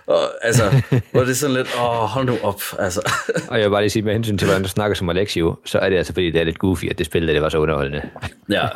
og 0.07 0.21
altså, 0.43 0.83
hvor 1.13 1.25
det 1.25 1.37
sådan 1.37 1.57
lidt, 1.57 1.69
åh, 1.79 1.85
hold 1.85 2.27
nu 2.27 2.39
op. 2.43 2.63
Altså. 2.79 3.13
Og 3.51 3.59
jeg 3.59 3.65
vil 3.65 3.71
bare 3.71 3.83
lige 3.83 3.91
sige, 3.91 4.03
med 4.03 4.13
hensyn 4.13 4.39
til, 4.39 4.47
hvordan 4.47 4.63
du 4.63 4.69
snakker 4.69 4.95
som 4.95 5.09
Alexio, 5.09 5.55
så 5.65 5.79
er 5.79 5.91
det 5.91 5.97
altså, 5.97 6.13
fordi 6.13 6.31
det 6.31 6.41
er 6.41 6.45
lidt 6.45 6.59
goofy, 6.59 6.85
at 6.91 6.99
det 6.99 7.07
spil, 7.07 7.29
det 7.29 7.43
var 7.43 7.49
så 7.49 7.59
underholdende. 7.59 8.03
ja. 8.51 8.69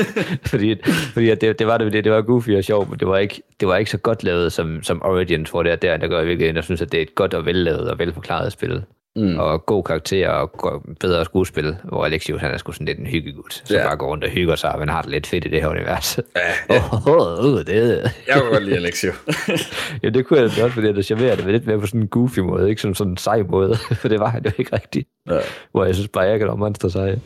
fordi 0.50 0.76
fordi 1.12 1.30
at 1.30 1.40
det, 1.40 1.58
det, 1.58 1.66
var 1.66 1.78
det, 1.78 1.92
det, 1.92 2.04
det 2.04 2.12
var 2.12 2.22
goofy 2.22 2.50
og 2.50 2.64
sjovt, 2.64 2.90
men 2.90 2.98
det 2.98 3.08
var 3.08 3.18
ikke, 3.18 3.42
det 3.60 3.68
var 3.68 3.76
ikke 3.76 3.90
så 3.90 3.98
godt 3.98 4.24
lavet 4.24 4.52
som, 4.52 4.82
som 4.82 5.02
Origins, 5.02 5.50
hvor 5.50 5.62
det 5.62 5.72
er 5.72 5.76
der, 5.76 5.96
der 5.96 6.08
gør 6.08 6.24
virkelig, 6.24 6.54
jeg 6.54 6.64
synes, 6.64 6.82
at 6.82 6.92
det 6.92 6.98
er 6.98 7.02
et 7.02 7.14
godt 7.14 7.34
og 7.34 7.46
vellavet 7.46 7.90
og 7.90 7.98
velforklaret 7.98 8.52
spil. 8.52 8.82
Mm. 9.16 9.38
Og 9.38 9.66
god 9.66 9.84
karakter 9.84 10.28
og 10.28 10.82
bedre 11.00 11.24
skuespil, 11.24 11.76
hvor 11.84 12.04
Alexios 12.04 12.40
han 12.40 12.50
er 12.50 12.56
sgu 12.56 12.72
sådan 12.72 12.86
lidt 12.86 12.98
en 12.98 13.06
hyggegud, 13.06 13.50
som 13.50 13.74
Ja. 13.74 13.80
ja. 13.82 13.88
bare 13.88 13.96
går 13.96 14.06
rundt 14.06 14.24
og 14.24 14.30
hygger 14.30 14.54
sig, 14.56 14.74
men 14.78 14.88
har 14.88 15.02
det 15.02 15.10
lidt 15.10 15.26
fedt 15.26 15.44
i 15.44 15.48
det 15.48 15.60
her 15.62 15.68
univers. 15.68 16.18
Ja, 16.18 16.76
Åh, 16.76 17.08
oh, 17.08 17.44
oh, 17.44 17.58
det, 17.58 18.10
Jeg 18.28 18.36
kunne 18.40 18.50
godt 18.50 18.64
lide 18.64 18.76
Alexio. 18.76 19.12
ja, 20.02 20.08
det 20.08 20.26
kunne 20.26 20.40
jeg 20.40 20.50
da 20.56 20.64
også, 20.64 20.74
fordi 20.74 20.92
det 20.92 21.04
charmerer 21.04 21.36
det, 21.36 21.44
lidt 21.46 21.66
mere 21.66 21.80
på 21.80 21.86
sådan 21.86 22.00
en 22.00 22.08
goofy 22.08 22.38
måde, 22.38 22.68
ikke 22.70 22.82
sådan 22.82 22.94
sådan 22.94 23.10
en 23.10 23.16
sej 23.16 23.42
måde, 23.42 23.74
for 24.00 24.08
det 24.08 24.20
var 24.20 24.28
han 24.28 24.44
jo 24.44 24.50
ikke 24.58 24.76
rigtigt. 24.76 25.08
Ja. 25.30 25.38
Hvor 25.72 25.84
jeg 25.84 25.94
synes 25.94 26.08
bare, 26.08 26.24
jeg 26.24 26.38
kan 26.38 26.48
da 26.48 26.54
monster 26.54 26.88
sej. 26.88 27.18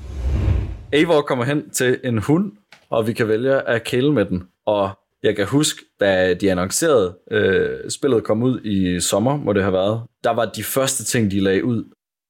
Eivor 0.93 1.21
kommer 1.21 1.45
hen 1.45 1.71
til 1.71 2.01
en 2.05 2.19
hund, 2.19 2.53
og 2.91 3.07
vi 3.07 3.13
kan 3.13 3.29
vælge 3.29 3.69
at 3.69 3.85
kæle 3.85 4.13
med 4.13 4.25
den. 4.25 4.43
Og 4.67 4.91
jeg 5.23 5.37
kan 5.37 5.47
huske, 5.47 5.83
da 6.01 6.35
de 6.35 6.51
annoncerede, 6.51 7.17
øh, 7.31 7.69
spillet 7.91 8.25
kom 8.25 8.43
ud 8.43 8.61
i 8.61 9.01
sommer, 9.01 9.37
må 9.37 9.53
det 9.53 9.63
have 9.63 9.73
været, 9.73 10.03
der 10.25 10.31
var 10.31 10.45
de 10.45 10.63
første 10.65 11.05
ting, 11.05 11.31
de 11.31 11.41
lagde 11.41 11.65
ud, 11.65 11.85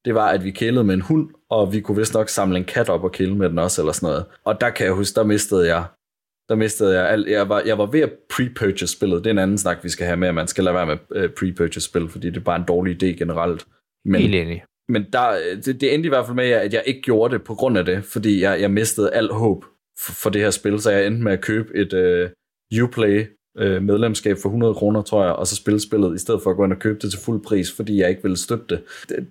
det 0.04 0.14
var, 0.14 0.28
at 0.28 0.44
vi 0.44 0.50
kælede 0.50 0.84
med 0.84 0.94
en 0.94 1.00
hund, 1.00 1.30
og 1.50 1.72
vi 1.72 1.80
kunne 1.80 1.96
vist 1.96 2.14
nok 2.14 2.28
samle 2.28 2.58
en 2.58 2.64
kat 2.64 2.88
op 2.88 3.04
og 3.04 3.12
kæle 3.12 3.36
med 3.36 3.48
den 3.48 3.58
også, 3.58 3.82
eller 3.82 3.92
sådan 3.92 4.06
noget. 4.06 4.24
Og 4.44 4.60
der 4.60 4.70
kan 4.70 4.86
jeg 4.86 4.94
huske, 4.94 5.14
der 5.14 5.24
mistede 5.24 5.66
jeg 5.66 5.84
der 6.48 6.54
mistede 6.54 7.00
jeg 7.00 7.10
alt. 7.10 7.28
Jeg 7.28 7.48
var, 7.48 7.62
jeg 7.66 7.78
var 7.78 7.86
ved 7.86 8.00
at 8.00 8.12
pre-purchase 8.32 8.96
spillet. 8.96 9.24
Det 9.24 9.26
er 9.26 9.30
en 9.30 9.38
anden 9.38 9.58
snak, 9.58 9.84
vi 9.84 9.88
skal 9.88 10.06
have 10.06 10.16
med, 10.16 10.28
at 10.28 10.34
man 10.34 10.46
skal 10.46 10.64
lade 10.64 10.74
være 10.74 10.86
med 10.86 10.98
øh, 11.12 11.30
pre-purchase 11.30 11.80
spil, 11.80 12.08
fordi 12.08 12.30
det 12.30 12.36
er 12.36 12.44
bare 12.44 12.56
en 12.56 12.64
dårlig 12.68 13.02
idé 13.02 13.06
generelt. 13.06 13.66
Men, 14.04 14.20
Helt 14.20 14.34
enig. 14.34 14.64
men 14.88 15.06
der, 15.12 15.38
det, 15.64 15.80
det 15.80 15.94
endte 15.94 16.06
i 16.06 16.08
hvert 16.08 16.26
fald 16.26 16.36
med, 16.36 16.50
at 16.50 16.74
jeg 16.74 16.82
ikke 16.86 17.02
gjorde 17.02 17.34
det 17.34 17.44
på 17.44 17.54
grund 17.54 17.78
af 17.78 17.84
det, 17.84 18.04
fordi 18.04 18.42
jeg, 18.42 18.60
jeg 18.60 18.70
mistede 18.70 19.12
alt 19.12 19.32
håb 19.32 19.64
for, 19.98 20.12
for 20.12 20.30
det 20.30 20.40
her 20.40 20.50
spil, 20.50 20.80
så 20.80 20.90
jeg 20.90 21.06
endte 21.06 21.22
med 21.22 21.32
at 21.32 21.40
købe 21.40 21.76
et 21.76 21.92
øh, 21.92 22.30
Uplay 22.82 23.26
øh, 23.58 23.82
medlemskab 23.82 24.36
for 24.42 24.48
100 24.48 24.74
kroner, 24.74 25.02
tror 25.02 25.24
jeg, 25.24 25.32
og 25.32 25.46
så 25.46 25.56
spille 25.56 25.80
spillet, 25.80 26.14
i 26.14 26.18
stedet 26.18 26.40
for 26.42 26.50
at 26.50 26.56
gå 26.56 26.64
ind 26.64 26.72
og 26.72 26.78
købe 26.78 26.98
det 27.02 27.10
til 27.10 27.20
fuld 27.20 27.42
pris, 27.42 27.72
fordi 27.72 28.00
jeg 28.00 28.08
ikke 28.08 28.22
ville 28.22 28.36
støtte 28.36 28.64
det. 28.68 28.80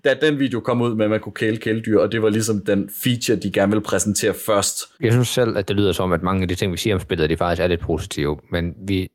Da 0.03 0.15
den 0.21 0.39
video 0.39 0.59
kom 0.59 0.82
ud 0.82 0.95
med, 0.95 1.05
at 1.05 1.11
man 1.11 1.19
kunne 1.19 1.34
kæle 1.34 1.57
kæledyr, 1.57 1.99
og 1.99 2.11
det 2.11 2.21
var 2.21 2.30
ligesom 2.30 2.61
den 2.65 2.89
feature, 3.03 3.38
de 3.38 3.51
gerne 3.51 3.71
ville 3.71 3.84
præsentere 3.84 4.34
først. 4.34 4.80
Jeg 5.01 5.11
synes 5.11 5.28
selv, 5.28 5.57
at 5.57 5.67
det 5.67 5.75
lyder 5.75 5.91
som, 5.91 6.11
at 6.11 6.23
mange 6.23 6.41
af 6.41 6.47
de 6.47 6.55
ting, 6.55 6.71
vi 6.71 6.78
siger 6.78 6.95
om 6.95 7.01
spillet, 7.01 7.30
de 7.30 7.38
faktisk 7.38 7.61
er 7.61 7.67
lidt 7.67 7.82
positive, 7.82 8.38
men 8.51 8.73
vi, 8.88 9.09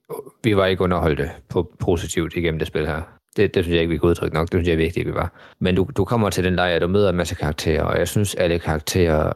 vi 0.45 0.57
var 0.57 0.67
ikke 0.67 0.83
underholdte 0.83 1.31
på 1.49 1.73
positivt 1.81 2.37
igennem 2.37 2.59
det 2.59 2.69
spil 2.69 2.87
her. 2.87 3.03
Det, 3.37 3.55
det 3.55 3.65
synes 3.65 3.75
jeg 3.75 3.81
ikke, 3.81 3.91
vi 3.91 3.99
kunne 3.99 4.11
udtrykke 4.11 4.35
nok. 4.35 4.53
Det 4.53 4.59
synes 4.59 4.69
jeg 4.69 4.79
virkelig, 4.79 5.07
vi 5.07 5.15
var. 5.15 5.33
Men 5.61 5.75
du, 5.75 5.89
du 5.97 6.05
kommer 6.05 6.31
til 6.31 6.45
den 6.45 6.57
lejr, 6.57 6.79
du 6.79 6.87
møder 6.87 7.11
en 7.11 7.17
masse 7.17 7.35
karakterer, 7.35 7.83
og 7.83 7.99
jeg 7.99 8.09
synes, 8.09 8.35
alle 8.35 8.59
karakterer 8.59 9.33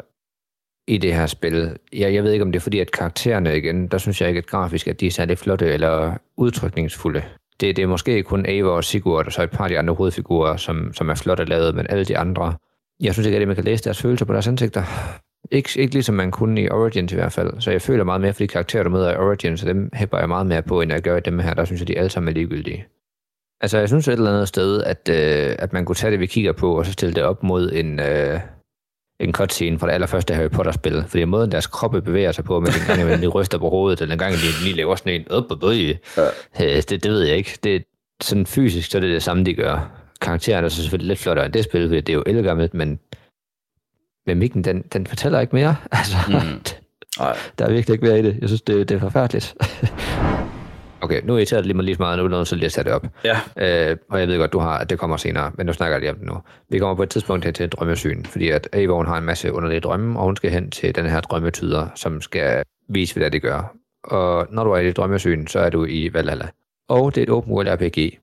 i 0.89 0.99
det 0.99 1.15
her 1.15 1.27
spil, 1.27 1.77
jeg, 1.93 2.15
jeg 2.15 2.25
ved 2.25 2.33
ikke, 2.33 2.45
om 2.45 2.53
det 2.53 2.59
er 2.59 2.63
fordi, 2.63 2.79
at 2.79 2.91
karaktererne 2.91 3.57
igen, 3.57 3.87
der 3.87 3.99
synes 3.99 4.21
jeg 4.21 4.29
ikke, 4.29 4.39
at 4.39 4.47
grafisk, 4.47 4.89
at 4.89 5.01
de 5.01 5.07
er 5.07 5.11
særlig 5.11 5.39
flotte 5.39 5.67
eller 5.67 6.15
udtrykningsfulde. 6.37 7.23
Det, 7.61 7.77
det 7.77 7.83
er 7.83 7.87
måske 7.87 8.23
kun 8.23 8.47
Ava 8.47 8.69
og 8.69 8.85
Sigurd, 8.85 9.27
og 9.27 9.33
så 9.33 9.43
et 9.43 9.51
par 9.51 9.65
af 9.65 9.71
de 9.71 9.79
andre 9.79 9.95
hovedfigurer, 9.95 10.57
som, 10.57 10.93
som 10.95 11.09
er 11.09 11.15
flotte 11.15 11.45
lavet, 11.45 11.75
men 11.75 11.87
alle 11.89 12.05
de 12.05 12.19
andre, 12.19 12.55
jeg 13.01 13.13
synes 13.13 13.27
ikke, 13.27 13.39
at 13.39 13.47
man 13.47 13.57
kan 13.57 13.65
læse 13.65 13.85
deres 13.85 14.03
følelser 14.03 14.27
på 14.27 14.33
deres 14.33 14.49
ansigter. 14.49 14.83
Ikke, 15.51 15.81
ikke 15.81 15.95
ligesom 15.95 16.15
man 16.15 16.31
kunne 16.31 16.63
i 16.63 16.69
Origins 16.69 17.13
i 17.13 17.15
hvert 17.15 17.33
fald. 17.33 17.61
Så 17.61 17.71
jeg 17.71 17.83
føler 17.83 18.05
meget 18.05 18.21
mere 18.21 18.33
for 18.33 18.39
de 18.39 18.49
karakterer, 18.49 18.83
du 18.83 18.91
møder 18.91 19.13
i 19.13 19.17
Origins, 19.17 19.63
og 19.63 19.69
dem 19.69 19.91
hæpper 19.95 20.19
jeg 20.19 20.29
meget 20.29 20.47
mere 20.47 20.63
på, 20.63 20.81
end 20.81 20.93
jeg 20.93 21.03
gør 21.03 21.17
i 21.17 21.21
dem 21.21 21.39
her. 21.39 21.55
Der 21.55 21.65
synes 21.65 21.81
jeg, 21.81 21.89
de 21.89 21.99
alle 21.99 22.11
sammen 22.11 22.29
er 22.29 22.33
ligegyldige. 22.33 22.87
Altså, 23.61 23.79
jeg 23.79 23.89
synes 23.89 24.09
et 24.09 24.13
eller 24.13 24.33
andet 24.33 24.49
sted, 24.49 24.83
at, 24.83 25.09
øh, 25.11 25.57
at 25.59 25.73
man 25.73 25.85
kunne 25.85 25.97
tage 25.97 26.11
det, 26.11 26.21
vi 26.21 26.27
kigger 26.27 26.53
på, 26.53 26.79
og 26.79 26.87
så 26.87 26.93
stille 26.93 27.15
det 27.15 27.23
op 27.23 27.43
mod 27.43 27.73
en, 27.73 28.01
øh, 28.01 28.41
en 29.21 29.33
cutscene 29.33 29.79
fra 29.79 29.87
det 29.87 29.93
allerførste 29.93 30.35
Harry 30.35 30.49
Potter-spil. 30.49 31.05
Fordi 31.09 31.25
måden, 31.25 31.53
deres 31.53 31.67
kroppe 31.67 32.03
bevæger 32.03 32.33
sig 32.33 32.45
på, 32.45 32.61
med 32.61 32.69
den 32.69 32.97
gang, 32.97 33.23
de 33.23 33.27
ryster 33.27 33.59
på 33.59 33.69
hovedet, 33.69 34.01
eller 34.01 34.13
den 34.13 34.19
gang, 34.19 34.35
de 34.35 34.65
lige 34.65 34.77
laver 34.77 34.97
sådan 34.97 35.21
en, 35.21 35.31
op, 35.31 35.45
op, 35.51 35.63
op, 35.63 35.73
ja. 36.59 36.81
det, 36.81 36.91
det 36.91 37.11
ved 37.11 37.23
jeg 37.23 37.37
ikke. 37.37 37.59
Det, 37.65 37.85
sådan 38.23 38.47
fysisk, 38.47 38.91
så 38.91 38.99
er 38.99 39.01
det 39.01 39.11
det 39.11 39.23
samme, 39.23 39.45
de 39.45 39.55
gør. 39.55 39.91
Karakteren 40.21 40.65
er 40.65 40.69
så 40.69 40.83
selvfølgelig 40.83 41.09
lidt 41.09 41.19
flottere 41.19 41.47
end 41.47 41.53
det 41.53 41.65
spil, 41.65 41.89
fordi 41.89 42.01
det 42.01 42.09
er 42.09 42.17
jo 42.17 42.23
elgammelt, 42.27 42.75
men 42.75 42.99
mimikken, 44.27 44.65
den, 44.65 44.83
den 44.93 45.07
fortæller 45.07 45.41
ikke 45.41 45.57
mere. 45.57 45.77
Altså, 45.93 46.17
mm. 46.29 46.61
Der 47.59 47.67
er 47.67 47.71
virkelig 47.71 47.95
ikke 47.95 48.07
mere 48.07 48.19
i 48.19 48.23
det. 48.23 48.39
Jeg 48.41 48.49
synes, 48.49 48.63
det, 48.63 48.89
det 48.89 48.95
er 48.95 49.01
forfærdeligt. 49.01 49.55
okay, 51.01 51.23
nu 51.25 51.37
er 51.37 51.49
jeg 51.53 51.63
lige 51.63 51.75
mig 51.75 51.85
lige 51.85 51.95
så 51.95 52.03
meget, 52.03 52.19
nu 52.19 52.25
er 52.25 52.29
noget, 52.29 52.49
så 52.49 52.55
lige 52.57 52.67
at 52.67 52.73
sætte 52.73 52.91
det 52.91 52.97
op. 52.97 53.07
Ja, 53.25 53.37
Øh, 53.91 53.97
og 54.11 54.21
jeg 54.21 54.29
ved 54.29 54.39
godt, 54.39 54.53
du 54.53 54.59
har, 54.59 54.79
at 54.79 54.91
det 54.91 54.99
kommer 54.99 55.17
senere, 55.17 55.53
men 55.55 55.67
nu 55.67 55.73
snakker 55.73 55.95
jeg 55.95 56.01
lige 56.01 56.11
om 56.11 56.17
det 56.17 56.27
nu. 56.27 56.35
Vi 56.71 56.79
kommer 56.79 56.95
på 56.95 57.03
et 57.03 57.11
tidspunkt 57.11 57.45
hen 57.45 57.55
til 57.55 57.65
et 57.65 57.73
drømmesyn, 57.73 58.25
fordi 58.25 58.51
at 58.51 58.69
Avon 58.73 59.07
har 59.07 59.19
en 59.19 59.25
masse 59.25 59.53
underlige 59.53 59.81
drømme, 59.81 60.19
og 60.19 60.25
hun 60.25 60.37
skal 60.37 60.51
hen 60.51 60.71
til 60.71 60.95
den 60.95 61.07
her 61.07 61.21
drømmetyder, 61.21 61.89
som 61.95 62.21
skal 62.21 62.63
vise, 62.89 63.15
hvad 63.15 63.25
det 63.25 63.33
de 63.33 63.41
gør. 63.41 63.75
Og 64.05 64.47
når 64.51 64.65
du 64.65 64.71
er 64.71 64.79
i 64.79 64.87
det 64.87 64.97
drømmesyn, 64.97 65.47
så 65.47 65.59
er 65.59 65.71
du 65.71 65.85
i 65.85 66.11
Valhalla. 66.15 66.49
Og 66.89 67.15
det 67.15 67.21
er 67.21 67.23
et 67.23 67.31
open 67.31 67.53
world 67.53 67.69
RPG. 67.69 68.19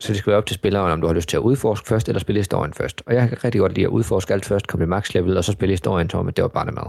Så 0.00 0.12
det 0.12 0.16
skal 0.18 0.30
være 0.30 0.38
op 0.38 0.46
til 0.46 0.54
spilleren, 0.54 0.92
om 0.92 1.00
du 1.00 1.06
har 1.06 1.14
lyst 1.14 1.28
til 1.28 1.36
at 1.36 1.40
udforske 1.40 1.88
først, 1.88 2.08
eller 2.08 2.20
spille 2.20 2.38
historien 2.38 2.72
først. 2.72 3.02
Og 3.06 3.14
jeg 3.14 3.28
kan 3.28 3.44
rigtig 3.44 3.60
godt 3.60 3.74
lide 3.74 3.86
at 3.86 3.90
udforske 3.90 4.34
alt 4.34 4.44
først, 4.44 4.66
komme 4.66 4.84
i 4.84 4.88
max 4.88 5.14
level, 5.14 5.36
og 5.36 5.44
så 5.44 5.52
spille 5.52 5.72
historien, 5.72 6.10
som 6.10 6.20
om 6.20 6.28
at 6.28 6.36
det 6.36 6.42
var 6.42 6.48
bare 6.48 6.64
med. 6.64 6.82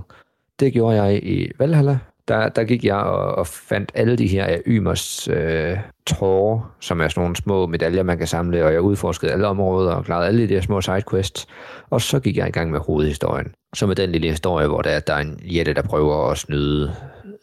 Det 0.59 0.73
gjorde 0.73 1.03
jeg 1.03 1.23
i 1.23 1.51
Valhalla 1.59 1.99
der, 2.29 2.49
der 2.49 2.63
gik 2.63 2.85
jeg 2.85 2.95
og, 2.95 3.35
og 3.35 3.47
fandt 3.47 3.91
alle 3.93 4.15
de 4.15 4.27
her 4.27 4.57
Ymers 4.67 5.27
øh, 5.27 5.77
tårer, 6.07 6.75
som 6.79 7.01
er 7.01 7.07
sådan 7.07 7.21
nogle 7.21 7.35
små 7.35 7.67
medaljer, 7.67 8.03
man 8.03 8.17
kan 8.17 8.27
samle, 8.27 8.65
og 8.65 8.73
jeg 8.73 8.81
udforskede 8.81 9.31
alle 9.31 9.47
områder 9.47 9.93
og 9.93 10.05
klarede 10.05 10.27
alle 10.27 10.47
de 10.47 10.53
der 10.53 10.61
små 10.61 10.81
sidequests. 10.81 11.47
Og 11.89 12.01
så 12.01 12.19
gik 12.19 12.37
jeg 12.37 12.47
i 12.47 12.51
gang 12.51 12.71
med 12.71 12.79
hovedhistorien, 12.79 13.53
som 13.75 13.89
er 13.89 13.93
den 13.93 14.11
lille 14.11 14.29
historie, 14.29 14.67
hvor 14.67 14.81
der, 14.81 14.99
der 14.99 15.13
er 15.13 15.19
en 15.19 15.39
jætte, 15.43 15.73
der 15.73 15.81
prøver 15.81 16.31
at 16.31 16.37
snyde 16.37 16.95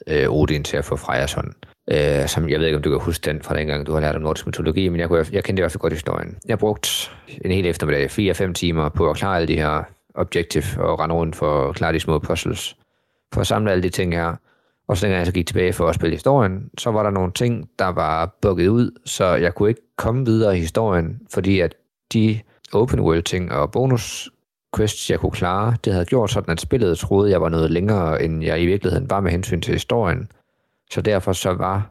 øh, 0.07 0.30
Odin 0.30 0.64
til 0.64 0.76
at 0.76 0.84
få 0.84 0.97
Frejas 0.97 1.32
hånd. 1.32 1.53
Øh, 1.91 2.28
som 2.28 2.49
jeg 2.49 2.59
ved 2.59 2.66
ikke, 2.66 2.76
om 2.76 2.82
du 2.82 2.91
kan 2.91 3.01
huske 3.01 3.30
den 3.30 3.43
fra 3.43 3.57
dengang, 3.57 3.87
du 3.87 3.93
har 3.93 4.01
lært 4.01 4.16
om 4.16 4.22
nordisk 4.22 4.47
mytologi, 4.47 4.89
men 4.89 5.01
jeg, 5.01 5.09
kunne, 5.09 5.26
jeg 5.32 5.45
kendte 5.45 5.61
i 5.61 5.62
hvert 5.62 5.72
fald 5.72 5.80
godt 5.80 5.93
historien. 5.93 6.37
Jeg 6.49 6.59
brugte 6.59 6.89
en 7.45 7.51
hel 7.51 7.66
eftermiddag, 7.66 8.11
4-5 8.51 8.53
timer 8.53 8.89
på 8.89 9.11
at 9.11 9.16
klare 9.16 9.37
alle 9.37 9.49
de 9.49 9.57
her 9.57 9.82
objective 10.14 10.64
og 10.78 11.01
rende 11.01 11.14
rundt 11.14 11.37
for 11.37 11.68
at 11.68 11.74
klare 11.74 11.93
de 11.93 12.01
små 12.01 12.18
puzzles, 12.18 12.76
for 13.34 13.41
at 13.41 13.47
samle 13.47 13.70
alle 13.70 13.82
de 13.82 13.89
ting 13.89 14.14
her. 14.14 14.34
Og 14.89 14.97
så 14.97 15.07
dengang 15.07 15.18
jeg 15.18 15.26
så 15.26 15.32
gik 15.32 15.47
tilbage 15.47 15.72
for 15.72 15.89
at 15.89 15.95
spille 15.95 16.16
historien, 16.16 16.70
så 16.78 16.91
var 16.91 17.03
der 17.03 17.11
nogle 17.11 17.32
ting, 17.32 17.70
der 17.78 17.87
var 17.87 18.37
bukket 18.43 18.68
ud, 18.68 18.91
så 19.05 19.24
jeg 19.24 19.55
kunne 19.55 19.68
ikke 19.68 19.97
komme 19.97 20.24
videre 20.24 20.57
i 20.57 20.61
historien, 20.61 21.20
fordi 21.32 21.61
at 21.61 21.74
de 22.12 22.41
open 22.72 23.01
world 23.01 23.22
ting 23.22 23.53
og 23.53 23.72
bonus 23.72 24.30
quests, 24.76 25.11
jeg 25.11 25.20
kunne 25.20 25.32
klare, 25.32 25.76
det 25.84 25.93
havde 25.93 26.05
gjort 26.05 26.30
sådan, 26.30 26.53
at 26.53 26.61
spillet 26.61 26.99
troede, 26.99 27.30
jeg 27.30 27.41
var 27.41 27.49
noget 27.49 27.70
længere, 27.70 28.22
end 28.22 28.45
jeg 28.45 28.62
i 28.62 28.66
virkeligheden 28.66 29.11
var 29.11 29.20
med 29.20 29.30
hensyn 29.30 29.61
til 29.61 29.72
historien. 29.72 30.28
Så 30.91 31.01
derfor 31.01 31.32
så 31.32 31.53
var 31.53 31.91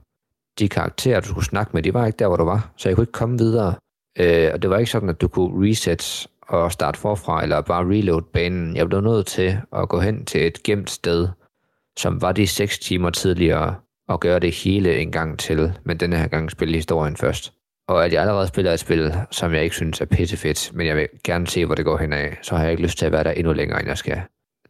de 0.60 0.70
karakterer, 0.70 1.20
du 1.20 1.28
skulle 1.28 1.46
snakke 1.46 1.72
med, 1.74 1.84
de 1.84 1.94
var 1.94 2.06
ikke 2.06 2.18
der, 2.18 2.28
hvor 2.28 2.38
du 2.38 2.44
var. 2.44 2.72
Så 2.78 2.90
jeg 2.90 2.96
kunne 2.96 3.04
ikke 3.04 3.12
komme 3.12 3.38
videre. 3.38 3.74
Øh, 4.20 4.50
og 4.54 4.62
det 4.62 4.70
var 4.70 4.78
ikke 4.78 4.92
sådan, 4.92 5.10
at 5.10 5.22
du 5.22 5.28
kunne 5.28 5.70
reset 5.70 6.28
og 6.48 6.72
starte 6.72 7.00
forfra, 7.00 7.44
eller 7.44 7.62
bare 7.62 7.86
reload 7.86 8.22
banen. 8.22 8.76
Jeg 8.76 8.88
blev 8.88 9.02
nødt 9.02 9.28
til 9.28 9.58
at 9.76 9.90
gå 9.90 10.00
hen 10.00 10.26
til 10.26 10.48
et 10.48 10.64
gemt 10.64 10.90
sted, 10.90 11.28
som 12.00 12.22
var 12.22 12.32
de 12.32 12.48
6 12.48 12.80
timer 12.80 13.10
tidligere, 13.10 13.76
og 14.08 14.20
gøre 14.20 14.40
det 14.40 14.52
hele 14.52 14.98
en 15.00 15.12
gang 15.12 15.40
til, 15.40 15.74
men 15.84 15.98
denne 15.98 16.18
her 16.18 16.28
gang 16.28 16.52
spille 16.52 16.76
historien 16.76 17.18
først. 17.18 17.54
Og 17.88 18.06
at 18.06 18.14
jeg 18.14 18.22
allerede 18.22 18.48
spiller 18.48 18.72
et 18.74 18.80
spil, 18.80 19.14
som 19.32 19.54
jeg 19.54 19.64
ikke 19.64 19.76
synes 19.76 20.02
er 20.02 20.06
pissefedt, 20.06 20.72
men 20.74 20.88
jeg 20.88 20.96
vil 20.96 21.08
gerne 21.24 21.48
se, 21.48 21.66
hvor 21.66 21.76
det 21.76 21.86
går 21.86 21.98
hen 21.98 22.14
af, 22.14 22.38
så 22.42 22.56
har 22.56 22.64
jeg 22.64 22.72
ikke 22.72 22.84
lyst 22.84 22.98
til 22.98 23.06
at 23.06 23.12
være 23.12 23.24
der 23.24 23.32
endnu 23.32 23.54
længere, 23.54 23.80
end 23.80 23.88
jeg 23.88 23.98
skal. 23.98 24.22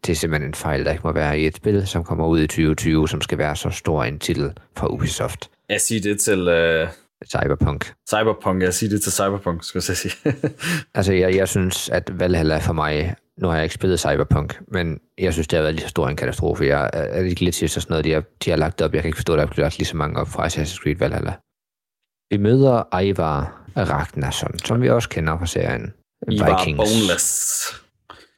Det 0.05 0.11
er 0.11 0.15
simpelthen 0.15 0.49
en 0.49 0.53
fejl, 0.53 0.85
der 0.85 0.91
ikke 0.91 1.03
må 1.03 1.11
være 1.11 1.39
i 1.39 1.47
et 1.47 1.55
spil, 1.55 1.87
som 1.87 2.03
kommer 2.03 2.27
ud 2.27 2.39
i 2.39 2.47
2020, 2.47 3.07
som 3.07 3.21
skal 3.21 3.37
være 3.37 3.55
så 3.55 3.69
stor 3.69 4.03
en 4.03 4.19
titel 4.19 4.53
fra 4.77 4.87
Ubisoft. 4.87 5.49
Jeg 5.69 5.81
siger 5.81 6.01
det 6.01 6.19
til... 6.19 6.39
Uh... 6.39 6.89
Cyberpunk. 7.27 7.93
Cyberpunk, 8.09 8.61
jeg 8.61 8.73
siger 8.73 8.89
det 8.89 9.01
til 9.01 9.11
Cyberpunk, 9.11 9.63
skal 9.63 9.83
jeg 9.87 9.97
sige. 9.97 10.13
altså, 10.95 11.13
jeg, 11.13 11.35
jeg 11.35 11.47
synes, 11.47 11.89
at 11.89 12.19
Valhalla 12.19 12.57
for 12.57 12.73
mig 12.73 13.15
nu 13.41 13.47
har 13.47 13.55
jeg 13.55 13.63
ikke 13.63 13.75
spillet 13.75 13.99
Cyberpunk, 13.99 14.61
men 14.67 14.99
jeg 15.17 15.33
synes, 15.33 15.47
det 15.47 15.57
har 15.57 15.63
været 15.63 15.75
lige 15.75 15.83
så 15.83 15.89
stor 15.89 16.07
en 16.07 16.15
katastrofe. 16.15 16.65
Jeg 16.65 16.89
er 16.93 17.21
lidt 17.21 17.41
lidt 17.41 17.55
til 17.55 17.69
sådan 17.69 17.85
noget, 17.89 18.05
de 18.05 18.11
har, 18.11 18.23
de 18.45 18.49
har 18.49 18.57
lagt 18.57 18.81
op. 18.81 18.93
Jeg 18.93 19.01
kan 19.01 19.09
ikke 19.09 19.17
forstå, 19.17 19.33
at 19.33 19.37
der 19.37 19.43
er 19.43 19.47
blevet 19.47 19.65
lagt 19.65 19.77
lige 19.77 19.87
så 19.87 19.97
mange 19.97 20.19
op 20.19 20.27
fra 20.27 20.47
Assassin's 20.47 20.83
Creed 20.83 20.95
Valhalla. 20.97 21.33
Vi 22.29 22.37
møder 22.37 22.99
Ivar 23.01 23.61
Ragnarsson, 23.77 24.59
som 24.59 24.81
vi 24.81 24.89
også 24.89 25.09
kender 25.09 25.37
fra 25.37 25.45
serien 25.45 25.93
Ivar 26.31 26.59
Vikings. 26.59 26.77
Boneless. 26.77 27.65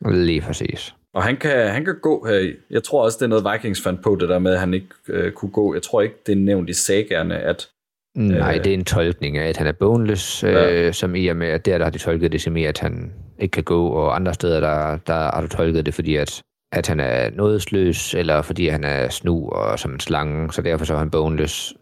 Lige 0.05 0.41
præcis. 0.41 0.93
Og 1.13 1.23
han 1.23 1.37
kan, 1.37 1.71
han 1.71 1.85
kan 1.85 1.95
gå 2.01 2.25
her. 2.25 2.53
Jeg 2.69 2.83
tror 2.83 3.03
også, 3.03 3.17
det 3.17 3.23
er 3.23 3.27
noget 3.27 3.45
Vikings 3.53 3.81
fandt 3.81 4.03
på, 4.03 4.17
det 4.19 4.29
der 4.29 4.39
med, 4.39 4.53
at 4.53 4.59
han 4.59 4.73
ikke 4.73 4.87
øh, 5.07 5.31
kunne 5.31 5.51
gå. 5.51 5.73
Jeg 5.73 5.81
tror 5.81 6.01
ikke, 6.01 6.15
det 6.25 6.31
er 6.31 6.35
nævnt 6.35 6.69
i 6.69 6.73
sagerne, 6.73 7.37
at... 7.39 7.69
Nej, 8.15 8.55
øh, 8.57 8.63
det 8.63 8.69
er 8.69 8.73
en 8.73 8.85
tolkning 8.85 9.37
af, 9.37 9.49
at 9.49 9.57
han 9.57 9.67
er 9.67 9.71
boneless, 9.71 10.43
øh, 10.43 10.53
ja. 10.53 10.91
som 10.91 11.15
i 11.15 11.27
og 11.27 11.35
med, 11.35 11.47
at 11.47 11.65
der, 11.65 11.77
der 11.77 11.85
har 11.85 11.91
de 11.91 11.97
tolket 11.97 12.31
det 12.31 12.41
som 12.41 12.57
i, 12.57 12.65
at 12.65 12.79
han 12.79 13.13
ikke 13.39 13.51
kan 13.51 13.63
gå, 13.63 13.87
og 13.87 14.15
andre 14.15 14.33
steder, 14.33 14.59
der, 14.59 14.97
der 14.97 15.13
har 15.13 15.41
du 15.41 15.47
tolket 15.47 15.85
det, 15.85 15.93
fordi 15.93 16.15
at, 16.15 16.43
at 16.71 16.87
han 16.87 16.99
er 16.99 17.29
nådesløs, 17.29 18.13
eller 18.13 18.41
fordi 18.41 18.67
han 18.67 18.83
er 18.83 19.09
snu 19.09 19.49
og 19.49 19.79
som 19.79 19.93
en 19.93 19.99
slange, 19.99 20.53
så 20.53 20.61
derfor 20.61 20.85
så 20.85 20.93
er 20.93 20.97
han 20.97 21.11
boneless. 21.11 21.73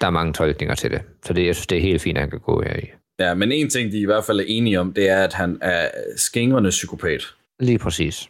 Der 0.00 0.06
er 0.06 0.10
mange 0.10 0.32
tolkninger 0.32 0.74
til 0.74 0.90
det, 0.90 1.02
så 1.24 1.32
det, 1.32 1.46
jeg 1.46 1.54
synes, 1.54 1.66
det 1.66 1.78
er 1.78 1.82
helt 1.82 2.02
fint, 2.02 2.18
at 2.18 2.22
han 2.22 2.30
kan 2.30 2.40
gå 2.40 2.62
her 2.62 2.76
i. 2.76 2.86
Ja, 3.20 3.34
men 3.34 3.52
en 3.52 3.70
ting, 3.70 3.92
de 3.92 4.00
i 4.00 4.04
hvert 4.04 4.24
fald 4.24 4.40
er 4.40 4.44
enige 4.46 4.80
om, 4.80 4.92
det 4.92 5.08
er, 5.08 5.24
at 5.24 5.32
han 5.32 5.58
er 5.60 5.88
skængrende 6.16 6.70
psykopat. 6.70 7.22
Lige 7.60 7.78
præcis. 7.78 8.28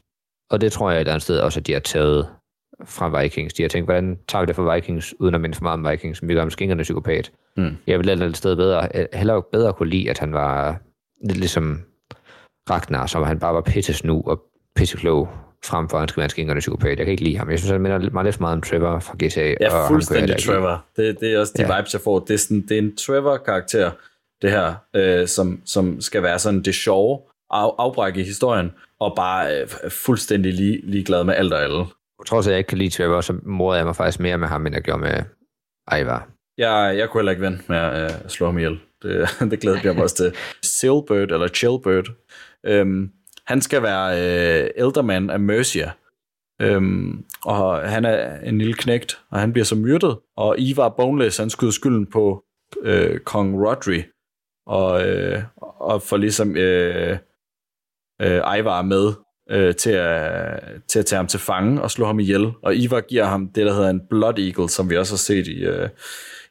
Og 0.50 0.60
det 0.60 0.72
tror 0.72 0.90
jeg 0.90 1.00
et 1.00 1.08
andet 1.08 1.22
sted 1.22 1.38
også, 1.38 1.60
at 1.60 1.66
de 1.66 1.72
har 1.72 1.80
taget 1.80 2.28
fra 2.84 3.20
Vikings. 3.20 3.54
De 3.54 3.62
har 3.62 3.68
tænkt, 3.68 3.86
hvordan 3.86 4.18
tager 4.28 4.42
vi 4.42 4.46
det 4.46 4.56
fra 4.56 4.74
Vikings, 4.74 5.14
uden 5.20 5.34
at 5.34 5.40
minde 5.40 5.56
for 5.56 5.62
meget 5.62 5.78
om 5.78 5.90
Vikings, 5.90 6.18
som 6.18 6.28
vi 6.28 6.34
gør 6.34 6.42
om 6.42 6.50
skængerne 6.50 6.82
psykopat. 6.82 7.32
Mm. 7.56 7.76
Jeg 7.86 7.98
ville 7.98 8.26
et 8.26 8.36
sted 8.36 8.56
bedre, 8.56 8.88
heller 9.14 9.40
bedre 9.52 9.72
kunne 9.72 9.90
lide, 9.90 10.10
at 10.10 10.18
han 10.18 10.32
var 10.32 10.80
lidt 11.26 11.38
ligesom 11.38 11.80
Ragnar, 12.70 13.06
som 13.06 13.22
han 13.22 13.38
bare 13.38 13.54
var 13.54 13.60
pissesnu 13.60 14.22
og 14.26 14.42
pisseklog, 14.76 15.28
frem 15.64 15.88
for 15.88 16.00
en 16.00 16.28
skængerne 16.28 16.60
psykopat. 16.60 16.98
Jeg 16.98 17.06
kan 17.06 17.12
ikke 17.12 17.24
lide 17.24 17.38
ham. 17.38 17.50
Jeg 17.50 17.58
synes, 17.58 17.70
han 17.70 17.80
minder 17.80 18.10
meget 18.10 18.24
lidt 18.24 18.40
meget 18.40 18.54
om 18.54 18.62
Trevor 18.62 18.98
fra 18.98 19.14
GTA. 19.14 19.54
Ja, 19.60 19.74
og 19.74 19.88
fuldstændig 19.88 20.36
Trevor. 20.38 20.84
Det, 20.96 21.20
det 21.20 21.34
er 21.34 21.40
også 21.40 21.52
de 21.56 21.62
ja. 21.62 21.76
vibes, 21.76 21.92
jeg 21.92 22.00
får. 22.00 22.18
Det 22.18 22.34
er, 22.34 22.38
sådan, 22.38 22.62
det 22.68 22.70
er 22.70 22.78
en 22.78 22.96
Trevor-karakter, 22.96 23.90
det 24.42 24.50
her, 24.50 24.74
øh, 24.96 25.28
som, 25.28 25.60
som 25.64 26.00
skal 26.00 26.22
være 26.22 26.38
sådan 26.38 26.62
det 26.62 26.74
sjove 26.74 27.20
af, 27.50 27.70
afbræk 27.78 28.16
i 28.16 28.22
historien, 28.22 28.70
og 29.00 29.12
bare 29.16 29.60
øh, 29.60 29.68
fuldstændig 29.90 30.54
lige, 30.54 30.80
ligeglad 30.82 31.24
med 31.24 31.34
alt 31.34 31.52
og 31.52 31.62
alle. 31.62 31.84
Trods 32.26 32.46
at 32.46 32.50
jeg 32.50 32.58
ikke 32.58 32.68
kan 32.68 32.78
lide 32.78 32.90
Trevor, 32.90 33.20
så 33.20 33.34
morede 33.42 33.78
jeg 33.78 33.86
mig 33.86 33.96
faktisk 33.96 34.20
mere 34.20 34.38
med 34.38 34.48
ham, 34.48 34.66
end 34.66 34.74
jeg 34.74 34.82
gjorde 34.82 35.00
med 35.00 35.22
Ivar. 36.00 36.28
Jeg, 36.58 36.94
jeg 36.98 37.08
kunne 37.08 37.20
heller 37.20 37.32
ikke 37.32 37.42
vente 37.42 37.64
med 37.68 37.78
at 37.78 38.02
øh, 38.04 38.28
slå 38.28 38.46
ham 38.46 38.58
ihjel. 38.58 38.80
Det, 39.02 39.28
det 39.50 39.60
glæder 39.60 39.80
jeg 39.84 39.94
mig 39.94 40.02
også 40.02 40.16
til. 40.16 40.34
Silbird, 40.62 41.30
eller 41.30 41.48
Chillbird, 41.48 42.06
øhm, 42.66 43.10
han 43.46 43.60
skal 43.60 43.82
være 43.82 44.10
øh, 44.18 44.70
Elderman 44.76 45.30
af 45.30 45.40
Mercia. 45.40 45.92
Øhm, 46.62 47.24
og 47.44 47.88
han 47.88 48.04
er 48.04 48.40
en 48.40 48.58
lille 48.58 48.74
knægt, 48.74 49.20
og 49.30 49.40
han 49.40 49.52
bliver 49.52 49.64
så 49.64 49.74
myrdet. 49.74 50.18
Og 50.36 50.56
Ivar 50.58 50.88
Boneless, 50.88 51.38
han 51.38 51.50
skyder 51.50 51.72
skylden 51.72 52.06
på 52.06 52.44
øh, 52.82 53.20
kong 53.20 53.66
Rodri. 53.66 54.02
Og, 54.66 55.08
øh, 55.08 55.42
og 55.80 56.02
får 56.02 56.16
ligesom 56.16 56.56
øh, 56.56 57.18
øh, 58.22 58.58
Ivar 58.58 58.82
med 58.82 59.12
øh, 59.50 59.74
til, 59.74 59.90
at, 59.90 60.62
til 60.88 60.98
at 60.98 61.06
tage 61.06 61.16
ham 61.16 61.26
til 61.26 61.40
fange 61.40 61.82
og 61.82 61.90
slå 61.90 62.06
ham 62.06 62.20
ihjel. 62.20 62.52
Og 62.62 62.76
Ivar 62.76 63.00
giver 63.00 63.24
ham 63.24 63.48
det, 63.48 63.66
der 63.66 63.72
hedder 63.72 63.90
en 63.90 64.06
Blood 64.10 64.38
Eagle, 64.38 64.68
som 64.68 64.90
vi 64.90 64.96
også 64.96 65.12
har 65.12 65.18
set 65.18 65.46
i, 65.46 65.64
øh, 65.64 65.88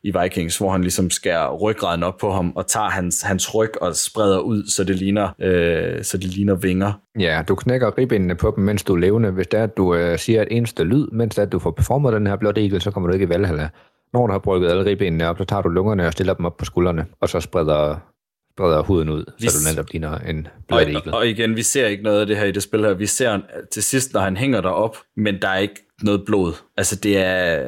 i 0.03 0.11
Vikings, 0.21 0.57
hvor 0.57 0.71
han 0.71 0.81
ligesom 0.81 1.09
skærer 1.09 1.55
ryggraden 1.55 2.03
op 2.03 2.17
på 2.17 2.31
ham 2.31 2.53
og 2.55 2.67
tager 2.67 2.89
hans, 2.89 3.21
hans 3.21 3.55
ryg 3.55 3.81
og 3.81 3.95
spreder 3.95 4.39
ud, 4.39 4.63
så 4.67 4.83
det 4.83 4.95
ligner, 4.95 5.29
øh, 5.41 6.03
så 6.03 6.17
det 6.17 6.25
ligner 6.25 6.55
vinger. 6.55 6.93
Ja, 7.19 7.41
du 7.47 7.55
knækker 7.55 7.97
ribbenene 7.97 8.35
på 8.35 8.53
dem, 8.55 8.63
mens 8.63 8.83
du 8.83 8.93
er 8.95 8.99
levende. 8.99 9.31
Hvis 9.31 9.47
det 9.47 9.59
er, 9.59 9.63
at 9.63 9.77
du 9.77 9.95
øh, 9.95 10.19
siger 10.19 10.41
et 10.41 10.47
eneste 10.51 10.83
lyd, 10.83 11.07
mens 11.07 11.35
det 11.35 11.41
er, 11.41 11.45
at 11.45 11.51
du 11.51 11.59
får 11.59 11.71
performet 11.71 12.13
den 12.13 12.27
her 12.27 12.35
Blood 12.35 12.57
Eagle, 12.57 12.79
så 12.79 12.91
kommer 12.91 13.09
du 13.09 13.13
ikke 13.13 13.25
i 13.25 13.29
Valhalla. 13.29 13.69
Når 14.13 14.27
du 14.27 14.31
har 14.31 14.39
brygget 14.39 14.69
alle 14.69 14.85
ribbenene 14.85 15.27
op, 15.27 15.37
så 15.37 15.43
tager 15.43 15.61
du 15.61 15.69
lungerne 15.69 16.05
og 16.05 16.13
stiller 16.13 16.33
dem 16.33 16.45
op 16.45 16.57
på 16.57 16.65
skuldrene, 16.65 17.05
og 17.21 17.29
så 17.29 17.39
spreder 17.39 17.95
breder 18.57 18.83
huden 18.83 19.09
ud, 19.09 19.25
vi, 19.39 19.47
så 19.47 19.57
du 19.57 19.75
netop 19.75 19.91
ligner 19.91 20.17
en 20.17 20.47
Blood 20.67 20.81
Eagle. 20.81 21.13
Og 21.13 21.27
igen, 21.27 21.55
vi 21.55 21.63
ser 21.63 21.87
ikke 21.87 22.03
noget 22.03 22.21
af 22.21 22.27
det 22.27 22.37
her 22.37 22.45
i 22.45 22.51
det 22.51 22.63
spil 22.63 22.79
her. 22.79 22.93
Vi 22.93 23.05
ser 23.05 23.39
til 23.71 23.83
sidst, 23.83 24.13
når 24.13 24.21
han 24.21 24.37
hænger 24.37 24.61
derop, 24.61 24.97
men 25.17 25.41
der 25.41 25.47
er 25.47 25.57
ikke 25.57 25.81
noget 26.01 26.23
blod. 26.25 26.53
Altså 26.77 26.95
det 26.95 27.17
er... 27.17 27.63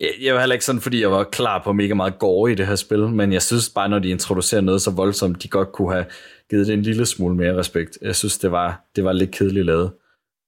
Jeg 0.00 0.34
var 0.34 0.40
heller 0.40 0.54
ikke 0.54 0.64
sådan, 0.64 0.80
fordi 0.80 1.00
jeg 1.00 1.10
var 1.10 1.24
klar 1.24 1.62
på 1.64 1.72
mega 1.72 1.94
meget 1.94 2.18
gore 2.18 2.52
i 2.52 2.54
det 2.54 2.66
her 2.66 2.74
spil, 2.74 3.08
men 3.08 3.32
jeg 3.32 3.42
synes 3.42 3.70
bare, 3.70 3.88
når 3.88 3.98
de 3.98 4.08
introducerer 4.08 4.60
noget 4.60 4.82
så 4.82 4.90
voldsomt, 4.90 5.42
de 5.42 5.48
godt 5.48 5.72
kunne 5.72 5.92
have 5.92 6.06
givet 6.50 6.66
det 6.66 6.72
en 6.74 6.82
lille 6.82 7.06
smule 7.06 7.36
mere 7.36 7.56
respekt. 7.56 7.98
Jeg 8.02 8.16
synes, 8.16 8.38
det 8.38 8.52
var, 8.52 8.84
det 8.96 9.04
var 9.04 9.12
lidt 9.12 9.30
kedeligt 9.30 9.66
lavet, 9.66 9.90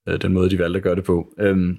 øh, 0.09 0.23
den 0.23 0.33
måde, 0.33 0.51
de 0.51 0.59
valgte 0.59 0.77
at 0.77 0.83
gøre 0.83 0.97
det 0.97 1.05
på. 1.05 1.35
Øhm, 1.39 1.77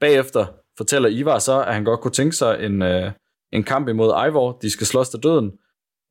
bagefter 0.00 0.46
fortæller 0.76 1.08
Ivar 1.08 1.38
så, 1.38 1.62
at 1.62 1.74
han 1.74 1.84
godt 1.84 2.00
kunne 2.00 2.12
tænke 2.12 2.36
sig 2.36 2.56
en, 2.60 2.82
øh, 2.82 3.12
en 3.52 3.62
kamp 3.62 3.88
imod 3.88 4.28
Ivor. 4.28 4.58
De 4.62 4.70
skal 4.70 4.86
slås 4.86 5.08
til 5.08 5.22
døden, 5.22 5.52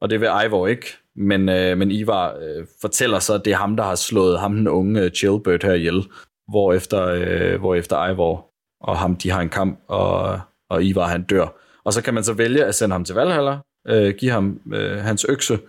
og 0.02 0.10
det 0.10 0.22
vil 0.22 0.30
Ivor 0.46 0.68
ikke. 0.68 0.86
Men, 1.16 1.50
øh, 1.50 1.78
men 1.78 1.92
Ivar 1.92 2.36
øh, 2.42 2.66
fortæller 2.82 3.20
så, 3.20 3.34
at 3.34 3.46
det 3.46 3.54
er 3.54 3.58
ham, 3.58 3.76
der 3.76 3.84
har 3.84 3.96
slået 3.96 4.40
ham 4.40 4.56
den 4.56 4.68
unge 4.68 5.02
øh, 5.02 5.12
Chillbird 5.12 5.64
her 5.64 5.74
ihjel, 5.74 6.04
hvor 6.52 6.74
efter, 6.74 7.06
øh, 7.08 7.60
hvor 7.60 7.76
efter 7.76 8.10
Ivor 8.10 8.46
og 8.82 8.98
ham, 8.98 9.16
de 9.16 9.30
har 9.30 9.42
en 9.42 9.50
kamp, 9.50 9.80
og, 9.88 10.40
og 10.70 10.84
Ivar 10.84 11.08
han 11.08 11.24
dør. 11.24 11.48
Og 11.84 11.94
så 11.94 12.04
kan 12.04 12.14
man 12.14 12.24
så 12.24 12.34
vælge 12.34 12.66
at 12.66 12.76
sende 12.76 12.94
ham 12.94 13.06
til 13.06 13.16
Valhalla, 13.16 13.58
øh, 13.88 14.14
give 14.16 14.32
ham 14.32 14.62
øh, 14.74 14.98
hans 14.98 15.26
økse, 15.30 15.60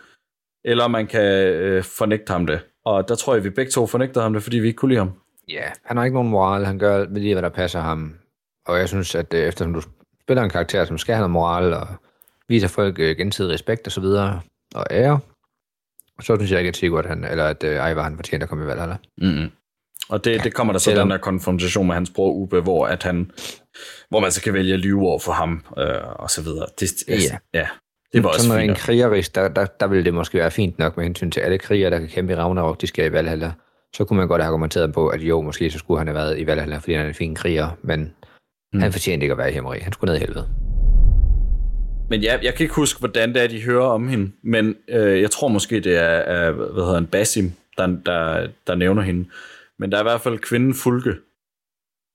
eller 0.65 0.89
man 0.89 1.07
kan 1.07 1.47
øh, 1.47 1.83
fornægte 1.83 2.33
ham 2.33 2.47
det. 2.47 2.61
Og 2.85 3.09
der 3.09 3.15
tror 3.15 3.35
jeg, 3.35 3.45
vi 3.45 3.51
begge 3.51 3.71
to 3.71 3.87
fornægter 3.87 4.23
ham 4.23 4.33
det, 4.33 4.43
fordi 4.43 4.59
vi 4.59 4.67
ikke 4.67 4.77
kunne 4.77 4.89
lide 4.89 4.99
ham. 4.99 5.13
Ja, 5.49 5.65
han 5.85 5.97
har 5.97 6.05
ikke 6.05 6.15
nogen 6.15 6.31
moral. 6.31 6.65
Han 6.65 6.79
gør 6.79 7.07
lige, 7.11 7.35
hvad 7.35 7.43
der 7.43 7.49
passer 7.49 7.81
ham. 7.81 8.15
Og 8.67 8.79
jeg 8.79 8.89
synes, 8.89 9.15
at 9.15 9.35
øh, 9.35 9.49
eftersom 9.49 9.73
du 9.73 9.83
spiller 10.21 10.43
en 10.43 10.51
karakter, 10.51 10.85
som 10.85 10.99
skal 10.99 11.15
have 11.15 11.21
noget 11.21 11.31
moral, 11.31 11.73
og 11.73 11.87
viser 12.49 12.69
folk 12.69 12.99
øh, 12.99 13.17
gensidig 13.17 13.53
respekt 13.53 13.87
og 13.87 13.93
så 13.93 14.01
videre, 14.01 14.41
og 14.75 14.87
ære, 14.91 15.21
så 16.21 16.37
synes 16.37 16.51
jeg 16.51 16.59
ikke, 16.59 16.69
at 16.69 16.77
Sigurd, 16.77 17.07
han, 17.07 17.25
eller 17.25 17.45
at 17.45 17.65
uh, 17.65 17.71
Ivar, 17.71 18.03
han 18.03 18.17
fortjener 18.17 18.45
at 18.45 18.49
komme 18.49 18.65
i 18.65 18.67
Valhalla. 18.67 18.97
Mm-hmm. 19.19 19.51
Og 20.09 20.25
det, 20.25 20.45
det 20.45 20.55
kommer 20.55 20.73
der 20.73 20.81
så 20.81 20.91
den 20.91 21.11
der 21.11 21.19
konfrontation 21.19 21.87
med 21.87 21.95
hans 21.95 22.11
bror 22.11 22.33
Ube, 22.33 22.61
hvor, 22.61 22.87
at 22.87 23.03
han, 23.03 23.31
hvor 24.09 24.21
man 24.21 24.33
så 24.33 24.43
kan 24.43 24.55
vælge 24.55 24.75
at 24.75 24.81
lyve 24.81 25.03
over 25.03 25.19
for 25.19 25.33
ham, 25.33 25.65
øh, 25.79 25.87
og 26.17 26.31
så 26.31 26.43
videre. 26.43 26.67
Det, 26.81 26.93
ja. 27.09 27.15
ja. 27.55 27.69
Det 28.13 28.23
var 28.23 28.29
også 28.29 28.47
Sådan 28.47 28.61
fint. 28.61 28.71
en 28.71 28.77
krigerisk, 28.77 29.35
der, 29.35 29.49
der, 29.49 29.67
der 29.67 29.87
ville 29.87 30.05
det 30.05 30.15
måske 30.15 30.39
være 30.39 30.51
fint 30.51 30.79
nok 30.79 30.97
med 30.97 31.05
hensyn 31.05 31.31
til 31.31 31.41
alle 31.41 31.59
krigere, 31.59 31.91
der 31.91 31.99
kan 31.99 32.09
kæmpe 32.09 32.33
i 32.33 32.37
Ragnarok, 32.37 32.81
de 32.81 32.87
skal 32.87 33.07
i 33.07 33.13
Valhalla. 33.13 33.53
Så 33.97 34.05
kunne 34.05 34.17
man 34.17 34.29
godt 34.29 34.43
have 34.43 34.49
argumenteret 34.49 34.93
på, 34.95 35.09
at 35.09 35.21
jo, 35.21 35.41
måske 35.41 35.71
så 35.71 35.79
skulle 35.79 35.99
han 35.99 36.07
have 36.07 36.15
været 36.15 36.39
i 36.39 36.47
Valhalla, 36.47 36.79
fordi 36.79 36.93
han 36.93 37.05
er 37.05 37.09
en 37.09 37.15
fin 37.15 37.35
kriger, 37.35 37.69
men 37.83 38.13
Mm. 38.73 38.81
Han 38.81 38.93
fortjente 38.93 39.25
ikke 39.25 39.33
at 39.33 39.39
være 39.39 39.51
i 39.51 39.55
Hemmeri. 39.55 39.79
Han 39.79 39.93
skulle 39.93 40.13
ned 40.13 40.21
i 40.21 40.25
helvede. 40.25 40.49
Men 42.11 42.21
ja, 42.21 42.39
jeg 42.43 42.55
kan 42.55 42.65
ikke 42.65 42.75
huske, 42.75 42.99
hvordan 42.99 43.35
det 43.35 43.43
er, 43.43 43.47
de 43.47 43.63
hører 43.63 43.87
om 43.87 44.09
hende, 44.09 44.33
men 44.43 44.77
øh, 44.89 45.21
jeg 45.21 45.31
tror 45.31 45.49
måske, 45.49 45.81
det 45.81 45.97
er, 45.97 46.03
er 46.03 46.53
hvad 46.53 46.83
hedder 46.83 46.95
han, 46.95 47.07
Basim, 47.07 47.53
der, 47.79 47.87
der, 48.07 48.49
der 48.67 48.75
nævner 48.75 49.03
hende. 49.03 49.29
Men 49.79 49.93
der 49.93 49.99
er 49.99 50.03
i 50.03 50.05
hvert 50.05 50.21
fald 50.21 50.39
kvinden 50.39 50.75
Fulke, 50.75 51.15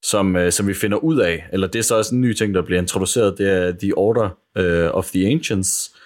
som, 0.04 0.36
øh, 0.36 0.52
som 0.52 0.68
vi 0.68 0.74
finder 0.74 0.98
ud 0.98 1.18
af, 1.18 1.48
eller 1.52 1.66
det 1.66 1.78
er 1.78 1.82
så 1.82 1.96
også 1.96 2.14
en 2.14 2.20
ny 2.20 2.32
ting, 2.32 2.54
der 2.54 2.62
bliver 2.62 2.80
introduceret, 2.80 3.38
det 3.38 3.50
er 3.50 3.72
The 3.72 3.98
Order 3.98 4.28
øh, 4.56 4.90
of 4.94 5.10
the 5.10 5.26
Ancients, 5.26 5.96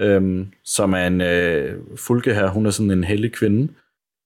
øh, 0.00 0.46
som 0.64 0.92
er 0.92 1.06
en 1.06 1.20
øh, 1.20 1.80
Fulke 1.96 2.34
her, 2.34 2.48
hun 2.48 2.66
er 2.66 2.70
sådan 2.70 2.90
en 2.90 3.04
hellig 3.04 3.32
kvinde, 3.32 3.72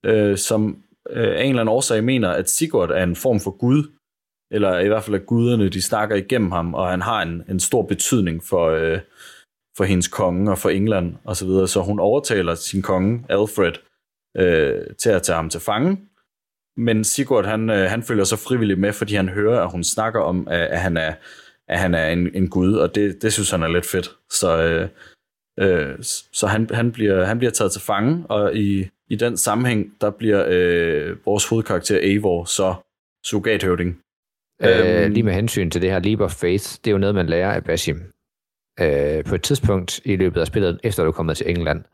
øh, 0.07 0.39
som 0.39 0.83
øh, 1.11 1.29
af 1.37 1.43
en 1.43 1.49
eller 1.49 1.61
anden 1.61 1.75
årsag 1.75 2.05
mener, 2.05 2.29
at 2.29 2.51
Sigurd 2.51 2.91
er 2.91 3.03
en 3.03 3.17
form 3.17 3.41
for 3.41 3.51
Gud, 3.51 3.85
eller 4.53 4.79
i 4.79 4.89
hvert 4.89 5.03
fald 5.03 5.17
at 5.17 5.27
guderne, 5.27 5.69
de 5.69 5.83
snakker 5.83 6.17
igennem 6.17 6.51
ham, 6.53 6.75
og 6.75 6.91
han 6.91 7.03
har 7.03 7.23
en, 7.23 7.43
en 7.49 7.61
stor 7.61 7.83
betydning 7.83 8.45
for, 8.45 8.69
øh, 8.69 9.01
for 9.77 9.85
hendes 9.85 10.09
konge 10.09 10.51
og 10.51 10.59
for 10.59 10.71
England 10.71 11.17
og 11.25 11.37
så 11.37 11.47
videre. 11.47 11.69
Så 11.69 11.81
hun 11.81 12.01
overtaler 12.01 12.55
sin 12.55 12.83
konge, 12.83 13.25
Alfred, 13.29 13.73
øh, 14.37 14.87
til 15.03 15.11
at 15.11 15.23
tage 15.23 15.37
ham 15.37 15.51
til 15.51 15.61
fange. 15.61 15.99
Men 16.81 17.05
Sigurd, 17.05 17.45
han, 17.45 17.71
øh, 17.71 17.91
han 17.91 18.03
følger 18.03 18.25
så 18.25 18.37
frivilligt 18.37 18.81
med, 18.81 18.93
fordi 18.93 19.15
han 19.15 19.29
hører, 19.29 19.61
at 19.61 19.71
hun 19.71 19.85
snakker 19.85 20.21
om, 20.21 20.49
at, 20.49 20.61
at 20.61 20.81
han 20.81 20.97
er, 20.97 21.15
at 21.69 21.79
han 21.79 21.95
er 21.95 22.09
en, 22.09 22.35
en 22.35 22.49
gud, 22.49 22.75
og 22.75 22.95
det, 22.95 23.23
det 23.23 23.33
synes 23.33 23.51
han 23.51 23.63
er 23.63 23.69
lidt 23.69 23.87
fedt. 23.87 24.11
Så, 24.31 24.63
øh, 24.63 24.89
øh, 25.61 25.97
så 26.33 26.47
han, 26.47 26.69
han, 26.73 26.93
bliver, 26.93 27.25
han 27.25 27.39
bliver 27.39 27.51
taget 27.51 27.73
til 27.73 27.81
fange, 27.81 28.27
og 28.29 28.57
i, 28.57 28.89
i 29.09 29.17
den 29.17 29.37
sammenhæng, 29.37 29.93
der 30.01 30.11
bliver 30.11 30.45
øh, 30.49 31.17
vores 31.27 31.49
hovedkarakter 31.49 31.99
Eivor 32.03 32.45
så 32.45 32.75
surrogathøvding. 33.27 34.01
Øh, 34.63 35.11
lige 35.11 35.23
med 35.23 35.33
hensyn 35.33 35.71
til 35.71 35.83
det 35.83 35.91
her 35.91 35.99
leap 35.99 36.21
of 36.21 36.33
faith, 36.33 36.65
det 36.85 36.87
er 36.87 36.93
jo 36.93 36.99
noget, 36.99 37.15
man 37.15 37.27
lærer 37.27 37.53
af 37.53 37.65
Bashim. 37.65 38.03
Øh, 38.81 39.25
på 39.25 39.35
et 39.35 39.43
tidspunkt 39.43 40.01
i 40.05 40.17
løbet 40.17 40.41
af 40.41 40.47
spillet, 40.47 40.81
efter 40.85 41.03
du 41.03 41.09
er 41.09 41.13
kommet 41.13 41.37
til 41.37 41.51
England, 41.51 41.85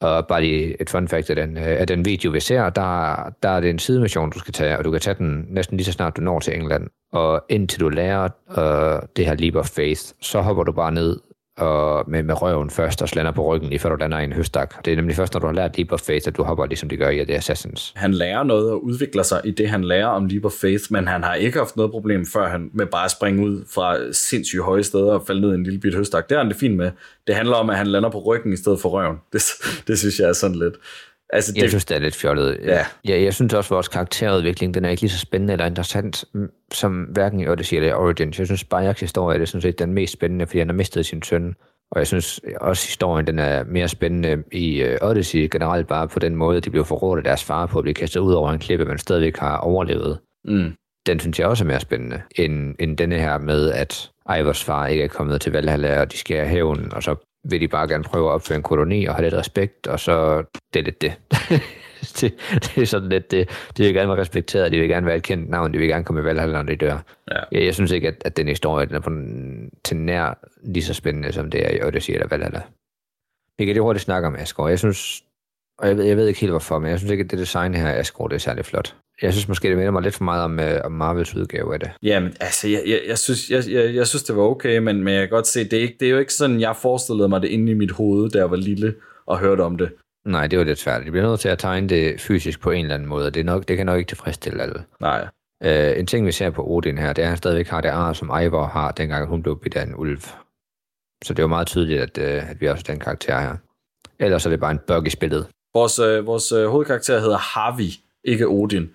og 0.00 0.26
bare 0.26 0.40
lige 0.40 0.82
et 0.82 0.90
fun 0.90 1.08
fact 1.08 1.30
af 1.30 1.36
den, 1.36 1.56
øh, 1.56 1.80
af 1.80 1.86
den 1.86 2.04
video, 2.04 2.30
vi 2.30 2.40
ser, 2.40 2.70
der, 2.70 3.16
der 3.42 3.48
er 3.48 3.60
det 3.60 3.70
en 3.70 3.78
sidemission, 3.78 4.30
du 4.30 4.38
skal 4.38 4.54
tage, 4.54 4.78
og 4.78 4.84
du 4.84 4.90
kan 4.90 5.00
tage 5.00 5.14
den 5.18 5.46
næsten 5.48 5.76
lige 5.76 5.84
så 5.84 5.92
snart 5.92 6.16
du 6.16 6.20
når 6.20 6.40
til 6.40 6.56
England. 6.56 6.86
Og 7.12 7.44
indtil 7.48 7.80
du 7.80 7.88
lærer 7.88 8.28
uh, 8.48 9.08
det 9.16 9.26
her 9.26 9.34
leap 9.34 9.54
of 9.54 9.66
faith, 9.66 10.00
så 10.20 10.40
hopper 10.40 10.62
du 10.62 10.72
bare 10.72 10.92
ned 10.92 11.20
og 11.58 12.10
med, 12.10 12.22
med 12.22 12.42
røven 12.42 12.70
først 12.70 13.02
og 13.02 13.08
slander 13.08 13.32
på 13.32 13.54
ryggen, 13.54 13.68
lige 13.68 13.78
før 13.78 13.88
du 13.88 13.96
lander 13.96 14.18
i 14.18 14.24
en 14.24 14.32
høstak. 14.32 14.84
Det 14.84 14.92
er 14.92 14.96
nemlig 14.96 15.16
først, 15.16 15.32
når 15.32 15.40
du 15.40 15.46
har 15.46 15.54
lært 15.54 15.78
Leap 15.78 15.92
of 15.92 16.00
Faith, 16.00 16.28
at 16.28 16.36
du 16.36 16.42
hopper 16.42 16.66
ligesom 16.66 16.88
de 16.88 16.96
gør 16.96 17.08
i 17.08 17.24
The 17.24 17.36
Assassins. 17.36 17.92
Han 17.96 18.14
lærer 18.14 18.42
noget 18.42 18.70
og 18.70 18.84
udvikler 18.84 19.22
sig 19.22 19.40
i 19.44 19.50
det, 19.50 19.68
han 19.68 19.84
lærer 19.84 20.06
om 20.06 20.26
Leap 20.26 20.44
of 20.44 20.52
Faith, 20.60 20.84
men 20.90 21.08
han 21.08 21.24
har 21.24 21.34
ikke 21.34 21.58
haft 21.58 21.76
noget 21.76 21.90
problem 21.90 22.26
før 22.26 22.48
han 22.48 22.70
med 22.72 22.86
bare 22.86 23.04
at 23.04 23.10
springe 23.10 23.44
ud 23.46 23.64
fra 23.74 24.12
sindssygt 24.12 24.62
høje 24.62 24.82
steder 24.82 25.12
og 25.12 25.26
falde 25.26 25.40
ned 25.40 25.50
i 25.52 25.54
en 25.54 25.64
lille 25.64 25.80
bit 25.80 25.94
høstak. 25.94 26.28
Det 26.28 26.34
er 26.34 26.38
han 26.38 26.48
det 26.48 26.56
fint 26.56 26.76
med. 26.76 26.90
Det 27.26 27.34
handler 27.34 27.54
om, 27.54 27.70
at 27.70 27.76
han 27.76 27.86
lander 27.86 28.10
på 28.10 28.18
ryggen 28.18 28.52
i 28.52 28.56
stedet 28.56 28.80
for 28.80 28.88
røven. 28.88 29.16
Det, 29.32 29.42
det 29.88 29.98
synes 29.98 30.18
jeg 30.18 30.28
er 30.28 30.32
sådan 30.32 30.56
lidt... 30.56 30.74
Altså, 31.32 31.52
det... 31.52 31.62
Jeg 31.62 31.68
synes, 31.68 31.84
det 31.84 31.94
er 31.94 32.00
lidt 32.00 32.16
fjollet. 32.16 32.58
Ja. 32.64 32.84
ja. 33.08 33.22
Jeg 33.22 33.34
synes 33.34 33.54
også, 33.54 33.68
at 33.68 33.74
vores 33.74 33.88
karakterudvikling, 33.88 34.74
den 34.74 34.84
er 34.84 34.88
ikke 34.88 35.02
lige 35.02 35.10
så 35.10 35.18
spændende 35.18 35.52
eller 35.52 35.66
interessant, 35.66 36.24
som 36.72 37.02
hverken 37.02 37.40
i 37.40 37.48
Odyssey 37.48 37.76
eller 37.76 37.94
Origins. 37.94 38.38
Jeg 38.38 38.46
synes, 38.46 38.64
Bayaks 38.64 39.00
historie 39.00 39.34
er 39.34 39.38
det 39.38 39.48
sådan 39.48 39.62
set 39.62 39.78
den 39.78 39.92
mest 39.92 40.12
spændende, 40.12 40.46
fordi 40.46 40.58
han 40.58 40.68
har 40.68 40.74
mistet 40.74 41.06
sin 41.06 41.22
søn. 41.22 41.54
Og 41.90 41.98
jeg 41.98 42.06
synes 42.06 42.40
også, 42.60 42.82
at 42.82 42.88
historien 42.88 43.26
den 43.26 43.38
er 43.38 43.64
mere 43.64 43.88
spændende 43.88 44.42
i 44.52 44.84
uh, 44.84 45.08
Odyssey 45.08 45.48
generelt, 45.52 45.86
bare 45.86 46.08
på 46.08 46.18
den 46.18 46.36
måde, 46.36 46.56
at 46.56 46.64
de 46.64 46.70
blev 46.70 46.84
forrådt 46.84 47.18
af 47.18 47.24
deres 47.24 47.44
far 47.44 47.66
på 47.66 47.78
at 47.78 47.82
blive 47.82 47.94
kastet 47.94 48.20
ud 48.20 48.32
over 48.32 48.50
en 48.52 48.58
klippe, 48.58 48.84
men 48.84 48.98
stadigvæk 48.98 49.36
har 49.36 49.56
overlevet. 49.56 50.18
Mm. 50.44 50.72
Den 51.06 51.20
synes 51.20 51.38
jeg 51.38 51.46
også 51.46 51.64
er 51.64 51.68
mere 51.68 51.80
spændende, 51.80 52.22
end, 52.36 52.74
end 52.78 52.96
denne 52.96 53.18
her 53.18 53.38
med, 53.38 53.70
at 53.70 54.10
Ivors 54.40 54.64
far 54.64 54.86
ikke 54.86 55.04
er 55.04 55.08
kommet 55.08 55.40
til 55.40 55.52
Valhalla, 55.52 56.00
og 56.00 56.12
de 56.12 56.18
skal 56.18 56.46
hævn, 56.46 56.92
og 56.92 57.02
så 57.02 57.14
vil 57.50 57.60
de 57.60 57.68
bare 57.68 57.88
gerne 57.88 58.04
prøve 58.04 58.28
at 58.28 58.32
opføre 58.32 58.56
en 58.56 58.62
koloni 58.62 59.04
og 59.04 59.14
have 59.14 59.24
lidt 59.24 59.34
respekt, 59.34 59.86
og 59.86 60.00
så 60.00 60.44
det 60.74 60.80
er 60.80 60.84
lidt 60.84 61.02
det. 61.02 61.12
det, 62.20 62.34
det 62.64 62.82
er 62.82 62.86
sådan 62.86 63.08
lidt 63.08 63.30
det. 63.30 63.48
De 63.76 63.82
vil 63.82 63.94
gerne 63.94 64.08
være 64.08 64.20
respekteret, 64.20 64.72
de 64.72 64.78
vil 64.78 64.88
gerne 64.88 65.06
være 65.06 65.16
et 65.16 65.22
kendt 65.22 65.50
navn, 65.50 65.72
de 65.72 65.78
vil 65.78 65.88
gerne 65.88 66.04
komme 66.04 66.20
i 66.20 66.24
Valhalla, 66.24 66.56
når 66.56 66.62
de 66.62 66.76
dør. 66.76 66.98
Ja. 67.30 67.40
Jeg, 67.52 67.64
jeg 67.64 67.74
synes 67.74 67.90
ikke, 67.90 68.08
at, 68.08 68.22
at 68.24 68.36
den 68.36 68.48
historie 68.48 68.86
den 68.86 68.94
er 68.94 69.00
på 69.00 69.10
til 69.84 69.96
nær 69.96 70.38
lige 70.62 70.84
så 70.84 70.94
spændende, 70.94 71.32
som 71.32 71.50
det 71.50 71.66
er 71.66 71.70
i 71.70 71.82
Odyssey 71.82 72.12
eller 72.12 72.28
Valhalla. 72.28 72.62
Vi 73.58 73.64
kan 73.64 73.74
lige 73.74 73.82
hurtigt 73.82 74.04
snakke 74.04 74.28
om 74.28 74.36
Asgård. 74.36 74.70
Jeg 74.70 74.78
synes, 74.78 75.24
og 75.78 75.88
jeg 75.88 75.96
ved, 75.96 76.04
jeg 76.04 76.16
ved 76.16 76.26
ikke 76.26 76.40
helt 76.40 76.52
hvorfor, 76.52 76.78
men 76.78 76.90
jeg 76.90 76.98
synes 76.98 77.10
ikke, 77.10 77.24
at 77.24 77.30
det 77.30 77.38
design 77.38 77.74
her 77.74 77.88
af 77.88 77.98
Asgård, 77.98 78.30
det 78.30 78.36
er 78.36 78.40
særlig 78.40 78.64
flot. 78.64 78.96
Jeg 79.22 79.32
synes 79.32 79.48
måske, 79.48 79.68
det 79.68 79.76
minder 79.76 79.92
mig 79.92 80.02
lidt 80.02 80.14
for 80.14 80.24
meget 80.24 80.44
om, 80.44 80.58
uh, 80.58 80.64
om 80.84 80.92
Marvels 80.92 81.34
udgave 81.34 81.74
af 81.74 81.80
det. 81.80 81.90
Jamen, 82.02 82.34
altså, 82.40 82.68
jeg, 82.68 82.82
jeg, 82.86 83.00
jeg, 83.08 83.18
synes, 83.18 83.50
jeg, 83.50 83.62
jeg, 83.70 83.94
jeg 83.94 84.06
synes, 84.06 84.22
det 84.22 84.36
var 84.36 84.42
okay, 84.42 84.78
men, 84.78 85.04
men 85.04 85.14
jeg 85.14 85.20
kan 85.20 85.28
godt 85.28 85.46
se, 85.46 85.64
det 85.64 85.72
er, 85.72 85.80
ikke, 85.82 85.96
det 86.00 86.06
er 86.06 86.10
jo 86.10 86.18
ikke 86.18 86.34
sådan, 86.34 86.60
jeg 86.60 86.76
forestillede 86.76 87.28
mig 87.28 87.42
det 87.42 87.48
inde 87.48 87.72
i 87.72 87.74
mit 87.74 87.90
hoved, 87.90 88.30
da 88.30 88.38
jeg 88.38 88.50
var 88.50 88.56
lille 88.56 88.94
og 89.26 89.38
hørte 89.38 89.60
om 89.60 89.78
det. 89.78 89.92
Nej, 90.26 90.46
det 90.46 90.58
var 90.58 90.64
lidt 90.64 90.78
svært. 90.78 91.06
De 91.06 91.10
bliver 91.10 91.28
nødt 91.28 91.40
til 91.40 91.48
at 91.48 91.58
tegne 91.58 91.88
det 91.88 92.20
fysisk 92.20 92.60
på 92.60 92.70
en 92.70 92.84
eller 92.84 92.94
anden 92.94 93.08
måde, 93.08 93.30
det, 93.30 93.40
er 93.40 93.44
nok, 93.44 93.68
det 93.68 93.76
kan 93.76 93.86
nok 93.86 93.98
ikke 93.98 94.08
tilfredsstille 94.08 94.62
alle. 94.62 94.84
Nej. 95.00 95.26
Uh, 95.64 95.98
en 95.98 96.06
ting, 96.06 96.26
vi 96.26 96.32
ser 96.32 96.50
på 96.50 96.70
Odin 96.70 96.98
her, 96.98 97.12
det 97.12 97.22
er, 97.22 97.26
at 97.26 97.28
han 97.28 97.38
stadigvæk 97.38 97.68
har 97.68 97.80
det 97.80 97.88
ar, 97.88 98.12
som 98.12 98.30
Eivor 98.30 98.66
har, 98.66 98.90
dengang 98.92 99.28
hun 99.28 99.42
blev 99.42 99.60
bidt 99.60 99.76
af 99.76 99.82
en 99.82 99.94
ulv. 99.96 100.20
Så 101.24 101.34
det 101.34 101.38
er 101.38 101.42
jo 101.42 101.48
meget 101.48 101.66
tydeligt, 101.66 102.00
at, 102.00 102.18
uh, 102.18 102.50
at 102.50 102.60
vi 102.60 102.66
også 102.66 102.84
har 102.86 102.94
den 102.94 103.00
karakter 103.00 103.40
her. 103.40 103.56
Ellers 104.18 104.46
er 104.46 104.50
det 104.50 104.60
bare 104.60 104.70
en 104.70 104.80
bug 104.86 105.06
i 105.06 105.10
spillet. 105.10 105.46
Vores, 105.74 105.98
øh, 105.98 106.26
vores 106.26 106.52
øh, 106.52 106.66
hovedkarakter 106.66 107.20
hedder 107.20 107.38
Harvey, 107.38 107.90
ikke 108.24 108.46
Odin. 108.48 108.90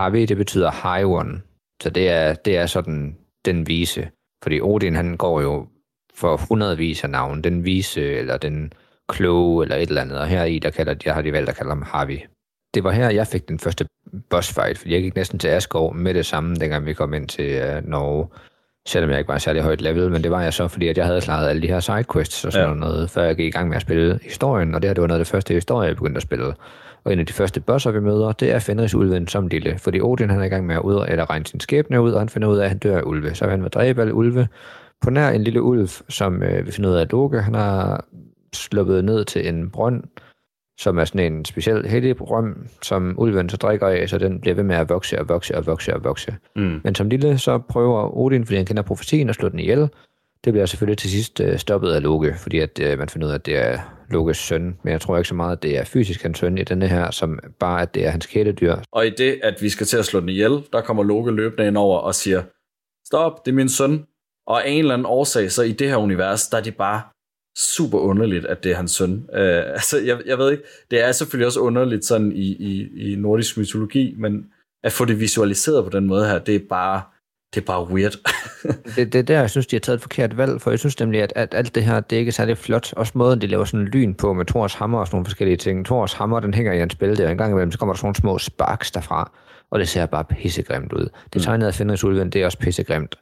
Harvey, 0.00 0.22
det 0.22 0.36
betyder 0.36 0.70
high 0.70 1.10
one. 1.10 1.42
Så 1.82 1.90
det 1.90 2.08
er, 2.08 2.34
det 2.34 2.56
er 2.56 2.66
sådan 2.66 3.16
den 3.44 3.68
vise. 3.68 4.10
Fordi 4.42 4.60
Odin, 4.60 4.94
han 4.94 5.16
går 5.16 5.40
jo 5.40 5.66
for 6.14 6.36
hundredvis 6.48 7.04
af 7.04 7.10
navn. 7.10 7.44
Den 7.44 7.64
vise, 7.64 8.02
eller 8.02 8.36
den 8.36 8.72
kloge, 9.08 9.64
eller 9.64 9.76
et 9.76 9.88
eller 9.88 10.02
andet. 10.02 10.18
Og 10.18 10.26
her 10.26 10.44
i, 10.44 10.58
der 10.58 10.70
kalder, 10.70 10.94
der 10.94 11.12
har 11.12 11.22
de 11.22 11.32
valgt 11.32 11.48
at 11.48 11.56
kalde 11.56 11.70
ham 11.70 11.82
Harvey. 11.82 12.18
Det 12.74 12.84
var 12.84 12.90
her, 12.90 13.10
jeg 13.10 13.26
fik 13.26 13.48
den 13.48 13.58
første 13.58 13.86
boss 14.30 14.54
fight, 14.54 14.78
fordi 14.78 14.92
jeg 14.94 15.02
gik 15.02 15.14
næsten 15.14 15.38
til 15.38 15.48
Asgård 15.48 15.94
med 15.94 16.14
det 16.14 16.26
samme, 16.26 16.54
dengang 16.54 16.86
vi 16.86 16.94
kom 16.94 17.14
ind 17.14 17.28
til 17.28 17.50
øh, 17.50 17.84
Norge. 17.84 18.28
Selvom 18.86 19.10
jeg 19.10 19.18
ikke 19.18 19.28
var 19.28 19.38
særlig 19.38 19.62
højt 19.62 19.80
level, 19.80 20.10
men 20.10 20.22
det 20.22 20.30
var 20.30 20.42
jeg 20.42 20.52
så, 20.52 20.68
fordi 20.68 20.88
at 20.88 20.98
jeg 20.98 21.06
havde 21.06 21.20
klaret 21.20 21.48
alle 21.48 21.62
de 21.62 21.66
her 21.66 21.80
sidequests 21.80 22.44
og 22.44 22.52
sådan 22.52 22.68
ja. 22.68 22.74
noget, 22.74 23.10
før 23.10 23.22
jeg 23.22 23.36
gik 23.36 23.46
i 23.46 23.50
gang 23.50 23.68
med 23.68 23.76
at 23.76 23.82
spille 23.82 24.18
historien, 24.22 24.74
og 24.74 24.82
det 24.82 24.88
her 24.88 24.94
det 24.94 25.00
var 25.00 25.06
noget 25.06 25.20
af 25.20 25.24
det 25.24 25.30
første 25.30 25.54
historie, 25.54 25.88
jeg 25.88 25.96
begyndte 25.96 26.18
at 26.18 26.22
spille. 26.22 26.54
Og 27.04 27.12
en 27.12 27.18
af 27.18 27.26
de 27.26 27.32
første 27.32 27.60
bosser, 27.60 27.90
vi 27.90 28.00
møder, 28.00 28.32
det 28.32 28.52
er 28.52 28.58
Fenris 28.58 28.94
ulven 28.94 29.28
som 29.28 29.46
lille, 29.46 29.78
fordi 29.78 30.00
Odin 30.00 30.30
han 30.30 30.40
er 30.40 30.44
i 30.44 30.48
gang 30.48 30.66
med 30.66 30.74
at 30.74 30.80
ud, 30.80 31.06
eller 31.08 31.30
regne 31.30 31.46
sin 31.46 31.60
skæbne 31.60 32.00
ud, 32.00 32.12
og 32.12 32.20
han 32.20 32.28
finder 32.28 32.48
ud 32.48 32.58
af, 32.58 32.64
at 32.64 32.68
han 32.68 32.78
dør 32.78 32.98
af 32.98 33.02
ulve. 33.02 33.34
Så 33.34 33.48
han 33.48 33.62
vil 33.62 33.70
dræbe 33.70 34.00
alle 34.00 34.14
ulve 34.14 34.48
på 35.00 35.10
nær 35.10 35.28
en 35.28 35.44
lille 35.44 35.62
ulv, 35.62 35.88
som 36.08 36.42
øh, 36.42 36.66
vi 36.66 36.70
finder 36.70 36.90
ud 36.90 36.94
af, 36.94 37.00
at 37.00 37.12
Loke, 37.12 37.40
han 37.40 37.54
har 37.54 38.04
sluppet 38.54 39.04
ned 39.04 39.24
til 39.24 39.48
en 39.48 39.70
brønd, 39.70 40.02
som 40.78 40.98
er 40.98 41.04
sådan 41.04 41.32
en 41.32 41.44
speciel 41.44 41.86
heldig 41.86 42.16
brønd, 42.16 42.56
som 42.82 43.14
ulven 43.18 43.48
så 43.48 43.56
drikker 43.56 43.88
af, 43.88 44.08
så 44.08 44.18
den 44.18 44.40
bliver 44.40 44.54
ved 44.54 44.64
med 44.64 44.76
at 44.76 44.88
vokse 44.88 45.18
og 45.18 45.28
vokse 45.28 45.56
og 45.56 45.66
vokse 45.66 45.94
og 45.94 46.04
vokse. 46.04 46.36
Mm. 46.56 46.80
Men 46.84 46.94
som 46.94 47.08
lille, 47.08 47.38
så 47.38 47.58
prøver 47.58 48.16
Odin, 48.16 48.44
fordi 48.44 48.56
han 48.56 48.66
kender 48.66 48.82
profetien, 48.82 49.28
at 49.28 49.34
slå 49.34 49.48
den 49.48 49.58
ihjel. 49.58 49.88
Det 50.44 50.52
bliver 50.52 50.66
selvfølgelig 50.66 50.98
til 50.98 51.10
sidst 51.10 51.40
øh, 51.40 51.58
stoppet 51.58 51.92
af 51.92 52.02
Loke, 52.02 52.34
fordi 52.38 52.58
at, 52.58 52.80
øh, 52.82 52.98
man 52.98 53.08
finder 53.08 53.26
ud 53.26 53.32
af, 53.32 53.34
at 53.34 53.46
det 53.46 53.56
er 53.56 53.78
Lokes 54.10 54.36
søn, 54.36 54.76
men 54.82 54.92
jeg 54.92 55.00
tror 55.00 55.16
ikke 55.16 55.28
så 55.28 55.34
meget, 55.34 55.56
at 55.56 55.62
det 55.62 55.78
er 55.78 55.84
fysisk 55.84 56.22
hans 56.22 56.38
søn 56.38 56.58
i 56.58 56.64
denne 56.64 56.88
her, 56.88 57.10
som 57.10 57.38
bare 57.58 57.82
at 57.82 57.94
det 57.94 58.06
er 58.06 58.10
hans 58.10 58.26
kæledyr. 58.26 58.76
Og 58.92 59.06
i 59.06 59.10
det, 59.10 59.40
at 59.42 59.62
vi 59.62 59.68
skal 59.68 59.86
til 59.86 59.96
at 59.96 60.04
slå 60.04 60.20
den 60.20 60.28
ihjel, 60.28 60.62
der 60.72 60.80
kommer 60.80 61.02
Loke 61.02 61.30
løbende 61.30 61.66
ind 61.66 61.76
over 61.76 61.98
og 61.98 62.14
siger, 62.14 62.42
stop, 63.06 63.46
det 63.46 63.50
er 63.50 63.54
min 63.54 63.68
søn. 63.68 64.04
Og 64.46 64.66
af 64.66 64.70
en 64.70 64.78
eller 64.78 64.94
anden 64.94 65.06
årsag, 65.06 65.52
så 65.52 65.62
i 65.62 65.72
det 65.72 65.88
her 65.88 65.96
univers, 65.96 66.48
der 66.48 66.58
er 66.58 66.62
det 66.62 66.76
bare 66.76 67.02
super 67.56 67.98
underligt, 67.98 68.46
at 68.46 68.64
det 68.64 68.72
er 68.72 68.76
hans 68.76 68.90
søn. 68.90 69.28
Øh, 69.32 69.62
altså, 69.78 69.98
jeg, 70.00 70.18
jeg 70.26 70.38
ved 70.38 70.50
ikke, 70.50 70.64
det 70.90 71.04
er 71.04 71.12
selvfølgelig 71.12 71.46
også 71.46 71.60
underligt 71.60 72.04
sådan 72.04 72.32
i, 72.32 72.46
i, 72.46 72.88
i 73.12 73.16
nordisk 73.16 73.58
mytologi, 73.58 74.14
men 74.18 74.46
at 74.84 74.92
få 74.92 75.04
det 75.04 75.20
visualiseret 75.20 75.84
på 75.84 75.90
den 75.90 76.06
måde 76.06 76.26
her, 76.26 76.38
det 76.38 76.54
er 76.54 76.60
bare, 76.68 77.02
det 77.54 77.60
er 77.60 77.64
bare 77.64 77.88
weird. 77.88 78.12
det, 78.96 79.12
det 79.12 79.18
er 79.18 79.22
der, 79.22 79.40
jeg 79.40 79.50
synes, 79.50 79.66
de 79.66 79.76
har 79.76 79.80
taget 79.80 79.96
et 79.96 80.02
forkert 80.02 80.36
valg, 80.36 80.60
for 80.60 80.70
jeg 80.70 80.78
synes 80.78 81.00
nemlig, 81.00 81.22
at, 81.22 81.32
at 81.36 81.54
alt 81.54 81.74
det 81.74 81.84
her, 81.84 82.00
det 82.00 82.16
er 82.16 82.20
ikke 82.20 82.32
særlig 82.32 82.58
flot. 82.58 82.92
Også 82.92 83.12
måden, 83.14 83.40
de 83.40 83.46
laver 83.46 83.64
sådan 83.64 83.80
en 83.80 83.86
lyn 83.86 84.14
på 84.14 84.32
med 84.32 84.44
Thors 84.44 84.74
hammer 84.74 84.98
og 84.98 85.06
sådan 85.06 85.16
nogle 85.16 85.26
forskellige 85.26 85.56
ting. 85.56 85.86
Thors 85.86 86.12
hammer, 86.12 86.40
den 86.40 86.54
hænger 86.54 86.72
i 86.72 86.78
hans 86.78 86.94
bælte, 86.94 87.24
og 87.24 87.30
en 87.30 87.38
gang 87.38 87.52
imellem, 87.52 87.72
så 87.72 87.78
kommer 87.78 87.92
der 87.92 87.98
sådan 87.98 88.06
nogle 88.06 88.16
små 88.16 88.38
sparks 88.38 88.90
derfra, 88.90 89.32
og 89.70 89.78
det 89.78 89.88
ser 89.88 90.06
bare 90.06 90.24
pissegrimt 90.24 90.92
ud. 90.92 91.04
Det 91.04 91.34
mm. 91.34 91.40
tegnet 91.40 91.66
af 91.66 91.74
Fenris 91.74 92.04
Ulven, 92.04 92.30
det 92.30 92.42
er 92.42 92.44
også 92.44 92.58
pissegrimt. 92.58 93.14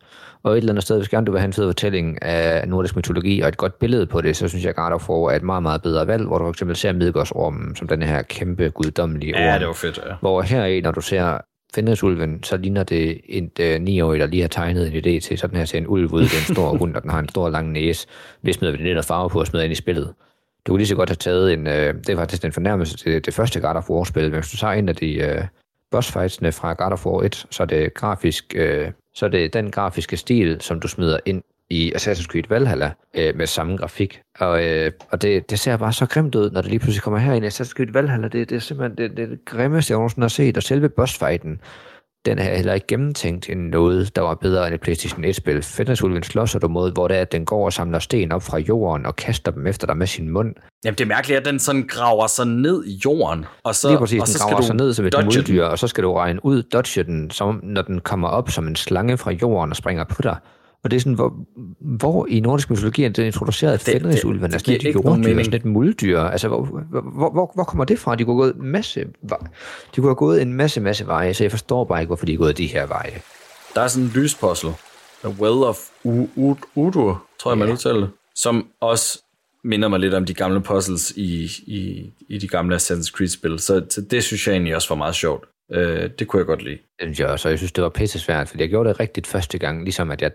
Og 0.42 0.52
et 0.52 0.56
eller 0.56 0.72
andet 0.72 0.82
sted, 0.82 0.96
hvis 0.96 1.08
gerne 1.08 1.26
du 1.26 1.32
vil 1.32 1.40
have 1.40 1.46
en 1.46 1.52
fed 1.52 1.68
fortælling 1.68 2.22
af 2.22 2.68
nordisk 2.68 2.96
mytologi 2.96 3.40
og 3.40 3.48
et 3.48 3.56
godt 3.56 3.78
billede 3.78 4.06
på 4.06 4.20
det, 4.20 4.36
så 4.36 4.48
synes 4.48 4.64
jeg, 4.64 4.74
at 4.78 5.08
War 5.08 5.30
er 5.30 5.36
et 5.36 5.42
meget, 5.42 5.62
meget 5.62 5.82
bedre 5.82 6.06
valg, 6.06 6.26
hvor 6.26 6.38
du 6.38 6.44
for 6.44 6.50
eksempel 6.50 6.76
ser 6.76 6.92
Midgårdsormen 6.92 7.76
som 7.76 7.88
den 7.88 8.02
her 8.02 8.22
kæmpe 8.22 8.70
guddommelige 8.70 9.34
orm. 9.34 9.42
Ja, 9.42 9.58
det 9.58 9.66
var 9.66 9.72
fedt, 9.72 10.00
ja. 10.06 10.14
Hvor 10.20 10.42
her 10.42 10.64
i, 10.64 10.80
når 10.80 10.90
du 10.90 11.00
ser 11.00 11.38
Fenrisulven, 11.74 12.42
så 12.42 12.56
ligner 12.56 12.82
det 12.82 13.20
en 13.24 13.50
øh, 13.60 13.76
9-årig, 13.76 14.20
der 14.20 14.26
lige 14.26 14.40
har 14.40 14.48
tegnet 14.48 14.94
en 14.94 15.04
idé 15.04 15.20
til 15.20 15.38
sådan 15.38 15.58
her 15.58 15.64
til 15.64 15.76
en 15.76 15.86
ulv 15.86 16.12
ud, 16.12 16.22
det 16.22 16.48
en 16.48 16.54
stor 16.54 16.76
hund, 16.78 16.96
og 16.96 17.02
den 17.02 17.10
har 17.10 17.18
en 17.18 17.28
stor 17.28 17.48
lang 17.48 17.72
næse. 17.72 18.06
Vi 18.42 18.52
smider 18.52 18.72
vi 18.72 18.78
det 18.78 18.94
lidt 18.94 19.04
farve 19.04 19.30
på 19.30 19.40
og 19.40 19.46
smider 19.46 19.64
ind 19.64 19.72
i 19.72 19.76
spillet. 19.76 20.14
Du 20.66 20.72
kunne 20.72 20.78
lige 20.78 20.88
så 20.88 20.96
godt 20.96 21.08
have 21.08 21.16
taget 21.16 21.52
en, 21.52 21.66
øh, 21.66 21.94
det 21.94 22.08
er 22.08 22.16
faktisk 22.16 22.44
en 22.44 22.52
fornærmelse 22.52 22.96
til 22.96 23.24
det 23.24 23.34
første 23.34 23.60
God 23.60 23.76
of 23.76 23.90
War-spil, 23.90 24.22
men 24.22 24.32
hvis 24.32 24.50
du 24.50 24.56
tager 24.56 24.72
en 24.72 24.88
af 24.88 24.96
de 24.96 25.14
øh, 25.14 25.42
bossfightsene 25.94 26.52
fra 26.52 26.72
God 26.72 26.92
of 26.92 27.06
War 27.06 27.22
1, 27.22 27.46
så 27.50 27.62
er 27.62 27.66
det 27.66 27.94
grafisk, 27.94 28.54
øh, 28.56 28.90
så 29.14 29.26
er 29.26 29.30
det 29.30 29.52
den 29.52 29.70
grafiske 29.70 30.16
stil, 30.16 30.60
som 30.60 30.80
du 30.80 30.88
smider 30.88 31.18
ind 31.24 31.42
i 31.70 31.92
Assassin's 31.96 32.26
Creed 32.26 32.44
Valhalla 32.48 32.92
øh, 33.14 33.36
med 33.36 33.46
samme 33.46 33.76
grafik. 33.76 34.20
Og, 34.38 34.64
øh, 34.64 34.92
og 35.10 35.22
det, 35.22 35.50
det 35.50 35.58
ser 35.58 35.76
bare 35.76 35.92
så 35.92 36.06
grimt 36.06 36.34
ud, 36.34 36.50
når 36.50 36.60
det 36.60 36.70
lige 36.70 36.80
pludselig 36.80 37.02
kommer 37.02 37.18
her 37.18 37.32
ind 37.34 37.44
i 37.44 37.48
Assassin's 37.48 37.72
Creed 37.72 37.92
Valhalla. 37.92 38.28
Det, 38.28 38.50
det 38.50 38.56
er 38.56 38.60
simpelthen 38.60 38.96
det, 38.98 39.16
det, 39.16 39.30
det 39.30 39.44
grimmeste, 39.44 39.92
jeg 39.92 39.96
nogensinde 39.96 40.24
har 40.24 40.28
set. 40.28 40.56
Og 40.56 40.62
selve 40.62 40.88
bossfighten, 40.88 41.60
den 42.26 42.38
er 42.38 42.54
heller 42.54 42.74
ikke 42.74 42.86
gennemtænkt 42.86 43.48
end 43.48 43.60
noget, 43.60 44.16
der 44.16 44.22
var 44.22 44.34
bedre 44.34 44.66
end 44.66 44.74
et 44.74 44.80
PlayStation 44.80 45.24
1-spil. 45.24 45.62
Fenrisulven 45.62 46.22
slås 46.22 46.56
du 46.62 46.68
mod, 46.68 46.92
hvor 46.92 47.08
det 47.08 47.16
er, 47.16 47.20
at 47.20 47.32
den 47.32 47.44
går 47.44 47.64
og 47.64 47.72
samler 47.72 47.98
sten 47.98 48.32
op 48.32 48.42
fra 48.42 48.58
jorden 48.58 49.06
og 49.06 49.16
kaster 49.16 49.52
dem 49.52 49.66
efter 49.66 49.86
dig 49.86 49.96
med 49.96 50.06
sin 50.06 50.30
mund. 50.30 50.54
Jamen, 50.84 50.98
det 50.98 51.04
er 51.04 51.08
mærkeligt, 51.08 51.40
at 51.40 51.46
den 51.46 51.58
sådan 51.58 51.86
graver 51.88 52.26
sig 52.26 52.46
ned 52.46 52.84
i 52.84 53.00
jorden. 53.04 53.44
Og 53.64 53.74
så, 53.74 53.88
Lige 53.88 53.98
præcis, 53.98 54.20
og 54.20 54.26
den 54.26 54.34
så 54.34 54.44
graver 54.44 54.60
sig 54.60 54.76
ned 54.76 54.92
som 54.92 55.06
et 55.06 55.14
muldyr, 55.24 55.64
og 55.64 55.78
så 55.78 55.86
skal 55.88 56.04
du 56.04 56.14
regne 56.14 56.44
ud, 56.44 56.62
dodge 56.62 57.04
den, 57.04 57.30
som, 57.30 57.60
når 57.62 57.82
den 57.82 58.00
kommer 58.00 58.28
op 58.28 58.50
som 58.50 58.66
en 58.66 58.76
slange 58.76 59.18
fra 59.18 59.30
jorden 59.30 59.70
og 59.70 59.76
springer 59.76 60.04
på 60.04 60.22
dig. 60.22 60.36
Og 60.84 60.90
det 60.90 60.96
er 60.96 61.00
sådan, 61.00 61.14
hvor, 61.14 61.34
hvor 61.80 62.26
i 62.26 62.40
nordisk 62.40 62.70
mytologi 62.70 63.04
er 63.04 63.08
det 63.08 63.24
introduceret, 63.24 63.72
at 63.74 63.80
Det- 63.80 63.86
det- 63.86 63.94
er 63.94 63.98
det 64.10 64.18
sådan 64.20 64.54
et 64.54 64.64
giver 64.64 64.78
ikke 64.88 65.00
nogen 65.00 65.06
jorddyr, 65.08 65.28
mening. 65.28 65.44
sådan 65.44 65.60
et 65.60 65.64
muldyr. 65.64 66.20
Altså, 66.20 66.48
hvor, 66.48 66.64
hvor, 66.64 67.30
hvor, 67.30 67.50
hvor 67.54 67.64
kommer 67.64 67.84
det 67.84 67.98
fra? 67.98 68.14
De 68.14 68.24
kunne 68.24 68.42
have 68.42 68.52
gået 68.52 68.64
masse, 68.64 69.00
de 69.00 69.06
kunne 69.96 70.06
have 70.08 70.14
gået 70.14 70.42
en 70.42 70.52
masse, 70.52 70.80
masse 70.80 71.06
veje, 71.06 71.34
så 71.34 71.44
jeg 71.44 71.50
forstår 71.50 71.84
bare 71.84 72.00
ikke, 72.00 72.08
hvorfor 72.08 72.26
de 72.26 72.32
er 72.32 72.36
gået 72.36 72.58
de 72.58 72.66
her 72.66 72.86
veje. 72.86 73.20
Der 73.74 73.80
er 73.80 73.88
sådan 73.88 74.04
en 74.08 74.12
lyspuzzle. 74.14 74.70
The 75.24 75.34
Well 75.42 75.64
of 75.64 75.78
Udur, 76.74 77.24
tror 77.40 77.50
jeg, 77.50 77.58
man 77.58 77.70
udtaler 77.70 78.00
det. 78.00 78.10
Som 78.36 78.66
også 78.80 79.22
minder 79.64 79.88
mig 79.88 80.00
lidt 80.00 80.14
om 80.14 80.24
de 80.24 80.34
gamle 80.34 80.60
puzzles 80.60 81.10
i, 81.16 81.44
i, 81.66 82.10
i 82.28 82.38
de 82.38 82.48
gamle 82.48 82.76
Assassin's 82.76 83.10
Creed-spil. 83.16 83.58
Så, 83.58 83.84
så 83.90 84.00
det 84.00 84.24
synes 84.24 84.46
jeg 84.46 84.52
egentlig 84.52 84.74
også 84.76 84.88
var 84.88 84.96
meget 84.96 85.14
sjovt. 85.14 85.44
Øh, 85.72 86.10
det 86.18 86.28
kunne 86.28 86.38
jeg 86.40 86.46
godt 86.46 86.62
lide. 86.62 86.74
Det 86.74 87.02
synes 87.02 87.20
jeg 87.20 87.28
også, 87.28 87.48
og 87.48 87.50
jeg 87.50 87.58
synes, 87.58 87.72
det 87.72 87.82
var 87.84 87.88
pisse 87.90 88.18
svært, 88.18 88.48
fordi 88.48 88.62
jeg 88.62 88.70
gjorde 88.70 88.88
det 88.88 89.00
rigtigt 89.00 89.26
første 89.26 89.58
gang, 89.58 89.82
ligesom 89.84 90.10
at 90.10 90.22
jeg, 90.22 90.30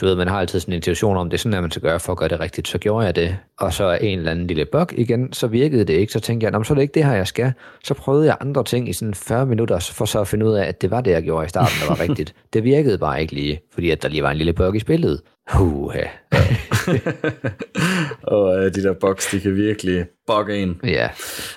du 0.00 0.06
ved, 0.06 0.14
man 0.16 0.28
har 0.28 0.40
altid 0.40 0.60
sådan 0.60 0.72
en 0.72 0.76
intuition 0.76 1.16
om, 1.16 1.30
det 1.30 1.36
er 1.36 1.38
sådan, 1.38 1.54
at 1.54 1.62
man 1.62 1.70
skal 1.70 1.82
gøre 1.82 2.00
for 2.00 2.12
at 2.12 2.18
gøre 2.18 2.28
det 2.28 2.40
rigtigt, 2.40 2.68
så 2.68 2.78
gjorde 2.78 3.06
jeg 3.06 3.16
det, 3.16 3.36
og 3.58 3.72
så 3.72 3.98
en 4.00 4.18
eller 4.18 4.30
anden 4.30 4.46
lille 4.46 4.64
bug 4.72 4.92
igen, 4.98 5.32
så 5.32 5.46
virkede 5.46 5.84
det 5.84 5.92
ikke, 5.94 6.12
så 6.12 6.20
tænkte 6.20 6.44
jeg, 6.44 6.50
"Nå, 6.50 6.58
men 6.58 6.64
så 6.64 6.72
er 6.72 6.74
det 6.74 6.82
ikke 6.82 6.94
det 6.94 7.04
her, 7.04 7.12
jeg 7.14 7.26
skal. 7.26 7.52
Så 7.84 7.94
prøvede 7.94 8.26
jeg 8.26 8.36
andre 8.40 8.64
ting 8.64 8.88
i 8.88 8.92
sådan 8.92 9.14
40 9.14 9.46
minutter, 9.46 9.78
for 9.92 10.04
så 10.04 10.20
at 10.20 10.28
finde 10.28 10.46
ud 10.46 10.54
af, 10.54 10.64
at 10.64 10.82
det 10.82 10.90
var 10.90 11.00
det, 11.00 11.10
jeg 11.10 11.22
gjorde 11.22 11.46
i 11.46 11.48
starten, 11.48 11.74
der 11.82 11.88
var 11.88 12.00
rigtigt. 12.00 12.34
Det 12.52 12.64
virkede 12.64 12.98
bare 12.98 13.20
ikke 13.20 13.32
lige, 13.34 13.60
fordi 13.74 13.90
at 13.90 14.02
der 14.02 14.08
lige 14.08 14.22
var 14.22 14.30
en 14.30 14.36
lille 14.36 14.52
bug 14.52 14.74
i 14.76 14.78
spillet. 14.78 15.20
Huha. 15.52 16.02
Og 18.22 18.56
øh, 18.56 18.74
de 18.74 18.82
der 18.82 18.92
box, 19.00 19.30
de 19.32 19.40
kan 19.40 19.54
virkelig 19.56 20.04
bugge 20.26 20.56
en. 20.56 20.80
Ja. 20.84 21.08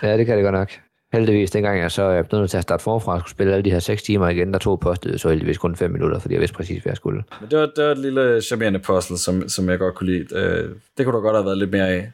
ja, 0.04 0.18
det 0.18 0.26
kan 0.26 0.36
det 0.38 0.44
godt 0.44 0.56
nok. 0.56 0.72
Heldigvis, 1.14 1.52
dengang 1.52 1.80
jeg 1.80 1.92
så 1.92 2.04
er 2.04 2.36
nødt 2.36 2.50
til 2.50 2.58
at 2.58 2.64
starte 2.64 2.84
forfra 2.84 3.14
og 3.14 3.20
skulle 3.20 3.32
spille 3.32 3.54
alle 3.54 3.64
de 3.64 3.72
her 3.72 3.80
6 3.80 4.04
timer 4.04 4.30
igen, 4.30 4.54
der 4.54 4.60
tog 4.60 4.80
postet 4.80 5.22
så 5.22 5.30
heldigvis 5.30 5.58
kun 5.58 5.76
5 5.76 5.92
minutter, 5.92 6.20
fordi 6.20 6.34
jeg 6.34 6.40
vidste 6.42 6.56
præcis, 6.56 6.84
hvad 6.84 6.92
jeg 6.92 6.98
skulle. 6.98 7.24
Men 7.42 7.50
det 7.52 7.60
var, 7.60 7.66
det 7.66 7.86
var 7.86 7.92
et 7.92 7.98
lille 7.98 8.42
charmerende 8.42 8.80
puzzle, 8.80 9.18
som, 9.18 9.50
som 9.50 9.70
jeg 9.70 9.80
godt 9.80 9.96
kunne 9.96 10.12
lide. 10.12 10.36
Øh, 10.36 10.70
det 10.98 11.06
kunne 11.06 11.16
der 11.16 11.22
godt 11.22 11.36
have 11.36 11.46
været 11.46 11.58
lidt 11.58 11.72
mere 11.72 11.88
af. 11.90 12.12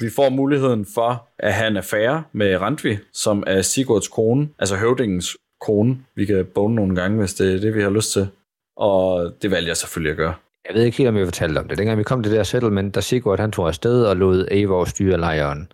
Vi 0.00 0.10
får 0.16 0.28
muligheden 0.28 0.86
for 0.94 1.28
at 1.38 1.52
have 1.52 1.68
en 1.68 1.76
affære 1.76 2.22
med 2.32 2.56
Randvi, 2.56 2.98
som 3.12 3.44
er 3.46 3.62
Sigurds 3.62 4.08
kone, 4.08 4.48
altså 4.58 4.76
høvdingens 4.76 5.36
kone. 5.60 5.98
Vi 6.16 6.24
kan 6.24 6.46
bone 6.54 6.74
nogle 6.74 6.96
gange, 6.96 7.18
hvis 7.18 7.34
det 7.34 7.54
er 7.54 7.60
det, 7.60 7.74
vi 7.74 7.82
har 7.82 7.90
lyst 7.90 8.12
til. 8.12 8.28
Og 8.76 9.32
det 9.42 9.50
valgte 9.50 9.68
jeg 9.68 9.76
selvfølgelig 9.76 10.10
at 10.10 10.16
gøre. 10.16 10.34
Jeg 10.68 10.74
ved 10.74 10.84
ikke 10.84 10.98
helt, 10.98 11.08
om 11.08 11.16
jeg 11.16 11.26
fortalte 11.26 11.58
om 11.58 11.68
det. 11.68 11.78
Dengang 11.78 11.98
vi 11.98 12.02
kom 12.02 12.22
til 12.22 12.32
det 12.32 12.38
der 12.38 12.44
settlement, 12.44 12.94
der 12.94 13.00
Sigurd 13.00 13.40
han 13.40 13.52
tog 13.52 13.68
afsted 13.68 14.04
og 14.04 14.16
lod 14.16 14.48
Eivor 14.50 14.84
styre 14.84 15.18
lejren. 15.18 15.68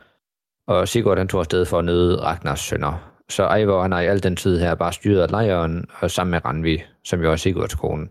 Og 0.68 0.88
Sigurd 0.88 1.18
han 1.18 1.28
tog 1.28 1.40
afsted 1.40 1.64
for 1.64 1.78
at 1.78 1.84
nøde 1.84 2.20
Ragnars 2.20 2.60
sønner. 2.60 3.12
Så 3.30 3.54
Eivor 3.56 3.82
han 3.82 3.92
har 3.92 4.00
i 4.00 4.06
al 4.06 4.22
den 4.22 4.36
tid 4.36 4.58
her 4.58 4.74
bare 4.74 4.92
styret 4.92 5.30
lejren 5.30 5.84
og 6.00 6.10
sammen 6.10 6.30
med 6.30 6.44
Ranvi, 6.44 6.82
som 7.04 7.22
jo 7.22 7.32
er 7.32 7.36
Sigurds 7.36 7.74
kone. 7.74 8.08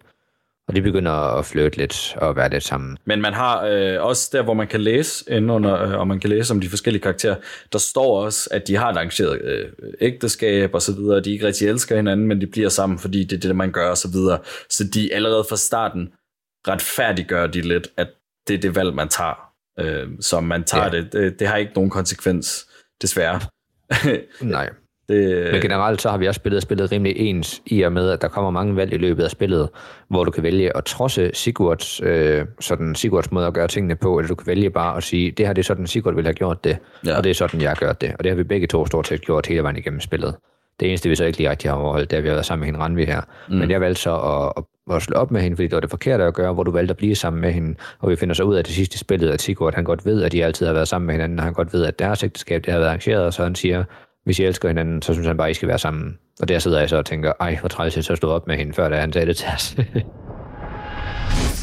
Og 0.68 0.76
de 0.76 0.82
begynder 0.82 1.12
at 1.12 1.46
flytte 1.46 1.78
lidt 1.78 2.16
og 2.18 2.36
være 2.36 2.50
lidt 2.50 2.64
sammen. 2.64 2.98
Men 3.06 3.22
man 3.22 3.34
har 3.34 3.66
øh, 3.66 4.06
også 4.06 4.30
der, 4.34 4.44
hvor 4.44 4.54
man 4.54 4.68
kan 4.68 4.82
læse 4.82 5.26
inde 5.32 5.54
under, 5.54 5.82
øh, 5.82 6.00
og 6.00 6.08
man 6.08 6.20
kan 6.20 6.30
læse 6.30 6.54
om 6.54 6.62
de 6.62 6.70
forskellige 6.70 7.02
karakterer, 7.02 7.36
der 7.74 7.80
står 7.80 8.24
også, 8.24 8.50
at 8.52 8.68
de 8.68 8.76
har 8.76 8.90
et 8.90 8.98
arrangeret 8.98 9.42
øh, 9.42 9.70
ægteskab 10.02 10.74
og 10.74 10.82
så 10.82 10.96
videre, 10.96 11.20
de 11.20 11.32
ikke 11.32 11.48
rigtig 11.48 11.68
elsker 11.68 11.96
hinanden, 11.96 12.28
men 12.28 12.42
de 12.42 12.48
bliver 12.48 12.70
sammen, 12.70 13.00
fordi 13.00 13.24
det 13.24 13.36
er 13.36 13.48
det, 13.48 13.56
man 13.56 13.72
gør 13.72 13.90
og 13.90 13.98
så 13.98 14.08
videre. 14.12 14.40
Så 14.70 14.84
de 14.94 15.14
allerede 15.14 15.46
fra 15.50 15.58
starten 15.58 16.10
retfærdiggør 16.68 17.48
de 17.48 17.62
lidt, 17.62 17.88
at 17.98 18.08
det 18.48 18.54
er 18.54 18.60
det 18.60 18.76
valg, 18.76 18.94
man 18.94 19.10
tager. 19.10 19.51
Øh, 19.80 20.08
så 20.20 20.40
man 20.42 20.64
tager 20.64 20.84
Ja. 20.86 20.90
det. 21.02 21.14
det. 21.14 21.40
Det 21.40 21.48
har 21.48 21.58
ikke 21.58 21.72
nogen 21.76 21.90
konsekvens, 21.90 22.68
desværre. 23.02 23.40
Nej. 24.42 24.70
det, 25.10 25.52
Men 25.52 25.62
generelt 25.62 26.02
så 26.02 26.10
har 26.10 26.18
vi 26.18 26.28
også 26.28 26.40
spillet 26.40 26.62
spillet 26.62 26.92
rimelig 26.92 27.18
ens, 27.18 27.62
i 27.66 27.82
og 27.82 27.92
med, 27.94 28.10
at 28.10 28.22
der 28.22 28.28
kommer 28.28 28.52
mange 28.52 28.76
valg 28.76 28.94
i 28.94 28.98
løbet 28.98 29.24
af 29.24 29.32
spillet, 29.32 29.70
hvor 30.10 30.24
du 30.24 30.32
kan 30.32 30.44
vælge 30.44 30.78
at 30.78 30.86
trodse 30.86 31.32
Sigurds, 31.34 32.02
øh, 32.04 32.46
sådan 32.60 32.96
Sigurds 32.96 33.32
måde 33.32 33.48
at 33.48 33.54
gøre 33.54 33.68
tingene 33.68 33.96
på, 33.96 34.20
eller 34.20 34.28
du 34.28 34.36
kan 34.36 34.48
vælge 34.48 34.70
bare 34.70 34.98
at 34.98 35.04
sige, 35.04 35.32
det 35.32 35.46
her 35.48 35.54
det 35.54 35.62
er 35.62 35.66
sådan, 35.66 35.88
Sigurd 35.88 36.14
ville 36.16 36.28
have 36.28 36.34
gjort 36.34 36.64
det, 36.64 36.78
Ja. 37.06 37.18
og 37.18 37.24
det 37.24 37.30
er 37.30 37.34
sådan, 37.34 37.62
jeg 37.62 37.70
har 37.70 37.76
gjort 37.76 38.02
det. 38.02 38.14
Og 38.18 38.24
det 38.24 38.32
har 38.32 38.36
vi 38.38 38.44
begge 38.44 38.68
to 38.68 38.86
stort 38.86 39.08
set 39.08 39.22
gjort 39.22 39.46
hele 39.48 39.64
vejen 39.64 39.78
igennem 39.78 40.00
spillet. 40.00 40.36
Det 40.82 40.90
eneste, 40.90 41.10
vi 41.10 41.16
så 41.16 41.26
ikke 41.26 41.38
lige 41.38 41.50
rigtig 41.50 41.72
har 41.72 41.78
overholdt, 41.78 42.12
det 42.12 42.16
er, 42.16 42.18
at 42.18 42.24
vi 42.24 42.30
har 42.30 42.36
været 42.36 42.46
sammen 42.46 42.60
med 42.62 42.66
hende 42.66 42.80
Randvi 42.80 43.06
her. 43.06 43.22
Mm. 43.50 43.56
Men 43.56 43.72
jeg 43.72 43.82
valgte 43.82 44.02
så 44.02 44.16
at, 44.16 44.54
at, 44.58 44.96
at 44.96 45.02
slå 45.02 45.18
op 45.18 45.32
med 45.32 45.42
hende, 45.42 45.58
fordi 45.58 45.68
det 45.68 45.74
var 45.74 45.80
det 45.80 45.90
forkerte 45.90 46.24
at 46.24 46.34
gøre, 46.34 46.54
hvor 46.54 46.64
du 46.64 46.72
valgte 46.72 46.92
at 46.92 46.98
blive 46.98 47.16
sammen 47.16 47.42
med 47.42 47.52
hende. 47.52 47.76
Og 48.00 48.10
vi 48.10 48.16
finder 48.16 48.36
så 48.36 48.44
ud 48.44 48.56
af 48.56 48.64
det 48.64 48.74
sidste 48.74 48.98
spillet, 48.98 49.30
at 49.30 49.42
Sigurd 49.42 49.76
han 49.76 49.84
godt 49.84 50.06
ved, 50.06 50.24
at 50.24 50.32
de 50.32 50.46
altid 50.46 50.66
har 50.66 50.74
været 50.74 50.88
sammen 50.88 51.06
med 51.06 51.14
hinanden, 51.14 51.40
og 51.40 51.46
han 51.46 51.54
godt 51.54 51.74
ved, 51.74 51.86
at 51.86 52.00
deres 52.00 52.24
ægteskab 52.24 52.66
det 52.66 52.72
har 52.72 52.80
været 52.80 52.90
arrangeret, 52.90 53.26
og 53.26 53.34
så 53.34 53.44
han 53.44 53.56
siger, 53.56 53.84
hvis 54.24 54.40
I 54.40 54.44
elsker 54.44 54.68
hinanden, 54.68 55.02
så 55.02 55.14
synes 55.14 55.28
han 55.28 55.38
bare, 55.38 55.52
I 55.52 55.54
skal 55.54 55.68
være 55.68 55.80
sammen. 55.80 56.18
Og 56.42 56.48
der 56.48 56.60
sidder 56.60 56.80
jeg 56.80 56.90
så 56.90 56.98
og 56.98 57.06
tænker, 57.06 57.34
ej, 57.40 57.58
hvor 57.60 57.70
træls 57.70 57.96
jeg 57.96 58.04
så 58.04 58.16
stod 58.16 58.32
op 58.32 58.48
med 58.48 58.58
hende, 58.58 58.74
før 58.74 58.90
da 58.90 58.96
han 58.96 59.14
sagde 59.14 59.28
det 59.28 59.38
til 59.38 59.48
os. 59.56 59.76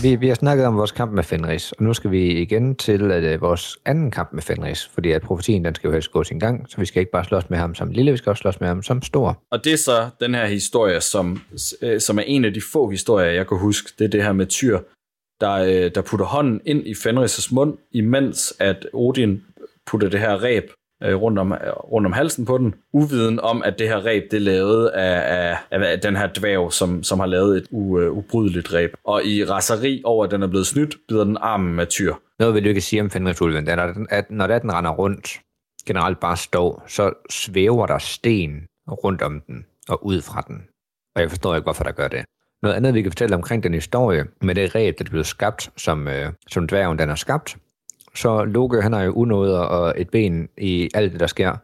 vi, 0.02 0.16
vi 0.16 0.28
har 0.28 0.34
snakket 0.34 0.66
om 0.66 0.76
vores 0.76 0.92
kamp 0.92 1.12
med 1.12 1.22
Fenris, 1.22 1.72
og 1.72 1.84
nu 1.84 1.94
skal 1.94 2.10
vi 2.10 2.42
igen 2.42 2.76
til 2.76 3.12
at, 3.12 3.34
uh, 3.34 3.40
vores 3.42 3.78
anden 3.84 4.10
kamp 4.10 4.32
med 4.32 4.42
Fenris, 4.42 4.86
fordi 4.86 5.12
at 5.12 5.22
profetien 5.22 5.64
den 5.64 5.74
skal 5.74 5.88
jo 5.88 5.92
helst 5.92 6.10
gå 6.10 6.24
sin 6.24 6.38
gang, 6.38 6.70
så 6.70 6.76
vi 6.78 6.86
skal 6.86 7.00
ikke 7.00 7.12
bare 7.12 7.24
slås 7.24 7.50
med 7.50 7.58
ham 7.58 7.74
som 7.74 7.90
lille, 7.90 8.10
vi 8.10 8.16
skal 8.16 8.30
også 8.30 8.40
slås 8.40 8.60
med 8.60 8.68
ham 8.68 8.82
som 8.82 9.02
stor. 9.02 9.42
Og 9.50 9.64
det 9.64 9.72
er 9.72 9.76
så 9.76 10.08
den 10.20 10.34
her 10.34 10.46
historie, 10.46 11.00
som, 11.00 11.40
øh, 11.82 12.00
som 12.00 12.18
er 12.18 12.22
en 12.26 12.44
af 12.44 12.54
de 12.54 12.60
få 12.72 12.88
historier, 12.88 13.30
jeg 13.30 13.48
kan 13.48 13.58
huske. 13.58 13.92
Det 13.98 14.04
er 14.04 14.08
det 14.08 14.22
her 14.22 14.32
med 14.32 14.46
Tyr, 14.46 14.78
der, 15.40 15.52
øh, 15.52 15.90
der 15.94 16.02
putter 16.02 16.26
hånden 16.26 16.60
ind 16.64 16.86
i 16.86 16.92
Fenris' 16.92 17.54
mund, 17.54 17.78
imens 17.92 18.54
at 18.60 18.86
Odin 18.92 19.42
putter 19.86 20.08
det 20.08 20.20
her 20.20 20.42
ræb 20.42 20.70
øh, 21.02 21.14
rundt, 21.14 21.38
om, 21.38 21.54
rundt 21.92 22.06
om 22.06 22.12
halsen 22.12 22.44
på 22.44 22.58
den, 22.58 22.74
uviden 22.92 23.40
om, 23.40 23.62
at 23.62 23.78
det 23.78 23.88
her 23.88 24.06
ræb, 24.06 24.22
det 24.30 24.36
er 24.36 24.40
lavet 24.40 24.86
af, 24.88 25.56
af, 25.70 25.92
af 25.92 26.00
den 26.00 26.16
her 26.16 26.28
dværg, 26.38 26.72
som, 26.72 27.02
som 27.02 27.20
har 27.20 27.26
lavet 27.26 27.56
et 27.56 27.66
u, 27.70 27.98
uh, 27.98 28.18
ubrydeligt 28.18 28.72
ræb. 28.72 28.94
Og 29.04 29.24
i 29.24 29.44
raseri 29.44 30.02
over, 30.04 30.24
at 30.24 30.30
den 30.30 30.42
er 30.42 30.46
blevet 30.46 30.66
snydt, 30.66 30.96
bider 31.08 31.24
den 31.24 31.36
armen 31.40 31.80
af 31.80 31.88
Tyr. 31.88 32.14
Noget 32.38 32.54
vil 32.54 32.64
du 32.64 32.68
ikke 32.68 32.80
sige 32.80 33.02
om 33.02 33.10
Fenrisulven, 33.10 33.66
det 33.66 33.72
er, 33.72 33.82
at, 33.82 33.96
at 34.10 34.30
når 34.30 34.46
den 34.46 34.72
render 34.72 34.90
rundt, 34.90 35.40
generelt 35.86 36.20
bare 36.20 36.36
står, 36.36 36.84
så 36.86 37.12
svæver 37.30 37.86
der 37.86 37.98
sten 37.98 38.66
rundt 38.88 39.22
om 39.22 39.40
den 39.40 39.64
og 39.88 40.06
ud 40.06 40.20
fra 40.20 40.40
den. 40.48 40.62
Og 41.16 41.22
jeg 41.22 41.30
forstår 41.30 41.54
ikke, 41.54 41.64
hvorfor 41.64 41.84
der 41.84 41.92
gør 41.92 42.08
det. 42.08 42.24
Noget 42.62 42.74
andet, 42.74 42.94
vi 42.94 43.02
kan 43.02 43.10
fortælle 43.10 43.36
omkring 43.36 43.62
den 43.62 43.74
historie, 43.74 44.24
med 44.42 44.54
det 44.54 44.74
ræb, 44.74 44.98
der 44.98 45.04
blev 45.04 45.24
skabt, 45.24 45.70
som, 45.76 46.08
øh, 46.08 46.32
som 46.48 46.66
dværgen 46.66 46.98
den 46.98 47.08
har 47.08 47.16
skabt. 47.16 47.56
Så 48.14 48.44
Loke, 48.44 48.82
han 48.82 48.92
har 48.92 49.02
jo 49.02 49.12
unåder 49.12 49.60
og 49.60 49.94
et 49.96 50.10
ben 50.10 50.48
i 50.58 50.88
alt 50.94 51.12
det, 51.12 51.20
der 51.20 51.26
sker. 51.26 51.56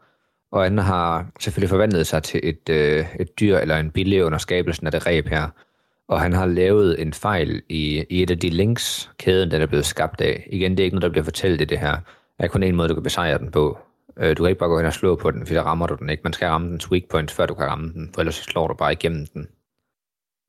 Og 0.53 0.63
han 0.63 0.79
har 0.79 1.27
selvfølgelig 1.41 1.71
forvandlet 1.71 2.07
sig 2.07 2.23
til 2.23 2.41
et, 2.43 2.69
øh, 2.71 3.07
et 3.21 3.41
dyr 3.41 3.59
eller 3.59 3.77
en 3.77 3.91
bille 3.91 4.25
under 4.25 4.39
skabelsen 4.39 4.87
af 4.87 4.93
det 4.93 5.07
ræb 5.07 5.29
her. 5.29 5.49
Og 6.09 6.21
han 6.21 6.33
har 6.33 6.47
lavet 6.47 7.03
en 7.03 7.13
fejl 7.13 7.63
i, 7.69 8.05
i 8.11 8.23
et 8.23 8.31
af 8.31 8.39
de 8.39 8.51
links, 8.51 9.11
kæden 9.19 9.51
den 9.51 9.63
er 9.63 9.67
blevet 9.67 9.87
skabt 9.87 10.21
af. 10.21 10.49
Igen, 10.53 10.71
det 10.71 10.81
er 10.81 10.85
ikke 10.85 10.95
noget, 10.95 11.03
der 11.03 11.09
bliver 11.09 11.25
fortalt 11.25 11.61
i 11.61 11.65
det 11.65 11.79
her. 11.79 11.97
Der 12.39 12.45
er 12.45 12.49
kun 12.49 12.63
en 12.63 12.77
måde, 12.77 12.89
du 12.89 12.95
kan 12.95 13.03
besejre 13.03 13.39
den 13.39 13.51
på. 13.51 13.79
Øh, 14.17 14.37
du 14.37 14.43
kan 14.43 14.51
ikke 14.51 14.59
bare 14.59 14.69
gå 14.69 14.77
hen 14.79 14.87
og 14.87 14.93
slå 14.93 15.17
på 15.17 15.31
den, 15.31 15.47
for 15.47 15.55
der 15.55 15.63
rammer 15.63 15.87
du 15.87 15.95
den 15.95 16.11
ikke. 16.11 16.21
Man 16.25 16.33
skal 16.33 16.49
ramme 16.49 16.71
dens 16.71 16.91
weak 16.91 17.03
points, 17.11 17.33
før 17.33 17.47
du 17.47 17.55
kan 17.55 17.67
ramme 17.67 17.93
den, 17.93 18.11
for 18.15 18.21
ellers 18.21 18.35
slår 18.35 18.69
du 18.69 18.75
bare 18.75 18.93
igennem 18.93 19.27
den. 19.27 19.49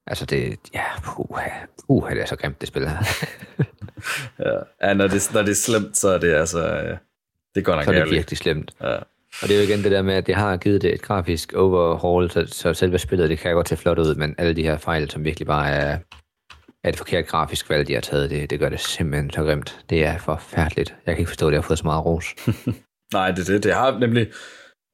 Altså 0.08 0.26
det, 0.26 0.58
ja, 0.74 0.84
puha, 1.04 1.50
uha, 1.88 2.14
det 2.14 2.22
er 2.22 2.26
så 2.26 2.36
grimt, 2.36 2.62
det 2.62 2.68
spil 2.68 2.88
her. 2.90 2.98
Ja, 4.40 4.60
ja 4.88 4.94
når, 4.94 5.08
det, 5.08 5.30
når 5.34 5.42
det 5.42 5.52
er 5.52 5.56
slemt, 5.56 5.98
så 5.98 6.10
er 6.10 6.18
det 6.18 6.34
altså... 6.34 6.68
øh, 6.68 6.98
Det 7.56 7.66
går 7.66 7.76
nok 7.76 7.84
så 7.84 7.92
er 7.92 8.04
det 8.04 8.12
virkelig 8.12 8.38
slemt. 8.38 8.72
Ja. 8.82 8.96
Og 9.42 9.48
det 9.48 9.52
er 9.52 9.58
jo 9.58 9.68
igen 9.68 9.84
det 9.84 9.92
der 9.92 10.02
med, 10.02 10.14
at 10.14 10.28
det 10.28 10.36
har 10.36 10.58
givet 10.58 10.82
det 10.82 10.94
et 10.94 11.02
grafisk 11.02 11.54
overhaul, 11.54 12.30
så, 12.32 12.46
så 12.48 12.74
selve 12.74 12.98
spillet, 12.98 13.30
det 13.30 13.40
kan 13.40 13.54
godt 13.54 13.70
se 13.70 13.78
flot 13.78 14.00
ud, 14.00 14.16
men 14.16 14.36
alle 14.38 14.54
de 14.54 14.64
her 14.64 14.78
fejl, 14.78 15.10
som 15.10 15.24
virkelig 15.26 15.48
bare 15.48 15.70
er, 15.70 15.98
er 16.84 16.90
et 16.90 16.98
forkert 16.98 17.28
grafisk 17.28 17.70
valg, 17.70 17.88
de 17.88 17.94
har 17.94 18.02
taget, 18.02 18.30
det, 18.30 18.50
det 18.50 18.60
gør 18.60 18.70
det 18.70 18.80
simpelthen 18.80 19.32
så 19.32 19.44
grimt. 19.44 19.80
Det 19.90 20.06
er 20.06 20.18
forfærdeligt. 20.18 20.96
Jeg 21.06 21.16
kan 21.16 21.20
ikke 21.20 21.30
forstå, 21.30 21.48
at 21.48 21.54
jeg 21.54 21.58
har 21.58 21.68
fået 21.68 21.80
så 21.80 21.86
meget 21.86 22.06
ros. 22.06 22.26
Nej, 23.14 23.32
det 23.32 23.48
det. 23.48 23.64
Det 23.64 23.74
har 23.74 24.00
nemlig, 24.00 24.28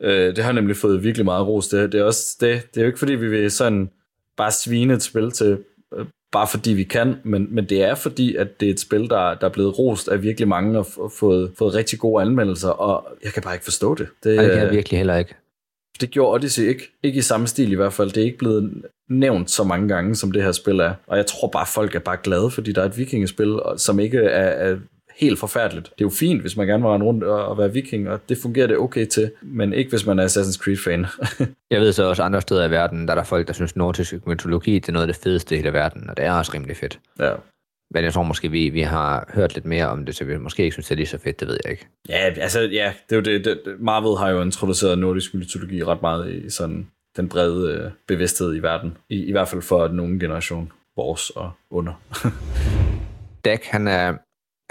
øh, 0.02 0.36
det 0.36 0.44
har 0.44 0.52
nemlig 0.52 0.78
fået 0.78 1.04
virkelig 1.04 1.26
meget 1.26 1.48
ros. 1.48 1.68
Det, 1.68 1.92
det 1.92 2.00
er 2.00 2.04
også 2.04 2.38
det. 2.42 2.64
Det 2.74 2.78
er 2.78 2.82
jo 2.82 2.88
ikke 2.88 3.00
fordi, 3.00 3.14
vi 3.14 3.30
vil 3.30 3.52
sådan 3.52 3.90
bare 4.42 4.52
svine 4.52 4.94
et 4.94 5.04
spil 5.04 5.32
til, 5.32 5.58
øh, 5.98 6.06
bare 6.32 6.48
fordi 6.48 6.72
vi 6.74 6.84
kan, 6.84 7.16
men, 7.24 7.48
men 7.56 7.66
det 7.70 7.84
er 7.84 7.96
fordi, 7.96 8.36
at 8.36 8.60
det 8.60 8.68
er 8.70 8.74
et 8.74 8.80
spil, 8.80 9.10
der, 9.10 9.34
der 9.34 9.48
er 9.48 9.54
blevet 9.58 9.80
rost 9.80 10.08
af 10.08 10.24
virkelig 10.24 10.48
mange 10.48 10.80
og 10.80 10.86
f- 10.86 11.20
fået, 11.20 11.52
fået 11.58 11.74
rigtig 11.74 12.00
gode 12.00 12.22
anmeldelser, 12.22 12.70
og 12.70 13.18
jeg 13.24 13.32
kan 13.34 13.44
bare 13.44 13.54
ikke 13.54 13.64
forstå 13.64 13.96
det. 13.96 14.08
Det, 14.24 14.36
Nej, 14.36 14.44
det 14.46 14.52
kan 14.52 14.62
øh, 14.62 14.66
jeg 14.66 14.76
virkelig 14.76 14.98
heller 15.00 15.16
ikke. 15.18 15.36
Det 16.02 16.12
gjorde 16.12 16.34
Odyssey 16.34 16.64
ikke. 16.64 16.92
Ikke 17.04 17.18
i 17.18 17.22
samme 17.22 17.48
stil 17.48 17.72
i 17.72 17.76
hvert 17.76 17.94
fald. 17.94 18.10
Det 18.12 18.22
er 18.22 18.26
ikke 18.26 18.38
blevet 18.38 18.84
nævnt 19.10 19.52
så 19.52 19.64
mange 19.64 19.88
gange, 19.88 20.16
som 20.16 20.32
det 20.32 20.44
her 20.44 20.52
spil 20.52 20.80
er. 20.80 20.94
Og 21.08 21.18
jeg 21.18 21.26
tror 21.26 21.48
bare, 21.48 21.66
folk 21.66 21.96
er 21.96 22.00
bare 22.00 22.18
glade, 22.24 22.52
fordi 22.52 22.72
der 22.72 22.82
er 22.82 22.86
et 22.86 22.98
vikingespil, 22.98 23.60
som 23.78 24.00
ikke 24.00 24.18
er, 24.20 24.70
er 24.72 24.78
helt 25.22 25.40
forfærdeligt. 25.40 25.86
Det 25.86 26.02
er 26.02 26.06
jo 26.06 26.10
fint, 26.10 26.42
hvis 26.42 26.58
man 26.58 26.68
gerne 26.68 26.84
vil 26.84 26.90
rende 26.90 27.06
rundt 27.06 27.24
og 27.24 27.58
være 27.58 27.74
viking, 27.74 28.10
og 28.10 28.20
det 28.30 28.38
fungerer 28.38 28.68
det 28.68 28.78
okay 28.78 29.06
til, 29.06 29.32
men 29.42 29.74
ikke 29.74 29.90
hvis 29.90 30.06
man 30.06 30.20
er 30.20 30.28
Assassin's 30.28 30.64
Creed-fan. 30.64 31.06
jeg 31.72 31.82
ved 31.82 31.92
så 31.92 32.04
også 32.04 32.24
andre 32.24 32.42
steder 32.42 32.68
i 32.68 32.72
verden, 32.72 33.08
der 33.08 33.12
er 33.12 33.16
der 33.16 33.24
folk, 33.24 33.48
der 33.48 33.54
synes, 33.54 33.76
nordisk 33.76 34.14
mytologi 34.28 34.74
det 34.74 34.90
er 34.90 34.94
noget 34.94 35.08
af 35.08 35.14
det 35.14 35.24
fedeste 35.24 35.56
i 35.56 35.58
hele 35.58 35.74
verden, 35.74 36.10
og 36.10 36.18
det 36.18 36.26
er 36.26 36.34
også 36.34 36.52
rimelig 36.54 36.78
fedt. 36.78 37.00
Ja. 37.20 37.34
Men 37.94 38.04
jeg 38.04 38.14
tror 38.14 38.24
måske, 38.24 38.52
vi, 38.52 38.70
vi 38.70 38.82
har 38.82 39.32
hørt 39.34 39.54
lidt 39.54 39.66
mere 39.66 39.88
om 39.88 40.06
det, 40.06 40.16
så 40.16 40.26
vi 40.26 40.38
måske 40.38 40.64
ikke 40.64 40.74
synes, 40.74 40.88
det 40.88 40.92
er 40.92 40.98
lige 40.98 41.08
så 41.08 41.18
fedt, 41.18 41.40
det 41.40 41.48
ved 41.48 41.58
jeg 41.64 41.72
ikke. 41.72 41.88
Ja, 42.10 42.34
altså, 42.38 42.60
ja, 42.60 42.94
det 43.10 43.16
er 43.16 43.16
jo 43.16 43.22
det, 43.22 43.46
det. 43.46 43.60
Marvel 43.80 44.18
har 44.18 44.30
jo 44.30 44.42
introduceret 44.42 45.00
nordisk 45.00 45.34
mytologi 45.34 45.84
ret 45.84 46.02
meget 46.02 46.32
i 46.34 46.50
sådan 46.50 46.88
den 47.18 47.30
brede 47.30 47.74
øh, 47.74 47.92
bevidsthed 48.08 48.56
i 48.56 48.60
verden. 48.60 48.98
I, 49.10 49.24
I 49.24 49.32
hvert 49.32 49.48
fald 49.48 49.62
for 49.62 49.88
den 49.88 50.20
generation, 50.20 50.72
vores 50.96 51.30
og 51.30 51.52
under. 51.70 51.94
Dak, 53.46 53.64
han 53.64 53.88
er, 53.88 54.14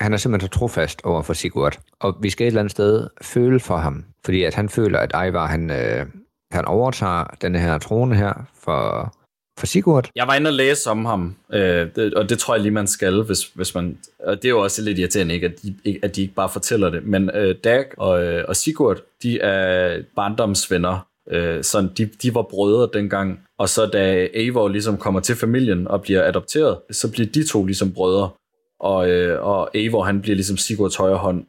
han 0.00 0.12
er 0.12 0.16
simpelthen 0.16 0.52
så 0.52 0.58
trofast 0.58 1.00
over 1.04 1.22
for 1.22 1.32
Sigurd, 1.32 1.78
og 2.00 2.16
vi 2.20 2.30
skal 2.30 2.44
et 2.44 2.48
eller 2.48 2.60
andet 2.60 2.70
sted 2.70 3.06
føle 3.22 3.60
for 3.60 3.76
ham, 3.76 4.04
fordi 4.24 4.42
at 4.44 4.54
han 4.54 4.68
føler, 4.68 4.98
at 4.98 5.28
Ivar, 5.28 5.46
han, 5.46 5.70
øh, 5.70 6.06
han 6.52 6.64
overtager 6.64 7.24
den 7.42 7.54
her 7.54 7.78
trone 7.78 8.16
her 8.16 8.32
for, 8.54 9.14
for 9.58 9.66
Sigurd. 9.66 10.10
Jeg 10.16 10.26
var 10.26 10.34
inde 10.34 10.48
og 10.48 10.54
læse 10.54 10.90
om 10.90 11.04
ham, 11.04 11.36
øh, 11.52 11.88
det, 11.96 12.14
og 12.14 12.28
det 12.28 12.38
tror 12.38 12.54
jeg 12.54 12.62
lige, 12.62 12.72
man 12.72 12.86
skal, 12.86 13.22
hvis, 13.22 13.44
hvis 13.54 13.74
man... 13.74 13.98
Og 14.18 14.36
det 14.36 14.44
er 14.44 14.48
jo 14.48 14.60
også 14.60 14.82
lidt 14.82 14.98
irriterende, 14.98 15.34
ikke, 15.34 15.46
at, 15.46 15.62
de, 15.62 15.98
at 16.02 16.16
de 16.16 16.22
ikke 16.22 16.34
bare 16.34 16.48
fortæller 16.48 16.90
det. 16.90 17.06
Men 17.06 17.30
øh, 17.34 17.54
Dag 17.64 17.84
og, 17.98 18.22
øh, 18.22 18.44
og 18.48 18.56
Sigurd, 18.56 19.00
de 19.22 19.40
er 19.40 20.02
barndomsvenner. 20.16 21.06
Øh, 21.30 21.64
så 21.64 21.88
de, 21.98 22.06
de 22.22 22.34
var 22.34 22.42
brødre 22.42 22.88
dengang. 22.98 23.40
Og 23.58 23.68
så 23.68 23.86
da 23.86 24.28
Eivor 24.34 24.68
ligesom 24.68 24.96
kommer 24.96 25.20
til 25.20 25.36
familien 25.36 25.88
og 25.88 26.02
bliver 26.02 26.28
adopteret, 26.28 26.78
så 26.90 27.12
bliver 27.12 27.28
de 27.28 27.48
to 27.48 27.64
ligesom 27.64 27.92
brødre. 27.92 28.30
Og, 28.80 29.10
øh, 29.10 29.46
og 29.46 29.70
Eivor, 29.74 30.04
han 30.04 30.22
bliver 30.22 30.34
ligesom 30.34 30.56
Sigurds 30.56 30.96
højre 30.96 31.16
hånd. 31.16 31.46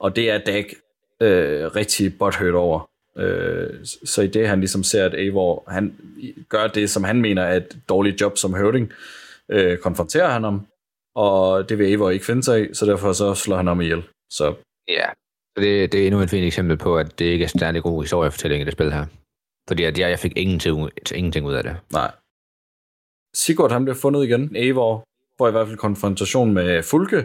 Og 0.00 0.16
det 0.16 0.30
er 0.30 0.38
Dag 0.38 0.74
øh, 1.20 1.76
rigtig 1.76 2.18
butthurt 2.18 2.54
over. 2.54 2.90
Øh, 3.18 3.84
så 4.04 4.22
i 4.22 4.26
det, 4.26 4.48
han 4.48 4.60
ligesom 4.60 4.82
ser, 4.82 5.04
at 5.04 5.14
Eivor, 5.14 5.64
han 5.68 5.96
gør 6.48 6.66
det, 6.66 6.90
som 6.90 7.04
han 7.04 7.20
mener 7.20 7.42
er 7.42 7.56
et 7.56 7.78
dårligt 7.88 8.20
job 8.20 8.36
som 8.36 8.54
høvding, 8.54 8.92
øh, 9.48 9.78
konfronterer 9.78 10.28
han 10.28 10.44
ham, 10.44 10.66
og 11.14 11.68
det 11.68 11.78
vil 11.78 11.86
Eivor 11.86 12.10
ikke 12.10 12.24
finde 12.24 12.42
sig 12.42 12.70
i, 12.70 12.74
så 12.74 12.86
derfor 12.86 13.12
så 13.12 13.34
slår 13.34 13.56
han 13.56 13.66
ham 13.66 13.80
ihjel. 13.80 14.02
Så. 14.30 14.54
Ja, 14.88 15.06
det, 15.56 15.92
det 15.92 16.02
er 16.02 16.06
endnu 16.06 16.20
et 16.20 16.30
fint 16.30 16.46
eksempel 16.46 16.76
på, 16.76 16.98
at 16.98 17.18
det 17.18 17.24
ikke 17.24 17.44
er 17.44 17.48
særlig 17.58 17.82
god 17.82 18.02
historiefortælling 18.02 18.62
i 18.62 18.64
det 18.64 18.72
spil 18.72 18.92
her. 18.92 19.06
Fordi 19.68 19.84
at 19.84 19.98
jeg, 19.98 20.10
jeg 20.10 20.18
fik 20.18 20.32
ingenting, 20.36 20.90
ingenting 21.14 21.46
ud 21.46 21.54
af 21.54 21.62
det. 21.62 21.76
Nej. 21.92 22.10
Sigurd, 23.34 23.72
han 23.72 23.84
bliver 23.84 23.96
fundet 23.96 24.24
igen. 24.24 24.56
Eivor 24.56 25.04
får 25.40 25.48
i 25.48 25.50
hvert 25.50 25.66
fald 25.66 25.76
konfrontation 25.78 26.54
med 26.54 26.82
Fulke, 26.82 27.24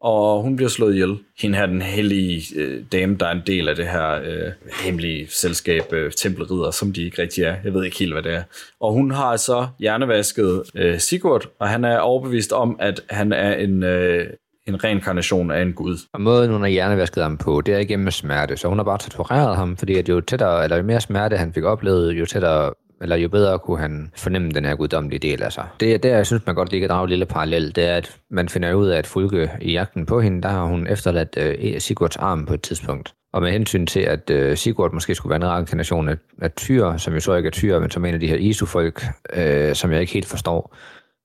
og 0.00 0.42
hun 0.42 0.56
bliver 0.56 0.68
slået 0.68 0.94
ihjel. 0.94 1.18
Hende 1.38 1.58
her, 1.58 1.66
den 1.66 1.82
hellige 1.82 2.42
øh, 2.56 2.82
dame, 2.92 3.16
der 3.20 3.26
er 3.26 3.32
en 3.32 3.42
del 3.46 3.68
af 3.68 3.76
det 3.76 3.86
her 3.86 4.10
øh, 4.12 4.52
hemmelige 4.84 5.26
selskab, 5.30 5.92
øh, 5.92 6.12
Tempelridder, 6.12 6.70
som 6.70 6.92
de 6.92 7.04
ikke 7.04 7.22
rigtig 7.22 7.44
er. 7.44 7.56
Jeg 7.64 7.74
ved 7.74 7.84
ikke 7.84 7.98
helt, 7.98 8.12
hvad 8.12 8.22
det 8.22 8.34
er. 8.34 8.42
Og 8.80 8.92
hun 8.92 9.10
har 9.10 9.36
så 9.36 9.66
hjernevasket 9.78 10.62
øh, 10.74 10.98
Sigurd, 10.98 11.48
og 11.60 11.68
han 11.68 11.84
er 11.84 11.98
overbevist 11.98 12.52
om, 12.52 12.76
at 12.80 13.00
han 13.10 13.32
er 13.32 13.54
en, 13.54 13.82
øh, 13.82 14.26
en 14.66 14.84
reinkarnation 14.84 15.50
af 15.50 15.62
en 15.62 15.72
gud. 15.72 15.96
Og 16.12 16.20
måden, 16.20 16.50
hun 16.50 16.60
har 16.60 16.68
hjernevasket 16.68 17.22
ham 17.22 17.36
på, 17.36 17.60
det 17.60 17.74
er 17.74 17.78
igennem 17.78 18.10
smerte. 18.10 18.56
Så 18.56 18.68
hun 18.68 18.78
har 18.78 18.84
bare 18.84 18.98
tortureret 18.98 19.56
ham, 19.56 19.76
fordi 19.76 19.94
at 19.94 20.08
jo 20.08 20.20
tættere, 20.20 20.64
eller 20.64 20.76
jo 20.76 20.82
mere 20.82 21.00
smerte 21.00 21.36
han 21.36 21.52
fik 21.52 21.64
oplevet, 21.64 22.12
jo 22.12 22.26
tættere 22.26 22.72
eller 23.02 23.16
jo 23.16 23.28
bedre 23.28 23.58
kunne 23.58 23.78
han 23.78 24.10
fornemme 24.16 24.50
den 24.50 24.64
her 24.64 24.74
guddommelige 24.74 25.18
del 25.18 25.42
af 25.42 25.52
sig. 25.52 25.64
Det 25.80 25.94
er 25.94 25.98
der, 25.98 26.16
jeg 26.16 26.26
synes, 26.26 26.46
man 26.46 26.54
godt 26.54 26.70
lige 26.70 26.80
kan 26.80 26.90
drage 26.90 27.04
en 27.04 27.08
lille 27.08 27.26
parallel, 27.26 27.76
det 27.76 27.84
er, 27.84 27.96
at 27.96 28.16
man 28.30 28.48
finder 28.48 28.74
ud 28.74 28.88
af, 28.88 28.98
at 28.98 29.06
Fulke 29.06 29.50
i 29.60 29.72
jagten 29.72 30.06
på 30.06 30.20
hende, 30.20 30.42
der 30.42 30.48
har 30.48 30.64
hun 30.64 30.86
efterladt 30.86 31.38
uh, 31.40 31.78
Sigurds 31.78 32.16
arm 32.16 32.46
på 32.46 32.54
et 32.54 32.62
tidspunkt. 32.62 33.14
Og 33.32 33.42
med 33.42 33.52
hensyn 33.52 33.86
til, 33.86 34.00
at 34.00 34.30
uh, 34.30 34.56
Sigurd 34.56 34.92
måske 34.92 35.14
skulle 35.14 35.30
være 35.30 35.48
en 35.48 35.54
reinkarnation 35.54 36.08
af, 36.08 36.16
af 36.42 36.52
Tyr, 36.52 36.96
som 36.96 37.14
jo 37.14 37.20
så 37.20 37.34
ikke 37.34 37.46
er 37.46 37.50
Tyr, 37.50 37.78
men 37.78 37.90
som 37.90 38.04
en 38.04 38.14
af 38.14 38.20
de 38.20 38.28
her 38.28 38.36
Isu-folk, 38.36 39.04
uh, 39.36 39.72
som 39.74 39.92
jeg 39.92 40.00
ikke 40.00 40.12
helt 40.12 40.26
forstår, 40.26 40.76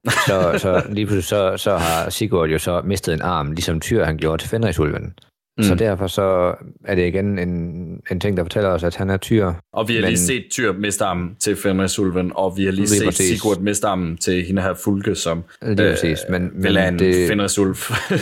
så, 0.09 0.53
så 0.57 0.83
lige 0.95 1.05
pludselig 1.05 1.23
så, 1.23 1.57
så 1.57 1.77
har 1.77 2.09
Sigurd 2.09 2.49
jo 2.49 2.59
så 2.59 2.81
mistet 2.83 3.13
en 3.13 3.21
arm, 3.21 3.51
ligesom 3.51 3.79
Tyr 3.79 4.05
han 4.05 4.17
gjorde 4.17 4.41
til 4.41 4.49
Fenrisulven. 4.49 5.13
Mm. 5.61 5.67
Så 5.67 5.75
derfor 5.75 6.07
så 6.07 6.55
er 6.85 6.95
det 6.95 7.07
igen 7.07 7.39
en, 7.39 7.49
en 8.11 8.19
ting, 8.19 8.37
der 8.37 8.43
fortæller 8.43 8.69
os, 8.69 8.83
at 8.83 8.95
han 8.95 9.09
er 9.09 9.17
tyr. 9.17 9.53
Og 9.73 9.87
vi 9.87 9.93
har 9.93 10.01
men... 10.01 10.09
lige 10.09 10.19
set 10.19 10.43
tyr 10.51 10.73
miste 10.73 11.05
armen 11.05 11.35
til 11.39 11.55
Fenrisulven, 11.55 12.31
og 12.35 12.57
vi 12.57 12.65
har 12.65 12.71
lige, 12.71 12.81
lige 12.81 12.89
set 12.89 13.05
præcis. 13.05 13.39
Sigurd 13.39 13.59
miste 13.59 13.87
armen 13.87 14.17
til 14.17 14.43
hende 14.43 14.61
her 14.61 14.73
Fulke, 14.73 15.15
som 15.15 15.43
lige 15.61 15.83
øh, 15.83 15.91
præcis. 15.93 16.19
Men, 16.29 16.51
vil 16.55 16.77
have 16.77 16.87
en 16.87 16.99
det... 16.99 17.27
Fenrisulv. 17.27 17.75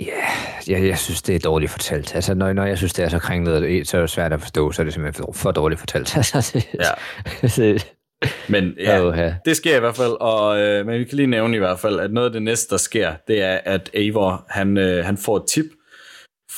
Ja, 0.00 0.72
jeg, 0.74 0.88
jeg 0.88 0.98
synes, 0.98 1.22
det 1.22 1.34
er 1.34 1.38
dårligt 1.38 1.70
fortalt. 1.70 2.14
Altså, 2.14 2.34
når, 2.34 2.52
når 2.52 2.64
jeg 2.64 2.78
synes, 2.78 2.92
det 2.92 3.04
er 3.04 3.08
så 3.08 3.18
kringlet, 3.18 3.88
så 3.88 3.96
er 3.96 4.00
det 4.00 4.10
svært 4.10 4.32
at 4.32 4.40
forstå, 4.40 4.72
så 4.72 4.82
er 4.82 4.84
det 4.84 4.94
simpelthen 4.94 5.24
for, 5.24 5.32
for 5.32 5.50
dårligt 5.50 5.80
fortalt. 5.80 6.16
Altså, 6.16 6.64
ja. 7.58 7.78
Men 8.48 8.74
ja, 8.80 9.02
oh, 9.02 9.18
ja, 9.18 9.34
det 9.44 9.56
sker 9.56 9.76
i 9.76 9.80
hvert 9.80 9.96
fald, 9.96 10.12
og, 10.20 10.60
øh, 10.60 10.86
men 10.86 10.98
vi 10.98 11.04
kan 11.04 11.16
lige 11.16 11.26
nævne 11.26 11.56
i 11.56 11.58
hvert 11.58 11.78
fald, 11.78 12.00
at 12.00 12.12
noget 12.12 12.26
af 12.26 12.32
det 12.32 12.42
næste, 12.42 12.70
der 12.70 12.76
sker, 12.76 13.12
det 13.28 13.42
er, 13.42 13.58
at 13.64 13.90
Eivor, 13.94 14.46
han, 14.48 14.76
øh, 14.76 15.04
han 15.04 15.16
får 15.16 15.36
et 15.36 15.42
tip 15.48 15.64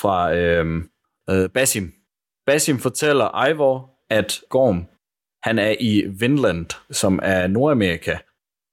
fra 0.03 0.35
øh, 0.35 0.85
øh, 1.31 1.51
Basim. 1.51 1.93
Basim 2.47 2.79
fortæller 2.79 3.47
Ivor, 3.49 3.91
at 4.11 4.41
Gorm, 4.49 4.87
han 5.43 5.59
er 5.59 5.75
i 5.81 6.05
Vinland, 6.19 6.67
som 6.91 7.21
er 7.23 7.47
Nordamerika, 7.47 8.17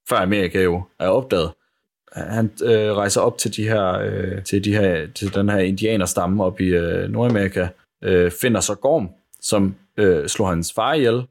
før 0.09 0.17
Amerika 0.17 0.63
jo 0.63 0.83
er 0.99 1.07
opdaget. 1.07 1.51
Han 2.13 2.51
øh, 2.63 2.91
rejser 2.93 3.21
op 3.21 3.37
til 3.37 3.55
de 3.55 3.63
her, 3.63 3.91
øh, 3.91 4.43
til 4.43 4.63
de 4.63 4.75
her, 4.75 5.07
til 5.15 5.33
den 5.33 5.49
her 5.49 5.57
indianerstamme 5.57 6.43
op 6.43 6.61
i 6.61 6.65
øh, 6.65 7.09
Nordamerika, 7.09 7.67
øh, 8.03 8.31
finder 8.31 8.61
så 8.61 8.75
Gorm, 8.75 9.09
som 9.41 9.75
øh, 9.97 10.27
slår 10.27 10.47
hans 10.47 10.73
far 10.73 10.93
ihjel, 10.93 11.23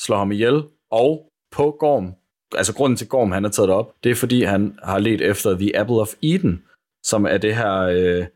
slår 0.00 0.16
ham 0.16 0.32
ihjel, 0.32 0.62
og 0.90 1.32
på 1.52 1.76
Gorm, 1.80 2.14
altså 2.54 2.74
grunden 2.74 2.96
til 2.96 3.08
Gorm, 3.08 3.32
han 3.32 3.44
er 3.44 3.48
taget 3.48 3.70
op, 3.70 3.94
det 4.04 4.10
er 4.10 4.14
fordi 4.14 4.42
han 4.42 4.78
har 4.82 4.98
let 4.98 5.20
efter 5.20 5.58
The 5.58 5.76
Apple 5.76 5.96
of 5.96 6.14
Eden, 6.22 6.62
som 7.02 7.26
er 7.26 7.36
det 7.36 7.56
her 7.56 7.80
øh, 7.80 8.26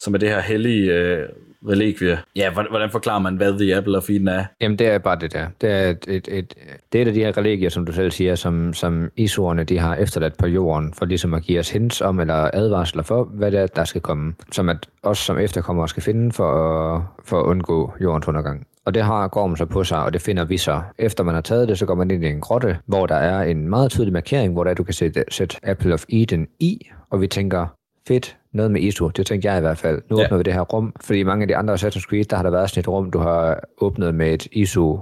som 0.00 0.14
er 0.14 0.18
det 0.18 0.28
her 0.28 0.40
hellige 0.40 0.94
øh, 0.94 1.28
relikvie. 1.68 2.18
Ja, 2.36 2.50
hvordan 2.50 2.90
forklarer 2.90 3.18
man, 3.18 3.36
hvad 3.36 3.58
The 3.58 3.76
Apple 3.76 3.96
of 3.96 4.10
Eden 4.10 4.28
er? 4.28 4.44
Jamen, 4.60 4.78
det 4.78 4.86
er 4.86 4.98
bare 4.98 5.18
det 5.20 5.32
der. 5.32 5.46
Det 5.60 5.70
er 5.70 5.90
et, 5.90 6.04
et, 6.08 6.28
et, 6.30 6.54
det 6.92 6.98
er 6.98 7.02
et 7.02 7.08
af 7.08 7.14
de 7.14 7.20
her 7.20 7.36
relikvier, 7.38 7.68
som 7.68 7.86
du 7.86 7.92
selv 7.92 8.10
siger, 8.10 8.34
som, 8.34 8.74
som 8.74 9.10
isorerne 9.16 9.64
de 9.64 9.78
har 9.78 9.94
efterladt 9.94 10.36
på 10.36 10.46
jorden, 10.46 10.94
for 10.94 11.04
ligesom 11.04 11.34
at 11.34 11.42
give 11.42 11.60
os 11.60 11.70
hints 11.70 12.00
om, 12.00 12.20
eller 12.20 12.50
advarsler 12.52 13.02
for, 13.02 13.24
hvad 13.24 13.50
det 13.50 13.60
er, 13.60 13.66
der 13.66 13.84
skal 13.84 14.00
komme. 14.00 14.34
Som 14.52 14.68
at 14.68 14.88
os 15.02 15.18
som 15.18 15.38
efterkommere 15.38 15.88
skal 15.88 16.02
finde 16.02 16.32
for 16.32 16.52
at, 16.52 17.02
for 17.24 17.40
at 17.40 17.44
undgå 17.44 17.92
jordens 18.00 18.28
undergang. 18.28 18.66
Og 18.84 18.94
det 18.94 19.02
har 19.02 19.28
Gorm 19.28 19.56
så 19.56 19.64
på 19.64 19.84
sig, 19.84 20.02
og 20.02 20.12
det 20.12 20.22
finder 20.22 20.44
vi 20.44 20.56
så. 20.56 20.80
Efter 20.98 21.24
man 21.24 21.34
har 21.34 21.40
taget 21.40 21.68
det, 21.68 21.78
så 21.78 21.86
går 21.86 21.94
man 21.94 22.10
ind 22.10 22.24
i 22.24 22.28
en 22.28 22.40
grotte, 22.40 22.78
hvor 22.86 23.06
der 23.06 23.14
er 23.14 23.42
en 23.42 23.68
meget 23.68 23.90
tydelig 23.90 24.12
markering, 24.12 24.52
hvor 24.52 24.64
der 24.64 24.74
du 24.74 24.84
kan 24.84 24.94
sætte, 24.94 25.24
sætte 25.30 25.56
Apple 25.62 25.94
of 25.94 26.04
Eden 26.08 26.48
i, 26.60 26.88
og 27.10 27.20
vi 27.20 27.26
tænker, 27.26 27.66
fedt, 28.08 28.36
noget 28.52 28.70
med 28.70 28.80
ISO, 28.80 29.08
det 29.08 29.26
tænkte 29.26 29.48
jeg 29.48 29.58
i 29.58 29.60
hvert 29.60 29.78
fald. 29.78 30.02
Nu 30.10 30.18
ja. 30.18 30.24
åbner 30.24 30.36
vi 30.36 30.42
det 30.42 30.52
her 30.52 30.60
rum, 30.60 30.92
fordi 31.00 31.22
mange 31.22 31.42
af 31.42 31.48
de 31.48 31.56
andre 31.56 31.74
Assassin's 31.74 32.08
Creed, 32.08 32.24
der 32.24 32.36
har 32.36 32.42
der 32.42 32.50
været 32.50 32.70
sådan 32.70 32.80
et 32.80 32.88
rum, 32.88 33.10
du 33.10 33.18
har 33.18 33.60
åbnet 33.78 34.14
med 34.14 34.34
et 34.34 34.46
ISO 34.52 35.00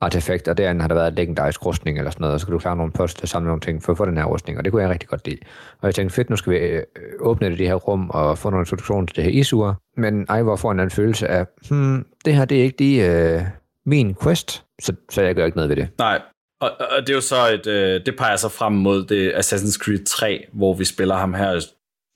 artefakt, 0.00 0.48
og 0.48 0.58
derinde 0.58 0.80
har 0.80 0.88
der 0.88 0.94
været 0.94 1.08
et 1.08 1.14
legendarisk 1.14 1.66
rustning 1.66 1.98
eller 1.98 2.10
sådan 2.10 2.20
noget, 2.20 2.34
og 2.34 2.40
så 2.40 2.46
kan 2.46 2.52
du 2.52 2.58
klare 2.58 2.76
nogle 2.76 2.92
post 2.92 3.22
og 3.22 3.28
samle 3.28 3.46
nogle 3.46 3.60
ting 3.60 3.82
for 3.82 3.92
at 3.92 3.96
få 3.96 4.04
den 4.06 4.16
her 4.16 4.24
rustning, 4.24 4.58
og 4.58 4.64
det 4.64 4.72
kunne 4.72 4.82
jeg 4.82 4.90
rigtig 4.90 5.08
godt 5.08 5.26
lide. 5.26 5.38
Og 5.80 5.86
jeg 5.86 5.94
tænkte, 5.94 6.14
fedt, 6.14 6.30
nu 6.30 6.36
skal 6.36 6.52
vi 6.52 6.58
øh, 6.58 6.82
åbne 7.20 7.50
det, 7.50 7.58
det 7.58 7.66
her 7.66 7.74
rum 7.74 8.10
og 8.10 8.38
få 8.38 8.50
nogle 8.50 8.62
introduktion 8.62 9.06
til 9.06 9.16
det 9.16 9.24
her 9.24 9.42
ISU'er, 9.42 10.00
men 10.00 10.26
Ivor 10.38 10.56
får 10.56 10.72
en 10.72 10.80
anden 10.80 10.90
følelse 10.90 11.28
af, 11.28 11.46
hmm, 11.70 12.06
det 12.24 12.34
her, 12.34 12.44
det 12.44 12.58
er 12.58 12.62
ikke 12.62 12.78
lige 12.78 13.34
øh, 13.34 13.42
min 13.86 14.16
quest, 14.22 14.64
så, 14.80 14.92
så 15.10 15.22
jeg 15.22 15.34
gør 15.34 15.44
ikke 15.44 15.56
noget 15.56 15.68
ved 15.68 15.76
det. 15.76 15.88
Nej, 15.98 16.20
og, 16.60 16.70
og 16.80 17.00
det 17.00 17.10
er 17.10 17.14
jo 17.14 17.20
så 17.20 17.48
et, 17.54 17.66
øh, 17.66 18.06
det 18.06 18.16
peger 18.16 18.36
sig 18.36 18.50
frem 18.50 18.72
mod 18.72 19.04
det 19.04 19.32
Assassin's 19.32 19.84
Creed 19.84 20.04
3, 20.04 20.46
hvor 20.52 20.74
vi 20.74 20.84
spiller 20.84 21.14
ham 21.14 21.34
her 21.34 21.60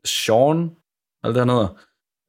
Sean, 0.05 0.71
eller 1.25 1.33
det 1.33 1.37
han 1.37 1.49
hedder. 1.49 1.69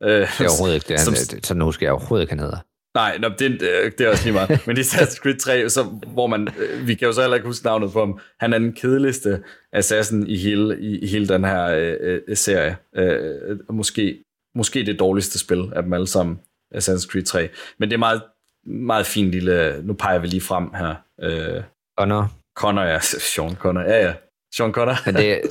Øh, 0.03 0.09
det 0.09 0.45
er 0.45 0.49
overhovedet 0.49 0.75
ikke 0.75 0.87
det, 0.87 0.99
han, 0.99 1.15
som, 1.15 1.39
sådan 1.43 1.61
husker 1.61 1.85
jeg 1.85 1.93
overhovedet 1.93 2.23
ikke, 2.23 2.31
han 2.31 2.39
hedder. 2.39 2.57
Nej, 2.95 3.17
no, 3.17 3.29
det, 3.39 3.59
det 3.97 4.01
er 4.01 4.09
også 4.09 4.23
lige 4.23 4.33
meget. 4.33 4.61
Men 4.67 4.77
i 4.77 4.79
Assassin's 4.79 5.19
Creed 5.21 5.37
3, 5.37 5.69
så, 5.69 5.83
hvor 6.07 6.27
man, 6.27 6.47
øh, 6.59 6.87
vi 6.87 6.95
kan 6.95 7.05
jo 7.05 7.13
så 7.13 7.21
heller 7.21 7.35
ikke 7.35 7.47
huske 7.47 7.65
navnet 7.65 7.91
på 7.91 7.99
ham, 7.99 8.19
han 8.39 8.53
er 8.53 8.59
den 8.59 8.73
kedeligste 8.73 9.43
assassin 9.73 10.27
i 10.27 10.37
hele, 10.37 10.79
i, 10.79 10.99
i 10.99 11.07
hele 11.07 11.27
den 11.27 11.43
her 11.43 11.65
øh, 11.65 12.21
øh, 12.27 12.37
serie. 12.37 12.77
Øh, 12.95 13.59
måske, 13.69 14.23
måske 14.55 14.85
det 14.85 14.99
dårligste 14.99 15.39
spil 15.39 15.73
af 15.75 15.83
dem 15.83 15.93
alle 15.93 16.07
sammen, 16.07 16.39
Assassin's 16.75 17.11
Creed 17.11 17.23
3. 17.23 17.49
Men 17.79 17.89
det 17.89 17.95
er 17.95 17.99
meget, 17.99 18.21
meget 18.65 19.05
fint 19.05 19.31
lille, 19.31 19.81
nu 19.83 19.93
peger 19.93 20.19
vi 20.19 20.27
lige 20.27 20.41
frem 20.41 20.73
her. 20.73 20.95
Øh, 21.21 21.63
Connor. 21.97 22.31
Connor, 22.57 22.83
ja. 22.83 22.99
Sean 23.33 23.55
Connor, 23.55 23.81
ja, 23.81 24.05
ja. 24.05 24.13
Sean 24.57 24.71
Connor. 24.71 24.95
Men 25.05 25.15
det, 25.15 25.41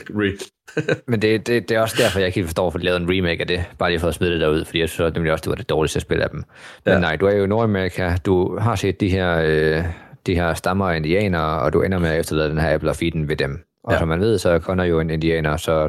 men 1.09 1.23
det, 1.23 1.47
det, 1.47 1.69
det 1.69 1.77
er 1.77 1.81
også 1.81 1.97
derfor, 1.99 2.19
jeg 2.19 2.27
ikke 2.27 2.37
helt 2.37 2.49
forstår, 2.49 2.71
for 2.71 2.79
de 2.79 2.85
lavede 2.85 3.03
en 3.03 3.11
remake 3.11 3.41
af 3.41 3.47
det, 3.47 3.65
bare 3.79 3.91
lige 3.91 4.01
for 4.01 4.09
at 4.09 4.15
smide 4.15 4.33
det 4.33 4.41
derud, 4.41 4.65
fordi 4.65 4.81
jeg 4.81 4.89
synes 4.89 5.15
nemlig 5.15 5.33
også, 5.33 5.43
det 5.43 5.49
var 5.51 5.55
det 5.57 5.69
dårligste 5.69 6.01
spil 6.01 6.23
af 6.23 6.31
dem. 6.31 6.45
Men 6.85 6.95
Ja. 6.95 7.01
nej, 7.01 7.17
du 7.17 7.27
er 7.27 7.33
jo 7.37 7.45
i 7.45 7.47
Nordamerika, 7.47 8.17
du 8.27 8.59
har 8.59 8.75
set 8.75 9.01
de 9.01 9.09
her, 9.09 9.41
øh, 9.45 9.85
de 10.27 10.35
her 10.35 10.55
stammer 10.55 10.89
af 10.91 10.97
indianere, 10.97 11.61
og 11.61 11.73
du 11.73 11.83
ender 11.83 11.99
med 11.99 12.09
at 12.09 12.21
efterlade 12.21 12.49
den 12.51 12.59
her 12.59 12.75
apple 12.75 12.91
og 12.91 12.97
feeden 12.97 13.29
ved 13.29 13.37
dem. 13.37 13.59
Og 13.85 13.93
ja. 13.93 13.99
som 13.99 14.09
man 14.09 14.21
ved, 14.21 14.39
så 14.39 14.51
er 14.51 14.59
Connor 14.61 14.85
jo 14.85 15.01
en 15.01 15.11
indianer, 15.11 15.57
så 15.57 15.89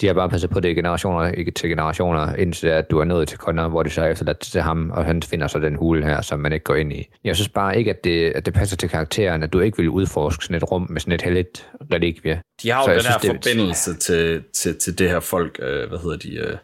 de 0.00 0.06
har 0.06 0.14
bare 0.14 0.28
passet 0.28 0.50
på 0.50 0.60
det 0.60 0.76
generationer, 0.76 1.32
ikke 1.32 1.50
til 1.50 1.68
generationer, 1.68 2.34
indtil 2.34 2.66
at 2.66 2.90
du 2.90 2.98
er 2.98 3.04
nået 3.04 3.28
til 3.28 3.38
Connor, 3.38 3.68
hvor 3.68 3.82
de 3.82 3.90
så 3.90 4.02
er 4.02 4.08
efterladt 4.08 4.38
til 4.38 4.60
ham, 4.60 4.90
og 4.90 5.04
han 5.04 5.22
finder 5.22 5.46
så 5.46 5.58
den 5.58 5.74
hule 5.74 6.04
her, 6.04 6.20
som 6.20 6.40
man 6.40 6.52
ikke 6.52 6.64
går 6.64 6.74
ind 6.74 6.92
i. 6.92 7.08
Jeg 7.24 7.36
synes 7.36 7.48
bare 7.48 7.78
ikke, 7.78 7.90
at 7.90 8.04
det, 8.04 8.30
at 8.30 8.46
det 8.46 8.54
passer 8.54 8.76
til 8.76 8.88
karakteren, 8.88 9.42
at 9.42 9.52
du 9.52 9.60
ikke 9.60 9.76
vil 9.76 9.88
udforske 9.88 10.44
sådan 10.44 10.56
et 10.56 10.72
rum 10.72 10.86
med 10.90 11.00
sådan 11.00 11.12
et 11.12 11.22
heldigt 11.22 11.68
relikvie. 11.92 12.42
De 12.62 12.70
har 12.70 12.80
jo 12.80 12.84
Så 12.84 12.90
den 12.90 13.12
her 13.12 13.18
synes, 13.18 13.22
det 13.22 13.30
forbindelse 13.30 13.94
til, 13.94 14.42
til, 14.54 14.78
til 14.78 14.98
det 14.98 15.10
her 15.10 15.20
folk, 15.20 15.58
øh, 15.62 15.88
hvad 15.88 15.98
hedder 15.98 16.16
de, 16.16 16.34
øh, 16.34 16.56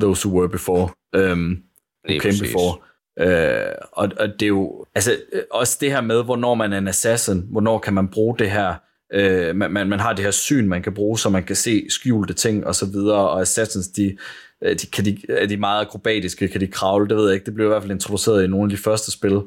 those 0.00 0.28
who 0.28 0.38
were 0.38 0.48
before, 0.48 0.88
øhm, 1.14 1.62
who 2.08 2.20
came 2.20 2.38
before. 2.40 2.76
Øh, 3.18 3.74
og, 3.92 4.08
og 4.18 4.28
det 4.28 4.42
er 4.42 4.48
jo, 4.48 4.86
altså 4.94 5.16
øh, 5.32 5.42
også 5.50 5.78
det 5.80 5.92
her 5.92 6.00
med, 6.00 6.24
hvornår 6.24 6.54
man 6.54 6.72
er 6.72 6.78
en 6.78 6.88
assassin, 6.88 7.46
hvornår 7.50 7.78
kan 7.78 7.94
man 7.94 8.08
bruge 8.08 8.38
det 8.38 8.50
her, 8.50 8.74
øh, 9.12 9.56
man, 9.56 9.72
man, 9.72 9.88
man 9.88 10.00
har 10.00 10.12
det 10.12 10.24
her 10.24 10.30
syn, 10.30 10.68
man 10.68 10.82
kan 10.82 10.94
bruge, 10.94 11.18
så 11.18 11.30
man 11.30 11.44
kan 11.44 11.56
se 11.56 11.86
skjulte 11.88 12.34
ting 12.34 12.66
og 12.66 12.74
så 12.74 12.86
videre, 12.86 13.28
og 13.28 13.40
assassins, 13.40 13.88
de, 13.88 14.16
øh, 14.62 14.76
de, 14.80 14.86
kan 14.86 15.04
de, 15.04 15.18
er 15.28 15.46
de 15.46 15.56
meget 15.56 15.80
akrobatiske, 15.80 16.48
kan 16.48 16.60
de 16.60 16.66
kravle, 16.66 17.08
det 17.08 17.16
ved 17.16 17.24
jeg 17.24 17.34
ikke, 17.34 17.46
det 17.46 17.54
blev 17.54 17.66
i 17.66 17.68
hvert 17.68 17.82
fald 17.82 17.92
introduceret 17.92 18.44
i 18.44 18.46
nogle 18.46 18.72
af 18.72 18.76
de 18.76 18.82
første 18.82 19.12
spil, 19.12 19.40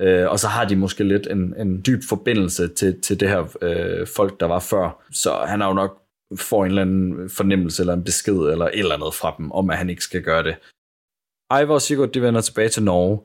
Øh, 0.00 0.30
og 0.30 0.38
så 0.38 0.48
har 0.48 0.64
de 0.64 0.76
måske 0.76 1.04
lidt 1.04 1.26
en, 1.26 1.54
en 1.60 1.82
dyb 1.86 2.02
forbindelse 2.08 2.68
til, 2.68 3.00
til 3.00 3.20
det 3.20 3.28
her 3.28 3.56
øh, 3.62 4.06
folk, 4.06 4.40
der 4.40 4.46
var 4.46 4.58
før. 4.60 5.04
Så 5.12 5.44
han 5.46 5.60
har 5.60 5.68
jo 5.68 5.74
nok 5.74 6.02
får 6.36 6.64
en 6.64 6.70
eller 6.70 6.82
anden 6.82 7.30
fornemmelse 7.30 7.82
eller 7.82 7.94
en 7.94 8.04
besked 8.04 8.34
eller 8.34 8.66
et 8.66 8.78
eller 8.78 8.94
andet 8.94 9.14
fra 9.14 9.34
dem, 9.38 9.52
om 9.52 9.70
at 9.70 9.78
han 9.78 9.90
ikke 9.90 10.02
skal 10.02 10.22
gøre 10.22 10.42
det. 10.42 10.56
Ivor 11.62 11.74
og 11.74 11.82
Sigurd, 11.82 12.12
de 12.12 12.22
vender 12.22 12.40
tilbage 12.40 12.68
til 12.68 12.82
Norge. 12.82 13.20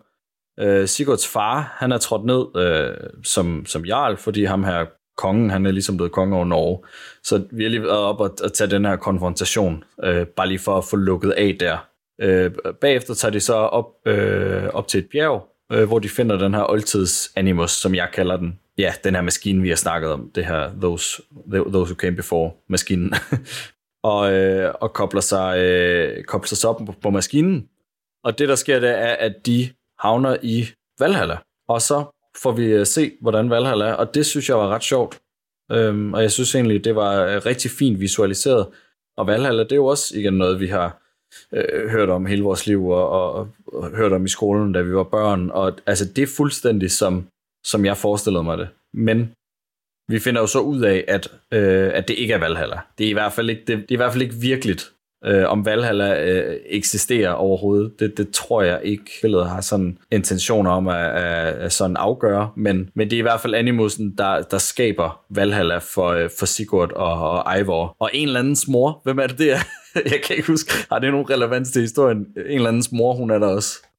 Øh, 0.59 0.87
Sigurds 0.87 1.27
far, 1.27 1.75
han 1.75 1.91
er 1.91 1.97
trådt 1.97 2.25
ned 2.25 2.63
øh, 2.63 3.09
som, 3.23 3.65
som 3.65 3.85
jarl, 3.85 4.17
fordi 4.17 4.43
ham 4.43 4.63
her 4.63 4.85
kongen, 5.17 5.49
han 5.49 5.65
er 5.65 5.71
ligesom 5.71 5.97
blevet 5.97 6.11
konge 6.11 6.35
over 6.35 6.45
Norge. 6.45 6.79
Så 7.23 7.43
vi 7.51 7.63
har 7.63 7.69
lige 7.69 7.81
været 7.81 7.97
op 7.97 8.19
og, 8.19 8.35
og 8.43 8.53
tage 8.53 8.69
den 8.69 8.85
her 8.85 8.95
konfrontation, 8.95 9.83
øh, 10.03 10.27
bare 10.27 10.47
lige 10.47 10.59
for 10.59 10.77
at 10.77 10.85
få 10.85 10.95
lukket 10.95 11.31
af 11.31 11.57
der. 11.59 11.77
Øh, 12.21 12.51
bagefter 12.81 13.13
tager 13.13 13.31
de 13.31 13.39
så 13.39 13.53
op, 13.53 13.85
øh, 14.05 14.63
op 14.63 14.87
til 14.87 14.99
et 14.99 15.09
bjerg, 15.11 15.47
øh, 15.71 15.87
hvor 15.87 15.99
de 15.99 16.09
finder 16.09 16.37
den 16.37 16.53
her 16.53 16.71
oldtids 16.71 17.31
animus, 17.35 17.71
som 17.71 17.95
jeg 17.95 18.09
kalder 18.13 18.37
den. 18.37 18.59
Ja, 18.77 18.93
den 19.03 19.15
her 19.15 19.21
maskine, 19.21 19.61
vi 19.61 19.69
har 19.69 19.75
snakket 19.75 20.11
om, 20.11 20.31
det 20.35 20.45
her 20.45 20.71
Those, 20.81 21.21
those 21.51 21.93
Who 21.93 21.95
Came 21.95 22.15
Before 22.15 22.51
maskinen. 22.69 23.13
og, 24.03 24.33
øh, 24.33 24.73
og 24.81 24.93
kobler 24.93 25.21
sig, 25.21 25.59
øh, 25.59 26.23
kobler 26.23 26.55
sig 26.55 26.69
op 26.69 26.77
på, 26.85 26.93
på 27.01 27.09
maskinen. 27.09 27.69
Og 28.23 28.39
det, 28.39 28.49
der 28.49 28.55
sker, 28.55 28.79
det 28.79 28.89
er, 28.89 29.15
at 29.19 29.35
de 29.45 29.69
havner 29.99 30.37
i 30.41 30.65
Valhalla. 30.99 31.37
Og 31.67 31.81
så 31.81 32.05
får 32.37 32.51
vi 32.51 32.65
øh, 32.65 32.85
se, 32.85 33.11
hvordan 33.21 33.49
Valhall 33.49 33.81
er, 33.81 33.93
og 33.93 34.13
det 34.13 34.25
synes 34.25 34.49
jeg 34.49 34.57
var 34.57 34.67
ret 34.67 34.83
sjovt. 34.83 35.19
Øhm, 35.71 36.13
og 36.13 36.21
jeg 36.21 36.31
synes 36.31 36.55
egentlig, 36.55 36.83
det 36.83 36.95
var 36.95 37.25
øh, 37.25 37.45
rigtig 37.45 37.71
fint 37.71 37.99
visualiseret. 37.99 38.67
Og 39.17 39.27
Valhall 39.27 39.59
det 39.59 39.71
er 39.71 39.75
jo 39.75 39.85
også 39.85 40.17
igen 40.17 40.33
noget, 40.33 40.59
vi 40.59 40.67
har 40.67 41.01
øh, 41.51 41.89
hørt 41.89 42.09
om 42.09 42.25
hele 42.25 42.43
vores 42.43 42.67
liv, 42.67 42.87
og, 42.87 43.09
og, 43.09 43.49
og 43.67 43.89
hørt 43.89 44.13
om 44.13 44.25
i 44.25 44.29
skolen, 44.29 44.73
da 44.73 44.81
vi 44.81 44.95
var 44.95 45.03
børn. 45.03 45.49
Og 45.49 45.77
altså, 45.85 46.05
det 46.15 46.21
er 46.21 46.35
fuldstændig 46.37 46.91
som, 46.91 47.27
som 47.65 47.85
jeg 47.85 47.97
forestillede 47.97 48.43
mig 48.43 48.57
det. 48.57 48.69
Men 48.93 49.31
vi 50.07 50.19
finder 50.19 50.41
jo 50.41 50.47
så 50.47 50.59
ud 50.59 50.81
af, 50.81 51.05
at, 51.07 51.31
øh, 51.51 51.91
at 51.93 52.07
det 52.07 52.13
ikke 52.13 52.33
er 52.33 52.37
Valhalla. 52.37 52.79
Det 52.97 53.05
er 53.05 53.09
i 53.09 53.13
hvert 53.13 53.33
fald 53.33 53.49
ikke, 53.49 53.63
det, 53.67 53.77
det 53.77 53.91
er 53.91 53.95
i 53.95 53.95
hvert 53.95 54.11
fald 54.11 54.23
ikke 54.23 54.35
virkeligt. 54.35 54.91
Øh, 55.25 55.49
om 55.49 55.65
Valhalla 55.65 56.23
øh, 56.25 56.55
eksisterer 56.65 57.31
overhovedet, 57.31 57.99
det, 57.99 58.17
det 58.17 58.29
tror 58.31 58.61
jeg 58.61 58.79
ikke, 58.83 59.11
billedet 59.21 59.49
har 59.49 59.61
sådan 59.61 59.97
intentioner 60.11 60.71
om 60.71 60.87
at, 60.87 61.05
at, 61.05 61.53
at 61.53 61.73
sådan 61.73 61.97
afgøre, 61.97 62.49
men, 62.55 62.89
men 62.95 63.09
det 63.09 63.15
er 63.15 63.19
i 63.19 63.21
hvert 63.21 63.41
fald 63.41 63.55
Animusen, 63.55 64.15
der, 64.17 64.41
der 64.41 64.57
skaber 64.57 65.21
Valhalla 65.29 65.77
for, 65.77 66.07
øh, 66.07 66.29
for 66.39 66.45
Sigurd 66.45 66.91
og, 66.91 67.31
og 67.31 67.57
Eivor. 67.57 67.95
Og 67.99 68.09
en 68.13 68.27
eller 68.27 68.39
andens 68.39 68.67
mor, 68.67 69.01
hvem 69.03 69.19
er 69.19 69.27
det 69.27 69.39
der? 69.39 69.57
jeg 70.11 70.21
kan 70.23 70.35
ikke 70.35 70.47
huske, 70.47 70.73
har 70.91 70.99
det 70.99 71.11
nogen 71.11 71.29
relevans 71.29 71.71
til 71.71 71.81
historien? 71.81 72.17
En 72.17 72.43
eller 72.45 72.67
andens 72.67 72.91
mor, 72.91 73.13
hun 73.13 73.31
er 73.31 73.39
der 73.39 73.47
også. 73.47 73.92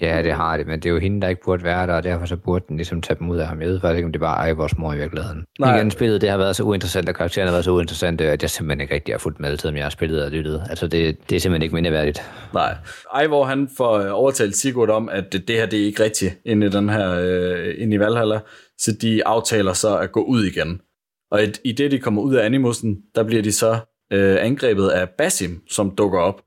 Ja, 0.00 0.22
det 0.22 0.32
har 0.32 0.56
det, 0.56 0.66
men 0.66 0.80
det 0.80 0.86
er 0.88 0.90
jo 0.90 0.98
hende, 0.98 1.20
der 1.20 1.28
ikke 1.28 1.42
burde 1.44 1.64
være 1.64 1.86
der, 1.86 1.94
og 1.94 2.02
derfor 2.02 2.26
så 2.26 2.36
burde 2.36 2.64
den 2.68 2.76
ligesom 2.76 3.02
tage 3.02 3.18
dem 3.18 3.30
ud 3.30 3.38
af 3.38 3.46
ham. 3.46 3.60
Jeg 3.60 3.68
ved 3.68 3.80
faktisk 3.80 3.96
ikke, 3.96 4.06
om 4.06 4.12
det 4.12 4.20
bare 4.20 4.48
er 4.48 4.54
vores 4.54 4.78
mor 4.78 4.92
i 4.92 4.96
virkeligheden. 4.96 5.44
Nej. 5.58 5.76
Igen, 5.76 5.90
spillet 5.90 6.20
det 6.20 6.30
har 6.30 6.36
været 6.38 6.56
så 6.56 6.62
uinteressant, 6.62 7.08
og 7.08 7.14
karakteren 7.14 7.48
har 7.48 7.54
været 7.54 7.64
så 7.64 7.70
uinteressant, 7.70 8.20
at 8.20 8.42
jeg 8.42 8.50
simpelthen 8.50 8.80
ikke 8.80 8.94
rigtig 8.94 9.14
har 9.14 9.18
fulgt 9.18 9.40
med, 9.40 9.56
selvom 9.56 9.76
jeg 9.76 9.84
har 9.84 9.90
spillet 9.90 10.24
og 10.24 10.30
lyttet. 10.30 10.62
Altså, 10.70 10.86
det, 10.86 11.30
det 11.30 11.36
er 11.36 11.40
simpelthen 11.40 11.62
ikke 11.62 11.74
mindeværdigt. 11.74 12.22
Nej. 12.54 12.76
Eivor, 13.20 13.44
han 13.44 13.68
får 13.76 13.98
øh, 13.98 14.08
overtalt 14.12 14.56
Sigurd 14.56 14.90
om, 14.90 15.08
at 15.08 15.32
det, 15.32 15.48
det 15.48 15.56
her, 15.56 15.66
det 15.66 15.80
er 15.80 15.84
ikke 15.84 16.02
rigtigt 16.02 16.38
inde 16.44 16.66
i 16.66 16.70
den 16.70 16.88
her, 16.88 17.10
øh, 17.20 17.74
inde 17.78 17.96
i 17.96 18.00
Valhalla, 18.00 18.40
så 18.78 18.92
de 19.02 19.26
aftaler 19.26 19.72
så 19.72 19.98
at 19.98 20.12
gå 20.12 20.20
ud 20.24 20.44
igen. 20.44 20.80
Og 21.30 21.44
i, 21.44 21.46
i 21.64 21.72
det, 21.72 21.90
de 21.90 21.98
kommer 21.98 22.22
ud 22.22 22.34
af 22.34 22.44
Animusen, 22.44 22.96
der 23.14 23.22
bliver 23.22 23.42
de 23.42 23.52
så 23.52 23.78
øh, 24.12 24.36
angrebet 24.40 24.88
af 24.88 25.08
Basim, 25.08 25.60
som 25.70 25.90
dukker 25.90 26.18
op. 26.18 26.42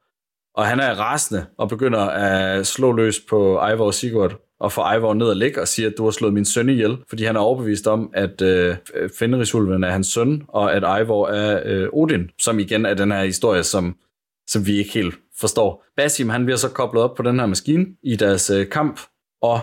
Og 0.55 0.65
han 0.65 0.79
er 0.79 0.99
rasende 0.99 1.45
og 1.57 1.69
begynder 1.69 1.99
at 1.99 2.67
slå 2.67 2.91
løs 2.91 3.19
på 3.29 3.61
Eivor 3.67 3.85
og 3.85 3.93
Sigurd, 3.93 4.39
og 4.59 4.71
får 4.71 4.91
Eivor 4.93 5.13
ned 5.13 5.27
og 5.27 5.35
ligge 5.35 5.61
og 5.61 5.67
siger, 5.67 5.89
at 5.89 5.95
du 5.97 6.03
har 6.03 6.11
slået 6.11 6.33
min 6.33 6.45
søn 6.45 6.69
ihjel, 6.69 6.97
fordi 7.09 7.23
han 7.23 7.35
er 7.35 7.39
overbevist 7.39 7.87
om, 7.87 8.09
at 8.13 8.41
øh, 8.41 8.75
Fenrisulven 9.19 9.83
er 9.83 9.89
hans 9.89 10.07
søn, 10.07 10.43
og 10.47 10.73
at 10.73 10.99
Eivor 10.99 11.27
er 11.27 11.61
øh, 11.65 11.89
Odin, 11.93 12.29
som 12.39 12.59
igen 12.59 12.85
er 12.85 12.93
den 12.93 13.11
her 13.11 13.23
historie, 13.23 13.63
som, 13.63 13.95
som 14.47 14.67
vi 14.67 14.77
ikke 14.77 14.93
helt 14.93 15.15
forstår. 15.39 15.85
Basim, 15.97 16.29
han 16.29 16.45
bliver 16.45 16.57
så 16.57 16.69
koblet 16.69 17.03
op 17.03 17.15
på 17.15 17.23
den 17.23 17.39
her 17.39 17.45
maskine 17.45 17.85
i 18.03 18.15
deres 18.15 18.49
øh, 18.49 18.69
kamp, 18.69 18.99
og 19.41 19.59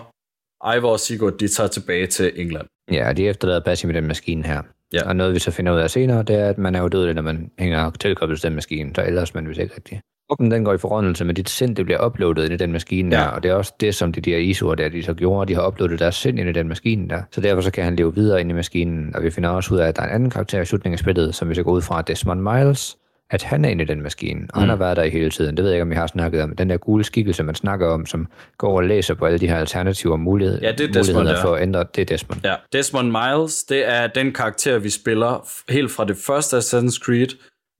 Eivor 0.73 0.91
og 0.91 0.99
Sigurd, 0.99 1.37
de 1.37 1.47
tager 1.47 1.67
tilbage 1.67 2.07
til 2.07 2.31
England. 2.35 2.67
Ja, 2.91 3.13
de 3.13 3.27
efterlader 3.27 3.59
Basim 3.59 3.89
i 3.89 3.93
den 3.93 4.07
maskine 4.07 4.43
her. 4.43 4.61
Ja. 4.93 5.07
Og 5.07 5.15
noget, 5.15 5.33
vi 5.33 5.39
så 5.39 5.51
finder 5.51 5.73
ud 5.73 5.79
af 5.79 5.89
senere, 5.89 6.23
det 6.23 6.35
er, 6.35 6.49
at 6.49 6.57
man 6.57 6.75
er 6.75 6.81
jo 6.81 6.87
død, 6.87 7.13
når 7.13 7.21
man 7.21 7.51
hænger 7.59 7.91
tilkoblet 7.91 8.39
til 8.39 8.47
den 8.47 8.55
maskine, 8.55 8.95
så 8.95 9.03
ellers 9.03 9.33
man 9.33 9.49
vist 9.49 9.59
ikke 9.59 9.75
rigtigt. 9.75 10.01
Gruppen 10.29 10.51
den 10.51 10.65
går 10.65 10.73
i 10.73 10.77
forrådnelse, 10.77 11.25
men 11.25 11.35
dit 11.35 11.49
sind 11.49 11.75
det 11.75 11.85
bliver 11.85 12.05
uploadet 12.05 12.43
ind 12.43 12.53
i 12.53 12.57
den 12.57 12.71
maskine 12.71 13.15
Ja. 13.15 13.21
der, 13.21 13.27
og 13.27 13.43
det 13.43 13.51
er 13.51 13.55
også 13.55 13.73
det, 13.79 13.95
som 13.95 14.11
de 14.11 14.21
der 14.21 14.37
isur 14.37 14.75
der, 14.75 14.89
de 14.89 15.03
så 15.03 15.13
gjorde, 15.13 15.47
de 15.49 15.55
har 15.55 15.67
uploadet 15.67 15.99
deres 15.99 16.15
sind 16.15 16.39
ind 16.39 16.49
i 16.49 16.51
den 16.51 16.67
maskine 16.67 17.09
der. 17.09 17.21
Så 17.31 17.41
derfor 17.41 17.61
så 17.61 17.71
kan 17.71 17.83
han 17.83 17.95
leve 17.95 18.15
videre 18.15 18.41
ind 18.41 18.49
i 18.51 18.53
maskinen, 18.53 19.15
og 19.15 19.23
vi 19.23 19.29
finder 19.29 19.49
også 19.49 19.73
ud 19.73 19.79
af, 19.79 19.87
at 19.87 19.95
der 19.95 20.01
er 20.01 20.07
en 20.07 20.13
anden 20.15 20.29
karakter 20.29 20.61
i 20.61 20.65
slutningen 20.65 20.93
af 20.93 20.99
spillet, 20.99 21.35
som 21.35 21.49
vi 21.49 21.55
så 21.55 21.63
går 21.63 21.71
ud 21.71 21.81
fra, 21.81 22.01
Desmond 22.01 22.41
Miles, 22.41 22.97
at 23.31 23.43
han 23.43 23.65
er 23.65 23.69
inde 23.69 23.83
i 23.83 23.87
den 23.87 24.01
maskine, 24.03 24.39
og 24.41 24.47
mm. 24.55 24.59
han 24.59 24.69
har 24.69 24.75
været 24.75 24.97
der 24.97 25.03
i 25.03 25.09
hele 25.09 25.29
tiden. 25.29 25.57
Det 25.57 25.63
ved 25.63 25.71
jeg 25.71 25.77
ikke, 25.77 25.81
om 25.81 25.91
jeg 25.91 25.99
har 25.99 26.07
snakket 26.07 26.41
om. 26.41 26.55
Den 26.55 26.69
der 26.69 26.77
gule 26.77 27.03
skikkelse, 27.03 27.43
man 27.43 27.55
snakker 27.55 27.87
om, 27.87 28.05
som 28.05 28.27
går 28.57 28.77
og 28.77 28.83
læser 28.83 29.13
på 29.13 29.25
alle 29.25 29.39
de 29.39 29.47
her 29.47 29.57
alternativer 29.57 30.13
og 30.13 30.19
mulighed, 30.19 30.61
Ja, 30.61 30.71
det 30.71 30.89
er 30.89 30.91
Desmond, 30.91 31.17
muligheder 31.17 31.39
ja. 31.39 31.45
for 31.45 31.55
at 31.55 31.61
ændre. 31.61 31.85
Det 31.95 32.01
er 32.01 32.05
Desmond. 32.05 32.39
Ja, 32.43 32.55
Desmond 32.73 33.07
Miles, 33.11 33.63
det 33.63 33.89
er 33.89 34.07
den 34.07 34.31
karakter, 34.33 34.79
vi 34.79 34.89
spiller 34.89 35.47
helt 35.69 35.91
fra 35.91 36.05
det 36.05 36.17
første 36.27 36.57
Assassin's 36.57 36.99
Creed. 37.05 37.27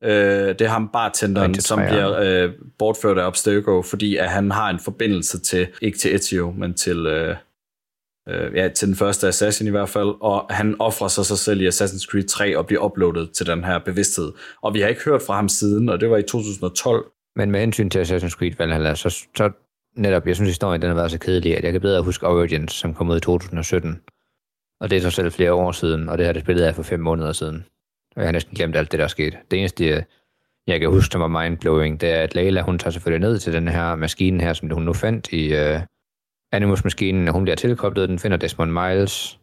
Øh, 0.03 0.47
det 0.47 0.61
er 0.61 0.67
ham 0.67 0.89
bartenderen, 0.93 1.51
Rigtig 1.51 1.63
som 1.63 1.79
bliver 1.79 2.19
øh, 2.19 2.53
bortført 2.77 3.17
af 3.17 3.25
Abstergo, 3.25 3.81
fordi 3.81 4.15
at 4.15 4.29
han 4.29 4.51
har 4.51 4.69
en 4.69 4.79
forbindelse 4.79 5.39
til, 5.39 5.67
ikke 5.81 5.97
til 5.97 6.15
Ezio, 6.15 6.51
men 6.51 6.73
til, 6.73 7.05
øh, 7.05 7.35
øh, 8.29 8.55
ja, 8.55 8.67
til 8.67 8.87
den 8.87 8.95
første 8.95 9.27
Assassin 9.27 9.67
i 9.67 9.69
hvert 9.69 9.89
fald, 9.89 10.13
og 10.21 10.45
han 10.49 10.75
offrer 10.79 11.07
sig 11.07 11.25
sig 11.25 11.37
selv 11.37 11.61
i 11.61 11.67
Assassin's 11.67 12.05
Creed 12.11 12.27
3 12.27 12.57
og 12.57 12.67
bliver 12.67 12.85
uploadet 12.85 13.31
til 13.31 13.45
den 13.45 13.63
her 13.63 13.79
bevidsthed. 13.79 14.31
Og 14.61 14.73
vi 14.73 14.81
har 14.81 14.87
ikke 14.87 15.03
hørt 15.05 15.21
fra 15.21 15.35
ham 15.35 15.49
siden, 15.49 15.89
og 15.89 15.99
det 15.99 16.09
var 16.09 16.17
i 16.17 16.23
2012. 16.23 17.05
Men 17.35 17.51
med 17.51 17.59
hensyn 17.59 17.89
til 17.89 17.99
Assassin's 18.03 18.37
Creed 18.37 18.53
Valhalla, 18.57 18.95
så, 18.95 19.09
så 19.09 19.51
netop, 19.95 20.27
jeg 20.27 20.35
synes, 20.35 20.49
historien 20.49 20.81
den 20.81 20.89
har 20.89 20.95
været 20.95 21.11
så 21.11 21.19
kedelig, 21.19 21.57
at 21.57 21.63
jeg 21.63 21.71
kan 21.71 21.81
bedre 21.81 22.01
huske 22.01 22.27
Origins, 22.27 22.73
som 22.73 22.93
kom 22.93 23.09
ud 23.09 23.17
i 23.17 23.19
2017. 23.19 24.01
Og 24.81 24.89
det 24.89 24.97
er 24.97 25.01
så 25.01 25.09
selv 25.09 25.31
flere 25.31 25.53
år 25.53 25.71
siden, 25.71 26.09
og 26.09 26.17
det 26.17 26.25
her 26.25 26.33
det 26.33 26.41
spillet 26.41 26.67
er 26.67 26.73
for 26.73 26.83
fem 26.83 26.99
måneder 26.99 27.31
siden. 27.31 27.65
Og 28.19 28.23
jeg 28.23 28.27
har 28.27 28.31
næsten 28.31 28.55
glemt 28.55 28.75
alt 28.75 28.91
det, 28.91 28.97
der 28.97 29.03
er 29.03 29.09
sket. 29.09 29.37
Det 29.51 29.59
eneste, 29.59 29.85
jeg, 29.87 30.03
jeg 30.67 30.79
kan 30.79 30.89
huske, 30.89 31.11
som 31.11 31.21
var 31.21 31.27
mindblowing, 31.27 32.01
det 32.01 32.09
er, 32.09 32.21
at 32.21 32.35
Leila, 32.35 32.61
hun 32.61 32.79
tager 32.79 32.91
selvfølgelig 32.91 33.29
ned 33.29 33.39
til 33.39 33.53
den 33.53 33.67
her 33.67 33.95
maskine 33.95 34.43
her, 34.43 34.53
som 34.53 34.69
hun 34.69 34.83
nu 34.83 34.93
fandt 34.93 35.31
i 35.31 35.53
øh, 35.53 35.79
Animus-maskinen, 36.51 37.27
og 37.27 37.33
hun 37.33 37.43
bliver 37.43 37.55
tilkoblet, 37.55 38.09
den 38.09 38.19
finder 38.19 38.37
Desmond 38.37 38.71
Miles, 38.71 39.39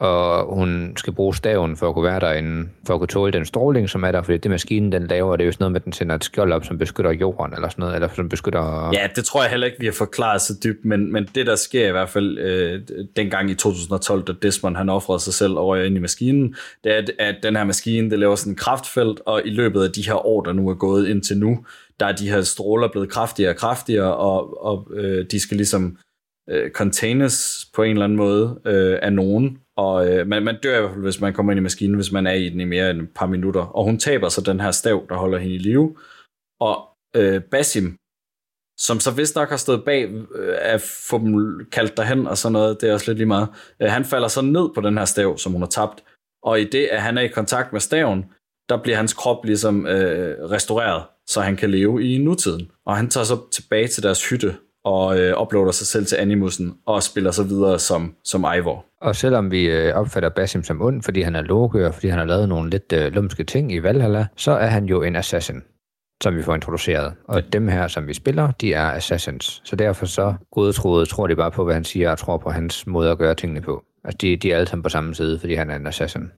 og 0.00 0.54
hun 0.54 0.92
skal 0.96 1.12
bruge 1.12 1.34
staven 1.34 1.76
for 1.76 1.88
at 1.88 1.94
kunne 1.94 2.04
være 2.04 2.20
derinde, 2.20 2.68
for 2.86 2.94
at 2.94 3.00
kunne 3.00 3.08
tåle 3.08 3.32
den 3.32 3.44
stråling, 3.44 3.88
som 3.88 4.04
er 4.04 4.12
der, 4.12 4.22
fordi 4.22 4.38
det 4.38 4.50
maskinen, 4.50 4.92
den 4.92 5.06
laver, 5.06 5.36
det 5.36 5.44
er 5.44 5.46
jo 5.46 5.52
sådan 5.52 5.62
noget 5.62 5.72
med, 5.72 5.80
at 5.80 5.84
den 5.84 5.92
sender 5.92 6.14
et 6.14 6.24
skjold 6.24 6.52
op, 6.52 6.64
som 6.64 6.78
beskytter 6.78 7.12
jorden, 7.12 7.54
eller 7.54 7.68
sådan 7.68 7.82
noget, 7.82 7.94
eller 7.94 8.08
som 8.16 8.28
beskytter... 8.28 8.90
Ja, 8.92 9.08
det 9.16 9.24
tror 9.24 9.42
jeg 9.42 9.50
heller 9.50 9.66
ikke, 9.66 9.80
vi 9.80 9.86
har 9.86 9.92
forklaret 9.92 10.40
så 10.40 10.54
dybt, 10.64 10.84
men, 10.84 11.12
men 11.12 11.28
det, 11.34 11.46
der 11.46 11.56
sker 11.56 11.88
i 11.88 11.90
hvert 11.90 12.08
fald 12.08 12.38
øh, 12.38 12.82
dengang 13.16 13.50
i 13.50 13.54
2012, 13.54 14.24
da 14.24 14.32
Desmond 14.42 14.76
han 14.76 14.88
offrede 14.88 15.20
sig 15.20 15.34
selv 15.34 15.58
over 15.58 15.76
ind 15.76 15.96
i 15.96 16.00
maskinen, 16.00 16.54
det 16.84 16.92
er, 16.92 16.98
at, 16.98 17.10
at 17.18 17.36
den 17.42 17.56
her 17.56 17.64
maskine, 17.64 18.10
det 18.10 18.18
laver 18.18 18.34
sådan 18.34 18.52
en 18.52 18.56
kraftfelt, 18.56 19.20
og 19.26 19.42
i 19.44 19.50
løbet 19.50 19.82
af 19.82 19.92
de 19.92 20.06
her 20.06 20.26
år, 20.26 20.42
der 20.42 20.52
nu 20.52 20.68
er 20.68 20.74
gået 20.74 21.08
indtil 21.08 21.38
nu, 21.38 21.64
der 22.00 22.06
er 22.06 22.12
de 22.12 22.30
her 22.30 22.42
stråler 22.42 22.88
blevet 22.88 23.08
kraftigere 23.08 23.52
og 23.52 23.56
kraftigere, 23.56 24.16
og, 24.16 24.64
og 24.64 24.90
øh, 24.94 25.26
de 25.30 25.40
skal 25.40 25.56
ligesom 25.56 25.96
øh, 26.50 26.70
containers 26.70 27.66
på 27.74 27.82
en 27.82 27.90
eller 27.90 28.04
anden 28.04 28.18
måde 28.18 28.60
øh, 28.66 28.98
af 29.02 29.12
nogen, 29.12 29.58
og 29.76 30.08
øh, 30.08 30.26
man, 30.26 30.42
man 30.42 30.60
dør 30.62 30.76
i 30.76 30.80
hvert 30.80 30.92
fald, 30.92 31.02
hvis 31.02 31.20
man 31.20 31.32
kommer 31.32 31.52
ind 31.52 31.58
i 31.58 31.62
maskinen, 31.62 31.94
hvis 31.94 32.12
man 32.12 32.26
er 32.26 32.32
i 32.32 32.48
den 32.48 32.60
i 32.60 32.64
mere 32.64 32.90
end 32.90 33.00
et 33.02 33.08
par 33.14 33.26
minutter. 33.26 33.60
Og 33.60 33.84
hun 33.84 33.98
taber 33.98 34.28
så 34.28 34.40
den 34.40 34.60
her 34.60 34.70
stav, 34.70 35.06
der 35.08 35.16
holder 35.16 35.38
hende 35.38 35.54
i 35.54 35.58
live. 35.58 35.96
Og 36.60 36.88
øh, 37.16 37.42
Basim, 37.42 37.96
som 38.78 39.00
så 39.00 39.10
vist 39.16 39.36
nok 39.36 39.48
har 39.48 39.56
stået 39.56 39.84
bag 39.84 40.10
øh, 40.34 40.56
at 40.60 40.80
få 40.80 41.18
dem 41.18 41.60
kaldt 41.72 41.96
derhen 41.96 42.26
og 42.26 42.38
sådan 42.38 42.52
noget, 42.52 42.80
det 42.80 42.88
er 42.88 42.94
også 42.94 43.10
lidt 43.10 43.18
lige 43.18 43.26
meget. 43.26 43.48
Øh, 43.82 43.90
han 43.90 44.04
falder 44.04 44.28
så 44.28 44.42
ned 44.42 44.74
på 44.74 44.80
den 44.80 44.98
her 44.98 45.04
stav, 45.04 45.38
som 45.38 45.52
hun 45.52 45.62
har 45.62 45.68
tabt. 45.68 46.04
Og 46.42 46.60
i 46.60 46.64
det, 46.64 46.86
at 46.86 47.02
han 47.02 47.18
er 47.18 47.22
i 47.22 47.28
kontakt 47.28 47.72
med 47.72 47.80
staven, 47.80 48.24
der 48.68 48.82
bliver 48.82 48.96
hans 48.96 49.12
krop 49.12 49.44
ligesom 49.44 49.86
øh, 49.86 50.50
restaureret, 50.50 51.04
så 51.26 51.40
han 51.40 51.56
kan 51.56 51.70
leve 51.70 52.04
i 52.04 52.18
nutiden. 52.18 52.70
Og 52.86 52.96
han 52.96 53.08
tager 53.08 53.24
så 53.24 53.50
tilbage 53.52 53.88
til 53.88 54.02
deres 54.02 54.28
hytte 54.28 54.56
og 54.86 55.18
øh, 55.18 55.42
uploader 55.42 55.72
sig 55.72 55.86
selv 55.86 56.06
til 56.06 56.16
Animusen 56.16 56.74
og 56.86 57.02
spiller 57.02 57.30
så 57.30 57.42
videre 57.42 57.78
som, 57.78 58.14
som 58.24 58.46
Ivor. 58.58 58.84
Og 59.00 59.16
selvom 59.16 59.50
vi 59.50 59.66
øh, 59.66 59.94
opfatter 59.94 60.28
Basim 60.28 60.62
som 60.62 60.82
ond, 60.82 61.02
fordi 61.02 61.22
han 61.22 61.34
er 61.34 61.42
logør, 61.42 61.90
fordi 61.90 62.08
han 62.08 62.18
har 62.18 62.26
lavet 62.26 62.48
nogle 62.48 62.70
lidt 62.70 62.92
øh, 62.92 63.12
lumske 63.12 63.44
ting 63.44 63.72
i 63.72 63.82
Valhalla, 63.82 64.26
så 64.36 64.52
er 64.52 64.66
han 64.66 64.84
jo 64.84 65.02
en 65.02 65.16
assassin 65.16 65.62
som 66.22 66.36
vi 66.36 66.42
får 66.42 66.54
introduceret. 66.54 67.14
Og 67.24 67.52
dem 67.52 67.68
her, 67.68 67.88
som 67.88 68.06
vi 68.06 68.14
spiller, 68.14 68.50
de 68.50 68.72
er 68.72 68.90
assassins. 68.90 69.62
Så 69.64 69.76
derfor 69.76 70.06
så 70.06 70.34
godtroede 70.52 71.06
tror 71.06 71.26
de 71.26 71.36
bare 71.36 71.50
på, 71.50 71.64
hvad 71.64 71.74
han 71.74 71.84
siger, 71.84 72.10
og 72.10 72.18
tror 72.18 72.36
på 72.36 72.50
hans 72.50 72.86
måde 72.86 73.10
at 73.10 73.18
gøre 73.18 73.34
tingene 73.34 73.60
på. 73.60 73.84
Altså, 74.04 74.18
de, 74.20 74.36
de 74.36 74.52
er 74.52 74.56
alle 74.56 74.68
sammen 74.68 74.82
på 74.82 74.88
samme 74.88 75.14
side, 75.14 75.38
fordi 75.38 75.54
han 75.54 75.70
er 75.70 75.76
en 75.76 75.86
assassin. 75.86 76.30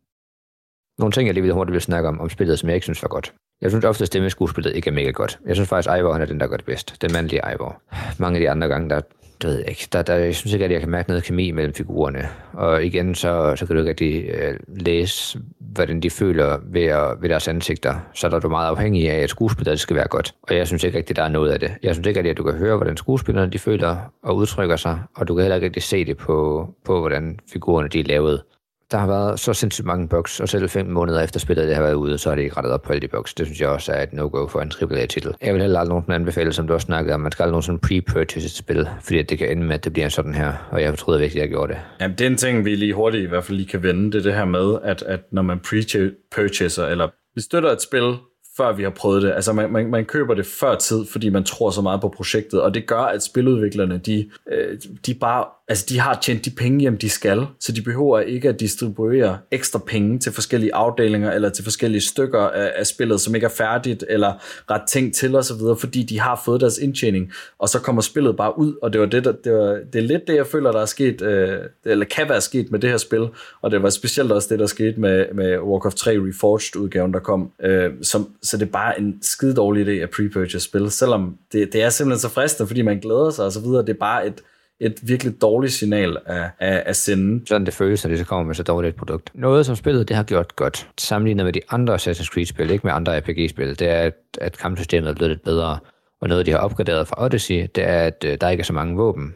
Nogle 0.99 1.13
ting, 1.13 1.27
jeg 1.27 1.35
lige 1.35 1.43
vil 1.43 1.53
hurtigt 1.53 1.73
vil 1.73 1.81
snakke 1.81 2.09
om, 2.09 2.21
om 2.21 2.31
spillet, 2.31 2.59
som 2.59 2.69
jeg 2.69 2.75
ikke 2.75 2.85
synes 2.85 3.03
var 3.03 3.09
godt. 3.09 3.33
Jeg 3.61 3.71
synes 3.71 3.85
ofte, 3.85 4.03
at 4.03 4.07
stemmeskuespillet 4.07 4.77
ikke 4.77 4.91
er 4.91 4.95
mega 4.95 5.11
godt. 5.11 5.39
Jeg 5.47 5.57
synes 5.57 5.69
faktisk, 5.69 5.89
Ivor 5.99 6.13
han 6.13 6.23
er 6.23 6.27
den, 6.27 6.41
der 6.41 6.47
gør 6.47 6.57
det 6.57 6.65
bedst. 6.65 7.03
Den 7.03 7.13
mandlige 7.13 7.43
Ivor. 7.55 7.83
Mange 8.19 8.37
af 8.37 8.41
de 8.41 8.51
andre 8.51 8.69
gange, 8.69 8.91
der 8.91 9.01
det 9.43 9.51
ved 9.51 9.59
jeg 9.59 9.69
ikke. 9.69 9.89
Der, 9.93 10.03
der, 10.03 10.15
jeg 10.15 10.35
synes 10.35 10.53
ikke, 10.53 10.65
at 10.65 10.71
jeg 10.71 10.81
kan 10.81 10.91
mærke 10.91 11.09
noget 11.09 11.25
kemi 11.25 11.51
mellem 11.51 11.75
figurerne. 11.75 12.29
Og 12.53 12.85
igen, 12.85 13.15
så, 13.15 13.57
så 13.57 13.67
kan 13.67 13.77
du 13.77 13.81
ikke 13.83 13.91
rigtig 13.91 14.25
øh, 14.25 14.59
læse, 14.69 15.39
hvordan 15.61 16.01
de 16.01 16.11
føler 16.11 16.59
ved, 16.65 16.85
at, 16.85 17.23
ved 17.23 17.29
deres 17.29 17.49
ansigter. 17.49 17.95
Så 18.15 18.27
er 18.27 18.39
du 18.39 18.49
meget 18.49 18.69
afhængig 18.69 19.11
af, 19.11 19.17
at 19.23 19.31
skuespillet 19.31 19.81
skal 19.81 19.97
være 19.97 20.09
godt. 20.09 20.35
Og 20.43 20.57
jeg 20.57 20.67
synes 20.67 20.85
ikke 20.85 20.99
rigtig, 20.99 21.17
der 21.17 21.23
er 21.23 21.29
noget 21.29 21.53
af 21.53 21.61
det. 21.61 21.71
Jeg 21.83 21.95
synes 21.95 22.07
ikke 22.07 22.19
rigtig, 22.19 22.31
at 22.31 22.37
du 22.37 22.43
kan 22.43 22.55
høre, 22.55 22.77
hvordan 22.77 22.97
skuespillerne 22.97 23.53
de 23.53 23.59
føler 23.59 23.97
og 24.23 24.37
udtrykker 24.37 24.77
sig. 24.77 24.99
Og 25.17 25.29
du 25.29 25.35
kan 25.35 25.43
heller 25.43 25.57
ikke 25.57 25.67
rigtig 25.67 25.83
se 25.83 26.05
det 26.05 26.17
på, 26.17 26.69
på 26.85 27.01
hvordan 27.01 27.39
figurerne 27.53 27.89
de 27.89 28.01
er 28.01 28.05
lavet 28.05 28.43
der 28.91 28.99
har 28.99 29.07
været 29.07 29.41
så 29.41 29.55
sindssygt 29.55 29.87
mange 29.87 30.09
bugs, 30.09 30.41
og 30.41 30.49
selv 30.49 30.69
fem 30.69 30.87
måneder 30.87 31.23
efter 31.23 31.41
spillet 31.41 31.67
det 31.67 31.75
har 31.75 31.83
været 31.83 31.95
ude, 31.95 32.19
så 32.19 32.29
har 32.29 32.37
det 32.37 32.43
ikke 32.43 32.57
rettet 32.57 32.73
op 32.73 32.83
på 32.83 32.93
alle 32.93 33.01
de 33.01 33.09
bugs. 33.09 33.35
Det 33.35 33.47
synes 33.47 33.61
jeg 33.61 33.69
også 33.69 33.93
er 33.93 34.03
et 34.03 34.13
no-go 34.13 34.47
for 34.47 34.61
en 34.61 34.73
AAA-titel. 34.83 35.35
Jeg 35.43 35.55
vil 35.55 35.63
heller 35.63 35.81
aldrig 35.81 36.01
nogen 36.01 36.21
anbefale, 36.21 36.53
som 36.53 36.67
du 36.67 36.75
også 36.75 36.85
snakkede 36.85 37.15
om, 37.15 37.21
man 37.21 37.33
skal 37.33 37.43
aldrig 37.43 37.53
nogen 37.53 37.63
sådan 37.63 37.81
pre-purchase 37.87 38.45
et 38.45 38.51
spil, 38.51 38.89
fordi 39.03 39.23
det 39.23 39.39
kan 39.39 39.51
ende 39.51 39.65
med, 39.65 39.75
at 39.75 39.85
det 39.85 39.93
bliver 39.93 40.09
sådan 40.09 40.35
her, 40.35 40.53
og 40.71 40.83
jeg 40.83 40.91
fortryder 40.91 41.19
virkelig, 41.19 41.43
at 41.43 41.45
jeg 41.45 41.51
gjorde 41.51 41.73
det. 41.73 41.81
Jamen, 42.01 42.19
det 42.19 42.27
er 42.27 42.31
en 42.31 42.37
ting, 42.37 42.65
vi 42.65 42.75
lige 42.75 42.95
hurtigt 42.95 43.25
i 43.25 43.27
hvert 43.27 43.45
fald 43.45 43.57
lige 43.57 43.69
kan 43.69 43.83
vende, 43.83 44.13
det 44.13 44.19
er 44.19 44.23
det 44.23 44.35
her 44.35 44.45
med, 44.45 44.79
at, 44.85 45.03
at 45.03 45.21
når 45.33 45.43
man 45.43 45.61
pre-purchaser, 45.67 46.85
eller 46.85 47.09
vi 47.35 47.41
støtter 47.41 47.71
et 47.71 47.83
spil, 47.83 48.15
før 48.57 48.73
vi 48.73 48.83
har 48.83 48.91
prøvet 48.91 49.23
det. 49.23 49.33
Altså 49.33 49.53
man, 49.53 49.73
man, 49.73 49.91
man 49.91 50.05
køber 50.05 50.35
det 50.35 50.47
før 50.47 50.75
tid, 50.75 51.07
fordi 51.13 51.29
man 51.29 51.45
tror 51.45 51.71
så 51.71 51.83
meget 51.83 52.01
på 52.01 52.09
projektet, 52.09 52.63
og 52.63 52.75
det 52.75 52.87
gør, 52.87 53.01
at 53.01 53.23
spiludviklerne, 53.23 53.99
de, 53.99 54.31
øh, 54.53 54.79
de 55.07 55.15
bare 55.15 55.45
Altså, 55.71 55.87
de 55.89 56.01
har 56.01 56.19
tjent 56.23 56.45
de 56.45 56.51
penge 56.51 56.81
hjem, 56.81 56.99
de 56.99 57.11
skal, 57.11 57.47
så 57.61 57.73
de 57.73 57.83
behøver 57.83 58.21
ikke 58.21 58.49
at 58.49 58.61
distribuere 58.61 59.39
ekstra 59.51 59.79
penge 59.87 60.19
til 60.19 60.33
forskellige 60.33 60.75
afdelinger 60.75 61.33
eller 61.33 61.49
til 61.49 61.65
forskellige 61.65 62.01
stykker 62.01 62.41
af, 62.41 62.73
af 62.77 62.87
spillet, 62.87 63.21
som 63.21 63.35
ikke 63.35 63.45
er 63.45 63.51
færdigt 63.51 64.05
eller 64.09 64.33
ret 64.71 64.83
tænkt 64.89 65.15
til 65.15 65.37
osv., 65.37 65.61
fordi 65.79 66.03
de 66.03 66.21
har 66.21 66.43
fået 66.45 66.61
deres 66.61 66.79
indtjening, 66.79 67.33
og 67.59 67.69
så 67.69 67.81
kommer 67.81 68.03
spillet 68.03 68.37
bare 68.37 68.59
ud, 68.59 68.75
og 68.83 68.93
det 68.93 69.01
var 69.01 69.07
det, 69.07 69.25
der, 69.25 69.33
det, 69.33 69.53
var, 69.53 69.79
det 69.93 69.99
er 69.99 70.03
lidt 70.03 70.27
det, 70.27 70.35
jeg 70.35 70.47
føler, 70.47 70.73
der 70.73 70.81
er 70.81 70.87
sket, 70.87 71.23
øh, 71.23 71.59
eller 71.85 72.05
kan 72.05 72.29
være 72.29 72.41
sket 72.41 72.71
med 72.71 72.79
det 72.79 72.91
her 72.91 72.97
spil, 72.97 73.29
og 73.63 73.71
det 73.71 73.83
var 73.83 73.91
specielt 73.91 74.33
også 74.33 74.49
det, 74.51 74.59
der 74.59 74.67
skete 74.67 75.01
med, 75.01 75.27
med 75.35 75.59
Warcraft 75.59 75.97
3 75.97 76.11
Reforged-udgaven, 76.11 77.13
der 77.13 77.21
kom, 77.21 77.51
øh, 77.63 77.91
som, 78.03 78.29
så 78.43 78.57
det 78.57 78.67
er 78.67 78.71
bare 78.71 79.01
en 79.01 79.19
skide 79.23 79.55
dårlig 79.55 79.87
idé 79.87 80.03
at 80.03 80.09
pre-purchase 80.15 80.59
spil, 80.59 80.91
selvom 80.91 81.37
det, 81.53 81.73
det 81.73 81.83
er 81.83 81.89
simpelthen 81.89 82.21
så 82.21 82.29
fristende, 82.29 82.67
fordi 82.67 82.83
man 82.83 82.99
glæder 83.01 83.31
sig 83.31 83.45
osv., 83.45 83.63
så 83.63 83.83
det 83.87 83.89
er 83.89 83.99
bare 84.01 84.27
et 84.27 84.43
et 84.81 84.95
virkelig 85.03 85.41
dårligt 85.41 85.73
signal 85.73 86.17
at, 86.27 86.51
at, 86.59 86.83
at 86.87 86.97
sende. 86.97 87.47
Sådan 87.47 87.67
det 87.67 87.75
føles, 87.75 88.05
når 88.05 88.09
det 88.09 88.19
så 88.19 88.25
kommer 88.25 88.47
med 88.47 88.55
så 88.55 88.63
dårligt 88.63 88.93
et 88.93 88.97
produkt. 88.99 89.31
Noget, 89.35 89.67
som 89.67 89.77
spillet 89.77 90.09
det 90.09 90.17
har 90.17 90.25
gjort 90.25 90.57
godt, 90.57 90.91
sammenlignet 90.99 91.45
med 91.45 91.53
de 91.53 91.61
andre 91.71 91.95
Assassin's 91.95 92.27
Creed-spil, 92.33 92.71
ikke 92.71 92.87
med 92.87 92.93
andre 92.93 93.19
RPG-spil, 93.21 93.79
det 93.79 93.89
er, 93.89 94.01
at, 94.01 94.15
at 94.41 94.59
kampsystemet 94.59 95.11
er 95.11 95.15
blevet 95.15 95.31
lidt 95.31 95.43
bedre. 95.43 95.79
Og 96.21 96.29
noget, 96.29 96.47
de 96.47 96.51
har 96.51 96.59
opgraderet 96.59 97.09
fra 97.09 97.25
Odyssey, 97.25 97.67
det 97.75 97.85
er, 97.85 98.01
at 98.01 98.25
øh, 98.27 98.39
der 98.41 98.49
ikke 98.49 98.61
er 98.61 98.65
så 98.65 98.73
mange 98.73 98.97
våben. 98.97 99.35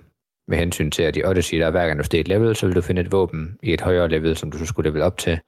Med 0.48 0.59
hensyn 0.59 0.90
til, 0.90 1.02
at 1.02 1.16
i 1.16 1.24
Odyssey, 1.24 1.59
der 1.59 1.70
hver 1.70 1.86
gang 1.86 1.98
du 1.98 2.05
steg 2.05 2.20
et 2.20 2.28
level, 2.28 2.56
så 2.56 2.66
vil 2.66 2.77
du 2.77 2.81
finde 2.81 3.02
et 3.02 3.12
våben 3.12 3.59
i 3.62 3.73
et 3.73 3.81
højere 3.81 4.09
level, 4.09 4.36
som 4.36 4.51
du 4.51 4.59
så 4.59 4.66
skulle 4.66 4.90
level 4.90 5.02
op 5.02 5.19
til. 5.19 5.39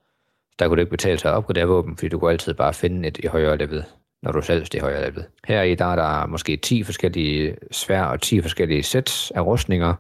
Der 0.58 0.68
kunne 0.68 0.76
du 0.76 0.80
ikke 0.80 0.90
betale 0.90 1.18
sig 1.18 1.30
at 1.30 1.36
opgradere 1.36 1.66
våben, 1.66 1.96
fordi 1.96 2.08
du 2.08 2.18
kunne 2.18 2.30
altid 2.30 2.54
bare 2.54 2.74
finde 2.74 3.08
et 3.08 3.18
i 3.18 3.26
højere 3.26 3.56
level 3.56 3.84
når 4.24 4.32
du 4.32 4.42
selv 4.42 4.64
stiger 4.64 4.84
højere 4.84 5.10
level. 5.10 5.24
Her 5.46 5.62
i 5.62 5.74
der 5.74 5.84
er 5.84 5.96
der 5.96 6.26
måske 6.26 6.56
10 6.56 6.82
forskellige 6.82 7.56
svær 7.70 8.02
og 8.02 8.20
10 8.20 8.40
forskellige 8.40 8.82
sæt 8.82 9.32
af 9.34 9.40
rustninger, 9.40 9.94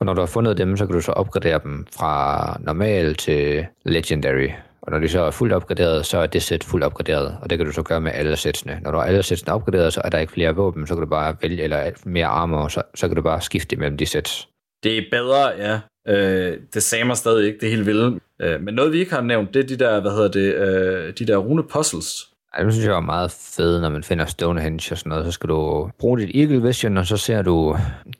og 0.00 0.06
når 0.06 0.14
du 0.14 0.20
har 0.20 0.26
fundet 0.26 0.58
dem, 0.58 0.76
så 0.76 0.86
kan 0.86 0.94
du 0.94 1.00
så 1.00 1.12
opgradere 1.12 1.60
dem 1.64 1.86
fra 1.96 2.56
normal 2.60 3.14
til 3.14 3.66
legendary. 3.84 4.48
Og 4.82 4.92
når 4.92 4.98
de 4.98 5.08
så 5.08 5.20
er 5.20 5.30
fuldt 5.30 5.52
opgraderet, 5.52 6.06
så 6.06 6.18
er 6.18 6.26
det 6.26 6.42
sæt 6.42 6.64
fuldt 6.64 6.84
opgraderet, 6.84 7.38
og 7.42 7.50
det 7.50 7.58
kan 7.58 7.66
du 7.66 7.72
så 7.72 7.82
gøre 7.82 8.00
med 8.00 8.12
alle 8.14 8.36
sætsene. 8.36 8.80
Når 8.82 8.90
du 8.90 8.98
har 8.98 9.04
alle 9.04 9.22
sætsene 9.22 9.52
opgraderet, 9.52 9.92
så 9.92 10.00
er 10.04 10.10
der 10.10 10.18
ikke 10.18 10.32
flere 10.32 10.54
våben, 10.54 10.86
så 10.86 10.94
kan 10.94 11.00
du 11.00 11.08
bare 11.08 11.36
vælge, 11.42 11.62
eller 11.62 11.90
mere 12.04 12.26
armor, 12.26 12.68
så, 12.68 12.82
så 12.94 13.08
kan 13.08 13.16
du 13.16 13.22
bare 13.22 13.40
skifte 13.40 13.76
mellem 13.76 13.96
de 13.96 14.06
sæt. 14.06 14.46
Det 14.82 14.98
er 14.98 15.02
bedre, 15.10 15.48
ja. 15.58 15.80
Øh, 16.08 16.58
det 16.74 16.82
samme 16.82 17.16
stadig 17.16 17.46
ikke, 17.46 17.58
det 17.58 17.66
er 17.66 17.70
helt 17.70 17.86
vildt. 17.86 18.22
Øh, 18.42 18.60
men 18.60 18.74
noget 18.74 18.92
vi 18.92 18.98
ikke 18.98 19.14
har 19.14 19.20
nævnt, 19.20 19.54
det 19.54 19.62
er 19.62 19.66
de 19.66 19.84
der, 19.84 20.00
hvad 20.00 20.10
hedder 20.10 20.28
det, 20.28 20.54
øh, 20.54 21.14
de 21.18 21.26
der 21.26 21.36
rune 21.36 21.62
puzzles, 21.62 22.28
ej, 22.56 22.62
det 22.62 22.72
synes 22.72 22.86
jeg 22.86 22.94
var 22.94 23.00
meget 23.00 23.30
fedt, 23.30 23.82
når 23.82 23.88
man 23.88 24.02
finder 24.02 24.26
Stonehenge 24.26 24.92
og 24.92 24.98
sådan 24.98 25.10
noget. 25.10 25.24
Så 25.24 25.32
skal 25.32 25.48
du 25.48 25.90
bruge 25.98 26.18
dit 26.18 26.36
Eagle 26.36 26.62
Vision, 26.62 26.96
og 26.96 27.06
så 27.06 27.16
ser 27.16 27.42
du 27.42 27.76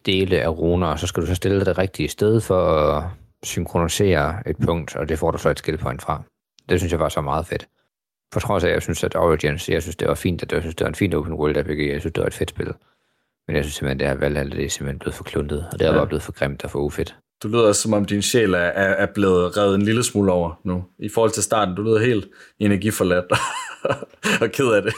dele 0.07 0.41
af 0.41 0.49
runer, 0.49 0.87
og 0.87 0.99
så 0.99 1.07
skal 1.07 1.23
du 1.23 1.27
så 1.27 1.35
stille 1.35 1.65
det 1.65 1.79
rigtige 1.79 2.09
sted 2.09 2.41
for 2.41 2.89
at 2.97 3.05
synkronisere 3.43 4.49
et 4.51 4.57
punkt, 4.65 4.97
og 4.97 5.09
det 5.09 5.19
får 5.19 5.31
du 5.31 5.39
så 5.39 5.49
et 5.51 5.59
skill 5.59 5.79
point 5.79 6.03
fra. 6.03 6.23
Det 6.69 6.81
synes 6.81 6.93
jeg 6.93 7.01
var 7.01 7.09
så 7.09 7.21
meget 7.21 7.47
fedt. 7.47 7.69
For 8.33 8.41
trods 8.41 8.65
af, 8.65 8.69
at 8.69 8.75
jeg 8.75 8.83
synes, 8.83 9.05
at 9.05 9.17
Origins, 9.17 9.69
jeg 9.69 9.83
synes, 9.83 9.97
det 9.97 10.09
var 10.09 10.15
fint, 10.15 10.43
at 10.43 10.53
jeg 10.53 10.61
synes, 10.61 10.75
det 10.75 10.85
var 10.85 10.89
en 10.89 10.95
fin 10.95 11.15
open 11.15 11.33
world 11.33 11.57
RPG, 11.57 11.91
jeg 11.93 12.01
synes, 12.01 12.13
det 12.13 12.21
var 12.21 12.27
et 12.27 12.35
fedt 12.35 12.51
spil. 12.51 12.73
Men 13.47 13.57
jeg 13.57 13.65
synes 13.65 13.75
simpelthen, 13.75 14.01
det 14.01 14.09
her 14.09 14.15
valg, 14.15 14.53
det 14.53 14.65
er 14.65 14.71
simpelthen 14.71 14.99
blevet 14.99 15.15
for 15.15 15.25
kluntet, 15.25 15.69
og 15.73 15.79
det 15.79 15.87
er 15.87 15.93
ja. 15.93 15.99
bare 15.99 16.07
blevet 16.07 16.23
for 16.23 16.33
grimt 16.33 16.65
og 16.65 16.71
for 16.71 16.79
ufedt. 16.79 17.17
Du 17.43 17.49
lyder 17.49 17.73
som 17.73 17.93
om 17.93 18.05
din 18.05 18.23
sjæl 18.23 18.55
er, 18.55 18.59
er 18.59 19.07
blevet 19.15 19.57
revet 19.57 19.75
en 19.75 19.83
lille 19.83 20.05
smule 20.05 20.33
over 20.33 20.61
nu. 20.65 20.85
I 20.99 21.09
forhold 21.09 21.31
til 21.31 21.43
starten, 21.43 21.75
du 21.75 21.83
lyder 21.83 21.99
helt 21.99 22.29
energiforladt 22.59 23.25
og 24.41 24.51
ked 24.57 24.73
af 24.73 24.83
det. 24.83 24.95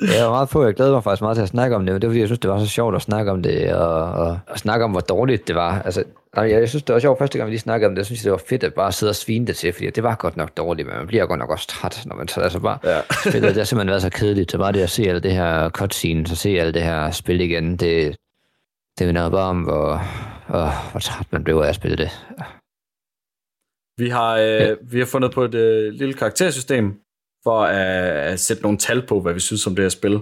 jeg 0.00 0.24
var 0.24 0.30
meget 0.30 0.48
på, 0.48 0.64
jeg 0.64 0.74
glæder 0.74 0.92
mig 0.92 1.04
faktisk 1.04 1.22
meget 1.22 1.36
til 1.36 1.42
at 1.42 1.48
snakke 1.48 1.76
om 1.76 1.86
det, 1.86 1.92
men 1.92 2.02
det 2.02 2.06
er 2.06 2.10
fordi, 2.10 2.20
jeg 2.20 2.28
synes, 2.28 2.38
det 2.38 2.50
var 2.50 2.58
så 2.58 2.66
sjovt 2.66 2.96
at 2.96 3.02
snakke 3.02 3.30
om 3.30 3.42
det, 3.42 3.74
og, 3.74 4.12
og, 4.12 4.38
og 4.46 4.58
snakke 4.58 4.84
om, 4.84 4.90
hvor 4.90 5.00
dårligt 5.00 5.48
det 5.48 5.54
var. 5.56 5.82
Altså, 5.82 6.04
jeg 6.36 6.68
synes, 6.68 6.82
det 6.82 6.92
var 6.92 7.00
sjovt 7.00 7.18
første 7.18 7.38
gang, 7.38 7.46
vi 7.46 7.52
lige 7.52 7.60
snakkede 7.60 7.88
om 7.88 7.94
det, 7.94 7.98
jeg 7.98 8.06
synes, 8.06 8.22
det 8.22 8.32
var 8.32 8.40
fedt 8.48 8.64
at 8.64 8.74
bare 8.74 8.92
sidde 8.92 9.10
og 9.10 9.16
svine 9.16 9.46
det 9.46 9.56
til, 9.56 9.72
fordi 9.72 9.90
det 9.90 10.02
var 10.02 10.14
godt 10.14 10.36
nok 10.36 10.56
dårligt, 10.56 10.88
men 10.88 10.96
man 10.96 11.06
bliver 11.06 11.26
godt 11.26 11.38
nok 11.38 11.50
også 11.50 11.68
træt, 11.68 12.02
når 12.06 12.16
man 12.16 12.28
altså 12.36 12.60
bare 12.60 12.78
ja. 12.84 13.00
spiller. 13.30 13.48
Det 13.48 13.56
har 13.56 13.64
simpelthen 13.64 13.90
været 13.90 14.02
så 14.02 14.10
kedeligt, 14.10 14.50
så 14.50 14.58
bare 14.58 14.72
det 14.72 14.80
at 14.80 14.90
se 14.90 15.08
alt 15.10 15.22
det 15.22 15.32
her 15.32 15.68
cutscene, 15.68 16.26
så 16.26 16.36
se 16.36 16.48
alt 16.48 16.74
det 16.74 16.82
her 16.82 17.10
spil 17.10 17.40
igen, 17.40 17.76
det, 17.76 18.16
det 18.98 19.06
minder 19.06 19.30
bare 19.30 19.48
om, 19.48 19.60
hvor, 19.62 20.02
Åh, 20.48 20.90
hvor 20.90 21.00
træt 21.00 21.32
man 21.32 21.44
blev 21.44 21.56
af 21.56 21.68
at 21.68 21.74
spille 21.74 21.96
det. 21.96 22.10
Vi 24.02 24.08
har, 24.08 24.32
øh, 24.36 24.44
ja. 24.44 24.74
vi 24.82 24.98
har 24.98 25.06
fundet 25.06 25.30
på 25.32 25.44
et 25.44 25.54
øh, 25.54 25.92
lille 25.92 26.14
karaktersystem, 26.14 27.00
for 27.44 27.64
at, 27.64 28.32
at 28.32 28.40
sætte 28.40 28.62
nogle 28.62 28.78
tal 28.78 29.06
på, 29.06 29.20
hvad 29.20 29.34
vi 29.34 29.40
synes 29.40 29.66
om 29.66 29.74
det 29.74 29.84
her 29.84 29.88
spil. 29.88 30.20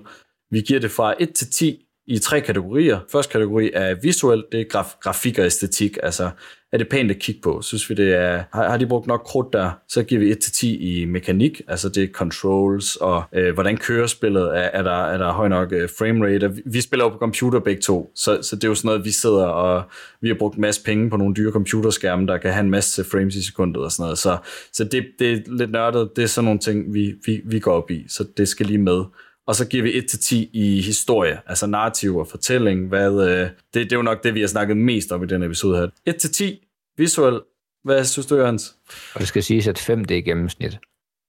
Vi 0.50 0.60
giver 0.60 0.80
det 0.80 0.90
fra 0.90 1.14
1 1.18 1.34
til 1.34 1.50
10 1.50 1.86
i 2.06 2.18
tre 2.18 2.40
kategorier. 2.40 3.00
Første 3.12 3.32
kategori 3.32 3.70
er 3.74 3.94
visuelt, 4.02 4.44
det 4.52 4.60
er 4.60 4.64
graf, 4.64 4.94
grafik 5.00 5.38
og 5.38 5.44
æstetik. 5.44 5.98
Altså, 6.02 6.30
er 6.72 6.78
det 6.78 6.88
pænt 6.88 7.10
at 7.10 7.18
kigge 7.18 7.40
på? 7.40 7.62
Synes 7.62 7.90
vi, 7.90 7.94
det 7.94 8.14
er, 8.14 8.44
har, 8.52 8.68
har 8.68 8.76
de 8.76 8.86
brugt 8.86 9.06
nok 9.06 9.22
krudt 9.24 9.52
der? 9.52 9.70
Så 9.88 10.02
giver 10.02 10.20
vi 10.20 10.32
1-10 10.32 10.66
i 10.66 11.04
mekanik, 11.04 11.60
altså 11.68 11.88
det 11.88 12.02
er 12.02 12.08
controls, 12.12 12.96
og 12.96 13.22
øh, 13.32 13.54
hvordan 13.54 13.76
kører 13.76 14.06
spillet, 14.06 14.42
er, 14.42 14.60
er, 14.60 14.82
der, 14.82 15.04
er 15.04 15.18
der 15.18 15.32
høj 15.32 15.48
nok 15.48 15.72
øh, 15.72 15.88
framerate? 15.98 16.62
Vi 16.66 16.80
spiller 16.80 17.04
jo 17.04 17.08
på 17.08 17.18
computer 17.18 17.60
begge 17.60 17.82
to, 17.82 18.12
så, 18.14 18.42
så 18.42 18.56
det 18.56 18.64
er 18.64 18.68
jo 18.68 18.74
sådan 18.74 18.88
noget, 18.88 19.04
vi 19.04 19.10
sidder 19.10 19.44
og 19.44 19.84
vi 20.20 20.28
har 20.28 20.34
brugt 20.34 20.54
en 20.54 20.60
masse 20.60 20.84
penge 20.84 21.10
på 21.10 21.16
nogle 21.16 21.34
dyre 21.34 21.52
computerskærme, 21.52 22.26
der 22.26 22.38
kan 22.38 22.52
have 22.52 22.64
en 22.64 22.70
masse 22.70 23.04
frames 23.04 23.36
i 23.36 23.42
sekundet 23.42 23.84
og 23.84 23.92
sådan 23.92 24.02
noget. 24.02 24.18
Så, 24.18 24.38
så 24.72 24.84
det, 24.84 25.06
det 25.18 25.32
er 25.32 25.38
lidt 25.46 25.70
nørdet, 25.70 26.10
det 26.16 26.22
er 26.22 26.28
sådan 26.28 26.44
nogle 26.44 26.60
ting, 26.60 26.94
vi, 26.94 27.14
vi, 27.26 27.40
vi 27.44 27.58
går 27.58 27.72
op 27.72 27.90
i, 27.90 28.04
så 28.08 28.24
det 28.36 28.48
skal 28.48 28.66
lige 28.66 28.78
med 28.78 29.04
og 29.46 29.56
så 29.56 29.68
giver 29.68 29.82
vi 29.82 29.92
1-10 29.98 30.34
i 30.52 30.82
historie, 30.82 31.40
altså 31.46 31.66
narrativ 31.66 32.16
og 32.16 32.26
fortælling. 32.26 32.88
Hvad, 32.88 33.28
øh, 33.28 33.38
det, 33.38 33.50
det 33.74 33.92
er 33.92 33.96
jo 33.96 34.02
nok 34.02 34.24
det, 34.24 34.34
vi 34.34 34.40
har 34.40 34.48
snakket 34.48 34.76
mest 34.76 35.12
om 35.12 35.22
i 35.22 35.26
den 35.26 35.42
episode 35.42 35.90
her. 36.06 36.14
1-10, 36.14 36.94
visuel. 36.98 37.40
Hvad 37.84 38.04
synes 38.04 38.26
du, 38.26 38.36
Jørgens? 38.36 38.76
Og 39.14 39.20
det 39.20 39.28
skal 39.28 39.42
siges, 39.42 39.68
at 39.68 39.78
5 39.78 40.04
det 40.04 40.18
er 40.18 40.22
gennemsnit. 40.22 40.78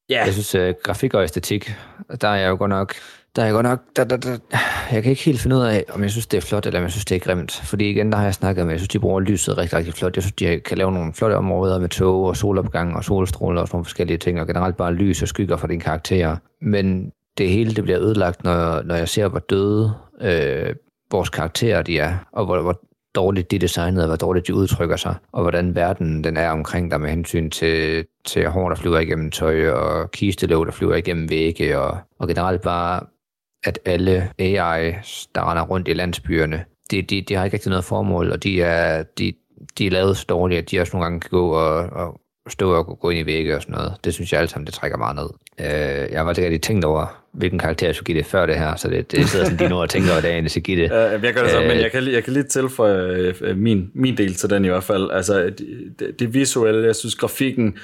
Ja. 0.10 0.24
Jeg 0.24 0.34
synes, 0.34 0.56
uh, 0.56 0.82
grafik 0.84 1.14
og 1.14 1.24
æstetik, 1.24 1.76
der 2.22 2.28
er 2.28 2.36
jeg 2.36 2.50
jo 2.50 2.56
godt 2.56 2.70
nok, 2.70 2.96
der 3.36 3.42
er 3.42 3.46
jeg 3.46 3.54
godt 3.54 3.64
nok, 3.64 3.80
der, 3.96 4.04
der, 4.04 4.18
der, 4.18 4.38
jeg 4.92 5.04
kan 5.04 5.10
ikke 5.10 5.24
helt 5.24 5.40
finde 5.40 5.56
ud 5.56 5.62
af, 5.62 5.86
om 5.90 6.02
jeg 6.02 6.12
synes, 6.12 6.28
det 6.28 6.38
er 6.38 6.42
flot, 6.42 6.66
eller 6.66 6.80
om 6.80 6.84
jeg 6.84 6.92
synes, 6.92 7.06
det 7.06 7.16
er 7.16 7.20
grimt. 7.20 7.52
Fordi 7.64 7.90
igen, 7.90 8.12
der 8.12 8.18
har 8.18 8.24
jeg 8.24 8.34
snakket 8.34 8.62
at 8.62 8.70
jeg 8.70 8.80
synes, 8.80 8.90
de 8.90 9.00
bruger 9.00 9.20
lyset 9.20 9.58
rigtig, 9.58 9.78
rigtig 9.78 9.94
flot. 9.94 10.16
Jeg 10.16 10.24
synes, 10.24 10.34
de 10.34 10.60
kan 10.60 10.78
lave 10.78 10.92
nogle 10.92 11.14
flotte 11.14 11.36
områder 11.36 11.80
med 11.80 11.90
tog 11.90 12.24
og 12.24 12.38
solopgang 12.38 12.96
og 12.96 13.04
solstråler 13.04 13.62
og 13.62 13.68
sådan 13.68 13.76
nogle 13.76 13.86
forskellige 13.86 14.18
ting, 14.18 14.42
og 14.42 14.48
generelt 14.48 14.78
bare 14.78 14.94
lys 14.94 15.22
og 15.22 15.28
skygger 15.28 15.58
for 15.58 15.68
dine 15.68 15.82
karakterer. 15.82 16.38
Men 16.62 17.12
det 17.38 17.50
hele 17.50 17.76
det 17.76 17.84
bliver 17.84 18.00
ødelagt, 18.00 18.44
når, 18.44 18.82
når 18.82 18.96
jeg 18.96 19.10
ser, 19.10 19.28
hvor 19.28 19.40
døde 19.40 19.94
øh, 20.22 20.76
vores 21.12 21.30
karakterer 21.30 21.82
de 21.82 22.00
er, 22.00 22.18
og 22.32 22.46
hvor, 22.46 22.62
hvor 22.62 22.82
dårligt 23.16 23.52
de 23.52 23.56
er 23.56 23.60
designet, 23.60 24.02
og 24.02 24.08
hvor 24.08 24.16
dårligt 24.16 24.48
de 24.48 24.56
udtrykker 24.56 24.96
sig, 24.96 25.16
og 25.32 25.42
hvordan 25.42 25.76
verden 25.76 26.24
den 26.24 26.38
er 26.38 26.50
omkring 26.50 26.92
dig 26.92 27.02
med 27.02 27.10
hensyn 27.10 27.50
til, 27.50 28.06
til 28.26 28.48
hår, 28.48 28.70
der 28.70 28.76
flyver 28.76 29.00
igennem 29.00 29.32
tøj, 29.32 29.70
og 29.70 30.12
kistelåg, 30.12 30.66
der 30.66 30.72
flyver 30.72 30.96
igennem 30.96 31.30
vægge, 31.30 31.80
og, 31.80 31.98
og 32.20 32.28
generelt 32.28 32.62
bare, 32.62 33.02
at 33.64 33.80
alle 33.86 34.32
AI, 34.40 34.92
der 35.36 35.52
render 35.52 35.64
rundt 35.64 35.88
i 35.88 35.94
landsbyerne, 35.94 36.66
de, 36.92 37.02
de, 37.02 37.22
de 37.22 37.34
har 37.36 37.46
ikke 37.46 37.56
rigtig 37.56 37.70
noget 37.70 37.86
formål, 37.86 38.32
og 38.32 38.44
de 38.44 38.62
er, 38.62 39.04
de, 39.04 39.34
de 39.78 39.88
er 39.88 39.92
lavet 39.92 40.18
så 40.18 40.26
dårligt, 40.30 40.60
at 40.60 40.72
de 40.72 40.80
også 40.80 40.94
nogle 40.94 41.06
gange 41.06 41.20
kan 41.20 41.30
gå 41.30 41.50
og, 41.50 41.76
og 41.76 42.22
stå 42.50 42.74
og 42.74 43.00
gå 43.00 43.10
ind 43.10 43.20
i 43.20 43.26
vægge 43.26 43.56
og 43.56 43.62
sådan 43.62 43.76
noget. 43.76 43.94
Det 44.04 44.14
synes 44.14 44.34
jeg 44.34 44.42
alt 44.42 44.50
sammen, 44.50 44.66
det 44.66 44.74
trækker 44.74 44.98
meget 44.98 45.16
ned. 45.16 45.30
Øh, 45.60 46.12
jeg 46.12 46.26
var 46.26 46.32
ikke 46.32 46.44
rigtig 46.44 46.62
tænkt 46.62 46.86
over, 46.86 47.26
hvilken 47.32 47.60
karakter 47.60 47.88
jeg 47.88 47.96
skulle 47.96 48.06
give 48.06 48.18
det 48.18 48.26
før 48.26 48.46
det 48.46 48.56
her, 48.56 48.76
så 48.76 48.90
det, 48.90 49.12
det 49.12 49.30
sidder 49.30 49.46
sådan 49.46 49.58
lige 49.58 49.70
nu 49.70 49.82
og 49.82 49.90
tænker 49.90 50.12
over 50.12 50.22
dagen, 50.22 50.50
jeg 50.56 50.64
give 50.64 50.82
det. 50.84 50.92
Uh, 51.16 51.24
jeg 51.24 51.34
gør 51.34 51.42
det 51.42 51.52
så, 51.52 51.60
men 51.60 51.80
jeg 51.80 51.92
kan, 51.92 52.12
jeg 52.12 52.24
kan 52.24 52.34
lige 52.34 52.44
tilføje 52.44 53.34
uh, 53.50 53.58
min, 53.58 53.92
min 53.94 54.18
del 54.18 54.34
til 54.36 54.50
den 54.50 54.66
i 54.66 54.68
hvert 54.68 54.84
fald. 54.84 55.12
Altså, 55.12 55.54
det, 56.00 56.20
det, 56.20 56.34
visuelle, 56.34 56.86
jeg 56.86 56.96
synes 56.96 57.16
grafikken 57.16 57.78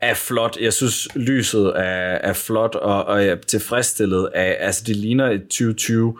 er 0.00 0.14
flot. 0.14 0.56
Jeg 0.60 0.72
synes 0.72 1.08
lyset 1.14 1.72
er, 1.76 2.18
er 2.22 2.32
flot, 2.32 2.74
og, 2.74 3.04
og 3.04 3.20
jeg 3.20 3.30
er 3.30 3.36
tilfredsstillet 3.36 4.28
af, 4.34 4.56
altså 4.60 4.84
det 4.86 4.96
ligner 4.96 5.30
et 5.30 5.42
2020 5.42 6.18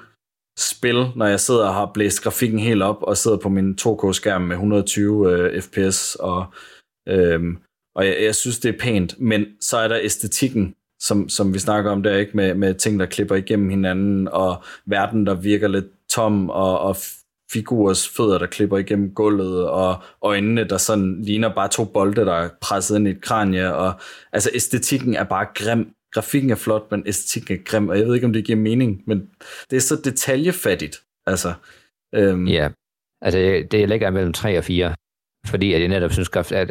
spil, 0.58 1.06
når 1.16 1.26
jeg 1.26 1.40
sidder 1.40 1.66
og 1.66 1.74
har 1.74 1.90
blæst 1.94 2.22
grafikken 2.22 2.58
helt 2.58 2.82
op, 2.82 3.02
og 3.02 3.16
sidder 3.16 3.36
på 3.36 3.48
min 3.48 3.78
2K-skærm 3.80 4.40
med 4.40 4.56
120 4.56 5.54
uh, 5.54 5.62
fps, 5.62 6.14
og 6.14 6.46
Øhm, 7.08 7.58
og 7.94 8.06
jeg, 8.06 8.16
jeg 8.22 8.34
synes, 8.34 8.58
det 8.58 8.74
er 8.74 8.78
pænt, 8.78 9.20
men 9.20 9.46
så 9.60 9.76
er 9.76 9.88
der 9.88 9.98
æstetikken, 10.02 10.74
som, 11.00 11.28
som 11.28 11.54
vi 11.54 11.58
snakker 11.58 11.90
om 11.90 12.02
der, 12.02 12.16
ikke 12.16 12.36
med, 12.36 12.54
med 12.54 12.74
ting, 12.74 13.00
der 13.00 13.06
klipper 13.06 13.34
igennem 13.34 13.68
hinanden, 13.68 14.28
og 14.28 14.62
verden, 14.86 15.26
der 15.26 15.34
virker 15.34 15.68
lidt 15.68 16.08
tom, 16.10 16.50
og, 16.50 16.80
og 16.80 16.96
figurers 17.52 18.08
fødder, 18.08 18.38
der 18.38 18.46
klipper 18.46 18.78
igennem 18.78 19.14
gulvet, 19.14 19.68
og 19.68 20.02
øjnene, 20.22 20.68
der 20.68 20.76
sådan 20.78 21.22
ligner 21.22 21.54
bare 21.54 21.68
to 21.68 21.84
bolde, 21.84 22.24
der 22.24 22.34
er 22.34 22.48
presset 22.60 22.96
ind 22.96 23.08
i 23.08 23.10
et 23.10 23.22
kranje, 23.22 23.74
og 23.74 23.92
altså 24.32 24.50
æstetikken 24.54 25.14
er 25.14 25.24
bare 25.24 25.46
grim. 25.54 25.94
Grafikken 26.12 26.50
er 26.50 26.54
flot, 26.54 26.90
men 26.90 27.02
æstetikken 27.06 27.54
er 27.54 27.62
grim, 27.64 27.88
og 27.88 27.98
jeg 27.98 28.06
ved 28.06 28.14
ikke, 28.14 28.26
om 28.26 28.32
det 28.32 28.44
giver 28.44 28.58
mening, 28.58 29.02
men 29.06 29.30
det 29.70 29.76
er 29.76 29.80
så 29.80 30.00
detaljefattigt, 30.04 30.96
altså. 31.26 31.52
Øhm. 32.14 32.46
Ja, 32.46 32.68
altså 33.22 33.66
det 33.70 33.88
ligger 33.88 34.10
mellem 34.10 34.32
3 34.32 34.58
og 34.58 34.64
4 34.64 34.94
fordi 35.46 35.72
at 35.72 35.80
jeg 35.80 35.88
netop 35.88 36.12
synes, 36.12 36.30
at 36.52 36.70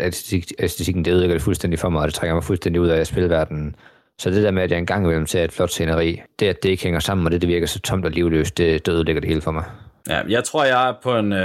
æstetikken 0.60 1.06
det 1.06 1.12
ødelægger 1.12 1.36
det 1.36 1.42
fuldstændig 1.42 1.80
for 1.80 1.90
mig, 1.90 2.02
og 2.02 2.08
det 2.08 2.14
trækker 2.14 2.34
mig 2.34 2.44
fuldstændig 2.44 2.82
ud 2.82 2.88
af 2.88 3.08
spilverdenen. 3.08 3.76
Så 4.20 4.30
det 4.30 4.44
der 4.44 4.52
med, 4.52 4.64
at 4.64 4.72
jeg 4.72 4.78
engang 4.78 5.04
imellem 5.04 5.28
ser 5.28 5.44
et 5.44 5.52
flot 5.52 5.70
sceneri, 5.70 6.22
det 6.40 6.48
at 6.48 6.64
det 6.64 6.70
ikke 6.70 6.84
hænger 6.84 7.00
sammen, 7.00 7.26
og 7.26 7.32
det, 7.32 7.42
det 7.42 7.50
virker 7.50 7.68
så 7.68 7.80
tomt 7.80 8.06
og 8.06 8.12
livløst, 8.12 8.58
det, 8.58 8.86
det 8.86 8.92
ødelægger 8.92 9.20
det 9.20 9.30
hele 9.30 9.42
for 9.42 9.52
mig. 9.52 9.64
Ja, 10.10 10.22
jeg 10.30 10.44
tror, 10.44 10.64
jeg 10.64 10.90
er 10.90 10.94
på 11.04 11.18
en, 11.18 11.34
øh, 11.34 11.40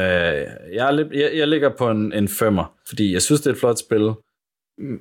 jeg, 0.75 0.87
er 0.87 0.91
lidt, 0.91 1.09
jeg, 1.13 1.31
jeg 1.35 1.49
ligger 1.49 1.71
på 1.79 1.91
en, 1.91 2.13
en 2.13 2.29
femmer, 2.29 2.73
fordi 2.89 3.13
jeg 3.13 3.23
synes, 3.23 3.41
det 3.41 3.47
er 3.47 3.55
et 3.55 3.61
flot 3.61 3.79
spil, 3.79 4.13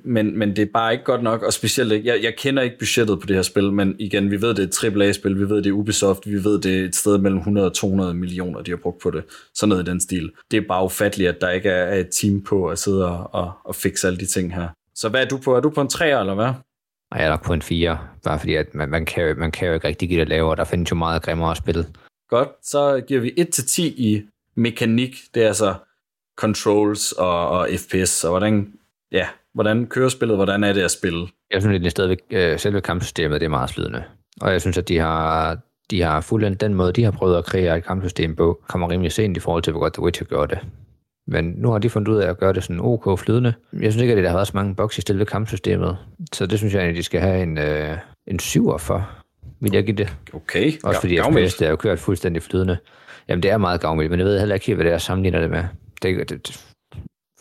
men, 0.04 0.38
men 0.38 0.56
det 0.56 0.62
er 0.62 0.72
bare 0.74 0.92
ikke 0.92 1.04
godt 1.04 1.22
nok, 1.22 1.42
og 1.42 1.52
specielt 1.52 1.92
ikke, 1.92 2.08
jeg, 2.08 2.22
jeg 2.22 2.34
kender 2.38 2.62
ikke 2.62 2.78
budgettet 2.78 3.20
på 3.20 3.26
det 3.26 3.36
her 3.36 3.42
spil, 3.42 3.72
men 3.72 3.96
igen, 3.98 4.30
vi 4.30 4.42
ved, 4.42 4.54
det 4.54 4.84
er 4.84 4.88
et 4.88 4.96
AAA-spil, 4.96 5.38
vi 5.38 5.48
ved, 5.48 5.56
det 5.56 5.66
er 5.66 5.72
Ubisoft, 5.72 6.26
vi 6.26 6.44
ved, 6.44 6.60
det 6.60 6.80
er 6.80 6.84
et 6.84 6.96
sted 6.96 7.18
mellem 7.18 7.38
100 7.38 7.66
og 7.66 7.74
200 7.74 8.14
millioner, 8.14 8.62
de 8.62 8.70
har 8.70 8.76
brugt 8.76 9.02
på 9.02 9.10
det, 9.10 9.24
sådan 9.54 9.68
noget 9.68 9.88
i 9.88 9.90
den 9.90 10.00
stil. 10.00 10.32
Det 10.50 10.56
er 10.56 10.66
bare 10.68 10.84
ufatteligt, 10.84 11.28
at 11.28 11.40
der 11.40 11.50
ikke 11.50 11.68
er 11.68 11.94
et 11.94 12.08
team 12.10 12.42
på 12.42 12.68
at 12.68 12.78
sidde 12.78 13.08
og, 13.08 13.34
og, 13.34 13.52
og 13.64 13.74
fikse 13.74 14.06
alle 14.06 14.18
de 14.18 14.26
ting 14.26 14.54
her. 14.54 14.68
Så 14.94 15.08
hvad 15.08 15.22
er 15.22 15.28
du 15.28 15.38
på? 15.38 15.56
Er 15.56 15.60
du 15.60 15.70
på 15.70 15.80
en 15.80 15.88
3 15.88 16.20
eller 16.20 16.34
hvad? 16.34 16.52
Jeg 17.14 17.24
er 17.24 17.28
nok 17.28 17.44
på 17.44 17.52
en 17.52 17.62
4, 17.62 17.98
bare 18.24 18.38
fordi 18.38 18.54
at 18.54 18.74
man, 18.74 18.88
man, 18.88 19.06
kan, 19.06 19.38
man 19.38 19.52
kan 19.52 19.68
jo 19.68 19.74
ikke 19.74 19.88
rigtig 19.88 20.08
give 20.08 20.20
det 20.20 20.28
lavere, 20.28 20.56
der 20.56 20.64
findes 20.64 20.90
jo 20.90 20.96
meget 20.96 21.22
grimmere 21.22 21.56
spil. 21.56 21.86
Godt, 22.28 22.48
så 22.62 23.00
giver 23.08 23.20
vi 23.20 23.30
1-10 23.38 23.82
i 23.82 24.22
mekanik, 24.56 25.16
det 25.34 25.42
er 25.42 25.46
altså 25.46 25.74
controls 26.36 27.12
og, 27.12 27.48
og 27.48 27.68
FPS, 27.78 28.24
og 28.24 28.30
hvordan, 28.30 28.72
ja, 29.12 29.28
hvordan 29.54 29.86
kører 29.86 30.08
spillet, 30.08 30.36
hvordan 30.36 30.64
er 30.64 30.72
det 30.72 30.82
at 30.82 30.90
spille? 30.90 31.26
Jeg 31.52 31.62
synes, 31.62 31.76
at 31.76 31.82
det 31.82 31.90
stadigvæk, 31.90 32.18
øh, 32.30 32.58
selve 32.58 32.80
kampsystemet 32.80 33.40
det 33.40 33.44
er 33.46 33.50
meget 33.50 33.70
flydende. 33.70 34.02
Og 34.40 34.52
jeg 34.52 34.60
synes, 34.60 34.78
at 34.78 34.88
de 34.88 34.98
har, 34.98 35.58
de 35.90 36.02
har 36.02 36.20
fuldt 36.20 36.60
den 36.60 36.74
måde, 36.74 36.92
de 36.92 37.04
har 37.04 37.10
prøvet 37.10 37.38
at 37.38 37.44
kreere 37.44 37.78
et 37.78 37.84
kampsystem 37.84 38.36
på, 38.36 38.62
kommer 38.68 38.90
rimelig 38.90 39.12
sent 39.12 39.36
i 39.36 39.40
forhold 39.40 39.62
til, 39.62 39.70
hvor 39.70 39.80
godt 39.80 39.92
The 39.92 40.02
Witcher 40.02 40.26
gør 40.26 40.46
det. 40.46 40.58
Men 41.26 41.54
nu 41.56 41.70
har 41.70 41.78
de 41.78 41.90
fundet 41.90 42.12
ud 42.12 42.18
af 42.18 42.28
at 42.30 42.38
gøre 42.38 42.52
det 42.52 42.62
sådan 42.62 42.80
ok 42.80 43.18
flydende. 43.18 43.54
Jeg 43.72 43.92
synes 43.92 44.02
ikke, 44.02 44.14
at 44.14 44.22
der 44.22 44.28
har 44.28 44.36
været 44.36 44.46
så 44.46 44.52
mange 44.54 44.74
bugs 44.74 44.98
i 44.98 45.00
selve 45.00 45.24
kampsystemet. 45.24 45.96
Så 46.32 46.46
det 46.46 46.58
synes 46.58 46.74
jeg 46.74 46.82
at 46.82 46.94
de 46.94 47.02
skal 47.02 47.20
have 47.20 47.42
en, 47.42 47.58
øh, 47.58 47.98
en 48.26 48.38
syver 48.38 48.78
for, 48.78 49.10
vil 49.60 49.72
jeg 49.72 49.84
give 49.84 49.96
det. 49.96 50.16
Okay. 50.32 50.72
Også 50.84 51.00
fordi 51.00 51.14
ja, 51.14 51.30
FPS 51.30 51.54
det 51.54 51.66
er 51.66 51.70
jo 51.70 51.76
kørt 51.76 51.98
fuldstændig 51.98 52.42
flydende. 52.42 52.76
Jamen, 53.28 53.42
det 53.42 53.50
er 53.50 53.58
meget 53.58 53.80
gavmildt, 53.80 54.10
men 54.10 54.20
jeg 54.20 54.26
ved 54.26 54.38
heller 54.38 54.54
ikke 54.54 54.66
helt, 54.66 54.76
hvad 54.76 54.86
det 54.86 54.92
er, 54.92 54.98
sammenligner 54.98 55.40
det 55.40 55.50
med. 55.50 55.64
Det, 56.02 56.30
det, 56.30 56.71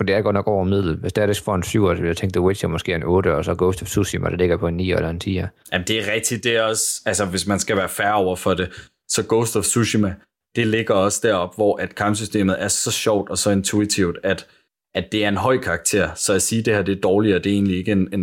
for 0.02 0.06
det 0.06 0.16
er 0.16 0.22
godt 0.22 0.34
nok 0.34 0.48
over 0.48 0.64
middel. 0.64 0.96
Hvis 0.96 1.14
det 1.14 1.22
er 1.22 1.26
det 1.26 1.40
for 1.40 1.56
en 1.56 1.64
7, 1.64 1.88
så 1.88 2.02
vil 2.02 2.08
jeg 2.08 2.18
tænke, 2.18 2.34
The 2.34 2.42
Witcher 2.42 2.70
måske 2.70 2.96
en 2.96 3.04
8, 3.04 3.36
og 3.36 3.46
så 3.46 3.56
Ghost 3.56 3.82
of 3.82 3.88
Tsushima, 3.88 4.30
der 4.30 4.36
ligger 4.36 4.58
på 4.58 4.68
en 4.68 4.74
9 4.74 4.92
eller 4.92 5.10
en 5.10 5.20
10. 5.20 5.34
Jamen 5.34 5.88
det 5.88 5.90
er 6.00 6.14
rigtigt, 6.14 6.44
det 6.44 6.56
er 6.56 6.62
også, 6.62 7.02
altså 7.06 7.26
hvis 7.26 7.48
man 7.48 7.60
skal 7.60 7.78
være 7.78 7.90
færre 7.90 8.16
over 8.16 8.36
for 8.36 8.54
det, 8.54 8.70
så 9.08 9.24
Ghost 9.30 9.56
of 9.56 9.64
Tsushima, 9.64 10.16
det 10.56 10.68
ligger 10.68 10.94
også 10.94 11.20
derop, 11.24 11.56
hvor 11.56 11.78
at 11.78 11.96
kampsystemet 11.96 12.56
er 12.64 12.68
så 12.68 12.92
sjovt 12.92 13.30
og 13.30 13.38
så 13.38 13.52
intuitivt, 13.52 14.18
at, 14.24 14.48
at 14.96 15.12
det 15.12 15.24
er 15.24 15.28
en 15.28 15.38
høj 15.38 15.58
karakter. 15.58 16.10
Så 16.16 16.34
at 16.34 16.42
sige, 16.42 16.60
at 16.60 16.66
det 16.66 16.76
her 16.76 16.82
det 16.82 16.98
er 16.98 17.02
dårligere, 17.02 17.40
det 17.40 17.50
er 17.50 17.54
egentlig 17.54 17.78
ikke 17.78 17.92
en, 17.92 18.10
en, 18.14 18.20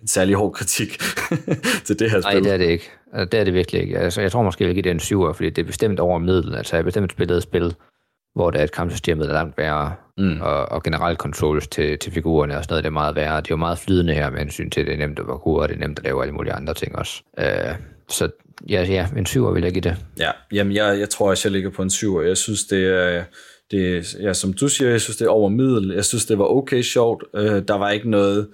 en 0.00 0.08
særlig 0.08 0.34
hård 0.34 0.52
kritik 0.52 0.98
til 1.86 1.98
det 1.98 2.10
her 2.10 2.20
spil. 2.20 2.32
Nej, 2.32 2.40
det 2.40 2.52
er 2.52 2.56
det 2.56 2.66
ikke. 2.66 2.90
Altså, 3.12 3.24
det 3.24 3.40
er 3.40 3.44
det 3.44 3.54
virkelig 3.54 3.80
ikke. 3.82 3.98
Altså, 3.98 4.20
jeg 4.20 4.32
tror 4.32 4.42
måske, 4.42 4.64
jeg 4.64 4.68
vil 4.68 4.74
give 4.74 4.82
det 4.82 4.90
en 4.90 5.00
7, 5.00 5.34
fordi 5.34 5.50
det 5.50 5.62
er 5.62 5.66
bestemt 5.66 6.00
over 6.00 6.18
middel. 6.18 6.54
Altså, 6.54 6.76
jeg 6.76 6.78
har 6.78 6.84
bestemt 6.84 7.12
spillet 7.12 7.36
et 7.36 7.42
spil, 7.42 7.74
hvor 8.34 8.50
det 8.50 8.60
er 8.60 8.64
et 8.64 8.72
kampsystem, 8.72 9.18
der 9.18 9.28
er 9.28 9.32
langt 9.32 9.58
værre, 9.58 9.94
mm. 10.18 10.40
og, 10.40 10.72
og 10.72 10.82
generelt 10.82 11.18
controls 11.18 11.68
til, 11.68 11.98
til 11.98 12.12
figurerne 12.12 12.56
og 12.56 12.64
sådan 12.64 12.72
noget, 12.72 12.84
det 12.84 12.88
er 12.88 12.92
meget 12.92 13.16
værre. 13.16 13.36
Det 13.36 13.46
er 13.46 13.50
jo 13.50 13.56
meget 13.56 13.78
flydende 13.78 14.14
her 14.14 14.30
med 14.30 14.38
hensyn 14.38 14.70
til, 14.70 14.80
at 14.80 14.86
det 14.86 14.92
er 14.92 14.98
nemt 14.98 15.18
at 15.18 15.26
være 15.26 15.36
og 15.36 15.68
det 15.68 15.74
er 15.74 15.78
nemt 15.78 15.98
at 15.98 16.04
lave 16.04 16.22
alle 16.22 16.34
mulige 16.34 16.52
andre 16.52 16.74
ting 16.74 16.96
også. 16.96 17.22
Uh, 17.38 17.76
så 18.08 18.28
ja, 18.68 18.82
ja, 18.82 19.08
en 19.16 19.26
syver 19.26 19.52
vil 19.52 19.62
jeg 19.62 19.72
give 19.72 19.82
det. 19.82 19.96
Ja, 20.18 20.30
jamen 20.52 20.74
jeg, 20.74 20.98
jeg 21.00 21.10
tror 21.10 21.30
også, 21.30 21.48
jeg 21.48 21.52
ligger 21.52 21.70
på 21.70 21.82
en 21.82 21.90
syver. 21.90 22.22
Jeg 22.22 22.36
synes, 22.36 22.64
det 22.64 22.86
er, 22.86 23.24
det, 23.70 24.14
ja, 24.20 24.32
som 24.32 24.52
du 24.52 24.68
siger, 24.68 24.90
jeg 24.90 25.00
synes, 25.00 25.16
det 25.16 25.24
er 25.24 25.30
over 25.30 25.48
middel. 25.48 25.92
Jeg 25.94 26.04
synes, 26.04 26.26
det 26.26 26.38
var 26.38 26.44
okay 26.44 26.82
sjovt. 26.82 27.24
Uh, 27.32 27.40
der 27.42 27.78
var 27.78 27.90
ikke 27.90 28.10
noget 28.10 28.48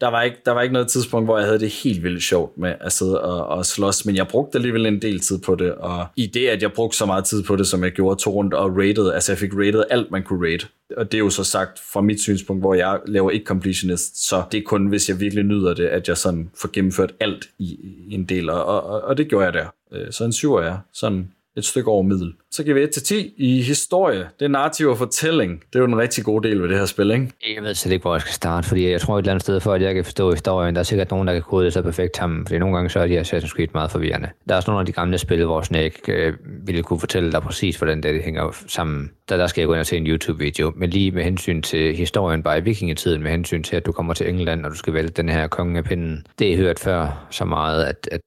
der 0.00 0.08
var, 0.08 0.22
ikke, 0.22 0.36
der 0.46 0.52
var 0.52 0.62
ikke 0.62 0.72
noget 0.72 0.88
tidspunkt, 0.88 1.26
hvor 1.26 1.38
jeg 1.38 1.46
havde 1.46 1.60
det 1.60 1.70
helt 1.70 2.02
vildt 2.02 2.22
sjovt 2.22 2.58
med 2.58 2.74
at 2.80 2.92
sidde 2.92 3.22
og, 3.22 3.46
og 3.46 3.66
slås, 3.66 4.06
men 4.06 4.16
jeg 4.16 4.28
brugte 4.28 4.58
alligevel 4.58 4.86
en 4.86 5.02
del 5.02 5.20
tid 5.20 5.38
på 5.38 5.54
det, 5.54 5.74
og 5.74 6.06
i 6.16 6.26
det, 6.26 6.48
at 6.48 6.62
jeg 6.62 6.72
brugte 6.72 6.98
så 6.98 7.06
meget 7.06 7.24
tid 7.24 7.42
på 7.42 7.56
det, 7.56 7.66
som 7.66 7.84
jeg 7.84 7.92
gjorde, 7.92 8.20
tog 8.20 8.34
rundt 8.34 8.54
og 8.54 8.76
rated, 8.76 9.12
altså 9.12 9.32
jeg 9.32 9.38
fik 9.38 9.52
rated 9.54 9.84
alt, 9.90 10.10
man 10.10 10.22
kunne 10.22 10.52
rate, 10.52 10.66
og 10.96 11.12
det 11.12 11.18
er 11.18 11.22
jo 11.22 11.30
så 11.30 11.44
sagt 11.44 11.78
fra 11.92 12.00
mit 12.00 12.20
synspunkt, 12.20 12.62
hvor 12.62 12.74
jeg 12.74 13.00
laver 13.06 13.30
ikke 13.30 13.46
completionist, 13.46 14.28
så 14.28 14.42
det 14.52 14.58
er 14.58 14.62
kun, 14.62 14.86
hvis 14.86 15.08
jeg 15.08 15.20
virkelig 15.20 15.44
nyder 15.44 15.74
det, 15.74 15.86
at 15.86 16.08
jeg 16.08 16.16
sådan 16.16 16.50
får 16.60 16.70
gennemført 16.72 17.14
alt 17.20 17.48
i, 17.58 17.78
i 18.08 18.14
en 18.14 18.24
del, 18.24 18.50
og, 18.50 18.64
og, 18.64 19.00
og 19.02 19.16
det 19.16 19.28
gjorde 19.28 19.44
jeg 19.44 19.52
der. 19.52 19.66
Øh, 19.92 20.12
så 20.12 20.24
en 20.24 20.32
syver 20.32 20.62
er 20.62 20.78
sådan 20.92 21.30
et 21.56 21.64
stykke 21.64 21.90
over 21.90 22.02
middel. 22.02 22.32
Så 22.50 22.64
giver 22.64 22.74
vi 22.74 22.82
1 22.82 22.90
til 22.90 23.02
10 23.02 23.34
i 23.36 23.62
historie. 23.62 24.28
Det 24.38 24.44
er 24.44 24.48
narrativ 24.48 24.88
og 24.88 24.98
fortælling. 24.98 25.62
Det 25.72 25.74
er 25.74 25.78
jo 25.78 25.86
en 25.86 25.98
rigtig 25.98 26.24
god 26.24 26.42
del 26.42 26.62
ved 26.62 26.68
det 26.68 26.78
her 26.78 26.86
spil, 26.86 27.10
ikke? 27.10 27.32
Jeg 27.56 27.62
ved 27.62 27.74
slet 27.74 27.92
ikke, 27.92 28.02
hvor 28.02 28.14
jeg 28.14 28.20
skal 28.20 28.32
starte, 28.32 28.68
fordi 28.68 28.90
jeg 28.90 29.00
tror 29.00 29.14
et 29.18 29.22
eller 29.22 29.32
andet 29.32 29.42
sted, 29.42 29.60
for 29.60 29.72
at 29.72 29.82
jeg 29.82 29.94
kan 29.94 30.04
forstå 30.04 30.30
historien, 30.30 30.74
der 30.74 30.78
er 30.78 30.84
sikkert 30.84 31.10
nogen, 31.10 31.26
der 31.26 31.32
kan 31.32 31.42
kode 31.42 31.64
det 31.64 31.72
så 31.72 31.82
perfekt 31.82 32.16
sammen, 32.16 32.46
fordi 32.46 32.58
nogle 32.58 32.76
gange 32.76 32.90
så 32.90 33.00
er 33.00 33.06
de 33.06 33.20
Assassin's 33.20 33.48
Creed 33.48 33.68
meget 33.74 33.90
forvirrende. 33.90 34.28
Der 34.48 34.54
er 34.54 34.56
også 34.56 34.70
nogle 34.70 34.80
af 34.80 34.86
de 34.86 34.92
gamle 34.92 35.18
spil, 35.18 35.44
hvor 35.44 35.62
Snake 35.62 36.12
øh, 36.12 36.32
ville 36.66 36.82
kunne 36.82 37.00
fortælle 37.00 37.32
dig 37.32 37.42
præcis, 37.42 37.76
hvordan 37.76 38.02
det 38.02 38.22
hænger 38.22 38.56
sammen. 38.66 39.10
Der, 39.28 39.36
der 39.36 39.46
skal 39.46 39.60
jeg 39.60 39.66
gå 39.66 39.72
ind 39.72 39.80
og 39.80 39.86
se 39.86 39.96
en 39.96 40.06
YouTube-video, 40.06 40.72
men 40.76 40.90
lige 40.90 41.10
med 41.10 41.24
hensyn 41.24 41.62
til 41.62 41.96
historien 41.96 42.42
bare 42.42 42.58
i 42.58 42.60
vikingetiden, 42.60 43.22
med 43.22 43.30
hensyn 43.30 43.62
til, 43.62 43.76
at 43.76 43.86
du 43.86 43.92
kommer 43.92 44.14
til 44.14 44.28
England, 44.28 44.64
og 44.64 44.70
du 44.70 44.76
skal 44.76 44.94
vælge 44.94 45.08
den 45.08 45.28
her 45.28 45.46
konge 45.46 45.78
af 45.78 45.84
pinden. 45.84 46.26
Det 46.38 46.52
er 46.52 46.56
hørt 46.56 46.78
før 46.78 47.26
så 47.30 47.44
meget, 47.44 47.84
at, 47.84 48.08
at 48.12 48.20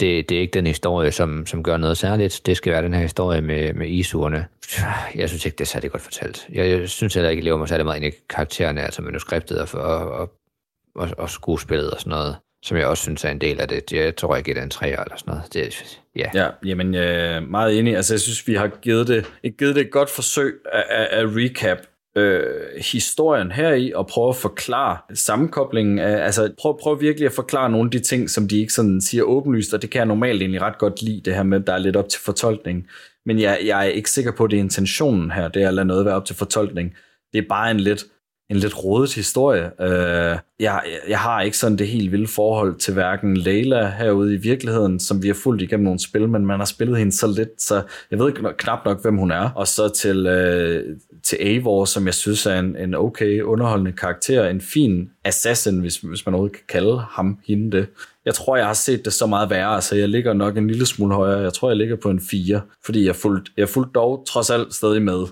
det, 0.00 0.28
det 0.28 0.36
er 0.36 0.40
ikke 0.40 0.54
den 0.54 0.66
historie, 0.66 1.12
som, 1.12 1.46
som 1.46 1.62
gør 1.62 1.76
noget 1.76 1.98
særligt. 1.98 2.40
Det 2.46 2.56
skal 2.56 2.72
være 2.72 2.82
den 2.82 2.94
her 2.94 3.02
historie 3.02 3.40
med, 3.40 3.74
med 3.74 3.88
isurene. 3.88 4.46
Jeg 5.14 5.28
synes 5.28 5.46
ikke, 5.46 5.56
det 5.56 5.64
er 5.64 5.68
særlig 5.68 5.90
godt 5.90 6.02
fortalt. 6.02 6.46
Jeg, 6.52 6.70
jeg 6.70 6.88
synes 6.88 7.14
heller 7.14 7.30
ikke, 7.30 7.40
at 7.40 7.44
lever 7.44 7.58
mig 7.58 7.68
særlig 7.68 7.86
meget 7.86 8.02
ind 8.02 8.14
i 8.14 8.18
karaktererne, 8.30 8.82
altså 8.82 9.02
manuskriptet 9.02 9.58
og, 9.58 9.80
og, 9.80 10.10
og, 10.10 10.32
og, 10.94 11.08
og 11.18 11.30
skuespillet 11.30 11.90
og 11.90 12.00
sådan 12.00 12.10
noget 12.10 12.36
som 12.62 12.76
jeg 12.76 12.86
også 12.86 13.02
synes 13.02 13.24
er 13.24 13.30
en 13.30 13.40
del 13.40 13.60
af 13.60 13.68
det. 13.68 13.92
Jeg 13.92 14.16
tror 14.16 14.36
ikke, 14.36 14.54
det 14.54 14.58
er 14.58 14.62
en 14.62 14.70
træer 14.70 15.02
eller 15.02 15.16
sådan 15.16 15.34
noget. 15.34 15.54
Det, 15.54 15.98
ja. 16.16 16.30
ja, 16.34 16.48
jamen 16.64 16.94
øh, 16.94 17.50
meget 17.50 17.78
enig. 17.78 17.96
Altså, 17.96 18.14
jeg 18.14 18.20
synes, 18.20 18.48
vi 18.48 18.54
har 18.54 18.70
givet 18.82 19.08
det, 19.08 19.26
givet 19.58 19.74
det 19.74 19.80
et 19.80 19.90
godt 19.90 20.10
forsøg 20.10 20.54
af, 20.72 21.08
af 21.10 21.24
recap 21.24 21.78
øh, 22.20 22.82
historien 22.92 23.52
her 23.52 23.72
i 23.72 23.92
og 23.94 24.06
prøve 24.06 24.28
at 24.28 24.36
forklare 24.36 24.98
sammenkoblingen 25.14 25.98
af, 25.98 26.24
altså 26.24 26.52
prøv, 26.58 26.78
prøv 26.82 27.00
virkelig 27.00 27.26
at 27.26 27.32
forklare 27.32 27.70
nogle 27.70 27.86
af 27.86 27.90
de 27.90 27.98
ting, 27.98 28.30
som 28.30 28.48
de 28.48 28.60
ikke 28.60 28.72
sådan 28.72 29.00
siger 29.00 29.22
åbenlyst, 29.22 29.74
og 29.74 29.82
det 29.82 29.90
kan 29.90 29.98
jeg 29.98 30.06
normalt 30.06 30.42
egentlig 30.42 30.62
ret 30.62 30.78
godt 30.78 31.02
lide, 31.02 31.22
det 31.24 31.34
her 31.34 31.42
med, 31.42 31.60
at 31.60 31.66
der 31.66 31.72
er 31.72 31.78
lidt 31.78 31.96
op 31.96 32.08
til 32.08 32.20
fortolkning. 32.20 32.86
Men 33.26 33.40
jeg, 33.40 33.58
jeg 33.64 33.86
er 33.86 33.90
ikke 33.90 34.10
sikker 34.10 34.32
på, 34.32 34.44
at 34.44 34.50
det 34.50 34.56
er 34.56 34.60
intentionen 34.60 35.30
her, 35.30 35.48
det 35.48 35.62
er 35.62 35.68
at 35.68 35.74
lade 35.74 35.86
noget 35.86 36.04
være 36.04 36.14
op 36.14 36.24
til 36.24 36.36
fortolkning. 36.36 36.94
Det 37.32 37.38
er 37.38 37.48
bare 37.48 37.70
en 37.70 37.80
lidt, 37.80 38.04
en 38.50 38.56
lidt 38.56 38.84
rodet 38.84 39.14
historie. 39.14 39.70
Øh, 39.80 40.38
jeg, 40.60 40.82
jeg 41.08 41.18
har 41.18 41.40
ikke 41.42 41.56
sådan 41.56 41.78
det 41.78 41.88
helt 41.88 42.12
vilde 42.12 42.26
forhold 42.26 42.74
til 42.74 42.94
hverken 42.94 43.36
Leila 43.36 43.88
herude 43.98 44.34
i 44.34 44.36
virkeligheden, 44.36 45.00
som 45.00 45.22
vi 45.22 45.26
har 45.26 45.34
fulgt 45.34 45.62
igennem 45.62 45.84
nogle 45.84 45.98
spil, 45.98 46.28
men 46.28 46.46
man 46.46 46.58
har 46.58 46.66
spillet 46.66 46.98
hende 46.98 47.12
så 47.12 47.26
lidt, 47.26 47.62
så 47.62 47.82
jeg 48.10 48.18
ved 48.18 48.28
ikke 48.28 48.42
knap 48.58 48.84
nok, 48.84 49.02
hvem 49.02 49.16
hun 49.16 49.30
er. 49.30 49.50
Og 49.50 49.66
så 49.68 49.88
til, 49.88 50.26
øh, 50.26 50.96
til 51.22 51.38
Eivor, 51.40 51.84
som 51.84 52.06
jeg 52.06 52.14
synes 52.14 52.46
er 52.46 52.58
en, 52.58 52.76
en 52.76 52.94
okay 52.94 53.40
underholdende 53.40 53.92
karakter, 53.92 54.48
en 54.48 54.60
fin 54.60 55.10
assassin, 55.24 55.80
hvis, 55.80 55.96
hvis 55.96 56.26
man 56.26 56.34
overhovedet 56.34 56.56
kan 56.56 56.66
kalde 56.68 57.00
ham 57.10 57.38
hende 57.46 57.76
det. 57.76 57.86
Jeg 58.24 58.34
tror, 58.34 58.56
jeg 58.56 58.66
har 58.66 58.74
set 58.74 59.04
det 59.04 59.12
så 59.12 59.26
meget 59.26 59.50
værre, 59.50 59.82
så 59.82 59.96
jeg 59.96 60.08
ligger 60.08 60.32
nok 60.32 60.56
en 60.56 60.66
lille 60.66 60.86
smule 60.86 61.14
højere. 61.14 61.40
Jeg 61.40 61.52
tror, 61.52 61.70
jeg 61.70 61.76
ligger 61.76 61.96
på 61.96 62.10
en 62.10 62.20
4, 62.30 62.60
fordi 62.84 63.06
jeg 63.06 63.16
fulgte, 63.16 63.52
jeg 63.56 63.68
fulgte 63.68 63.92
dog 63.94 64.24
trods 64.28 64.50
alt 64.50 64.74
stadig 64.74 65.02
med. 65.02 65.26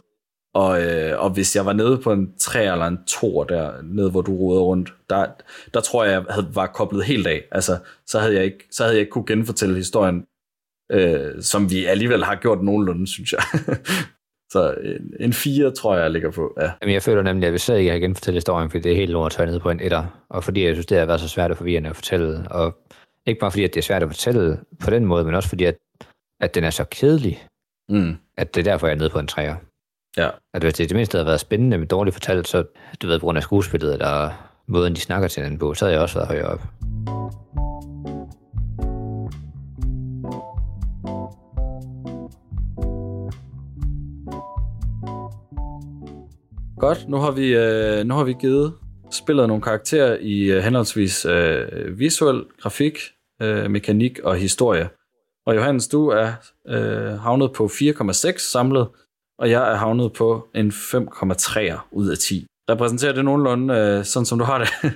Og, 0.62 0.82
øh, 0.82 1.22
og 1.22 1.30
hvis 1.30 1.56
jeg 1.56 1.66
var 1.66 1.72
nede 1.72 1.98
på 2.04 2.12
en 2.12 2.32
3 2.38 2.72
eller 2.72 2.86
en 2.86 2.98
2 3.06 3.44
der, 3.44 3.82
nede 3.82 4.10
hvor 4.10 4.22
du 4.22 4.36
roder 4.36 4.60
rundt, 4.60 4.92
der, 5.10 5.26
der 5.74 5.80
tror 5.80 6.04
jeg, 6.04 6.12
jeg 6.12 6.22
havde, 6.30 6.50
var 6.54 6.66
koblet 6.66 7.04
helt 7.04 7.26
af. 7.26 7.44
Altså, 7.52 7.78
så 8.06 8.18
havde 8.18 8.34
jeg 8.34 8.44
ikke, 8.44 8.64
så 8.70 8.82
havde 8.82 8.94
jeg 8.94 9.00
ikke 9.00 9.10
kunne 9.10 9.26
genfortælle 9.26 9.76
historien, 9.76 10.24
øh, 10.92 11.42
som 11.42 11.70
vi 11.70 11.84
alligevel 11.84 12.24
har 12.24 12.34
gjort 12.34 12.62
nogenlunde, 12.62 13.06
synes 13.06 13.32
jeg. 13.32 13.42
så 14.52 14.74
en, 14.84 15.14
en 15.20 15.32
4 15.32 15.70
tror 15.70 15.94
jeg, 15.94 16.02
jeg 16.02 16.10
ligger 16.10 16.30
på. 16.30 16.54
Ja. 16.60 16.70
Jamen, 16.82 16.94
jeg 16.94 17.02
føler 17.02 17.22
nemlig, 17.22 17.46
at 17.46 17.52
vi 17.52 17.58
slet 17.58 17.78
ikke 17.78 17.90
har 17.90 17.98
genfortalt 17.98 18.34
historien, 18.34 18.70
fordi 18.70 18.82
det 18.82 18.92
er 18.92 18.96
helt 18.96 19.10
lort 19.10 19.32
at 19.32 19.36
tørre 19.36 19.50
ned 19.50 19.60
på 19.60 19.70
en 19.70 19.80
etter. 19.80 20.24
Og 20.30 20.44
fordi 20.44 20.64
jeg 20.64 20.74
synes, 20.74 20.86
det 20.86 20.98
har 20.98 21.06
været 21.06 21.20
så 21.20 21.28
svært 21.28 21.50
at 21.50 21.56
forvirrende 21.56 21.90
at 21.90 21.96
fortælle. 21.96 22.46
Og 22.50 22.78
ikke 23.26 23.40
bare 23.40 23.50
fordi, 23.50 23.64
at 23.64 23.74
det 23.74 23.80
er 23.80 23.84
svært 23.90 24.02
at 24.02 24.08
fortælle 24.08 24.58
på 24.84 24.90
den 24.90 25.04
måde, 25.04 25.24
men 25.24 25.34
også 25.34 25.48
fordi, 25.48 25.64
at, 25.64 25.76
at 26.40 26.54
den 26.54 26.64
er 26.64 26.70
så 26.70 26.84
kedelig, 26.90 27.44
Mm. 27.90 28.14
at 28.36 28.54
det 28.54 28.60
er 28.60 28.70
derfor, 28.70 28.86
jeg 28.86 28.94
er 28.94 28.98
nede 28.98 29.10
på 29.10 29.18
en 29.18 29.28
3'er. 29.32 29.67
Ja. 30.18 30.30
At 30.54 30.62
hvis 30.62 30.74
det 30.74 30.88
det 30.88 30.96
mindste 30.96 31.16
havde 31.16 31.26
været 31.26 31.40
spændende, 31.40 31.78
men 31.78 31.86
dårligt 31.86 32.14
fortalt, 32.14 32.48
så 32.48 32.64
du 33.02 33.06
ved, 33.06 33.18
på 33.18 33.26
grund 33.26 33.38
af 33.38 33.42
skuespillet, 33.42 33.92
eller 33.92 34.30
måden, 34.66 34.94
de 34.94 35.00
snakker 35.00 35.28
til 35.28 35.44
den 35.44 35.58
på, 35.58 35.74
så 35.74 35.84
havde 35.84 35.94
jeg 35.94 36.02
også 36.02 36.14
været 36.14 36.28
højere 36.28 36.46
op. 36.46 36.60
Godt, 46.78 47.08
nu 47.08 47.16
har 47.16 47.30
vi, 47.30 47.56
øh, 47.56 48.06
nu 48.06 48.14
har 48.14 48.24
vi 48.24 48.34
givet 48.40 48.74
spillet 49.10 49.48
nogle 49.48 49.62
karakterer 49.62 50.16
i 50.20 50.42
øh, 50.42 50.62
henholdsvis 50.62 51.24
øh, 51.24 51.98
visuel, 51.98 52.44
grafik, 52.62 52.98
øh, 53.42 53.70
mekanik 53.70 54.18
og 54.18 54.36
historie. 54.36 54.88
Og 55.46 55.56
Johannes, 55.56 55.88
du 55.88 56.08
er 56.08 56.32
øh, 56.68 57.18
havnet 57.20 57.52
på 57.52 57.64
4,6 57.64 58.50
samlet, 58.50 58.88
og 59.38 59.50
jeg 59.50 59.72
er 59.72 59.76
havnet 59.76 60.12
på 60.12 60.48
en 60.54 60.70
5,3 60.70 61.78
ud 61.90 62.08
af 62.08 62.18
10. 62.18 62.46
Repræsenterer 62.70 63.12
det 63.12 63.24
nogenlunde 63.24 63.74
øh, 63.74 64.04
sådan, 64.04 64.26
som 64.26 64.38
du 64.38 64.44
har 64.44 64.58
det? 64.58 64.68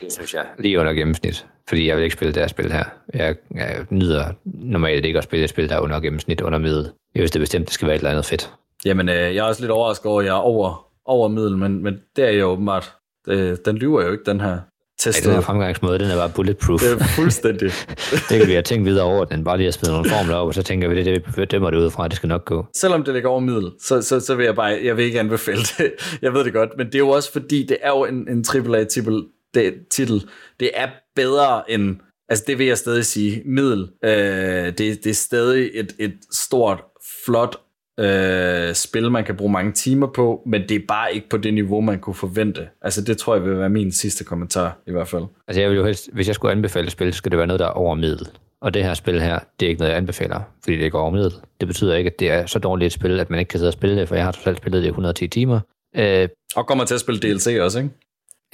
Det 0.00 0.12
synes 0.12 0.34
jeg. 0.34 0.46
Lige 0.58 0.80
under 0.80 0.92
gennemsnit. 0.92 1.46
Fordi 1.68 1.88
jeg 1.88 1.96
vil 1.96 2.04
ikke 2.04 2.16
spille 2.16 2.34
det 2.34 2.42
her 2.42 2.48
spil 2.48 2.72
her. 2.72 2.84
Jeg, 3.14 3.36
jeg 3.54 3.86
nyder 3.90 4.32
normalt 4.44 5.04
ikke 5.04 5.18
at 5.18 5.24
spille 5.24 5.44
et 5.44 5.50
spil, 5.50 5.68
der 5.68 5.76
er 5.76 5.80
under 5.80 6.00
gennemsnit, 6.00 6.40
under 6.40 6.58
middel. 6.58 6.92
Jeg 7.14 7.20
synes 7.20 7.30
det 7.30 7.40
bestemt, 7.40 7.66
det 7.66 7.74
skal 7.74 7.86
være 7.86 7.94
et 7.94 7.98
eller 7.98 8.10
andet 8.10 8.24
fedt. 8.24 8.52
Jamen, 8.84 9.08
øh, 9.08 9.14
jeg 9.14 9.36
er 9.36 9.42
også 9.42 9.62
lidt 9.62 9.70
overrasket 9.70 10.06
over, 10.06 10.20
at 10.20 10.26
jeg 10.26 10.32
er 10.32 10.40
over, 10.40 10.88
over 11.04 11.28
middel, 11.28 11.56
men, 11.56 11.82
men 11.82 12.00
det 12.16 12.24
er 12.24 12.30
jo 12.30 12.46
åbenbart. 12.46 12.94
Øh, 13.28 13.56
den 13.64 13.76
lyver 13.76 14.02
jo 14.02 14.12
ikke, 14.12 14.24
den 14.24 14.40
her 14.40 14.58
Ej, 14.96 15.12
test. 15.12 15.24
den 15.24 15.32
her 15.32 15.40
fremgangsmåde, 15.40 15.98
den 15.98 16.10
er 16.10 16.16
bare 16.16 16.30
bulletproof. 16.34 16.80
Det 16.80 16.92
er 16.92 17.04
fuldstændig. 17.04 17.70
det 18.28 18.38
kan 18.38 18.46
vi 18.46 18.52
have 18.52 18.62
tænkt 18.62 18.86
videre 18.86 19.04
over, 19.04 19.24
den 19.24 19.44
bare 19.44 19.56
lige 19.56 19.66
har 19.66 19.72
spillet 19.72 19.92
nogle 19.94 20.10
formler 20.10 20.34
op, 20.34 20.46
og 20.46 20.54
så 20.54 20.62
tænker 20.62 20.88
vi, 20.88 20.96
det 20.96 21.08
er 21.08 21.18
det, 21.18 21.38
vi 21.38 21.44
dømmer 21.44 21.70
det 21.70 21.78
ud 21.78 21.90
fra, 21.90 22.08
det 22.08 22.16
skal 22.16 22.28
nok 22.28 22.44
gå. 22.44 22.66
Selvom 22.74 23.04
det 23.04 23.14
ligger 23.14 23.28
over 23.28 23.40
middel, 23.40 23.70
så, 23.80 24.02
så, 24.02 24.20
så 24.20 24.34
vil 24.34 24.44
jeg 24.44 24.54
bare, 24.54 24.80
jeg 24.84 24.96
vil 24.96 25.04
ikke 25.04 25.20
anbefale 25.20 25.62
det. 25.78 25.92
Jeg 26.22 26.34
ved 26.34 26.44
det 26.44 26.52
godt, 26.52 26.70
men 26.76 26.86
det 26.86 26.94
er 26.94 26.98
jo 26.98 27.08
også 27.08 27.32
fordi, 27.32 27.66
det 27.66 27.76
er 27.82 27.88
jo 27.88 28.04
en, 28.04 28.28
en 28.28 28.44
AAA-titel. 28.54 29.24
Det, 29.54 29.74
titel. 29.90 30.28
det 30.60 30.70
er 30.74 30.88
bedre 31.16 31.70
end, 31.70 31.96
altså 32.28 32.44
det 32.46 32.58
vil 32.58 32.66
jeg 32.66 32.78
stadig 32.78 33.04
sige, 33.04 33.42
middel. 33.46 33.88
Øh, 34.04 34.10
det, 34.10 34.78
det 34.78 35.06
er 35.06 35.14
stadig 35.14 35.70
et, 35.74 35.94
et 35.98 36.14
stort, 36.32 36.82
flot 37.26 37.56
øh, 38.00 38.74
spil, 38.74 39.10
man 39.10 39.24
kan 39.24 39.36
bruge 39.36 39.52
mange 39.52 39.72
timer 39.72 40.06
på, 40.06 40.42
men 40.46 40.62
det 40.68 40.74
er 40.74 40.80
bare 40.88 41.14
ikke 41.14 41.28
på 41.28 41.36
det 41.36 41.54
niveau, 41.54 41.80
man 41.80 41.98
kunne 41.98 42.14
forvente. 42.14 42.68
Altså 42.82 43.02
det 43.04 43.18
tror 43.18 43.34
jeg 43.34 43.44
vil 43.44 43.58
være 43.58 43.68
min 43.68 43.92
sidste 43.92 44.24
kommentar, 44.24 44.78
i 44.86 44.92
hvert 44.92 45.08
fald. 45.08 45.24
Altså 45.48 45.60
jeg 45.60 45.70
vil 45.70 45.76
jo 45.76 45.84
helst, 45.84 46.08
hvis 46.12 46.26
jeg 46.26 46.34
skulle 46.34 46.52
anbefale 46.52 46.86
et 46.86 46.92
spil, 46.92 47.12
så 47.12 47.16
skal 47.16 47.30
det 47.30 47.38
være 47.38 47.46
noget, 47.46 47.60
der 47.60 47.66
er 47.66 47.70
over 47.70 47.94
middel. 47.94 48.28
Og 48.60 48.74
det 48.74 48.84
her 48.84 48.94
spil 48.94 49.20
her, 49.20 49.38
det 49.60 49.66
er 49.66 49.70
ikke 49.70 49.78
noget, 49.78 49.90
jeg 49.90 49.96
anbefaler, 49.98 50.40
fordi 50.64 50.76
det 50.76 50.84
ikke 50.84 50.96
er 50.96 51.00
over 51.00 51.10
middel. 51.10 51.32
Det 51.60 51.68
betyder 51.68 51.94
ikke, 51.94 52.10
at 52.10 52.20
det 52.20 52.30
er 52.30 52.46
så 52.46 52.58
dårligt 52.58 52.86
et 52.86 52.92
spil, 52.92 53.20
at 53.20 53.30
man 53.30 53.38
ikke 53.38 53.48
kan 53.48 53.58
sidde 53.58 53.68
og 53.68 53.72
spille 53.72 53.96
det, 54.00 54.08
for 54.08 54.14
jeg 54.14 54.24
har 54.24 54.32
totalt 54.32 54.58
spillet 54.58 54.80
det 54.82 54.86
i 54.86 54.88
110 54.88 55.28
timer. 55.28 55.60
Øh, 55.96 56.28
Og 56.56 56.66
kommer 56.66 56.84
til 56.84 56.94
at 56.94 57.00
spille 57.00 57.20
DLC 57.20 57.58
også, 57.60 57.78
ikke? 57.78 57.90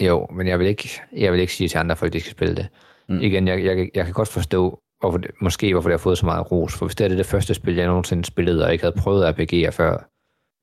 Jo, 0.01 0.27
men 0.37 0.49
jeg 0.49 0.59
vil 0.59 0.67
ikke, 0.67 0.91
jeg 1.17 1.33
vil 1.33 1.41
ikke 1.41 1.55
sige 1.55 1.69
til 1.69 1.79
andre 1.79 1.97
folk, 1.97 2.09
at 2.09 2.13
de 2.13 2.21
skal 2.21 2.31
spille 2.33 2.57
det. 2.57 2.67
Mm. 3.09 3.21
Igen, 3.21 3.49
jeg, 3.49 3.65
jeg, 3.65 3.91
jeg 3.95 4.05
kan 4.05 4.13
godt 4.15 4.29
forstå, 4.29 4.79
det, 5.11 5.31
måske 5.41 5.73
hvorfor 5.73 5.89
det 5.89 5.99
har 5.99 6.03
fået 6.03 6.19
så 6.19 6.27
meget 6.27 6.53
ros. 6.53 6.75
For 6.75 6.87
hvis 6.87 6.97
det 6.97 7.05
er 7.05 7.09
det, 7.09 7.19
det 7.19 7.27
første 7.27 7.55
spil, 7.55 7.75
jeg 7.75 7.87
nogensinde 7.87 8.25
spillede, 8.25 8.65
og 8.65 8.73
ikke 8.73 8.85
havde 8.85 8.97
prøvet 8.99 9.29
RPG'er 9.29 9.71
før, 9.71 10.09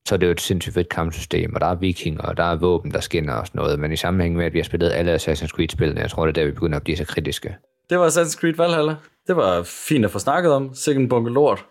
så 0.07 0.15
er 0.15 0.17
det 0.17 0.27
jo 0.27 0.31
et 0.31 0.41
sindssygt 0.41 0.73
fedt 0.73 0.89
kampsystem, 0.89 1.55
og 1.55 1.61
der 1.61 1.67
er 1.67 1.75
vikinger, 1.75 2.21
og 2.21 2.37
der 2.37 2.43
er 2.43 2.55
våben, 2.55 2.91
der 2.91 2.99
skinner 2.99 3.33
og 3.33 3.47
sådan 3.47 3.59
noget. 3.59 3.79
Men 3.79 3.91
i 3.91 3.95
sammenhæng 3.95 4.35
med, 4.35 4.45
at 4.45 4.53
vi 4.53 4.59
har 4.59 4.63
spillet 4.63 4.91
alle 4.91 5.15
Assassin's 5.15 5.47
Creed-spillene, 5.47 6.01
jeg 6.01 6.09
tror, 6.09 6.25
det 6.25 6.37
er 6.37 6.41
der, 6.41 6.45
vi 6.45 6.51
begynder 6.51 6.77
at 6.77 6.83
blive 6.83 6.97
så 6.97 7.05
kritiske. 7.05 7.55
Det 7.89 7.99
var 7.99 8.09
Assassin's 8.09 8.39
Creed 8.39 8.55
Valhalla. 8.55 8.95
Det 9.27 9.35
var 9.35 9.63
fint 9.63 10.05
at 10.05 10.11
få 10.11 10.19
snakket 10.19 10.51
om. 10.51 10.73
Sikkert 10.73 11.01
en 11.01 11.09
bunke 11.09 11.31
lort. 11.31 11.65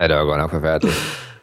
Ja, 0.00 0.08
det 0.08 0.16
var 0.16 0.24
godt 0.24 0.38
nok 0.38 0.50
forfærdeligt. 0.50 0.94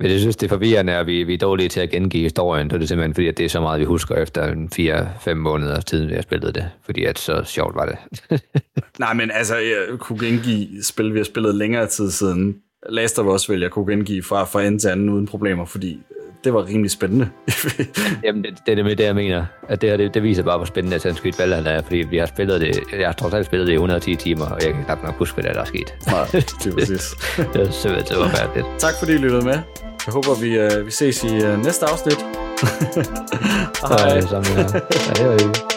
Men 0.00 0.10
jeg 0.10 0.20
synes, 0.20 0.36
det 0.36 0.46
er 0.46 0.48
forvirrende, 0.48 0.92
at 0.92 1.06
vi, 1.06 1.22
vi 1.22 1.34
er 1.34 1.38
dårlige 1.38 1.68
til 1.68 1.80
at 1.80 1.90
gengive 1.90 2.22
historien. 2.22 2.70
Så 2.70 2.76
det 2.76 2.82
er 2.82 2.86
simpelthen 2.86 3.14
fordi, 3.14 3.28
at 3.28 3.38
det 3.38 3.44
er 3.44 3.48
så 3.48 3.60
meget, 3.60 3.80
vi 3.80 3.84
husker 3.84 4.14
efter 4.14 4.52
en 4.52 4.70
4-5 4.74 5.34
måneder 5.34 5.80
tid, 5.80 6.04
vi 6.04 6.14
har 6.14 6.22
spillet 6.22 6.54
det. 6.54 6.70
Fordi 6.82 7.04
at 7.04 7.18
så 7.18 7.42
sjovt 7.44 7.74
var 7.74 7.86
det. 7.86 7.98
Nej, 8.98 9.14
men 9.14 9.30
altså, 9.30 9.56
jeg 9.56 9.98
kunne 9.98 10.26
gengive 10.26 10.82
spil, 10.82 11.12
vi 11.12 11.18
har 11.18 11.24
spillet 11.24 11.54
længere 11.54 11.86
tid 11.86 12.10
siden. 12.10 12.56
Last 12.88 13.18
of 13.18 13.34
Us 13.34 13.50
vil 13.50 13.60
jeg 13.60 13.70
kunne 13.70 13.92
gengive 13.92 14.22
fra, 14.22 14.44
fra 14.44 14.62
ende 14.62 14.78
til 14.78 14.88
anden 14.88 15.08
uden 15.08 15.26
problemer, 15.26 15.64
fordi 15.64 16.00
det 16.46 16.54
var 16.54 16.66
rimelig 16.66 16.90
spændende. 16.90 17.28
Jamen, 18.24 18.42
det, 18.42 18.58
det 18.66 18.72
er 18.72 18.74
det 18.74 18.84
med 18.84 18.96
det, 18.96 19.04
jeg 19.04 19.14
mener. 19.14 19.44
At 19.68 19.80
det 19.80 19.90
her, 19.90 19.96
det, 19.96 20.14
det 20.14 20.22
viser 20.22 20.42
bare, 20.42 20.56
hvor 20.56 20.66
spændende 20.66 20.96
Assassin's 20.96 21.20
Creed 21.20 21.34
Valhalla 21.38 21.70
er, 21.70 21.82
fordi 21.82 21.96
vi 21.96 22.16
har 22.16 22.26
spillet 22.26 22.60
det, 22.60 22.78
jeg 22.98 23.08
har 23.08 23.12
trods 23.12 23.34
alt 23.34 23.46
spillet 23.46 23.66
det 23.66 23.72
i 23.72 23.76
110 23.76 24.16
timer, 24.16 24.46
og 24.46 24.58
jeg 24.64 24.74
kan 24.74 24.84
knap 24.84 25.02
nok 25.02 25.14
huske, 25.14 25.34
hvad 25.34 25.54
der 25.54 25.60
er 25.60 25.64
sket. 25.64 25.94
Nej, 26.06 26.24
det 26.32 26.66
er 26.66 26.72
præcis. 26.72 27.14
det 27.36 27.60
er 27.60 27.70
simpelthen 27.70 28.06
så 28.06 28.14
forfærdeligt. 28.14 28.66
tak 28.78 28.94
fordi 28.98 29.12
I 29.12 29.16
lyttede 29.16 29.44
med. 29.44 29.58
Jeg 30.06 30.12
håber, 30.12 30.40
vi, 30.40 30.78
uh, 30.78 30.86
vi 30.86 30.90
ses 30.90 31.24
i 31.24 31.36
uh, 31.36 31.64
næste 31.64 31.86
afsnit. 31.86 32.18
Hej. 33.88 34.20
Sammen, 34.20 34.58
ja. 35.18 35.75